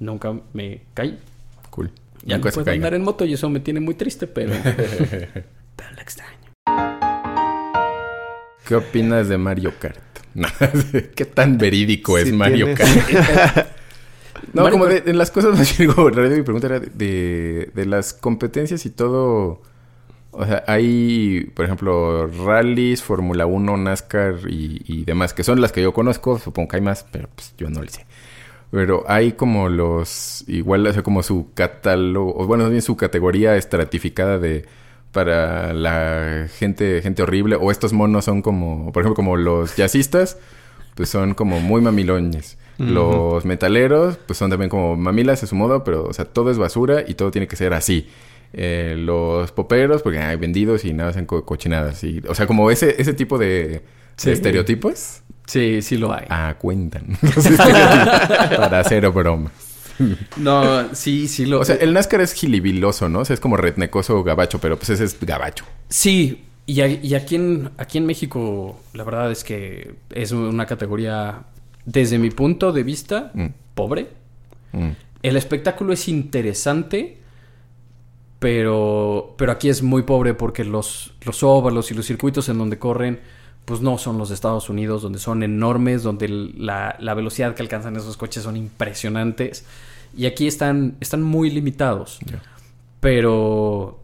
nunca 0.00 0.34
me 0.52 0.82
caí. 0.94 1.18
cool. 1.70 1.90
Ya 2.24 2.36
no 2.38 2.42
puedo 2.50 2.70
andar 2.70 2.92
en 2.94 3.02
moto 3.02 3.24
y 3.24 3.32
eso 3.32 3.48
me 3.48 3.60
tiene 3.60 3.80
muy 3.80 3.94
triste, 3.94 4.26
pero... 4.26 4.52
pero 4.64 5.90
lo 5.94 6.00
extraño. 6.02 6.36
¿Qué 8.66 8.74
opinas 8.76 9.28
de 9.28 9.38
Mario 9.38 9.72
Kart? 9.78 9.98
¿Qué 11.16 11.24
tan 11.24 11.58
verídico 11.58 12.18
es 12.18 12.26
Si 12.28 12.32
Mario 12.32 12.66
tienes- 12.74 13.04
Kart? 13.04 13.68
No, 14.52 14.62
Mario 14.62 14.78
como 14.78 14.90
Kart- 14.90 15.04
de, 15.04 15.10
en 15.10 15.18
las 15.18 15.30
cosas 15.30 15.56
más 15.56 15.76
digo, 15.78 16.08
en 16.08 16.14
realidad 16.14 16.36
mi 16.36 16.42
pregunta 16.42 16.66
era 16.66 16.80
de, 16.80 17.70
de 17.74 17.86
las 17.86 18.12
competencias 18.14 18.84
y 18.86 18.90
todo. 18.90 19.62
O 20.32 20.44
sea, 20.46 20.64
hay, 20.66 21.50
por 21.54 21.64
ejemplo, 21.64 22.26
rallies, 22.26 23.02
Fórmula 23.02 23.46
1, 23.46 23.76
NASCAR 23.76 24.36
y, 24.48 24.82
y 24.86 25.04
demás, 25.04 25.34
que 25.34 25.42
son 25.44 25.60
las 25.60 25.72
que 25.72 25.82
yo 25.82 25.92
conozco. 25.92 26.38
Supongo 26.38 26.68
que 26.68 26.76
hay 26.76 26.82
más, 26.82 27.04
pero 27.12 27.28
pues 27.34 27.54
yo 27.58 27.68
no 27.70 27.82
le 27.82 27.88
sé. 27.90 28.06
Pero 28.70 29.04
hay 29.08 29.32
como 29.32 29.68
los, 29.68 30.44
igual, 30.46 30.86
o 30.86 30.92
sea, 30.92 31.02
como 31.02 31.22
su 31.22 31.48
catálogo, 31.54 32.34
o 32.36 32.46
bueno, 32.46 32.68
bien 32.70 32.82
su 32.82 32.96
categoría 32.96 33.56
estratificada 33.56 34.38
de 34.38 34.64
para 35.10 35.72
la 35.72 36.46
gente, 36.56 37.02
gente 37.02 37.22
horrible, 37.22 37.56
o 37.56 37.72
estos 37.72 37.92
monos 37.92 38.26
son 38.26 38.42
como, 38.42 38.92
por 38.92 39.02
ejemplo, 39.02 39.16
como 39.16 39.36
los 39.36 39.74
jazzistas, 39.74 40.38
pues 40.94 41.08
son 41.08 41.34
como 41.34 41.60
muy 41.60 41.80
mamilones. 41.80 42.58
Los 42.78 43.44
metaleros, 43.44 44.16
pues 44.26 44.38
son 44.38 44.48
también 44.48 44.70
como 44.70 44.96
mamilas 44.96 45.42
a 45.42 45.46
su 45.46 45.54
modo, 45.54 45.84
pero, 45.84 46.04
o 46.04 46.12
sea, 46.14 46.24
todo 46.24 46.50
es 46.50 46.56
basura 46.56 47.04
y 47.06 47.12
todo 47.12 47.30
tiene 47.30 47.46
que 47.46 47.56
ser 47.56 47.74
así. 47.74 48.08
Eh, 48.54 48.94
los 48.96 49.52
poperos, 49.52 50.00
porque 50.02 50.18
hay 50.18 50.36
vendidos 50.36 50.86
y 50.86 50.94
nada 50.94 51.10
hacen 51.10 51.26
co- 51.26 51.44
cochinadas. 51.44 52.02
Y, 52.04 52.22
o 52.26 52.34
sea, 52.34 52.46
como 52.46 52.70
ese, 52.70 52.94
ese 53.02 53.12
tipo 53.12 53.36
de, 53.36 53.46
de 53.68 53.82
Sí. 54.16 54.30
estereotipos. 54.30 55.20
Sí, 55.50 55.82
sí 55.82 55.96
lo 55.96 56.12
hay. 56.14 56.26
Ah, 56.28 56.54
cuentan. 56.58 57.18
Para 58.56 58.80
hacer 58.80 59.08
broma. 59.10 59.50
No, 60.36 60.94
sí, 60.94 61.26
sí 61.26 61.44
lo... 61.44 61.58
O 61.60 61.64
sea, 61.64 61.74
el 61.74 61.92
NASCAR 61.92 62.20
es 62.20 62.32
gilibiloso, 62.34 63.08
¿no? 63.08 63.18
O 63.20 63.24
sea, 63.24 63.34
es 63.34 63.40
como 63.40 63.56
retnecoso 63.56 64.22
gabacho, 64.22 64.60
pero 64.60 64.76
pues 64.76 64.90
ese 64.90 65.04
es 65.04 65.18
gabacho. 65.20 65.64
Sí, 65.88 66.44
y, 66.66 66.80
a- 66.82 66.86
y 66.86 67.14
aquí, 67.14 67.34
en, 67.34 67.70
aquí 67.78 67.98
en 67.98 68.06
México 68.06 68.80
la 68.94 69.02
verdad 69.04 69.32
es 69.32 69.42
que 69.42 69.94
es 70.10 70.30
una 70.32 70.66
categoría, 70.66 71.40
desde 71.84 72.18
mi 72.18 72.30
punto 72.30 72.70
de 72.72 72.82
vista, 72.84 73.32
Mm. 73.34 73.46
pobre. 73.74 74.06
Mm. 74.72 74.90
El 75.22 75.36
espectáculo 75.36 75.92
es 75.92 76.06
interesante, 76.08 77.18
pero, 78.38 79.34
pero 79.36 79.52
aquí 79.52 79.68
es 79.68 79.82
muy 79.82 80.02
pobre 80.04 80.32
porque 80.34 80.64
los, 80.64 81.12
los 81.26 81.42
óvalos 81.42 81.90
y 81.90 81.94
los 81.94 82.06
circuitos 82.06 82.48
en 82.48 82.56
donde 82.58 82.78
corren, 82.78 83.20
pues 83.64 83.80
no 83.80 83.98
son 83.98 84.18
los 84.18 84.30
Estados 84.30 84.68
Unidos, 84.68 85.02
donde 85.02 85.18
son 85.18 85.42
enormes, 85.42 86.02
donde 86.02 86.28
la, 86.28 86.96
la 86.98 87.14
velocidad 87.14 87.54
que 87.54 87.62
alcanzan 87.62 87.96
esos 87.96 88.16
coches 88.16 88.42
son 88.42 88.56
impresionantes. 88.56 89.64
Y 90.16 90.26
aquí 90.26 90.46
están, 90.48 90.96
están 91.00 91.22
muy 91.22 91.50
limitados. 91.50 92.18
Pero 93.00 94.00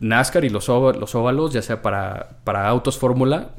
NASCAR 0.00 0.44
y 0.44 0.48
los, 0.48 0.66
los 0.68 1.14
óvalos, 1.14 1.52
ya 1.52 1.62
sea 1.62 1.82
para, 1.82 2.38
para 2.44 2.66
autos 2.68 2.98
Fórmula, 2.98 3.50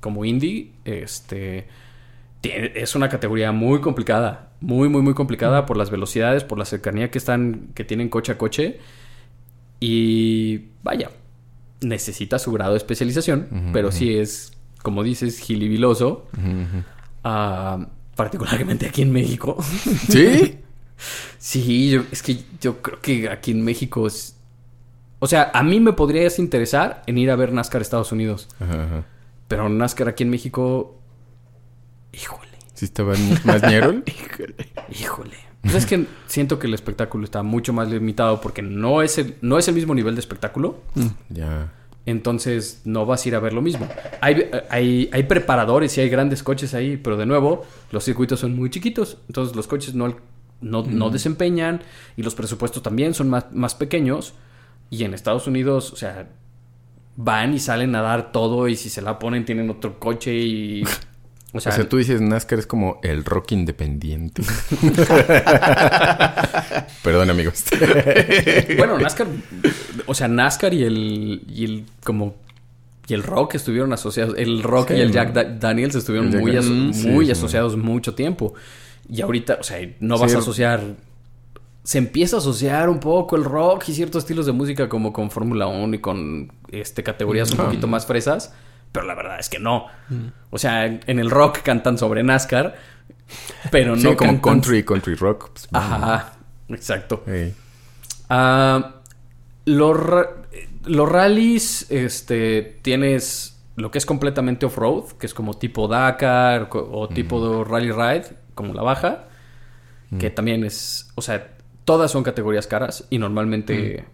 como 0.00 0.24
Indy, 0.24 0.72
este, 0.84 1.66
tiene- 2.40 2.72
es 2.76 2.94
una 2.94 3.08
categoría 3.08 3.52
muy 3.52 3.80
complicada. 3.80 4.50
Muy, 4.60 4.88
muy, 4.88 5.02
muy 5.02 5.14
complicada 5.14 5.66
por 5.66 5.76
las 5.76 5.90
velocidades, 5.90 6.42
por 6.44 6.56
la 6.58 6.64
cercanía 6.64 7.10
que 7.10 7.18
están, 7.18 7.68
que 7.74 7.84
tienen 7.84 8.08
coche 8.08 8.32
a 8.32 8.38
coche. 8.38 8.78
Y 9.80 10.66
vaya, 10.82 11.10
necesita 11.80 12.38
su 12.38 12.52
grado 12.52 12.72
de 12.72 12.78
especialización, 12.78 13.70
pero 13.72 13.92
sí 13.92 14.16
es, 14.16 14.52
como 14.84 15.02
dices, 15.02 15.40
gilibiloso. 15.40 16.26
Ah, 17.24 17.88
particularmente 18.14 18.86
aquí 18.86 19.02
en 19.02 19.10
México. 19.12 19.56
¿Sí? 20.08 20.58
Sí, 21.38 21.90
yo- 21.90 22.04
es 22.12 22.22
que 22.22 22.38
yo 22.60 22.80
creo 22.80 23.00
que 23.00 23.28
aquí 23.28 23.50
en 23.50 23.62
México 23.64 24.06
es... 24.06 24.36
O 25.18 25.26
sea, 25.26 25.50
a 25.52 25.62
mí 25.64 25.80
me 25.80 25.92
podrías 25.92 26.38
interesar 26.38 27.02
en 27.08 27.18
ir 27.18 27.30
a 27.32 27.36
ver 27.36 27.52
NASCAR 27.52 27.82
Estados 27.82 28.12
Unidos. 28.12 28.48
Ajá. 28.60 29.04
Pero 29.48 29.68
NASCAR 29.68 30.08
aquí 30.08 30.22
en 30.22 30.30
México... 30.30 30.96
Híjole, 32.12 32.48
¿Sí 32.74 32.84
estaban 32.84 33.16
más 33.44 33.60
ñerol? 33.62 34.04
híjole. 34.90 35.34
Pues 35.62 35.74
es 35.74 35.86
que 35.86 36.06
siento 36.28 36.58
que 36.60 36.68
el 36.68 36.74
espectáculo 36.74 37.24
está 37.24 37.42
mucho 37.42 37.72
más 37.72 37.88
limitado 37.90 38.40
porque 38.40 38.62
no 38.62 39.02
es 39.02 39.18
el, 39.18 39.36
no 39.42 39.58
es 39.58 39.66
el 39.66 39.74
mismo 39.74 39.94
nivel 39.96 40.14
de 40.14 40.20
espectáculo. 40.20 40.80
ya. 41.28 41.72
Entonces 42.06 42.82
no 42.84 43.06
vas 43.06 43.24
a 43.24 43.28
ir 43.28 43.34
a 43.34 43.40
ver 43.40 43.54
lo 43.54 43.62
mismo. 43.62 43.88
Hay, 44.20 44.50
hay, 44.68 45.08
hay 45.12 45.22
preparadores 45.22 45.96
y 45.96 46.02
hay 46.02 46.08
grandes 46.10 46.42
coches 46.42 46.74
ahí, 46.74 46.96
pero 46.98 47.16
de 47.16 47.24
nuevo, 47.26 47.64
los 47.92 48.04
circuitos 48.04 48.40
son 48.40 48.54
muy 48.56 48.68
chiquitos. 48.70 49.18
Entonces 49.26 49.56
los 49.56 49.66
coches 49.66 49.94
no, 49.94 50.14
no, 50.60 50.82
no 50.82 51.10
desempeñan 51.10 51.82
y 52.16 52.22
los 52.22 52.34
presupuestos 52.34 52.82
también 52.82 53.14
son 53.14 53.30
más, 53.30 53.46
más 53.52 53.74
pequeños. 53.74 54.34
Y 54.90 55.04
en 55.04 55.14
Estados 55.14 55.46
Unidos, 55.46 55.92
o 55.92 55.96
sea, 55.96 56.28
van 57.16 57.54
y 57.54 57.58
salen 57.58 57.94
a 57.94 58.02
dar 58.02 58.32
todo 58.32 58.68
y 58.68 58.76
si 58.76 58.90
se 58.90 59.00
la 59.00 59.18
ponen 59.18 59.44
tienen 59.44 59.70
otro 59.70 59.98
coche 59.98 60.34
y... 60.34 60.82
O 60.84 61.58
O 61.58 61.60
sea, 61.60 61.70
sea, 61.70 61.88
tú 61.88 61.98
dices 61.98 62.20
NASCAR 62.20 62.58
es 62.58 62.66
como 62.66 62.98
el 63.04 63.24
rock 63.24 63.52
independiente. 63.52 64.42
Perdón, 67.04 67.30
amigos. 67.30 67.62
bueno, 68.76 68.98
NASCAR, 68.98 69.28
o 70.06 70.14
sea, 70.14 70.28
NASCAR 70.28 70.74
y 70.74 70.82
el, 70.84 71.42
y 71.48 71.64
el 71.64 71.84
como 72.04 72.34
y 73.06 73.12
el 73.14 73.22
rock 73.22 73.54
estuvieron 73.56 73.92
asociados, 73.92 74.34
el 74.38 74.62
rock 74.62 74.88
Sí, 74.88 74.94
y 74.94 75.00
el. 75.00 75.12
Jack 75.12 75.32
Da- 75.34 75.44
Daniels 75.44 75.94
estuvieron 75.94 76.30
Jack 76.32 76.40
muy, 76.40 76.52
aso- 76.56 76.68
Daniels, 76.70 76.96
sí, 76.96 77.08
muy 77.08 77.26
sí, 77.26 77.32
asociados 77.32 77.76
mucho 77.76 78.14
tiempo. 78.14 78.54
Y 79.08 79.20
ahorita, 79.20 79.58
o 79.60 79.62
sea, 79.62 79.78
no 80.00 80.16
vas 80.18 80.30
Sí, 80.30 80.36
a 80.36 80.40
asociar 80.40 80.80
se 81.82 81.98
empieza 81.98 82.36
a 82.36 82.38
asociar 82.38 82.88
un 82.88 82.98
poco 82.98 83.36
el 83.36 83.44
rock 83.44 83.84
y 83.90 83.92
ciertos 83.92 84.22
estilos 84.22 84.46
de 84.46 84.52
música 84.52 84.88
como 84.88 85.12
con 85.12 85.30
Fórmula 85.30 85.66
1 85.66 85.96
y 85.96 85.98
con 85.98 86.50
este 86.72 87.02
categorías 87.02 87.50
un 87.50 87.60
Ajá. 87.60 87.66
poquito 87.68 87.86
más 87.86 88.06
fresas, 88.06 88.54
pero 88.90 89.04
la 89.04 89.14
verdad 89.14 89.38
es 89.38 89.50
que 89.50 89.58
no. 89.58 89.84
O 90.48 90.56
sea, 90.56 90.86
en 90.86 91.18
el 91.18 91.30
rock 91.30 91.58
cantan 91.62 91.98
sobre 91.98 92.22
NASCAR, 92.22 92.74
pero 93.70 93.96
Sí, 93.96 94.04
no 94.04 94.16
como 94.16 94.30
cantan- 94.30 94.40
country, 94.40 94.82
country 94.82 95.14
rock. 95.14 95.50
pues, 95.50 95.68
Ajá, 95.72 96.32
exacto. 96.70 97.22
Ey. 97.26 97.52
Ah, 98.30 98.93
los, 99.64 99.98
los 100.84 101.08
rallies, 101.08 101.90
este, 101.90 102.78
tienes 102.82 103.54
lo 103.76 103.90
que 103.90 103.98
es 103.98 104.06
completamente 104.06 104.66
off-road, 104.66 105.12
que 105.18 105.26
es 105.26 105.34
como 105.34 105.54
tipo 105.54 105.88
Dakar 105.88 106.68
o 106.72 107.08
tipo 107.08 107.46
de 107.46 107.64
rally 107.64 107.90
ride, 107.90 108.36
como 108.54 108.72
la 108.72 108.82
baja, 108.82 109.24
que 110.18 110.30
también 110.30 110.64
es, 110.64 111.10
o 111.16 111.22
sea, 111.22 111.56
todas 111.84 112.12
son 112.12 112.22
categorías 112.22 112.68
caras 112.68 113.06
y 113.10 113.18
normalmente 113.18 114.04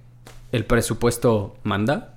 el 0.52 0.64
presupuesto 0.64 1.56
manda. 1.62 2.14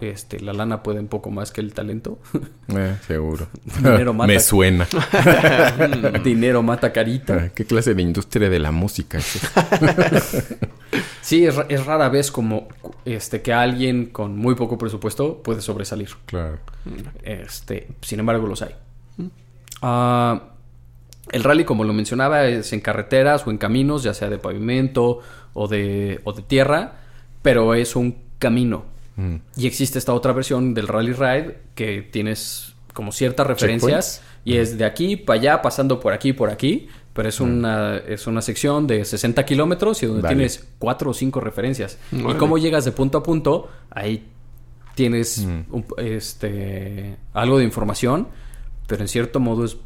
Este, 0.00 0.38
la 0.40 0.52
lana 0.52 0.82
puede 0.82 1.00
un 1.00 1.08
poco 1.08 1.30
más 1.30 1.50
que 1.50 1.60
el 1.60 1.74
talento. 1.74 2.18
Eh, 2.68 2.96
seguro. 3.06 3.48
Dinero 3.82 4.12
mata. 4.12 4.26
Me 4.32 4.38
suena. 4.40 4.86
Dinero 6.22 6.62
mata 6.62 6.92
carita. 6.92 7.44
Ah, 7.44 7.48
¿Qué 7.54 7.64
clase 7.64 7.94
de 7.94 8.02
industria 8.02 8.50
de 8.50 8.58
la 8.58 8.70
música 8.70 9.16
es? 9.16 9.40
Sí, 11.22 11.46
es, 11.46 11.56
es 11.70 11.86
rara 11.86 12.10
vez 12.10 12.30
como 12.30 12.68
este 13.06 13.40
que 13.40 13.54
alguien 13.54 14.06
con 14.06 14.36
muy 14.36 14.54
poco 14.54 14.76
presupuesto 14.76 15.42
puede 15.42 15.62
sobresalir. 15.62 16.10
Claro. 16.26 16.58
Este, 17.22 17.88
sin 18.02 18.20
embargo, 18.20 18.46
los 18.46 18.60
hay. 18.62 18.74
Ah, 19.80 20.42
El 21.32 21.44
rally, 21.44 21.64
como 21.64 21.84
lo 21.84 21.92
mencionaba, 21.92 22.46
es 22.46 22.72
en 22.72 22.80
carreteras 22.80 23.46
o 23.46 23.50
en 23.50 23.58
caminos, 23.58 24.02
ya 24.02 24.12
sea 24.14 24.28
de 24.28 24.38
pavimento 24.38 25.20
o 25.54 25.68
de, 25.68 26.20
o 26.24 26.32
de 26.34 26.42
tierra, 26.42 26.92
pero 27.42 27.74
es 27.74 27.96
un 27.96 28.16
camino. 28.38 28.84
Mm. 29.18 29.36
Y 29.56 29.66
existe 29.66 29.98
esta 29.98 30.14
otra 30.14 30.32
versión 30.32 30.72
del 30.74 30.86
Rally 30.88 31.12
Ride 31.12 31.58
que 31.74 32.02
tienes 32.02 32.74
como 32.94 33.12
ciertas 33.12 33.46
referencias 33.46 34.22
y 34.44 34.56
es 34.56 34.78
de 34.78 34.84
aquí 34.84 35.16
para 35.16 35.38
allá, 35.40 35.62
pasando 35.62 36.00
por 36.00 36.12
aquí 36.12 36.32
por 36.32 36.50
aquí, 36.50 36.88
pero 37.12 37.28
es 37.28 37.40
una, 37.40 37.96
es 37.98 38.26
una 38.28 38.40
sección 38.42 38.86
de 38.86 39.04
60 39.04 39.44
kilómetros 39.44 40.02
y 40.02 40.06
donde 40.06 40.22
Vale. 40.22 40.34
tienes 40.36 40.68
cuatro 40.78 41.10
o 41.10 41.14
cinco 41.14 41.40
referencias. 41.40 41.98
Y 42.12 42.22
cómo 42.34 42.58
llegas 42.58 42.84
de 42.84 42.92
punto 42.92 43.18
a 43.18 43.22
punto, 43.22 43.68
ahí 43.90 44.26
tienes 44.94 45.38
un- 45.38 45.84
este, 45.98 47.16
algo 47.34 47.58
de 47.58 47.64
información, 47.64 48.28
pero 48.86 49.02
en 49.02 49.08
cierto 49.08 49.40
modo 49.40 49.64
es 49.64 49.76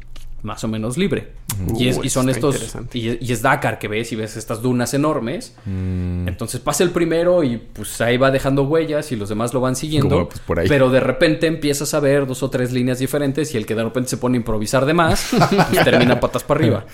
más 0.43 0.63
o 0.63 0.67
menos 0.67 0.97
libre. 0.97 1.31
y, 1.77 1.87
es- 1.87 1.99
y 2.03 2.09
son 2.09 2.29
estos... 2.29 2.75
Y, 2.93 3.17
y 3.25 3.31
es 3.31 3.41
Dakar 3.41 3.79
que 3.79 3.87
ves 3.87 4.11
y 4.11 4.15
ves 4.15 4.35
estas 4.37 4.61
dunas 4.61 4.93
enormes. 4.93 5.55
Mm. 5.65 6.27
Entonces 6.27 6.59
pasa 6.61 6.83
el 6.83 6.91
primero 6.91 7.43
y 7.43 7.57
pues 7.57 7.99
ahí 8.01 8.17
va 8.17 8.29
dejando 8.29 8.63
huellas 8.63 9.11
y 9.11 9.15
los 9.15 9.29
demás 9.29 9.53
lo 9.53 9.61
van 9.61 9.75
siguiendo. 9.75 10.09
Como, 10.15 10.29
pues, 10.29 10.39
por 10.41 10.59
ahí. 10.59 10.67
Pero 10.67 10.89
de 10.89 10.99
repente 10.99 11.47
empiezas 11.47 11.93
a 11.93 11.99
ver 11.99 12.27
dos 12.27 12.43
o 12.43 12.49
tres 12.49 12.71
líneas 12.71 12.99
diferentes 12.99 13.53
y 13.53 13.57
el 13.57 13.65
que 13.65 13.73
de 13.75 13.83
repente 13.83 14.09
se 14.09 14.17
pone 14.17 14.37
a 14.37 14.39
improvisar 14.41 14.85
de 14.85 14.93
más, 14.93 15.29
pues 15.31 15.83
termina 15.83 16.19
patas 16.19 16.43
para 16.43 16.59
arriba. 16.59 16.85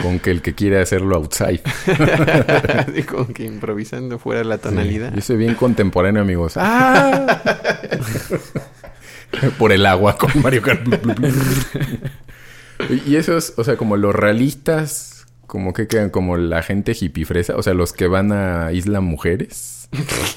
Con 0.00 0.20
que 0.20 0.30
el 0.30 0.40
que 0.40 0.54
quiere 0.54 0.80
hacerlo 0.80 1.16
outside. 1.16 1.60
Como 3.10 3.26
que 3.26 3.44
improvisando 3.44 4.18
fuera 4.18 4.38
de 4.38 4.46
la 4.46 4.56
tonalidad. 4.56 5.12
Yo 5.14 5.20
soy 5.20 5.36
bien 5.36 5.54
contemporáneo, 5.54 6.22
amigos. 6.22 6.54
¡Ah! 6.56 7.42
Por 9.58 9.72
el 9.72 9.84
agua 9.86 10.16
con 10.16 10.30
Mario 10.42 10.62
Kart. 10.62 10.80
Y 13.06 13.16
esos, 13.16 13.54
o 13.56 13.64
sea, 13.64 13.76
como 13.76 13.96
los 13.96 14.14
realistas, 14.14 15.26
como 15.46 15.72
que 15.72 15.86
quedan 15.86 16.10
como 16.10 16.36
la 16.36 16.62
gente 16.62 16.96
hippie 16.98 17.24
fresa, 17.24 17.56
o 17.56 17.62
sea, 17.62 17.74
los 17.74 17.92
que 17.92 18.06
van 18.06 18.32
a 18.32 18.72
Isla 18.72 19.00
Mujeres 19.00 19.88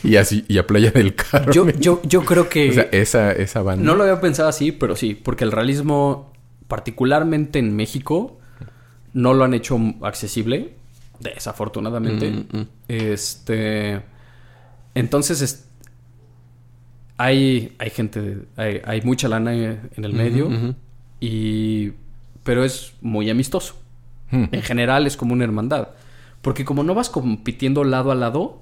y 0.03 0.17
así, 0.17 0.43
y 0.47 0.57
a 0.57 0.67
Playa 0.67 0.91
del 0.91 1.15
Carmen. 1.15 1.53
Yo, 1.53 1.69
yo, 1.69 2.01
yo 2.03 2.26
creo 2.26 2.49
que... 2.49 2.69
O 2.69 2.73
sea, 2.73 2.89
esa, 2.91 3.31
esa 3.31 3.61
banda. 3.61 3.84
No 3.85 3.95
lo 3.95 4.03
había 4.03 4.19
pensado 4.19 4.49
así, 4.49 4.72
pero 4.72 4.95
sí, 4.95 5.15
porque 5.15 5.43
el 5.45 5.51
realismo, 5.51 6.34
particularmente 6.67 7.59
en 7.59 7.76
México, 7.76 8.39
no 9.13 9.34
lo 9.34 9.45
han 9.45 9.53
hecho 9.53 9.80
accesible, 10.01 10.73
desafortunadamente. 11.22 12.30
Mm, 12.31 12.57
mm. 12.57 12.67
Este. 12.89 14.01
Entonces, 14.93 15.41
es- 15.41 15.65
hay, 17.17 17.73
hay 17.80 17.89
gente, 17.91 18.39
hay, 18.57 18.81
hay 18.84 19.01
mucha 19.01 19.30
lana 19.30 19.53
en 19.53 20.03
el 20.03 20.11
medio, 20.13 20.49
y, 21.22 21.93
pero 22.45 22.63
es 22.63 22.93
muy 23.01 23.30
amistoso. 23.30 23.76
Hmm. 24.31 24.45
En 24.51 24.61
general 24.61 25.05
es 25.07 25.17
como 25.17 25.34
una 25.34 25.43
hermandad. 25.43 25.89
Porque 26.41 26.63
como 26.63 26.84
no 26.84 26.93
vas 26.93 27.09
compitiendo 27.09 27.84
lado 27.84 28.11
a 28.11 28.15
lado, 28.15 28.61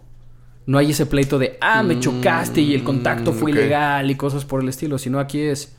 no 0.65 0.77
hay 0.77 0.91
ese 0.91 1.05
pleito 1.05 1.37
de, 1.37 1.57
ah, 1.59 1.83
me 1.83 1.99
chocaste 1.99 2.61
y 2.61 2.73
el 2.73 2.83
contacto 2.83 3.33
fue 3.33 3.51
ilegal 3.51 4.09
y 4.09 4.15
cosas 4.15 4.45
por 4.45 4.61
el 4.61 4.69
estilo. 4.69 4.97
Sino 4.97 5.19
aquí 5.19 5.41
es, 5.41 5.75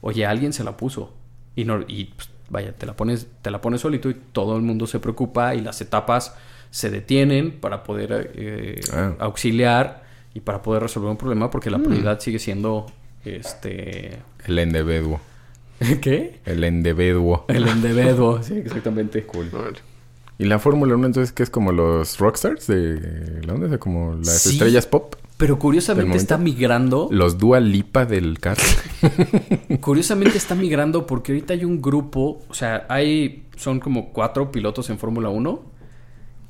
oye, 0.00 0.24
alguien 0.24 0.52
se 0.52 0.62
la 0.62 0.76
puso. 0.76 1.12
Y, 1.56 1.64
no, 1.64 1.80
y 1.88 2.04
pues, 2.04 2.30
vaya, 2.48 2.72
te 2.72 2.86
la, 2.86 2.94
pones, 2.94 3.26
te 3.42 3.50
la 3.50 3.60
pones 3.60 3.80
solito 3.80 4.08
y 4.08 4.14
todo 4.14 4.56
el 4.56 4.62
mundo 4.62 4.86
se 4.86 5.00
preocupa 5.00 5.56
y 5.56 5.60
las 5.60 5.80
etapas 5.80 6.36
se 6.70 6.90
detienen 6.90 7.58
para 7.58 7.82
poder 7.82 8.30
eh, 8.36 8.80
Ah. 8.92 9.14
auxiliar 9.18 10.04
y 10.34 10.40
para 10.40 10.62
poder 10.62 10.82
resolver 10.82 11.10
un 11.10 11.16
problema 11.16 11.50
porque 11.50 11.70
la 11.70 11.78
prioridad 11.78 12.20
sigue 12.20 12.38
siendo, 12.38 12.86
este... 13.24 14.20
El 14.46 14.58
individuo. 14.60 15.20
¿Qué? 16.00 16.40
El 16.44 16.64
individuo. 16.64 17.44
El 17.48 17.66
individuo, 17.68 18.42
sí, 18.42 18.54
exactamente. 18.64 19.24
Cool. 19.24 19.50
Y 20.40 20.44
la 20.44 20.58
Fórmula 20.58 20.94
1 20.94 21.06
entonces 21.06 21.32
que 21.32 21.42
es 21.42 21.50
como 21.50 21.72
los 21.72 22.18
rockstars 22.18 22.66
de 22.68 23.40
la 23.44 23.54
onda, 23.54 23.78
como 23.78 24.14
las 24.14 24.42
Sí. 24.42 24.50
estrellas 24.50 24.86
pop, 24.86 25.14
Pero 25.36 25.54
¿Del 25.54 25.60
curiosamente 25.60 26.16
está 26.16 26.38
migrando. 26.38 27.08
los 27.10 27.38
Dua 27.38 27.58
Lipa 27.60 28.04
del 28.06 28.38
carro. 28.38 28.62
Curiosamente 29.80 30.38
está 30.38 30.54
migrando 30.54 31.06
porque 31.06 31.32
ahorita 31.32 31.54
hay 31.54 31.64
un 31.64 31.80
grupo, 31.80 32.42
o 32.48 32.54
sea, 32.54 32.86
hay, 32.88 33.44
son 33.56 33.80
como 33.80 34.12
cuatro 34.12 34.50
pilotos 34.52 34.90
en 34.90 34.98
Fórmula 34.98 35.28
1 35.28 35.76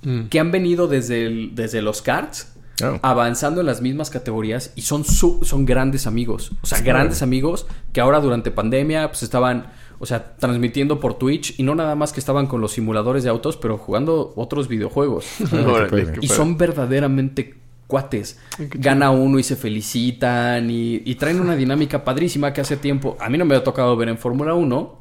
Mm. 0.02 0.28
que 0.28 0.38
han 0.38 0.52
venido 0.52 0.86
desde, 0.86 1.26
el- 1.26 1.54
desde 1.56 1.82
los 1.82 2.02
karts, 2.02 2.54
Ah. 2.82 2.98
avanzando 3.02 3.60
en 3.60 3.66
las 3.66 3.80
mismas 3.82 4.08
categorías 4.10 4.72
y 4.76 4.82
son, 4.82 5.04
su- 5.04 5.40
son 5.42 5.66
grandes 5.66 6.06
amigos. 6.06 6.52
O 6.62 6.66
sea, 6.66 6.80
grandes 6.80 7.22
amigos 7.22 7.66
que 7.92 8.00
ahora 8.00 8.20
durante 8.20 8.50
pandemia 8.52 9.08
pues 9.08 9.22
estaban, 9.24 9.66
o 9.98 10.06
sea, 10.06 10.36
transmitiendo 10.36 11.00
por 11.00 11.14
Twitch 11.18 11.58
y 11.58 11.64
no 11.64 11.74
nada 11.74 11.94
más 11.96 12.12
que 12.12 12.20
estaban 12.20 12.46
con 12.46 12.60
los 12.60 12.72
simuladores 12.72 13.24
de 13.24 13.30
autos, 13.30 13.56
pero 13.56 13.78
jugando 13.78 14.32
otros 14.36 14.68
videojuegos. 14.68 15.26
Y 16.20 16.28
son 16.28 16.56
verdaderamente 16.56 17.54
cuates. 17.88 18.38
Gana 18.58 19.10
uno 19.10 19.38
y 19.38 19.42
se 19.42 19.56
felicitan 19.56 20.70
y, 20.70 21.02
y 21.04 21.14
traen 21.16 21.40
una 21.40 21.56
dinámica 21.56 22.04
padrísima 22.04 22.52
que 22.52 22.60
hace 22.60 22.76
tiempo 22.76 23.16
a 23.18 23.28
mí 23.30 23.38
no 23.38 23.44
me 23.44 23.56
ha 23.56 23.64
tocado 23.64 23.96
ver 23.96 24.08
en 24.10 24.18
Fórmula 24.18 24.54
1 24.54 24.98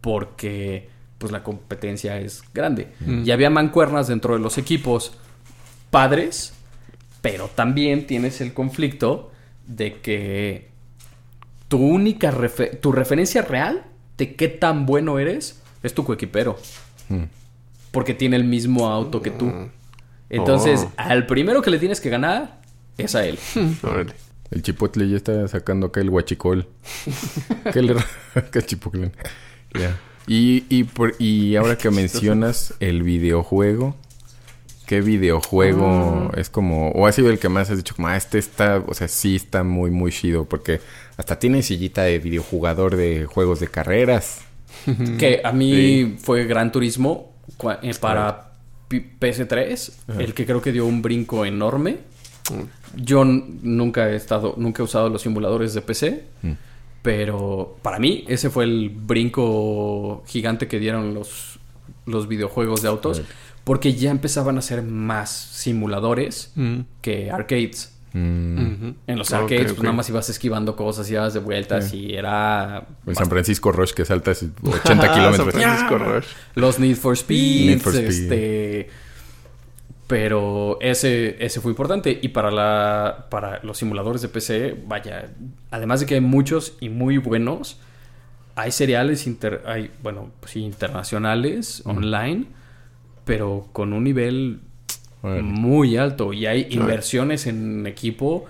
porque 0.00 0.88
pues 1.18 1.32
la 1.32 1.42
competencia 1.42 2.18
es 2.18 2.42
grande. 2.54 2.88
Mm. 3.00 3.22
Y 3.24 3.30
había 3.30 3.50
mancuernas 3.50 4.08
dentro 4.08 4.34
de 4.34 4.40
los 4.40 4.56
equipos 4.58 5.12
padres, 5.90 6.52
pero 7.30 7.48
también 7.48 8.06
tienes 8.06 8.40
el 8.40 8.54
conflicto 8.54 9.30
de 9.66 9.94
que 10.00 10.68
tu 11.68 11.78
única 11.78 12.32
tu 12.80 12.92
referencia 12.92 13.42
real 13.42 13.84
de 14.16 14.34
qué 14.34 14.48
tan 14.48 14.86
bueno 14.86 15.18
eres 15.18 15.60
es 15.82 15.92
tu 15.94 16.04
coequipero. 16.04 16.58
Mm. 17.08 17.24
Porque 17.90 18.14
tiene 18.14 18.36
el 18.36 18.44
mismo 18.44 18.88
auto 18.88 19.20
que 19.22 19.30
tú. 19.30 19.52
Entonces, 20.30 20.86
Oh. 20.86 20.92
al 20.96 21.26
primero 21.26 21.62
que 21.62 21.70
le 21.70 21.78
tienes 21.78 22.00
que 22.00 22.10
ganar 22.10 22.60
es 22.96 23.14
a 23.14 23.24
él. 23.26 23.38
Órale. 23.82 24.14
El 24.50 24.62
chipotle 24.62 25.08
ya 25.08 25.16
está 25.16 25.46
sacando 25.48 25.88
acá 25.88 26.00
el 26.00 26.08
guachicol. 26.10 26.66
¿Qué 27.72 27.82
le 27.82 27.94
qué 28.52 28.62
chipotle? 28.62 29.12
Ya. 29.78 29.98
Y, 30.26 30.64
y, 30.70 30.84
por- 30.84 31.14
y 31.18 31.56
ahora 31.56 31.76
que 31.76 31.90
mencionas 31.90 32.74
el 32.80 33.02
videojuego, 33.02 33.96
¿qué 34.88 35.00
videojuego 35.00 36.32
es 36.36 36.50
como, 36.50 36.90
o 36.90 37.06
ha 37.06 37.12
sido 37.12 37.30
el 37.30 37.38
que 37.38 37.48
más 37.48 37.70
has 37.70 37.76
dicho, 37.76 37.94
como, 37.94 38.08
ah, 38.08 38.16
este 38.16 38.38
está, 38.38 38.82
o 38.86 38.94
sea, 38.94 39.06
sí 39.06 39.36
está 39.36 39.62
muy, 39.62 39.90
muy 39.90 40.10
chido, 40.10 40.44
porque 40.46 40.80
hasta 41.16 41.38
tiene 41.38 41.62
sillita 41.62 42.02
de 42.02 42.18
videojugador 42.18 42.96
de 42.96 43.26
juegos 43.26 43.60
de 43.60 43.68
carreras. 43.68 44.40
Que 45.18 45.40
a 45.44 45.52
mí 45.52 46.16
fue 46.18 46.44
Gran 46.46 46.72
Turismo 46.72 47.32
eh, 47.82 47.92
para 48.00 48.52
P- 48.88 49.04
PS3, 49.20 49.92
el 50.18 50.34
que 50.34 50.44
creo 50.46 50.60
que 50.62 50.72
dio 50.72 50.86
un 50.86 51.02
brinco 51.02 51.44
enorme. 51.44 51.98
Yo 52.96 53.22
n- 53.22 53.44
nunca 53.62 54.08
he 54.10 54.16
estado, 54.16 54.54
nunca 54.56 54.82
he 54.82 54.84
usado 54.84 55.08
los 55.10 55.22
simuladores 55.22 55.74
de 55.74 55.82
PC, 55.82 56.24
Mm. 56.42 56.52
pero 57.02 57.76
para 57.82 57.98
mí 57.98 58.24
ese 58.28 58.48
fue 58.50 58.64
el 58.64 58.90
brinco 58.90 60.22
gigante 60.26 60.68
que 60.68 60.78
dieron 60.78 61.14
los, 61.14 61.58
los 62.06 62.28
videojuegos 62.28 62.82
de 62.82 62.88
autos. 62.88 63.22
Porque 63.68 63.92
ya 63.94 64.10
empezaban 64.10 64.56
a 64.56 64.62
ser 64.62 64.82
más 64.82 65.28
simuladores 65.30 66.52
Mm. 66.56 66.80
que 67.02 67.30
arcades. 67.30 67.94
Mm. 68.14 68.92
En 69.06 69.18
los 69.18 69.32
arcades, 69.34 69.72
pues 69.74 69.82
nada 69.82 69.92
más 69.92 70.08
ibas 70.08 70.30
esquivando 70.30 70.74
cosas, 70.74 71.08
ibas 71.10 71.34
de 71.34 71.40
vueltas 71.40 71.92
y 71.92 72.14
era... 72.14 72.86
El 73.06 73.14
San 73.14 73.28
Francisco 73.28 73.70
Rush 73.70 73.92
que 73.92 74.06
saltas 74.06 74.42
80 74.62 75.04
Ah, 75.04 75.14
kilómetros. 75.14 75.52
San 75.52 75.60
Francisco 75.62 75.98
Rush. 75.98 76.24
Los 76.54 76.78
Need 76.78 76.96
for 76.96 77.12
Speed, 77.14 77.66
Need 77.68 77.80
for 77.80 77.94
Speed. 77.94 78.08
este... 78.32 78.90
Pero 80.06 80.78
ese, 80.80 81.36
ese 81.44 81.60
fue 81.60 81.70
importante. 81.72 82.18
Y 82.22 82.28
para 82.28 82.50
la. 82.50 83.26
Para 83.28 83.60
los 83.62 83.76
simuladores 83.76 84.22
de 84.22 84.28
PC, 84.28 84.74
vaya. 84.86 85.28
Además 85.70 86.00
de 86.00 86.06
que 86.06 86.14
hay 86.14 86.22
muchos 86.22 86.78
y 86.80 86.88
muy 86.88 87.18
buenos. 87.18 87.78
Hay 88.54 88.72
seriales 88.72 89.26
inter, 89.26 89.62
hay, 89.66 89.90
bueno, 90.02 90.30
sí, 90.46 90.60
internacionales, 90.64 91.82
online, 91.84 92.46
pero 93.28 93.66
con 93.72 93.92
un 93.92 94.02
nivel 94.04 94.60
muy 95.22 95.96
alto. 95.96 96.32
Y 96.32 96.46
hay 96.46 96.66
inversiones 96.70 97.46
en 97.46 97.86
equipo 97.86 98.46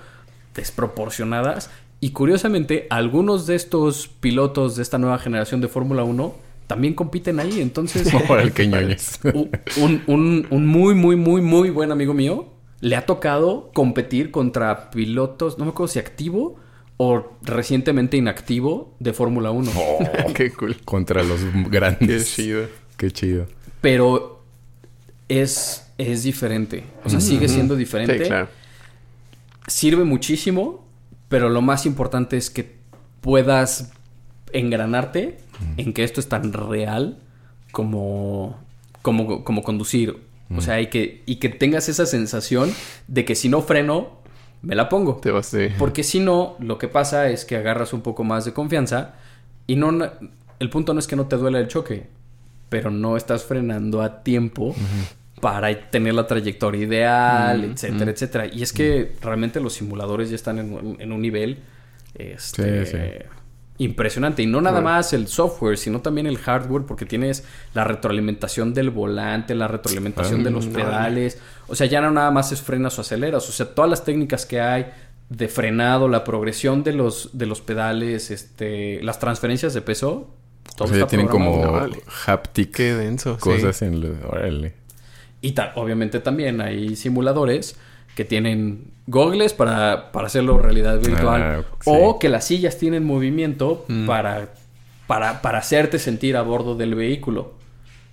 desproporcionadas. 0.55 1.70
Y 2.00 2.10
curiosamente, 2.10 2.86
algunos 2.90 3.46
de 3.46 3.56
estos 3.56 4.09
pilotos 4.09 4.76
de 4.76 4.82
esta 4.82 4.98
nueva 4.98 5.18
generación 5.18 5.60
de 5.60 5.68
Fórmula 5.68 6.05
1 6.05 6.34
también 6.66 6.94
compiten 6.94 7.40
ahí. 7.40 7.60
Entonces, 7.60 8.09
qué 8.55 8.64
un, 9.76 10.02
un- 10.06 10.46
un 10.50 10.66
muy, 10.66 10.94
muy, 10.94 11.16
muy, 11.16 11.40
muy 11.40 11.70
buen 11.70 11.90
amigo 11.92 12.14
mío 12.14 12.46
le 12.80 12.94
ha 12.94 13.05
tocado 13.06 13.70
competir 13.74 14.30
contra 14.30 14.90
pilotos, 14.90 15.59
no 15.59 15.64
me 15.64 15.72
acuerdo 15.72 15.92
si 15.92 15.98
activo 15.98 16.55
o 16.96 17.32
recientemente 17.42 18.16
inactivo 18.16 18.94
de 19.00 19.12
Fórmula 19.12 19.50
1. 19.50 19.70
Qué 20.34 20.52
cool. 20.52 20.76
Contra 20.84 21.24
los 21.24 21.40
Qué 21.40 21.64
grandes. 21.70 22.32
chido. 22.36 22.66
Qué 22.96 23.10
chido. 23.10 23.46
Pero 23.80 24.38
es, 25.28 25.86
es 25.98 26.22
diferente. 26.22 26.84
O 27.05 27.10
sea, 27.10 27.20
sigue 27.20 27.48
siendo 27.48 27.76
diferente. 27.76 28.18
Sí, 28.18 28.24
claro. 28.24 28.48
Sirve 29.66 30.05
muchísimo, 30.05 30.86
pero 31.28 31.48
lo 31.48 31.62
más 31.62 31.86
importante 31.86 32.36
es 32.36 32.50
que 32.50 32.78
puedas 33.20 33.92
engranarte 34.52 35.38
en 35.76 35.92
que 35.92 36.05
esto 36.05 36.20
es 36.20 36.28
tan 36.28 36.52
real 36.52 37.18
como, 37.72 38.59
como, 39.02 39.44
como 39.44 39.62
conducir. 39.62 40.16
O 40.56 40.62
sea, 40.62 40.80
y 40.80 40.86
que, 40.86 41.22
y 41.26 41.36
que 41.36 41.50
tengas 41.50 41.90
esa 41.90 42.06
sensación 42.06 42.72
de 43.06 43.26
que 43.26 43.34
si 43.34 43.50
no 43.50 43.60
freno, 43.60 44.18
me 44.62 44.74
la 44.74 44.88
pongo. 44.88 45.16
Te 45.16 45.30
vas 45.30 45.50
de... 45.50 45.74
Porque 45.78 46.02
si 46.02 46.20
no, 46.20 46.56
lo 46.59 46.78
que 46.78 46.88
pasa 46.88 47.28
es 47.28 47.44
que 47.44 47.56
agarras 47.56 47.92
un 47.92 48.00
poco 48.00 48.24
más 48.24 48.44
de 48.46 48.55
confianza 48.55 49.14
y 49.66 49.76
no... 49.76 50.10
El 50.59 50.70
punto 50.70 50.94
no 50.94 51.00
es 51.00 51.06
que 51.06 51.16
no 51.16 51.26
te 51.26 51.36
duela 51.36 51.60
el 51.60 51.68
choque, 51.68 52.09
pero 52.69 52.90
no 52.90 53.16
estás 53.16 53.45
frenando 53.45 54.03
a 54.03 54.23
tiempo 54.23 54.74
para 55.40 55.73
tener 55.90 56.15
la 56.15 56.27
trayectoria 56.27 56.82
ideal, 56.85 57.59
Mm, 57.69 57.73
etcétera, 57.73 58.07
mm. 58.07 58.09
etcétera. 58.09 58.47
Y 58.53 58.62
es 58.62 58.73
que 58.73 59.12
realmente 59.23 59.61
los 59.61 59.73
simuladores 59.74 60.31
ya 60.31 60.36
están 60.36 60.59
en, 60.59 60.73
un- 60.73 60.97
en 61.01 61.12
un 61.12 61.23
nivel 61.23 61.59
este, 62.15 62.85
Sí, 62.86 62.93
sí. 62.93 62.99
impresionante. 63.78 64.43
Y 64.43 64.47
no 64.47 64.61
nada 64.61 64.81
más 64.81 65.12
el 65.12 65.28
software, 65.28 65.78
sino 65.78 66.01
también 66.01 66.27
el 66.27 66.39
hardware, 66.39 66.82
porque 66.85 67.07
tienes 67.07 67.45
la 67.74 67.85
retroalimentación 67.85 68.74
del 68.74 68.90
volante, 68.90 69.55
la 69.55 69.69
retroalimentación 69.69 70.43
de 70.43 70.51
los 70.51 70.66
mm, 70.66 70.73
pedales. 70.73 71.39
O 71.69 71.77
sea, 71.77 71.86
ya 71.86 72.01
no 72.01 72.11
nada 72.11 72.31
más 72.32 72.51
es 72.51 72.61
frenas 72.61 72.99
o 72.99 73.03
aceleras. 73.03 73.49
O 73.49 73.53
sea, 73.53 73.66
todas 73.74 73.89
las 73.90 74.05
técnicas 74.05 74.45
que 74.47 74.61
hay 74.61 74.86
de 75.28 75.47
frenado, 75.47 76.09
la 76.09 76.24
progresión 76.24 76.82
de 76.82 76.95
los, 76.95 77.31
de 77.39 77.47
los 77.47 77.61
pedales, 77.61 78.31
este, 78.32 79.01
las 79.03 79.19
transferencias 79.20 79.74
de 79.74 79.82
peso. 79.82 80.35
O 80.73 80.74
todo 80.77 80.89
sea, 80.89 80.97
ya 80.97 81.03
está 81.05 81.11
tienen 81.11 81.28
como. 81.28 81.73
Vale. 81.73 82.01
haptic 82.27 82.70
Qué 82.73 82.95
denso. 82.95 83.35
sí. 83.35 83.40
cosas 83.40 83.82
en 83.82 84.01
lo... 84.01 84.28
Órale. 84.28 84.74
Y 85.40 85.53
ta- 85.53 85.73
obviamente 85.77 86.20
también 86.20 86.61
hay 86.61 86.97
simuladores 86.97 87.77
que 88.15 88.24
tienen 88.24 88.85
gogles 89.07 89.55
para, 89.55 90.11
para 90.12 90.27
hacerlo 90.27 90.59
realidad 90.59 90.99
virtual. 91.01 91.43
Ah, 91.43 91.62
sí. 91.81 91.90
O 91.93 92.19
que 92.19 92.28
las 92.28 92.45
sillas 92.47 92.77
tienen 92.78 93.05
movimiento 93.05 93.85
Mm. 93.89 94.07
para, 94.07 94.49
para, 95.07 95.40
para 95.43 95.59
hacerte 95.59 95.99
sentir 95.99 96.36
a 96.36 96.43
bordo 96.43 96.74
del 96.77 96.95
vehículo. 96.95 97.55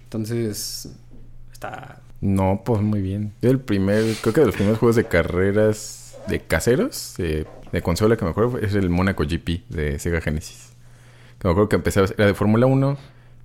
Entonces, 0.04 0.90
está... 1.52 2.02
No, 2.22 2.62
pues 2.66 2.82
muy 2.82 3.02
bien. 3.02 3.34
Yo 3.42 3.52
el 3.52 3.60
primer, 3.60 4.04
creo 4.22 4.34
que 4.34 4.40
de 4.42 4.46
los 4.48 4.56
primeros 4.56 4.80
juegos 4.80 4.96
de 4.96 5.06
carreras 5.06 6.18
de 6.28 6.40
caseros, 6.40 7.14
de, 7.18 7.46
de 7.72 7.82
consola 7.82 8.16
que 8.18 8.26
me 8.26 8.32
acuerdo, 8.32 8.58
es 8.58 8.74
el 8.74 8.90
Monaco 8.90 9.24
GP 9.24 9.68
de 9.70 10.00
Sega 10.00 10.22
Genesis. 10.22 10.65
Me 11.46 11.52
acuerdo 11.52 11.70
que 11.70 11.76
empezabas, 11.76 12.16
era 12.18 12.26
de 12.26 12.34
Fórmula 12.34 12.66
1 12.66 12.98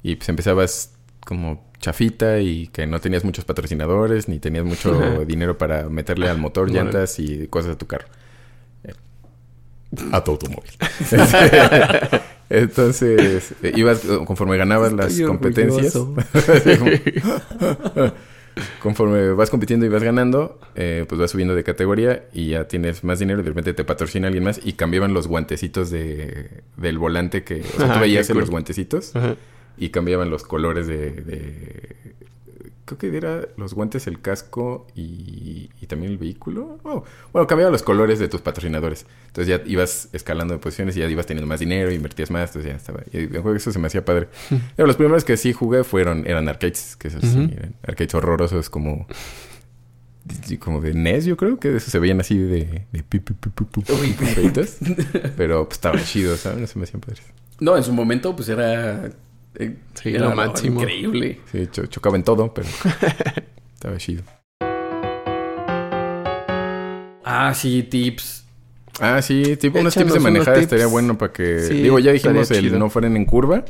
y 0.03 0.17
pues 0.17 0.27
empezabas 0.31 0.95
como 1.27 1.71
chafita 1.81 2.41
y 2.41 2.69
que 2.69 2.87
no 2.87 2.99
tenías 2.99 3.25
muchos 3.25 3.45
patrocinadores 3.45 4.27
ni 4.27 4.39
tenías 4.39 4.65
mucho 4.65 5.23
dinero 5.27 5.59
para 5.59 5.87
meterle 5.91 6.31
al 6.31 6.39
motor, 6.39 6.71
llantas 6.71 7.19
y 7.19 7.47
cosas 7.49 7.73
a 7.73 7.79
tu 7.79 7.87
carro. 7.87 8.07
A 10.13 10.25
tu 10.25 10.31
automóvil. 10.31 10.71
Entonces, 12.49 13.53
eh, 13.63 13.73
ibas, 13.77 14.01
conforme 14.25 14.57
ganabas 14.57 14.95
las 14.95 15.21
competencias, 15.21 15.93
conforme 18.83 19.33
vas 19.33 19.51
compitiendo 19.51 19.87
y 19.87 19.89
vas 19.89 20.03
ganando, 20.03 20.59
eh, 20.75 21.05
pues 21.09 21.21
vas 21.21 21.31
subiendo 21.31 21.55
de 21.55 21.65
categoría 21.65 22.25
y 22.33 22.51
ya 22.51 22.69
tienes 22.69 23.05
más 23.05 23.19
dinero 23.19 23.41
y 23.41 23.43
de 23.43 23.49
repente 23.51 23.73
te 23.75 23.85
patrocina 23.85 24.27
alguien 24.29 24.45
más 24.45 24.61
y 24.65 24.73
cambiaban 24.75 25.15
los 25.15 25.27
guantecitos 25.29 25.91
de, 25.91 26.63
del 26.77 26.99
volante 26.99 27.43
que... 27.45 27.61
O 27.61 27.65
sea, 27.77 27.85
Ajá, 27.87 27.95
tú 27.95 28.01
veías 28.01 28.29
en 28.31 28.35
cool. 28.35 28.41
los 28.43 28.51
guantecitos 28.51 29.15
Ajá. 29.17 29.37
y 29.79 29.91
cambiaban 29.91 30.31
los 30.31 30.43
colores 30.45 30.87
de... 30.87 31.11
de- 31.11 31.97
creo 32.97 33.13
que 33.13 33.17
era 33.17 33.49
los 33.57 33.75
guantes, 33.75 34.07
el 34.07 34.21
casco 34.21 34.87
y, 34.95 35.71
y 35.81 35.87
también 35.87 36.13
el 36.13 36.19
vehículo. 36.19 36.79
Oh, 36.83 37.05
bueno, 37.33 37.47
cambiaban 37.47 37.73
los 37.73 37.83
colores 37.83 38.19
de 38.19 38.29
tus 38.29 38.41
patrocinadores. 38.41 39.07
Entonces 39.29 39.47
ya 39.49 39.63
ibas 39.71 40.09
escalando 40.13 40.55
de 40.55 40.61
posiciones 40.61 40.97
y 40.97 41.01
ya 41.01 41.09
ibas 41.09 41.27
teniendo 41.27 41.47
más 41.47 41.61
dinero, 41.61 41.91
invertías 41.93 42.31
más, 42.31 42.51
entonces 42.51 42.71
ya 42.73 42.77
estaba. 42.77 43.01
Y 43.13 43.29
eso 43.57 43.73
se 43.73 43.79
me 43.79 43.87
hacía 43.87 44.05
padre. 44.05 44.29
Pero 44.77 44.87
los 44.87 44.97
primeros 44.97 45.25
que 45.25 45.37
sí 45.37 45.53
jugué 45.53 45.85
fueron, 45.85 46.27
eran 46.27 46.49
arcades, 46.49 46.97
que 46.97 47.09
esos 47.09 47.23
sí, 47.23 47.39
Ujú. 47.39 47.53
eran 47.57 47.75
arcades 47.87 48.15
horrorosos 48.15 48.71
como. 48.71 49.07
Como 50.61 50.81
de 50.81 50.93
NES, 50.95 51.25
yo 51.25 51.37
creo 51.37 51.59
que 51.59 51.71
de 51.71 51.79
esos 51.79 51.91
se 51.91 51.99
veían 51.99 52.21
así 52.21 52.37
de. 52.39 52.85
de 52.93 53.03
pi, 53.03 53.19
pi, 53.21 53.33
pi. 53.35 53.83
Pero 55.37 55.65
pues 55.65 55.79
estaban 55.79 56.05
chidos, 56.05 56.41
¿sabes? 56.41 56.59
No 56.61 56.67
se 56.67 56.79
me 56.79 56.85
hacían 56.85 57.01
padres. 57.01 57.23
No, 57.59 57.77
en 57.77 57.83
su 57.83 57.93
momento, 57.93 58.37
pues 58.37 58.49
era... 58.49 59.11
eh, 59.57 59.77
Sí, 59.95 60.15
era 60.15 60.29
lo 60.31 60.37
máximo. 60.37 60.81
Increíble. 60.81 61.41
Sí, 61.51 61.69
cho- 61.71 61.87
chocaba 61.87 62.17
en 62.17 62.23
todo, 62.25 62.53
pero. 62.55 62.69
estaba 63.75 63.97
chido. 63.99 64.23
Ah, 67.25 67.53
sí, 67.55 67.83
tips. 67.85 68.45
Ah, 69.01 69.23
sí, 69.23 69.57
tipo 69.57 69.79
unos 69.79 69.95
tips 69.95 70.13
de 70.15 70.21
manejar 70.21 70.55
tips. 70.55 70.65
estaría 70.65 70.87
bueno 70.87 71.17
para 71.17 71.33
que... 71.33 71.61
Sí, 71.61 71.75
digo, 71.83 71.99
ya 71.99 72.13
dijimos 72.13 72.51
el 72.51 72.61
chido. 72.61 72.79
no 72.79 72.91
frenen 72.91 73.17
en 73.17 73.25
curva, 73.25 73.65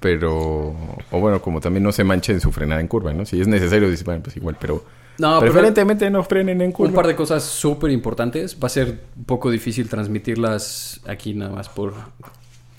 pero... 0.00 0.74
O 1.10 1.20
bueno, 1.20 1.40
como 1.40 1.60
también 1.60 1.82
no 1.82 1.92
se 1.92 2.04
manchen 2.04 2.40
su 2.40 2.52
frenada 2.52 2.80
en 2.80 2.88
curva, 2.88 3.12
¿no? 3.14 3.24
Si 3.24 3.40
es 3.40 3.46
necesario, 3.48 3.88
dice, 3.90 4.04
bueno, 4.04 4.22
pues 4.22 4.36
igual, 4.36 4.56
pero... 4.60 4.84
No, 5.16 5.38
pero 5.38 5.52
preferentemente 5.52 6.10
no 6.10 6.24
frenen 6.24 6.60
en 6.60 6.72
curva. 6.72 6.88
un 6.88 6.94
par 6.94 7.06
de 7.06 7.14
cosas 7.14 7.44
súper 7.44 7.90
importantes. 7.92 8.58
Va 8.62 8.66
a 8.66 8.70
ser 8.70 8.98
un 9.16 9.24
poco 9.24 9.50
difícil 9.50 9.88
transmitirlas 9.88 11.00
aquí 11.06 11.34
nada 11.34 11.52
más 11.54 11.68
por, 11.68 11.94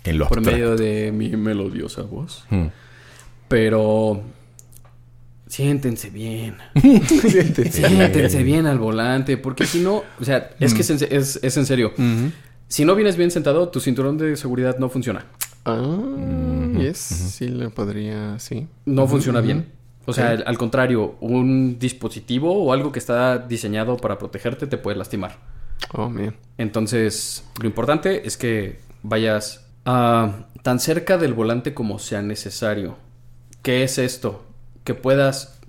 En 0.05 0.17
los 0.17 0.27
por 0.27 0.41
medio 0.41 0.75
de 0.75 1.11
mi 1.11 1.29
melodiosa 1.35 2.03
voz. 2.03 2.45
Mm. 2.49 2.67
Pero 3.47 4.21
siéntense 5.47 6.09
bien. 6.09 6.57
Siéntete. 6.75 7.71
Siéntense 7.71 8.43
bien 8.43 8.65
al 8.65 8.79
volante. 8.79 9.37
Porque 9.37 9.65
si 9.65 9.79
no, 9.79 10.03
o 10.19 10.23
sea, 10.25 10.51
es 10.59 10.73
que 10.73 10.81
es 10.81 10.89
es- 10.89 11.39
es 11.41 11.57
en 11.57 11.65
serio. 11.65 11.93
Si 12.67 12.83
no 12.85 12.95
vienes 12.95 13.15
bien 13.17 13.29
sentado, 13.31 13.69
tu 13.69 13.79
cinturón 13.79 14.17
de 14.17 14.35
seguridad 14.37 14.77
no 14.79 14.89
funciona. 14.89 15.25
Ah, 15.65 15.97
yes. 16.79 16.97
Sí, 16.97 17.47
lo 17.47 17.69
podría, 17.71 18.37
sí. 18.39 18.67
No 18.85 19.07
funciona 19.07 19.41
bien. 19.41 19.67
O 20.07 20.13
sea, 20.13 20.29
al, 20.29 20.43
al 20.45 20.57
contrario, 20.57 21.15
un 21.19 21.79
dispositivo 21.79 22.53
o 22.63 22.71
algo 22.73 22.91
que 22.91 22.99
está 22.99 23.39
diseñado 23.39 23.97
para 23.97 24.19
protegerte 24.19 24.67
te 24.67 24.77
puede 24.77 24.97
lastimar. 24.97 25.37
Oh, 25.93 26.09
man. 26.09 26.35
Entonces, 26.59 27.43
lo 27.59 27.67
importante 27.67 28.27
es 28.27 28.37
que 28.37 28.79
vayas 29.01 29.64
ah, 29.85 30.31
tan 30.61 30.79
cerca 30.79 31.17
del 31.17 31.33
volante 31.33 31.73
como 31.73 31.99
sea 31.99 32.21
necesario. 32.21 32.97
¿Qué 33.61 33.83
es 33.83 33.97
esto? 33.97 34.43
Que 34.83 34.93
puedas, 34.93 35.59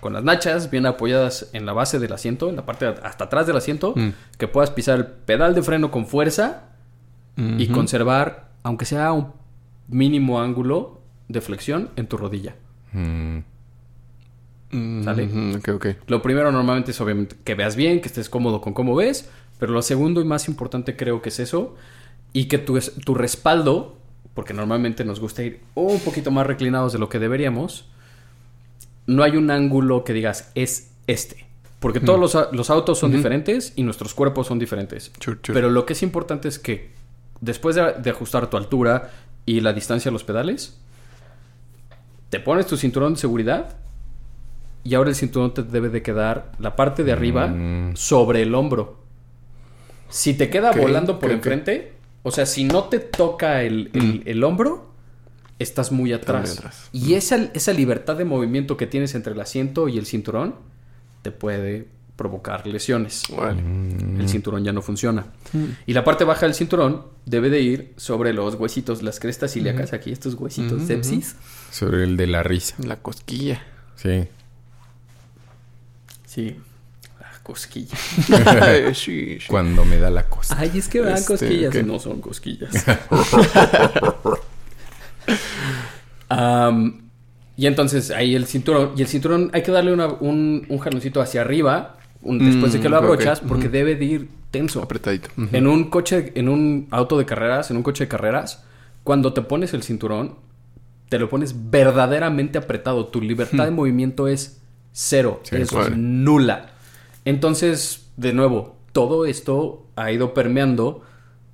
con 0.00 0.12
las 0.12 0.24
nachas 0.24 0.70
bien 0.70 0.86
apoyadas 0.86 1.48
en 1.52 1.64
la 1.66 1.72
base 1.72 1.98
del 1.98 2.12
asiento, 2.12 2.48
en 2.50 2.56
la 2.56 2.66
parte 2.66 2.86
hasta 2.86 3.24
atrás 3.24 3.46
del 3.46 3.56
asiento, 3.56 3.94
Mm. 3.96 4.10
que 4.38 4.48
puedas 4.48 4.70
pisar 4.70 4.98
el 4.98 5.06
pedal 5.06 5.54
de 5.54 5.62
freno 5.62 5.90
con 5.90 6.06
fuerza 6.06 6.62
y 7.58 7.66
conservar, 7.68 8.48
aunque 8.62 8.86
sea 8.86 9.12
un 9.12 9.32
mínimo 9.88 10.40
ángulo 10.40 11.02
de 11.28 11.42
flexión 11.42 11.90
en 11.96 12.06
tu 12.06 12.16
rodilla. 12.16 12.54
Mm. 12.92 13.40
¿Sale? 15.04 15.28
Lo 16.06 16.22
primero 16.22 16.50
normalmente 16.50 16.90
es 16.90 17.00
obviamente 17.00 17.36
que 17.44 17.54
veas 17.54 17.76
bien, 17.76 18.00
que 18.00 18.08
estés 18.08 18.28
cómodo 18.28 18.60
con 18.60 18.72
cómo 18.72 18.94
ves, 18.96 19.28
pero 19.58 19.72
lo 19.72 19.82
segundo 19.82 20.20
y 20.20 20.24
más 20.24 20.48
importante 20.48 20.96
creo 20.96 21.22
que 21.22 21.28
es 21.28 21.38
eso, 21.38 21.76
y 22.36 22.44
que 22.48 22.58
tu, 22.58 22.78
tu 22.78 23.14
respaldo, 23.14 23.96
porque 24.34 24.52
normalmente 24.52 25.04
nos 25.06 25.20
gusta 25.20 25.42
ir 25.42 25.60
un 25.74 25.98
poquito 26.00 26.30
más 26.30 26.46
reclinados 26.46 26.92
de 26.92 26.98
lo 26.98 27.08
que 27.08 27.18
deberíamos, 27.18 27.86
no 29.06 29.22
hay 29.22 29.38
un 29.38 29.50
ángulo 29.50 30.04
que 30.04 30.12
digas 30.12 30.50
es 30.54 30.90
este, 31.06 31.46
porque 31.80 31.98
todos 32.00 32.20
los, 32.20 32.34
a- 32.34 32.50
los 32.52 32.68
autos 32.68 32.98
son 32.98 33.10
Ujú. 33.10 33.16
diferentes 33.16 33.72
y 33.76 33.84
nuestros 33.84 34.12
cuerpos 34.12 34.48
son 34.48 34.58
diferentes. 34.58 35.10
Pero 35.54 35.70
lo 35.70 35.86
que 35.86 35.94
es 35.94 36.02
importante 36.02 36.48
es 36.48 36.58
que 36.58 36.90
después 37.40 37.74
de, 37.76 37.94
de 37.94 38.10
ajustar 38.10 38.50
tu 38.50 38.58
altura 38.58 39.12
y 39.46 39.60
la 39.60 39.72
distancia 39.72 40.10
a 40.10 40.12
los 40.12 40.22
pedales, 40.24 40.76
te 42.28 42.38
pones 42.40 42.66
tu 42.66 42.76
cinturón 42.76 43.14
de 43.14 43.20
seguridad 43.20 43.76
y 44.84 44.94
ahora 44.94 45.08
el 45.08 45.16
cinturón 45.16 45.54
te 45.54 45.62
debe 45.62 45.88
de 45.88 46.02
quedar 46.02 46.52
la 46.58 46.76
parte 46.76 47.02
de 47.02 47.12
arriba 47.12 47.46
Mm. 47.46 47.96
sobre 47.96 48.42
el 48.42 48.54
hombro. 48.54 48.98
Si 50.10 50.34
te 50.34 50.50
queda 50.50 50.70
Ok, 50.72 50.76
volando 50.76 51.18
por 51.18 51.30
ok, 51.30 51.32
ok. 51.32 51.36
enfrente, 51.36 51.95
o 52.26 52.30
sea, 52.32 52.44
si 52.46 52.64
no 52.64 52.84
te 52.84 52.98
toca 52.98 53.62
el, 53.62 53.90
el- 53.94 54.20
Mm. 54.20 54.22
el 54.26 54.44
hombro, 54.44 54.90
estás 55.58 55.92
muy 55.92 56.12
atrás. 56.12 56.48
muy 56.50 56.58
atrás. 56.58 56.88
Y 56.92 57.14
esa, 57.14 57.36
esa 57.54 57.72
libertad 57.72 58.16
de 58.16 58.24
movimiento 58.24 58.76
que 58.76 58.86
tienes 58.86 59.14
entre 59.14 59.32
el 59.32 59.40
asiento 59.40 59.88
y 59.88 59.96
el 59.98 60.06
cinturón 60.06 60.54
te 61.22 61.30
puede 61.30 61.86
provocar 62.16 62.66
lesiones. 62.66 63.24
Vale. 63.36 63.60
El 64.18 64.28
cinturón 64.28 64.64
ya 64.64 64.72
no 64.72 64.80
funciona. 64.82 65.26
Mm. 65.52 65.64
Y 65.86 65.92
la 65.92 66.02
parte 66.02 66.24
baja 66.24 66.46
del 66.46 66.54
cinturón 66.54 67.04
debe 67.26 67.50
de 67.50 67.60
ir 67.60 67.92
sobre 67.96 68.32
los 68.32 68.54
huesitos, 68.54 69.02
las 69.02 69.20
crestas 69.20 69.54
ilíacas, 69.56 69.92
aquí 69.92 70.12
estos 70.12 70.34
huesitos 70.34 70.78
Ujú, 70.78 70.86
sepsis. 70.86 71.36
Sobre 71.70 72.04
el 72.04 72.16
de 72.16 72.26
la 72.26 72.42
risa. 72.42 72.74
La 72.84 72.96
cosquilla. 72.96 73.62
Sí. 73.96 74.24
Sí. 76.26 76.56
Cosquillas. 77.46 77.96
sí, 78.98 79.38
sí. 79.38 79.46
Cuando 79.46 79.84
me 79.84 79.98
da 79.98 80.10
la 80.10 80.24
cosa. 80.28 80.56
Ay, 80.58 80.72
es 80.74 80.88
que 80.88 81.00
dan 81.00 81.14
Este, 81.14 81.26
cosquillas. 81.28 81.76
ok. 81.76 81.82
No 81.84 82.00
son 82.00 82.20
cosquillas. 82.20 82.70
Y 87.58 87.66
entonces 87.66 88.10
ahí 88.10 88.34
el 88.34 88.46
cinturón. 88.46 88.90
Y 88.96 89.02
el 89.02 89.08
cinturón 89.08 89.50
hay 89.54 89.62
que 89.62 89.70
darle 89.72 89.92
una- 89.92 90.08
un, 90.08 90.66
un 90.68 90.78
jaloncito 90.78 91.20
hacia 91.22 91.40
arriba 91.40 91.96
un- 92.20 92.38
después 92.38 92.72
de 92.72 92.80
que 92.80 92.88
lo 92.88 92.96
Mm, 92.96 92.98
ok, 92.98 93.04
abrochas 93.04 93.40
porque 93.40 93.68
debe 93.68 93.94
de 93.94 94.04
ir 94.04 94.28
tenso. 94.50 94.82
Apretadito. 94.82 95.28
En 95.52 95.66
un 95.66 95.88
coche, 95.88 96.32
en 96.34 96.48
un 96.48 96.86
auto 96.90 97.16
de 97.16 97.24
carreras, 97.24 97.70
en 97.70 97.76
un 97.78 97.82
coche 97.82 98.04
de 98.04 98.08
carreras, 98.08 98.64
cuando 99.04 99.32
te 99.32 99.40
pones 99.42 99.72
el 99.72 99.82
cinturón, 99.82 100.34
te 101.08 101.18
lo 101.18 101.28
pones 101.30 101.54
verdaderamente 101.70 102.58
apretado. 102.58 103.06
Tu 103.06 103.20
libertad 103.22 103.64
de 103.64 103.70
movimiento 103.70 104.28
es 104.28 104.60
cero, 104.92 105.40
Sí, 105.44 105.56
es 105.56 105.70
nula. 105.96 106.72
Entonces, 107.26 108.10
de 108.16 108.32
nuevo, 108.32 108.76
todo 108.92 109.26
esto 109.26 109.86
ha 109.96 110.10
ido 110.10 110.32
permeando 110.32 111.02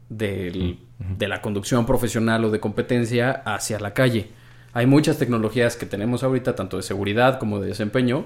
del- 0.08 0.78
de 1.18 1.26
la 1.26 1.42
conducción 1.42 1.84
profesional 1.86 2.44
o 2.44 2.50
de 2.52 2.60
competencia 2.60 3.32
hacia 3.44 3.80
la 3.80 3.92
calle. 3.92 4.30
Hay 4.72 4.86
muchas 4.86 5.18
tecnologías 5.18 5.74
que 5.76 5.84
tenemos 5.86 6.22
ahorita, 6.22 6.54
tanto 6.54 6.76
de 6.76 6.84
seguridad 6.84 7.40
como 7.40 7.58
de 7.58 7.66
desempeño, 7.68 8.24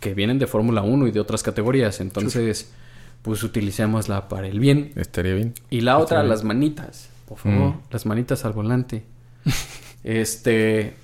que 0.00 0.14
vienen 0.14 0.38
de 0.38 0.46
Fórmula 0.46 0.80
1 0.82 1.06
y 1.06 1.10
de 1.10 1.20
otras 1.20 1.42
categorías. 1.42 2.00
Entonces, 2.00 2.72
pues 3.22 3.42
utilicémosla 3.42 4.28
para 4.28 4.46
el 4.48 4.58
bien. 4.60 4.92
Estaría 4.96 5.34
bien. 5.34 5.52
Y 5.70 5.82
la 5.82 5.98
otra, 5.98 6.20
bien. 6.20 6.30
las 6.30 6.44
manitas. 6.44 7.10
Por 7.28 7.38
favor, 7.38 7.74
Mm. 7.74 7.80
las 7.90 8.06
manitas 8.06 8.44
al 8.44 8.52
volante. 8.54 9.04
este. 10.04 10.94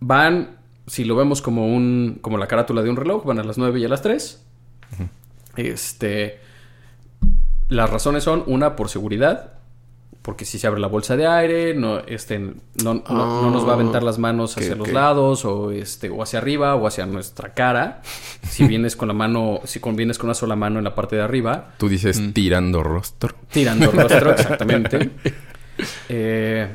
Van, 0.00 0.56
si 0.86 1.04
lo 1.04 1.16
vemos 1.16 1.42
como 1.42 1.66
un. 1.74 2.18
como 2.20 2.38
la 2.38 2.46
carátula 2.46 2.82
de 2.82 2.90
un 2.90 2.96
reloj, 2.96 3.24
van 3.24 3.38
a 3.38 3.44
las 3.44 3.58
9 3.58 3.80
y 3.80 3.84
a 3.84 3.88
las 3.88 4.02
3. 4.02 4.45
Este. 5.56 6.40
Las 7.68 7.90
razones 7.90 8.22
son, 8.24 8.44
una, 8.46 8.76
por 8.76 8.88
seguridad. 8.88 9.52
Porque 10.22 10.44
si 10.44 10.58
se 10.58 10.66
abre 10.66 10.80
la 10.80 10.88
bolsa 10.88 11.16
de 11.16 11.24
aire, 11.28 11.72
no, 11.72 12.00
este, 12.00 12.40
no, 12.40 12.54
no- 12.82 13.02
no 13.08 13.50
nos 13.50 13.64
va 13.64 13.70
a 13.70 13.74
aventar 13.74 14.02
las 14.02 14.18
manos 14.18 14.56
hacia 14.58 14.74
los 14.74 14.90
lados, 14.90 15.44
o 15.44 15.70
este, 15.70 16.10
o 16.10 16.20
hacia 16.20 16.40
arriba, 16.40 16.74
o 16.74 16.84
hacia 16.88 17.06
nuestra 17.06 17.54
cara. 17.54 18.02
Si 18.42 18.66
vienes 18.66 18.96
con 18.96 19.06
la 19.06 19.14
mano, 19.14 19.60
si 19.62 19.78
con- 19.78 19.94
vienes 19.94 20.18
con 20.18 20.26
una 20.26 20.34
sola 20.34 20.56
mano 20.56 20.78
en 20.78 20.84
la 20.84 20.96
parte 20.96 21.14
de 21.14 21.22
arriba, 21.22 21.74
Tú 21.78 21.88
dices 21.88 22.20
tirando 22.32 22.82
rostro. 22.82 23.36
tirando 23.52 23.88
rostro, 23.92 24.32
exactamente. 24.32 25.10
Eh, 26.08 26.66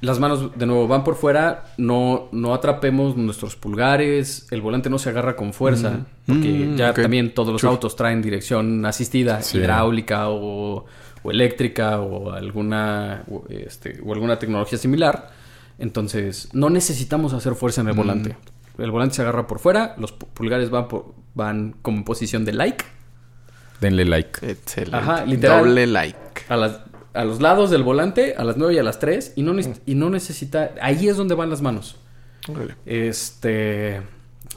las 0.00 0.20
manos, 0.20 0.56
de 0.56 0.64
nuevo, 0.66 0.86
van 0.86 1.02
por 1.04 1.16
fuera. 1.16 1.64
No, 1.76 2.28
no 2.32 2.54
atrapemos 2.54 3.16
nuestros 3.16 3.56
pulgares. 3.56 4.46
El 4.52 4.60
volante 4.60 4.88
no 4.90 4.98
se 4.98 5.08
agarra 5.10 5.34
con 5.36 5.52
fuerza. 5.52 6.06
Porque 6.26 6.48
Mm, 6.50 6.76
ya 6.76 6.94
también 6.94 7.34
todos 7.34 7.52
los 7.52 7.64
autos 7.64 7.96
traen 7.96 8.22
dirección 8.22 8.84
asistida, 8.86 9.42
Sí. 9.42 9.58
hidráulica 9.58 10.28
o, 10.28 10.84
o 11.22 11.30
eléctrica 11.30 12.00
o 12.00 12.30
alguna, 12.32 13.24
o, 13.30 13.44
este, 13.48 14.00
o 14.04 14.12
alguna 14.12 14.38
tecnología 14.38 14.78
similar. 14.78 15.30
Entonces, 15.78 16.48
no 16.52 16.70
necesitamos 16.70 17.32
hacer 17.32 17.54
fuerza 17.54 17.80
en 17.80 17.88
el 17.88 17.94
volante. 17.94 18.36
El 18.78 18.90
volante 18.92 19.16
se 19.16 19.22
agarra 19.22 19.46
por 19.46 19.58
fuera, 19.58 19.94
los 19.98 20.16
pu- 20.16 20.26
pulgares 20.34 20.70
van, 20.70 20.86
por- 20.86 21.14
van 21.34 21.74
como 21.82 21.98
en 21.98 22.04
posición 22.04 22.44
de 22.44 22.52
like. 22.52 22.84
Denle 23.80 24.04
like. 24.04 24.40
Excelente. 24.50 24.96
Ajá, 24.96 25.24
literal. 25.24 25.60
Doble 25.64 25.86
like. 25.86 26.18
a, 26.48 26.56
las, 26.56 26.80
a 27.20 27.24
los 27.24 27.40
lados 27.40 27.70
del 27.70 27.82
volante, 27.82 28.34
a 28.36 28.44
las 28.44 28.56
9 28.56 28.74
y 28.74 28.78
a 28.78 28.82
las 28.82 28.98
3, 28.98 29.32
y 29.36 29.42
no, 29.42 29.52
neces- 29.54 29.80
y 29.86 29.94
no 29.94 30.08
necesita... 30.10 30.72
Ahí 30.80 31.08
es 31.08 31.16
donde 31.16 31.34
van 31.34 31.50
las 31.50 31.60
manos. 31.62 31.96
Órale. 32.48 32.74
Este... 32.86 34.00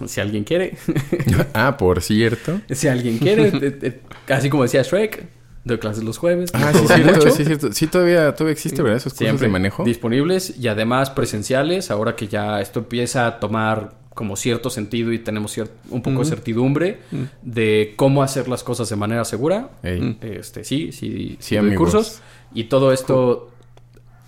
Si 0.06 0.20
alguien 0.20 0.44
quiere, 0.46 0.78
ah, 1.54 1.78
por 1.78 2.02
cierto. 2.02 2.60
si 2.72 2.88
alguien 2.88 3.20
quiere, 3.20 4.00
así 4.30 4.50
como 4.50 4.64
decía 4.64 4.82
Shrek, 4.82 5.28
doy 5.64 5.78
clases 5.78 6.04
los 6.04 6.18
jueves. 6.18 6.50
Ah, 6.54 6.72
sí, 6.74 6.88
cierto, 6.88 7.30
sí, 7.30 7.46
cierto. 7.46 7.72
Sí, 7.72 7.86
todavía, 7.88 8.34
todavía 8.34 8.54
existe, 8.54 8.82
¿verdad? 8.82 8.98
Esos 8.98 9.14
cursos 9.14 9.28
Siempre 9.28 9.46
de 9.48 9.52
manejo. 9.52 9.84
disponibles 9.84 10.58
y 10.58 10.70
además 10.70 11.12
presenciales, 11.12 11.92
ahora 11.92 12.16
que 12.16 12.28
ya 12.28 12.62
esto 12.62 12.80
empieza 12.80 13.28
a 13.28 13.40
tomar 13.40 13.94
como 14.16 14.36
cierto 14.38 14.72
sentido 14.72 15.12
y 15.14 15.20
tenemos 15.20 15.56
cier- 15.56 15.70
un 15.92 16.02
poco 16.02 16.20
de 16.20 16.26
certidumbre 16.26 17.00
de 17.44 17.94
cómo 17.96 18.24
hacer 18.24 18.48
las 18.48 18.64
cosas 18.64 18.90
de 18.90 18.96
manera 18.96 19.24
segura. 19.24 19.70
Este, 19.84 20.64
sí, 20.64 20.92
sí, 20.94 21.38
Sí, 21.40 21.56
doy 21.58 21.68
amigos. 21.68 21.92
cursos. 21.92 22.22
Y 22.54 22.66
todo 22.66 22.92
esto 22.92 23.52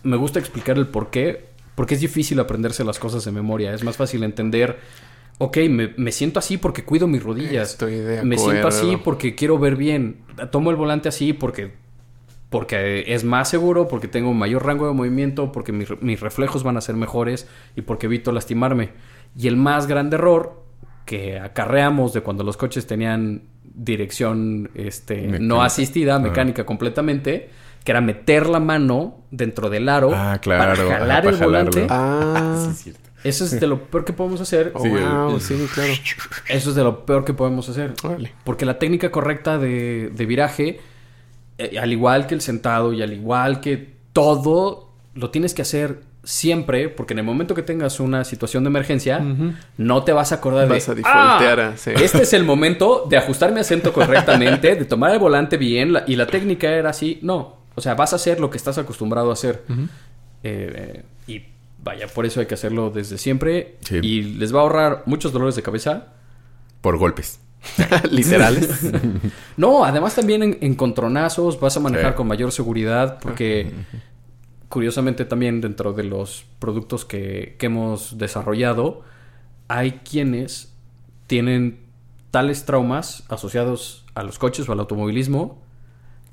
me 0.03 0.17
gusta 0.17 0.39
explicar 0.39 0.77
el 0.77 0.87
por 0.87 1.09
qué, 1.09 1.45
porque 1.75 1.95
es 1.95 2.01
difícil 2.01 2.39
aprenderse 2.39 2.83
las 2.83 2.99
cosas 2.99 3.25
de 3.25 3.31
memoria. 3.31 3.73
Es 3.73 3.83
más 3.83 3.97
fácil 3.97 4.23
entender, 4.23 4.79
ok, 5.37 5.57
me, 5.69 5.93
me 5.97 6.11
siento 6.11 6.39
así 6.39 6.57
porque 6.57 6.83
cuido 6.83 7.07
mis 7.07 7.23
rodillas. 7.23 7.71
Estoy 7.71 7.95
de 7.95 8.23
Me 8.23 8.37
siento 8.37 8.67
así 8.67 8.97
porque 8.97 9.35
quiero 9.35 9.57
ver 9.57 9.75
bien. 9.75 10.21
Tomo 10.51 10.71
el 10.71 10.75
volante 10.75 11.09
así 11.09 11.33
porque 11.33 11.81
porque 12.49 13.05
es 13.07 13.23
más 13.23 13.49
seguro, 13.49 13.87
porque 13.87 14.07
tengo 14.07 14.31
mayor 14.35 14.63
rango 14.63 14.85
de 14.85 14.93
movimiento, 14.93 15.51
porque 15.51 15.71
mis, 15.71 15.89
mis 16.01 16.19
reflejos 16.19 16.61
van 16.61 16.77
a 16.77 16.81
ser 16.81 16.95
mejores 16.95 17.47
y 17.75 17.81
porque 17.81 18.05
evito 18.05 18.31
lastimarme. 18.31 18.91
Y 19.35 19.47
el 19.47 19.57
más 19.57 19.87
grande 19.87 20.17
error 20.17 20.63
que 21.05 21.39
acarreamos 21.39 22.13
de 22.13 22.21
cuando 22.21 22.43
los 22.43 22.55
coches 22.55 22.85
tenían 22.85 23.41
dirección 23.63 24.69
este, 24.75 25.23
no 25.23 25.31
Mecánica. 25.31 25.65
asistida, 25.65 26.19
mecánica 26.19 26.63
completamente, 26.63 27.49
que 27.83 27.91
era 27.91 28.01
meter 28.01 28.47
la 28.47 28.59
mano 28.59 29.17
dentro 29.31 29.69
del 29.69 29.89
aro 29.89 30.11
Ah, 30.13 30.37
claro. 30.41 30.75
para 30.83 30.99
jalar 30.99 31.23
para 31.23 31.37
el 31.37 31.43
volante. 31.43 31.87
Ah. 31.89 32.71
Eso 33.23 33.45
es 33.45 33.57
de 33.57 33.67
lo 33.67 33.83
peor 33.85 34.03
que 34.03 34.11
podemos 34.11 34.41
hacer. 34.41 34.71
Oh, 34.75 34.81
Sí, 34.83 34.89
wow, 34.89 35.35
el- 35.35 35.41
sí, 35.41 35.67
claro. 35.73 35.93
Eso 36.49 36.69
es 36.71 36.75
de 36.75 36.83
lo 36.83 37.05
peor 37.05 37.23
que 37.23 37.33
podemos 37.33 37.69
hacer. 37.69 37.93
Órale. 38.03 38.33
Porque 38.43 38.65
la 38.65 38.77
técnica 38.79 39.11
correcta 39.11 39.57
de, 39.57 40.11
de 40.13 40.25
viraje, 40.25 40.81
eh, 41.57 41.79
al 41.79 41.93
igual 41.93 42.27
que 42.27 42.35
el 42.35 42.41
sentado 42.41 42.91
y 42.91 43.01
al 43.01 43.13
igual 43.13 43.61
que 43.61 43.93
todo, 44.11 44.89
lo 45.15 45.29
tienes 45.29 45.53
que 45.53 45.61
hacer 45.61 46.01
siempre, 46.25 46.89
porque 46.89 47.13
en 47.13 47.19
el 47.19 47.25
momento 47.25 47.55
que 47.55 47.63
tengas 47.63 47.99
una 48.01 48.23
situación 48.25 48.63
de 48.65 48.69
emergencia, 48.69 49.21
no 49.77 50.03
te 50.03 50.11
vas 50.13 50.31
a 50.33 50.35
acordar 50.35 50.67
Vas 50.69 50.85
de... 50.93 51.01
a 51.05 51.05
"Ah, 51.05 51.37
a- 51.71 51.77
sí". 51.77 51.91
Este 51.95 52.23
es 52.23 52.33
el 52.33 52.43
momento 52.43 53.05
de 53.09 53.15
ajustar 53.17 53.53
mi 53.53 53.59
acento 53.61 53.91
correctamente, 53.93 54.75
de 54.75 54.83
tomar 54.85 55.11
el 55.11 55.19
volante 55.19 55.55
bien, 55.57 55.93
la- 55.93 56.03
y 56.07 56.15
la 56.17 56.27
técnica 56.27 56.69
era 56.71 56.89
así. 56.89 57.19
No, 57.21 57.62
o 57.75 57.81
sea, 57.81 57.95
vas 57.95 58.13
a 58.13 58.17
hacer 58.17 58.39
lo 58.39 58.49
que 58.49 58.57
estás 58.57 58.77
acostumbrado 58.77 59.29
a 59.29 59.33
hacer. 59.33 59.63
Eh, 60.43 61.03
y 61.27 61.43
vaya, 61.83 62.07
por 62.07 62.25
eso 62.25 62.39
hay 62.39 62.45
que 62.45 62.53
hacerlo 62.53 62.89
desde 62.89 63.17
siempre. 63.17 63.77
Sí. 63.81 63.99
Y 64.01 64.23
les 64.23 64.53
va 64.53 64.59
a 64.59 64.63
ahorrar 64.63 65.03
muchos 65.05 65.31
dolores 65.31 65.55
de 65.55 65.63
cabeza. 65.63 66.07
Por 66.81 66.97
golpes. 66.97 67.39
Literales. 68.11 68.69
No, 69.57 69.85
además 69.85 70.15
también 70.15 70.43
en, 70.43 70.57
encontronazos 70.61 71.59
vas 71.59 71.77
a 71.77 71.79
manejar 71.79 72.11
Sí. 72.11 72.17
con 72.17 72.27
mayor 72.27 72.51
seguridad 72.51 73.19
porque 73.21 73.71
curiosamente 74.67 75.25
también 75.25 75.61
dentro 75.61 75.93
de 75.93 76.03
los 76.03 76.45
productos 76.59 77.05
que, 77.05 77.55
que 77.59 77.67
hemos 77.67 78.17
desarrollado 78.17 79.03
hay 79.67 79.91
quienes 80.03 80.73
tienen 81.27 81.79
tales 82.31 82.65
traumas 82.65 83.23
asociados 83.29 84.05
a 84.15 84.23
los 84.23 84.39
coches 84.39 84.67
o 84.67 84.71
al 84.73 84.79
automovilismo 84.79 85.62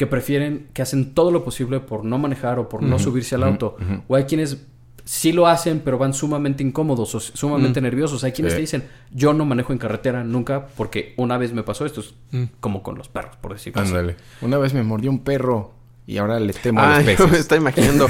que 0.00 0.06
prefieren, 0.06 0.68
que 0.72 0.80
hacen 0.80 1.12
todo 1.12 1.30
lo 1.30 1.44
posible 1.44 1.78
por 1.78 2.06
no 2.06 2.16
manejar 2.16 2.58
o 2.58 2.70
por 2.70 2.82
no 2.82 2.98
subirse 2.98 3.34
al 3.34 3.42
auto. 3.42 3.76
O 4.08 4.16
hay 4.16 4.24
quienes 4.24 4.56
sí 5.04 5.30
lo 5.30 5.46
hacen, 5.46 5.82
pero 5.84 5.98
van 5.98 6.14
sumamente 6.14 6.62
incómodos 6.62 7.14
o 7.14 7.20
sumamente 7.20 7.82
nerviosos. 7.82 8.24
Hay 8.24 8.32
quienes 8.32 8.54
Sí. 8.54 8.56
te 8.56 8.60
dicen, 8.62 8.84
yo 9.12 9.34
no 9.34 9.44
manejo 9.44 9.74
en 9.74 9.78
carretera 9.78 10.24
nunca 10.24 10.68
porque 10.74 11.12
una 11.18 11.36
vez 11.36 11.52
me 11.52 11.62
pasó 11.62 11.84
esto. 11.84 12.00
Es 12.00 12.14
como 12.60 12.82
con 12.82 12.96
los 12.96 13.08
perros, 13.10 13.36
por 13.42 13.52
decirlo 13.52 13.82
así. 13.82 13.90
Ándale. 13.90 14.16
Una 14.40 14.56
vez 14.56 14.72
me 14.72 14.82
mordió 14.82 15.10
un 15.10 15.18
perro 15.18 15.74
y 16.06 16.16
ahora 16.16 16.40
le 16.40 16.54
temo 16.54 16.80
a 16.80 16.96
Ah, 16.96 17.02
los 17.02 17.06
yo 17.18 17.24
me 17.24 17.30
peces. 17.32 17.40
estoy 17.40 17.58
imaginando. 17.58 18.08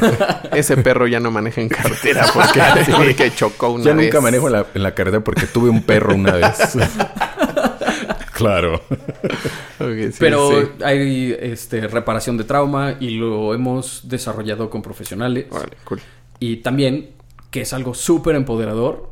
Ese 0.53 0.77
perro 0.77 1.09
ya 1.09 1.19
no 1.19 1.33
maneja 1.33 1.61
en 1.61 1.71
carretera 1.71 2.25
porque, 2.33 2.61
porque 2.97 3.33
chocó 3.35 3.71
una 3.71 3.83
Ya 3.83 3.95
vez. 3.95 4.05
nunca 4.07 4.21
manejo 4.21 4.47
en 4.47 4.53
la, 4.53 4.67
en 4.73 4.83
la 4.85 4.95
carretera 4.95 5.25
porque 5.25 5.47
tuve 5.49 5.71
un 5.71 5.83
perro 5.83 6.15
una 6.15 6.35
vez. 6.37 6.57
Claro. 8.41 8.81
Sí, 9.79 10.17
Pero 10.19 10.51
sí. 10.51 10.69
hay 10.85 11.37
este, 11.41 11.87
reparación 11.89 12.37
de 12.37 12.45
trauma 12.45 12.97
y 13.01 13.11
lo 13.11 13.55
hemos 13.55 14.09
desarrollado 14.09 14.69
con 14.71 14.83
profesionales. 14.83 15.47
Órale, 15.51 15.77
cool. 15.85 16.01
Y 16.39 16.57
también, 16.59 17.11
que 17.51 17.63
es 17.63 17.73
algo 17.73 17.95
súper 17.95 18.35
empoderador, 18.37 19.11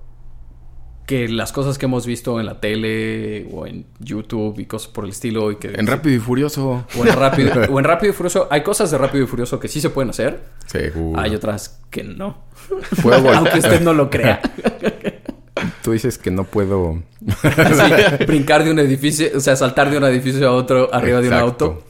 que 1.08 1.26
las 1.26 1.52
cosas 1.52 1.78
que 1.78 1.86
hemos 1.86 2.04
visto 2.04 2.38
en 2.38 2.44
la 2.44 2.60
tele 2.60 3.48
o 3.50 3.66
en 3.66 3.86
YouTube 3.98 4.58
y 4.58 4.66
cosas 4.66 4.88
por 4.92 5.04
el 5.04 5.10
estilo 5.10 5.50
y 5.50 5.56
que... 5.56 5.68
En 5.68 5.86
Rápido 5.86 6.14
y 6.16 6.18
Furioso. 6.18 6.84
o 6.98 7.06
en 7.06 7.14
rápido 7.14 7.52
o 7.70 7.78
en 7.78 7.84
rápido 7.86 8.12
y 8.12 8.14
furioso 8.14 8.46
hay 8.50 8.62
cosas 8.62 8.90
de 8.90 8.98
rápido 8.98 9.24
y 9.24 9.26
furioso 9.26 9.58
que 9.58 9.68
sí 9.68 9.80
se 9.80 9.88
pueden 9.88 10.10
hacer 10.10 10.38
Seguro. 10.66 11.18
hay 11.18 11.34
otras 11.34 11.80
que 11.88 12.04
no 12.04 12.44
aunque 13.34 13.58
usted 13.58 13.80
no 13.80 13.94
lo 13.94 14.10
crea 14.10 14.42
Tú 15.82 15.92
dices 15.92 16.18
que 16.18 16.30
no 16.30 16.44
puedo... 16.44 17.02
Sí, 17.20 18.24
brincar 18.26 18.64
de 18.64 18.70
un 18.70 18.78
edificio 18.78 19.28
o 19.36 19.40
sea 19.40 19.56
saltar 19.56 19.90
de 19.90 19.98
un 19.98 20.04
edificio 20.04 20.48
a 20.48 20.52
otro 20.52 20.92
arriba 20.94 21.20
de 21.20 21.28
un 21.28 21.34
auto 21.34 21.84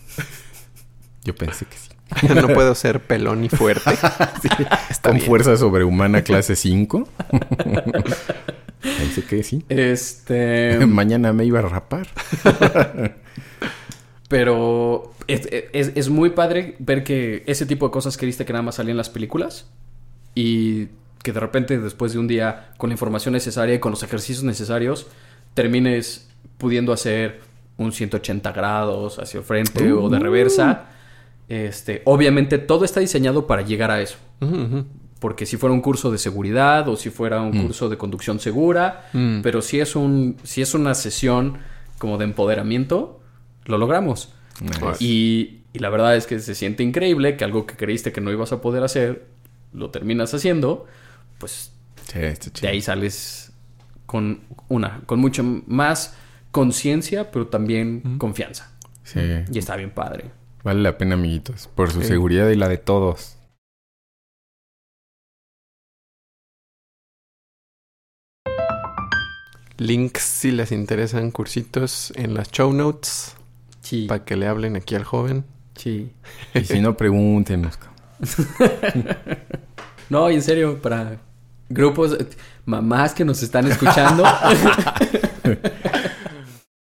Yo 1.24 1.34
pensé 1.34 1.66
que 1.66 1.76
sí. 1.76 1.88
no 2.34 2.48
puedo 2.48 2.74
ser 2.74 3.00
pelón 3.00 3.44
y 3.44 3.48
fuerte. 3.48 3.90
Con 5.02 5.14
bien. 5.14 5.26
fuerza 5.26 5.56
sobrehumana 5.56 6.22
clase 6.22 6.56
5. 6.56 7.08
Pensé 8.80 9.24
que 9.28 9.42
sí. 9.42 9.64
este 9.68 10.78
Mañana 10.86 11.32
me 11.32 11.44
iba 11.44 11.58
a 11.58 11.62
rapar. 11.62 12.06
Pero 14.28 15.12
es, 15.26 15.48
es- 15.72 15.92
es 15.94 16.08
muy 16.10 16.30
padre 16.30 16.76
ver 16.78 17.02
que 17.04 17.42
ese 17.46 17.64
tipo 17.66 17.86
de 17.86 17.92
cosas 17.92 18.16
que 18.16 18.26
viste 18.26 18.44
que 18.44 18.52
nada 18.52 18.62
más 18.62 18.74
salían 18.76 18.92
en 18.92 18.96
las 18.98 19.08
películas 19.10 19.66
y 20.34 20.88
que 21.22 21.32
de 21.32 21.40
repente 21.40 21.78
después 21.78 22.12
de 22.12 22.18
un 22.18 22.28
día 22.28 22.70
con 22.76 22.90
la 22.90 22.94
información 22.94 23.32
necesaria 23.32 23.74
y 23.74 23.78
con 23.78 23.90
los 23.90 24.02
ejercicios 24.02 24.44
necesarios 24.44 25.06
termines 25.54 26.28
pudiendo 26.58 26.92
hacer 26.92 27.40
un 27.76 27.92
180 27.92 28.52
grados 28.52 29.18
hacia 29.18 29.38
el 29.38 29.44
frente 29.44 29.92
o 29.92 30.08
de 30.08 30.18
reversa. 30.18 30.86
Este, 31.48 32.02
obviamente 32.04 32.58
todo 32.58 32.84
está 32.84 33.00
diseñado 33.00 33.46
para 33.46 33.62
llegar 33.62 33.90
a 33.90 34.00
eso. 34.00 34.16
Porque 35.18 35.46
si 35.46 35.56
fuera 35.56 35.72
un 35.72 35.80
curso 35.80 36.10
de 36.12 36.18
seguridad 36.18 36.88
o 36.88 36.96
si 36.96 37.10
fuera 37.10 37.40
un 37.40 37.62
curso 37.62 37.88
de 37.88 37.96
conducción 37.96 38.38
segura, 38.38 39.08
Mm. 39.12 39.40
pero 39.42 39.62
si 39.62 39.80
es 39.80 39.96
un 39.96 40.36
si 40.44 40.62
es 40.62 40.74
una 40.74 40.94
sesión 40.94 41.58
como 41.98 42.18
de 42.18 42.24
empoderamiento, 42.24 43.20
lo 43.64 43.78
logramos. 43.78 44.32
Nice. 44.60 45.02
Y, 45.04 45.60
y 45.72 45.78
la 45.80 45.88
verdad 45.88 46.16
es 46.16 46.26
que 46.26 46.38
se 46.38 46.54
siente 46.54 46.82
increíble 46.84 47.36
que 47.36 47.44
algo 47.44 47.66
que 47.66 47.74
creíste 47.76 48.12
que 48.12 48.20
no 48.20 48.30
ibas 48.30 48.52
a 48.52 48.60
poder 48.60 48.84
hacer, 48.84 49.26
lo 49.72 49.90
terminas 49.90 50.32
haciendo, 50.34 50.86
pues 51.38 51.72
Sí, 52.10 52.18
está 52.20 52.60
de 52.62 52.68
ahí 52.68 52.80
sales 52.80 53.52
con 54.06 54.40
una, 54.68 55.02
con 55.06 55.20
mucha 55.20 55.42
más 55.42 56.14
conciencia, 56.50 57.30
pero 57.30 57.48
también 57.48 58.18
confianza. 58.18 58.72
Sí. 59.04 59.20
Y 59.52 59.58
está 59.58 59.76
bien 59.76 59.90
padre. 59.90 60.30
Vale 60.64 60.80
la 60.82 60.96
pena, 60.98 61.14
amiguitos. 61.14 61.68
Por 61.74 61.90
su 61.90 62.00
Sí. 62.02 62.08
seguridad 62.08 62.48
y 62.48 62.56
la 62.56 62.68
de 62.68 62.78
todos. 62.78 63.36
Links 69.76 70.22
si 70.22 70.50
les 70.50 70.72
interesan 70.72 71.30
cursitos 71.30 72.12
en 72.16 72.34
las 72.34 72.50
show 72.50 72.72
notes 72.72 73.34
Sí, 73.80 74.06
para 74.08 74.24
que 74.24 74.36
le 74.36 74.46
hablen 74.48 74.76
aquí 74.76 74.94
al 74.96 75.04
joven. 75.04 75.44
sí. 75.76 76.12
Y 76.54 76.64
si 76.64 76.80
no, 76.80 76.96
pregúntenos. 76.96 77.78
No, 80.10 80.30
y 80.30 80.36
en 80.36 80.42
serio, 80.42 80.80
para 80.80 81.18
grupos, 81.68 82.16
mamás 82.64 83.14
que 83.14 83.24
nos 83.24 83.42
están 83.42 83.66
escuchando, 83.66 84.24